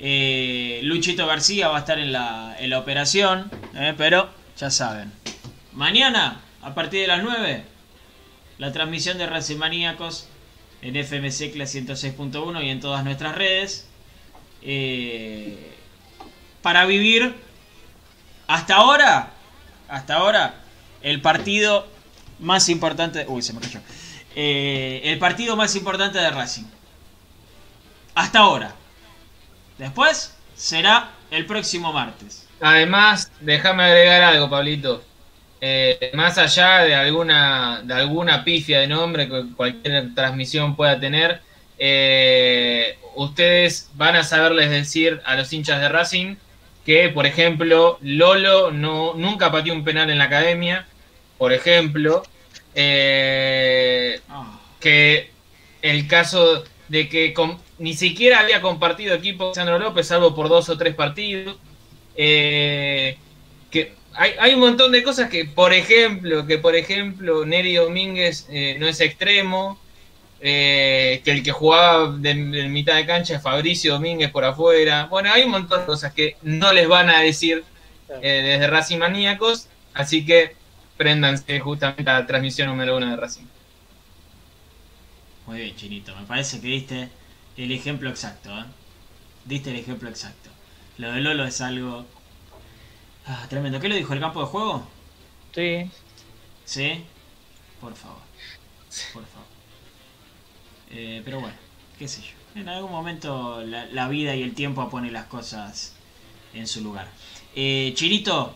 Eh, 0.04 0.80
Luchito 0.82 1.28
García 1.28 1.68
va 1.68 1.76
a 1.76 1.80
estar 1.80 2.00
en 2.00 2.10
la, 2.10 2.56
operación, 2.76 3.48
eh, 3.76 3.94
pero 3.96 4.28
ya 4.58 4.68
saben. 4.68 5.12
Mañana, 5.72 6.40
a 6.60 6.74
partir 6.74 7.02
de 7.02 7.06
las 7.06 7.22
9, 7.22 7.62
la 8.58 8.72
transmisión 8.72 9.16
de 9.16 9.28
Racing 9.28 9.58
Maníacos 9.58 10.26
en 10.82 10.96
FMC 10.96 11.52
Class 11.52 11.76
106.1 11.76 12.64
y 12.64 12.70
en 12.70 12.80
todas 12.80 13.04
nuestras 13.04 13.36
redes. 13.36 13.86
Eh, 14.62 15.72
para 16.62 16.84
vivir 16.84 17.36
hasta 18.48 18.74
ahora, 18.74 19.30
hasta 19.88 20.16
ahora, 20.16 20.56
el 21.02 21.20
partido 21.20 21.86
más 22.40 22.68
importante. 22.68 23.24
Uy, 23.28 23.40
se 23.40 23.52
me 23.52 23.60
cayó. 23.60 23.78
el 24.34 25.18
partido 25.20 25.54
más 25.54 25.76
importante 25.76 26.18
de 26.18 26.28
Racing. 26.28 26.64
Hasta 28.16 28.40
ahora. 28.40 28.81
Después 29.82 30.32
será 30.54 31.10
el 31.32 31.44
próximo 31.44 31.92
martes. 31.92 32.46
Además, 32.60 33.32
déjame 33.40 33.82
agregar 33.82 34.22
algo, 34.22 34.48
Pablito. 34.48 35.02
Eh, 35.60 36.12
más 36.14 36.38
allá 36.38 36.84
de 36.84 36.94
alguna, 36.94 37.82
de 37.82 37.92
alguna 37.92 38.44
pifia 38.44 38.78
de 38.78 38.86
nombre 38.86 39.28
que 39.28 39.44
cualquier 39.56 40.14
transmisión 40.14 40.76
pueda 40.76 41.00
tener, 41.00 41.40
eh, 41.80 42.96
ustedes 43.16 43.90
van 43.94 44.14
a 44.14 44.22
saberles 44.22 44.70
decir 44.70 45.20
a 45.24 45.34
los 45.34 45.52
hinchas 45.52 45.80
de 45.80 45.88
Racing 45.88 46.36
que, 46.86 47.08
por 47.08 47.26
ejemplo, 47.26 47.98
Lolo 48.02 48.70
no, 48.70 49.14
nunca 49.14 49.50
pateó 49.50 49.74
un 49.74 49.82
penal 49.82 50.10
en 50.10 50.18
la 50.18 50.24
academia, 50.24 50.86
por 51.38 51.52
ejemplo, 51.52 52.22
eh, 52.76 54.20
ah. 54.28 54.60
que 54.78 55.32
el 55.82 56.06
caso 56.06 56.62
de 56.86 57.08
que 57.08 57.34
ni 57.82 57.94
siquiera 57.94 58.38
había 58.38 58.60
compartido 58.62 59.12
equipo 59.12 59.52
Sandro 59.52 59.76
López, 59.76 60.06
salvo 60.06 60.36
por 60.36 60.48
dos 60.48 60.68
o 60.68 60.78
tres 60.78 60.94
partidos. 60.94 61.56
eh, 62.16 63.18
que 63.72 63.94
hay, 64.14 64.32
hay, 64.38 64.54
un 64.54 64.60
montón 64.60 64.92
de 64.92 65.02
cosas 65.02 65.28
que, 65.28 65.46
por 65.46 65.72
ejemplo, 65.72 66.46
que 66.46 66.58
por 66.58 66.76
ejemplo 66.76 67.44
Neri 67.44 67.74
Domínguez 67.74 68.46
eh, 68.50 68.76
no 68.78 68.86
es 68.86 69.00
extremo, 69.00 69.80
eh, 70.40 71.22
que 71.24 71.32
el 71.32 71.42
que 71.42 71.50
jugaba 71.50 72.12
de, 72.12 72.34
mitad 72.34 72.94
de 72.94 73.04
cancha 73.04 73.36
es 73.36 73.42
Fabricio 73.42 73.94
Domínguez 73.94 74.30
por 74.30 74.44
afuera. 74.44 75.06
Bueno, 75.06 75.32
hay 75.32 75.42
un 75.42 75.50
montón 75.50 75.80
de 75.80 75.86
cosas 75.86 76.12
que 76.12 76.36
no 76.42 76.72
les 76.72 76.86
van 76.86 77.10
a 77.10 77.20
decir 77.20 77.64
eh, 78.20 78.42
desde 78.44 78.68
Racing 78.68 78.98
Maníacos, 78.98 79.66
así 79.92 80.24
que 80.24 80.54
préndanse 80.96 81.58
justamente 81.58 82.08
a 82.08 82.20
la 82.20 82.26
transmisión 82.26 82.68
número 82.68 82.96
uno 82.96 83.10
de 83.10 83.16
Racing. 83.16 83.46
Muy 85.46 85.58
bien, 85.58 85.74
Chinito, 85.74 86.14
me 86.14 86.26
parece 86.26 86.60
que 86.60 86.66
diste 86.68 87.08
el 87.56 87.72
ejemplo 87.72 88.10
exacto, 88.10 88.50
¿eh? 88.50 88.64
Diste 89.44 89.70
el 89.70 89.76
ejemplo 89.76 90.08
exacto. 90.08 90.50
Lo 90.98 91.12
de 91.12 91.20
Lolo 91.20 91.44
es 91.44 91.60
algo 91.60 92.06
Ah, 93.26 93.46
tremendo. 93.48 93.80
¿Qué 93.80 93.88
lo 93.88 93.94
dijo? 93.94 94.12
¿El 94.12 94.20
campo 94.20 94.40
de 94.40 94.46
juego? 94.46 94.86
Sí. 95.54 95.90
¿Sí? 96.64 97.04
Por 97.80 97.94
favor. 97.94 98.18
Por 99.12 99.24
favor. 99.26 99.46
Eh, 100.90 101.22
pero 101.24 101.40
bueno, 101.40 101.56
qué 101.98 102.08
sé 102.08 102.20
yo. 102.22 102.60
En 102.60 102.68
algún 102.68 102.90
momento 102.90 103.62
la, 103.64 104.08
vida 104.08 104.34
y 104.34 104.42
el 104.42 104.54
tiempo 104.54 104.90
pone 104.90 105.10
las 105.10 105.26
cosas 105.26 105.94
en 106.52 106.66
su 106.66 106.82
lugar. 106.82 107.08
Eh, 107.54 107.92
Chirito, 107.94 108.54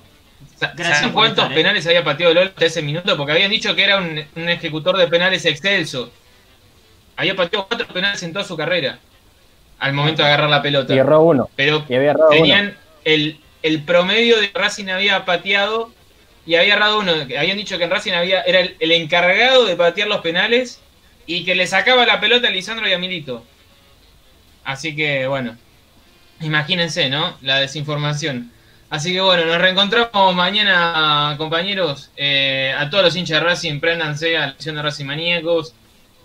gracias 0.74 1.12
cuántos 1.12 1.50
¿eh? 1.50 1.54
penales 1.54 1.86
había 1.86 2.04
pateado 2.04 2.34
Lolo 2.34 2.50
hasta 2.50 2.66
ese 2.66 2.82
minuto? 2.82 3.16
Porque 3.16 3.32
habían 3.32 3.50
dicho 3.50 3.74
que 3.74 3.84
era 3.84 3.98
un, 3.98 4.48
ejecutor 4.48 4.98
de 4.98 5.08
penales 5.08 5.46
excelso. 5.46 6.12
Había 7.16 7.34
pateado 7.34 7.66
cuatro 7.66 7.86
penales 7.88 8.22
en 8.22 8.32
toda 8.32 8.44
su 8.44 8.56
carrera. 8.56 8.98
Al 9.78 9.92
momento 9.92 10.22
de 10.22 10.28
agarrar 10.28 10.50
la 10.50 10.62
pelota. 10.62 10.94
Y 10.94 10.98
erró 10.98 11.22
uno. 11.22 11.50
Pero 11.56 11.84
tenían 12.30 12.76
el 13.04 13.40
el 13.66 13.82
promedio 13.82 14.38
de 14.38 14.50
Racing 14.54 14.88
había 14.88 15.24
pateado 15.24 15.90
y 16.46 16.54
había 16.54 16.74
errado 16.74 17.00
uno. 17.00 17.12
Habían 17.12 17.56
dicho 17.56 17.78
que 17.78 17.84
en 17.84 17.90
Racing 17.90 18.12
había, 18.12 18.42
era 18.42 18.60
el, 18.60 18.92
encargado 18.92 19.64
de 19.64 19.74
patear 19.74 20.06
los 20.06 20.20
penales 20.20 20.80
y 21.26 21.44
que 21.44 21.56
le 21.56 21.66
sacaba 21.66 22.06
la 22.06 22.20
pelota 22.20 22.46
a 22.46 22.52
Lisandro 22.52 22.88
y 22.88 22.92
a 22.92 22.98
Milito. 22.98 23.44
Así 24.62 24.94
que 24.94 25.26
bueno, 25.26 25.56
imagínense, 26.40 27.08
¿no? 27.10 27.36
La 27.42 27.58
desinformación. 27.58 28.52
Así 28.88 29.12
que 29.12 29.20
bueno, 29.20 29.44
nos 29.46 29.58
reencontramos 29.58 30.34
mañana, 30.36 31.34
compañeros. 31.36 32.10
Eh, 32.16 32.72
a 32.78 32.88
todos 32.88 33.02
los 33.02 33.16
hinchas 33.16 33.40
de 33.40 33.46
Racing, 33.48 33.80
préndanse 33.80 34.36
a 34.36 34.46
la 34.46 34.52
sesión 34.52 34.76
de 34.76 34.82
Racing 34.82 35.06
Maníacos, 35.06 35.74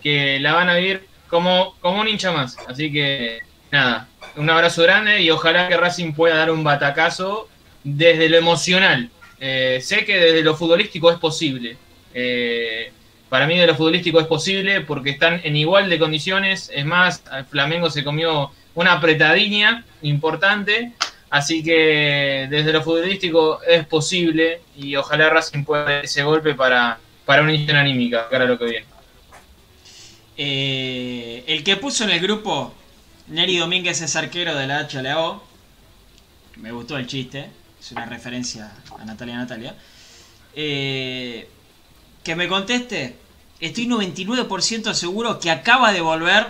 que 0.01 0.39
la 0.39 0.53
van 0.53 0.69
a 0.69 0.75
vivir 0.75 1.07
como, 1.27 1.75
como 1.79 2.01
un 2.01 2.07
hincha 2.07 2.31
más. 2.31 2.57
Así 2.67 2.91
que 2.91 3.39
nada, 3.71 4.07
un 4.35 4.49
abrazo 4.49 4.83
grande 4.83 5.21
y 5.21 5.29
ojalá 5.29 5.67
que 5.67 5.77
Racing 5.77 6.13
pueda 6.13 6.35
dar 6.35 6.51
un 6.51 6.63
batacazo 6.63 7.47
desde 7.83 8.29
lo 8.29 8.37
emocional. 8.37 9.09
Eh, 9.39 9.79
sé 9.81 10.05
que 10.05 10.17
desde 10.17 10.43
lo 10.43 10.55
futbolístico 10.55 11.11
es 11.11 11.17
posible. 11.17 11.77
Eh, 12.13 12.91
para 13.29 13.47
mí 13.47 13.57
de 13.57 13.65
lo 13.65 13.75
futbolístico 13.75 14.19
es 14.19 14.27
posible 14.27 14.81
porque 14.81 15.11
están 15.11 15.41
en 15.43 15.55
igual 15.55 15.89
de 15.89 15.97
condiciones. 15.97 16.69
Es 16.73 16.85
más, 16.85 17.23
Flamengo 17.49 17.89
se 17.89 18.03
comió 18.03 18.51
una 18.75 18.93
apretadilla 18.93 19.83
importante. 20.01 20.91
Así 21.29 21.63
que 21.63 22.47
desde 22.49 22.73
lo 22.73 22.81
futbolístico 22.81 23.61
es 23.63 23.85
posible 23.85 24.61
y 24.75 24.97
ojalá 24.97 25.29
Racing 25.29 25.63
pueda 25.63 25.85
dar 25.85 26.03
ese 26.03 26.23
golpe 26.23 26.55
para, 26.55 26.99
para 27.25 27.41
una 27.41 27.53
inyección 27.53 27.77
anímica, 27.77 28.27
cara 28.29 28.43
lo 28.45 28.59
que 28.59 28.65
viene. 28.65 28.90
Eh, 30.43 31.43
el 31.45 31.63
que 31.63 31.77
puso 31.77 32.03
en 32.03 32.09
el 32.09 32.19
grupo 32.19 32.73
Neri 33.27 33.57
Domínguez 33.57 34.01
es 34.01 34.15
arquero 34.15 34.55
de 34.55 34.65
la 34.65 34.87
HLO. 34.87 35.43
Me 36.55 36.71
gustó 36.71 36.97
el 36.97 37.05
chiste. 37.05 37.47
Es 37.79 37.91
una 37.91 38.07
referencia 38.07 38.71
a 38.99 39.05
Natalia 39.05 39.37
Natalia. 39.37 39.75
Eh, 40.55 41.47
que 42.23 42.35
me 42.35 42.47
conteste. 42.47 43.17
Estoy 43.59 43.85
99% 43.85 44.95
seguro 44.95 45.39
que 45.39 45.51
acaba 45.51 45.93
de 45.93 46.01
volver 46.01 46.47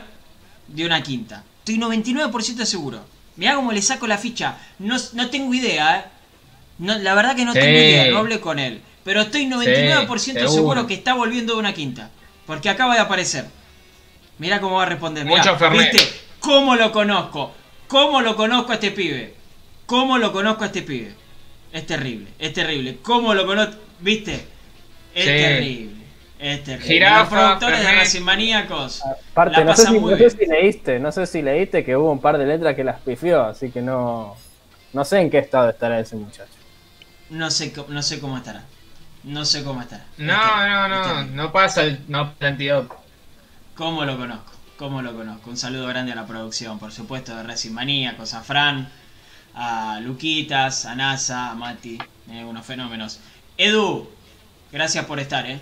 de 0.69 0.85
una 0.85 1.03
quinta. 1.03 1.43
Estoy 1.59 1.77
99% 1.77 2.63
seguro. 2.63 3.03
Mirá 3.35 3.55
cómo 3.55 3.73
le 3.73 3.81
saco 3.81 4.07
la 4.07 4.17
ficha. 4.17 4.57
No, 4.79 5.29
tengo 5.29 5.53
idea, 5.53 5.99
¿eh? 5.99 6.05
la 6.79 7.13
verdad 7.13 7.35
que 7.35 7.43
no 7.43 7.51
tengo 7.51 7.67
idea, 7.67 8.09
no 8.09 8.19
hablé 8.19 8.39
con 8.39 8.57
él. 8.57 8.81
Pero 9.03 9.19
estoy 9.19 9.47
99% 9.47 10.47
seguro 10.47 10.87
que 10.87 10.93
está 10.93 11.13
volviendo 11.13 11.55
de 11.55 11.59
una 11.59 11.73
quinta. 11.73 12.09
Porque 12.45 12.69
acaba 12.69 12.93
de 12.93 13.01
aparecer. 13.01 13.60
Mirá 14.41 14.59
cómo 14.59 14.77
va 14.77 14.83
a 14.83 14.85
responder. 14.87 15.23
Mucho 15.23 15.55
¿viste? 15.69 15.99
¿Cómo 16.39 16.75
lo 16.75 16.91
conozco? 16.91 17.53
¿Cómo 17.87 18.21
lo 18.21 18.35
conozco 18.35 18.71
a 18.71 18.73
este 18.73 18.89
pibe? 18.89 19.35
¿Cómo 19.85 20.17
lo 20.17 20.31
conozco 20.31 20.63
a 20.63 20.65
este 20.65 20.81
pibe? 20.81 21.13
Es 21.71 21.85
terrible, 21.85 22.31
es 22.39 22.51
terrible. 22.51 22.97
¿Cómo 23.03 23.35
lo 23.35 23.45
conozco? 23.45 23.75
¿Viste? 23.99 24.43
Es 25.13 25.25
terrible. 25.25 25.91
Es 26.39 26.63
terrible. 26.63 26.87
Girafa, 26.87 27.19
Los 27.19 27.29
productores 27.29 27.79
de 27.81 27.91
Racing 27.91 28.21
Maníacos. 28.23 29.03
Aparte, 29.31 29.63
no, 29.63 29.75
sé 29.75 29.85
si, 29.85 29.99
no 29.99 30.17
sé 30.17 30.29
si 30.31 30.45
leíste, 30.47 30.99
no 30.99 31.11
sé 31.11 31.27
si 31.27 31.41
leíste 31.43 31.85
que 31.85 31.95
hubo 31.95 32.11
un 32.11 32.19
par 32.19 32.39
de 32.39 32.47
letras 32.47 32.75
que 32.75 32.83
las 32.83 32.99
pifió, 32.99 33.43
así 33.43 33.69
que 33.69 33.83
no. 33.83 34.35
No 34.91 35.05
sé 35.05 35.19
en 35.19 35.29
qué 35.29 35.37
estado 35.37 35.69
estará 35.69 35.99
ese 35.99 36.15
muchacho. 36.15 36.49
No 37.29 37.51
sé, 37.51 37.71
no 37.89 38.01
sé 38.01 38.19
cómo 38.19 38.37
estará. 38.37 38.63
No 39.23 39.45
sé 39.45 39.63
cómo 39.63 39.81
estará. 39.81 40.03
No, 40.17 40.67
no, 40.67 40.87
no, 40.87 41.23
no 41.25 41.51
pasa 41.51 41.83
el 41.83 41.99
no, 42.07 42.33
¿Cómo 43.81 44.05
lo 44.05 44.15
conozco? 44.15 44.51
¿Cómo 44.77 45.01
lo 45.01 45.15
conozco? 45.15 45.49
Un 45.49 45.57
saludo 45.57 45.87
grande 45.87 46.11
a 46.11 46.15
la 46.15 46.27
producción, 46.27 46.77
por 46.77 46.91
supuesto, 46.91 47.35
de 47.35 47.41
Racing 47.41 47.71
Maníacos, 47.71 48.35
a 48.35 48.43
Fran, 48.43 48.87
a 49.55 49.99
Luquitas, 50.01 50.85
a 50.85 50.93
NASA, 50.93 51.49
a 51.49 51.55
Mati, 51.55 51.97
eh, 52.27 52.43
unos 52.43 52.63
fenómenos. 52.63 53.19
Edu, 53.57 54.07
gracias 54.71 55.05
por 55.05 55.19
estar, 55.19 55.47
¿eh? 55.49 55.59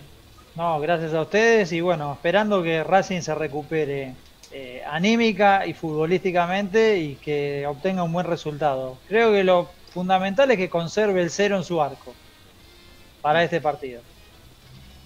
No, 0.53 0.79
gracias 0.81 1.13
a 1.13 1.21
ustedes 1.21 1.71
y 1.71 1.79
bueno, 1.81 2.13
esperando 2.13 2.61
que 2.61 2.83
Racing 2.83 3.21
se 3.21 3.33
recupere 3.35 4.17
eh, 4.51 4.81
anímica 4.85 5.65
y 5.65 5.73
futbolísticamente 5.73 6.99
y 6.99 7.15
que 7.21 7.65
obtenga 7.67 8.03
un 8.03 8.11
buen 8.13 8.25
resultado. 8.25 9.01
Creo 9.07 9.31
que 9.31 9.43
lo 9.45 9.79
fundamental 9.91 10.51
es 10.51 10.57
que 10.57 10.69
conserve 10.69 11.21
el 11.21 11.29
cero 11.29 11.55
en 11.57 11.63
su 11.63 11.81
arco 11.81 12.19
para 13.21 13.43
este 13.43 13.61
partido. 13.61 14.03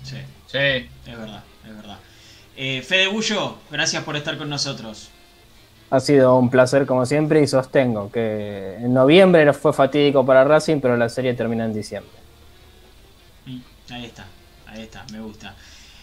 Sí, 0.03 0.17
sí, 0.45 0.57
es 0.57 1.17
verdad, 1.17 1.43
es 1.63 1.75
verdad. 1.75 2.02
Eh, 2.55 2.81
Fede 2.81 3.07
Bullo, 3.07 3.57
gracias 3.71 4.03
por 4.03 4.15
estar 4.15 4.37
con 4.37 4.49
nosotros. 4.49 5.09
Ha 5.89 5.99
sido 5.99 6.37
un 6.37 6.49
placer 6.49 6.85
como 6.85 7.05
siempre 7.05 7.41
y 7.41 7.47
sostengo 7.47 8.11
que 8.11 8.75
en 8.75 8.93
noviembre 8.93 9.51
fue 9.53 9.73
fatídico 9.73 10.25
para 10.25 10.43
Racing, 10.43 10.79
pero 10.79 10.97
la 10.97 11.09
serie 11.09 11.33
termina 11.33 11.65
en 11.65 11.73
diciembre. 11.73 12.11
Mm, 13.45 13.59
ahí 13.91 14.05
está, 14.05 14.25
ahí 14.67 14.81
está, 14.83 15.05
me 15.11 15.19
gusta. 15.19 15.55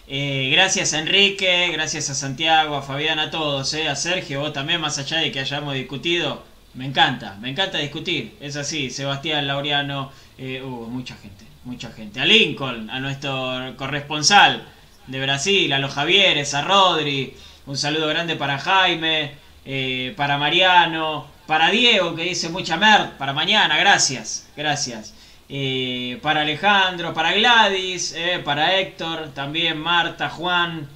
Eh, 0.07 0.51
gracias 0.53 0.93
a 0.93 0.99
Enrique, 0.99 1.71
gracias 1.73 2.11
a 2.11 2.15
Santiago, 2.15 2.77
a 2.77 2.83
Fabián, 2.83 3.21
a 3.21 3.31
todos, 3.31 3.73
eh, 3.75 3.89
a 3.89 3.95
Sergio, 3.95 4.41
vos 4.41 4.53
también, 4.53 4.81
más 4.81 4.99
allá 4.99 5.19
de 5.19 5.31
que 5.31 5.39
hayamos 5.39 5.75
discutido. 5.75 6.43
Me 6.75 6.85
encanta, 6.85 7.37
me 7.41 7.51
encanta 7.51 7.79
discutir, 7.79 8.37
es 8.41 8.57
así. 8.57 8.91
Sebastián 8.91 9.47
Laureano, 9.47 10.11
eh, 10.39 10.63
uh, 10.63 10.67
mucha 10.67 11.15
gente, 11.17 11.45
mucha 11.65 11.91
gente. 11.91 12.21
A 12.21 12.25
Lincoln, 12.25 12.91
a 12.91 12.99
nuestro 13.01 13.75
corresponsal 13.77 14.67
de 15.07 15.21
Brasil, 15.21 15.73
a 15.73 15.79
los 15.79 15.93
Javieres, 15.93 16.55
a 16.55 16.63
Rodri, 16.63 17.35
un 17.67 17.77
saludo 17.77 18.09
grande 18.09 18.37
para 18.37 18.59
Jaime, 18.59 19.33
eh, 19.65 20.15
para 20.17 20.39
Mariano, 20.39 21.27
para 21.47 21.71
Diego 21.71 22.15
que 22.15 22.25
dice 22.25 22.49
mucha 22.49 22.77
mer, 22.77 23.17
para 23.19 23.33
mañana, 23.33 23.77
gracias, 23.77 24.49
gracias. 24.57 25.15
Eh, 25.49 26.19
para 26.23 26.43
Alejandro, 26.43 27.13
para 27.13 27.33
Gladys, 27.33 28.15
eh, 28.17 28.41
para 28.45 28.79
Héctor, 28.79 29.31
también 29.35 29.79
Marta, 29.79 30.31
Juan, 30.31 30.89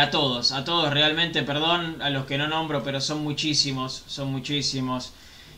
a 0.00 0.10
todos, 0.10 0.52
a 0.52 0.64
todos 0.64 0.92
realmente, 0.92 1.42
perdón 1.42 2.00
a 2.02 2.10
los 2.10 2.26
que 2.26 2.38
no 2.38 2.46
nombro, 2.46 2.82
pero 2.82 3.00
son 3.00 3.22
muchísimos, 3.22 4.04
son 4.06 4.30
muchísimos. 4.30 5.12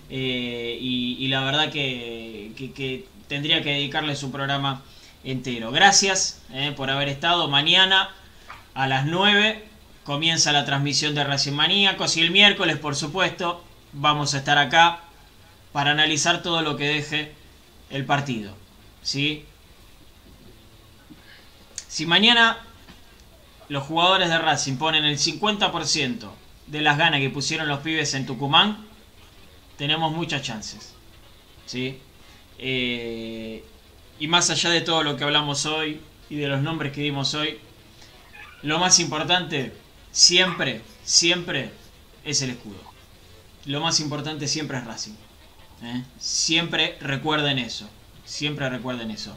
Y, 0.08 1.26
la 1.28 1.40
verdad 1.40 1.70
que, 1.72 2.52
que 2.56 3.06
tendría 3.26 3.62
que 3.62 3.70
dedicarle 3.70 4.14
su 4.14 4.30
programa 4.30 4.82
entero. 5.24 5.72
Gracias 5.72 6.42
eh, 6.52 6.72
por 6.76 6.90
haber 6.90 7.08
estado. 7.08 7.48
Mañana 7.48 8.10
a 8.74 8.86
las 8.86 9.06
9 9.06 9.64
comienza 10.04 10.52
la 10.52 10.64
transmisión 10.64 11.14
de 11.14 11.24
Racing 11.24 11.52
Maníacos 11.52 12.16
y 12.16 12.20
el 12.20 12.30
miércoles, 12.30 12.76
por 12.78 12.94
supuesto, 12.94 13.64
vamos 13.92 14.34
a 14.34 14.38
estar 14.38 14.58
acá 14.58 15.00
para 15.72 15.92
analizar 15.92 16.42
todo 16.42 16.62
lo 16.62 16.76
que 16.76 16.84
deje 16.84 17.32
el 17.90 18.04
partido. 18.04 18.54
¿sí? 19.02 19.44
Si 21.88 22.06
mañana 22.06 22.58
los 23.68 23.84
jugadores 23.84 24.28
de 24.28 24.38
Racing 24.38 24.76
ponen 24.76 25.04
el 25.04 25.18
50% 25.18 26.30
de 26.66 26.80
las 26.80 26.98
ganas 26.98 27.20
que 27.20 27.30
pusieron 27.30 27.68
los 27.68 27.80
pibes 27.80 28.14
en 28.14 28.26
Tucumán, 28.26 28.86
tenemos 29.78 30.12
muchas 30.12 30.42
chances. 30.42 30.94
¿sí? 31.66 31.98
Eh, 32.58 33.64
y 34.24 34.26
más 34.26 34.48
allá 34.48 34.70
de 34.70 34.80
todo 34.80 35.02
lo 35.02 35.18
que 35.18 35.24
hablamos 35.24 35.66
hoy 35.66 36.00
y 36.30 36.36
de 36.36 36.48
los 36.48 36.62
nombres 36.62 36.92
que 36.92 37.02
dimos 37.02 37.34
hoy, 37.34 37.58
lo 38.62 38.78
más 38.78 38.98
importante 38.98 39.76
siempre, 40.12 40.80
siempre 41.04 41.70
es 42.24 42.40
el 42.40 42.48
escudo. 42.48 42.80
Lo 43.66 43.82
más 43.82 44.00
importante 44.00 44.48
siempre 44.48 44.78
es 44.78 44.84
Racing. 44.86 45.12
¿eh? 45.82 46.04
Siempre 46.18 46.96
recuerden 47.02 47.58
eso. 47.58 47.86
Siempre 48.24 48.66
recuerden 48.70 49.10
eso. 49.10 49.36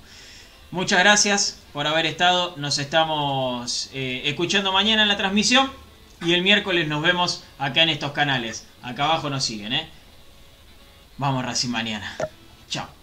Muchas 0.71 0.99
gracias 0.99 1.59
por 1.73 1.85
haber 1.85 2.05
estado. 2.05 2.53
Nos 2.55 2.77
estamos 2.77 3.89
eh, 3.91 4.21
escuchando 4.23 4.71
mañana 4.71 5.01
en 5.01 5.09
la 5.09 5.17
transmisión. 5.17 5.69
Y 6.21 6.31
el 6.31 6.43
miércoles 6.43 6.87
nos 6.87 7.01
vemos 7.01 7.43
acá 7.59 7.83
en 7.83 7.89
estos 7.89 8.13
canales. 8.13 8.65
Acá 8.81 9.03
abajo 9.03 9.29
nos 9.29 9.43
siguen, 9.43 9.73
¿eh? 9.73 9.89
Vamos 11.17 11.43
Racing 11.43 11.71
mañana. 11.71 12.15
Chao. 12.69 12.96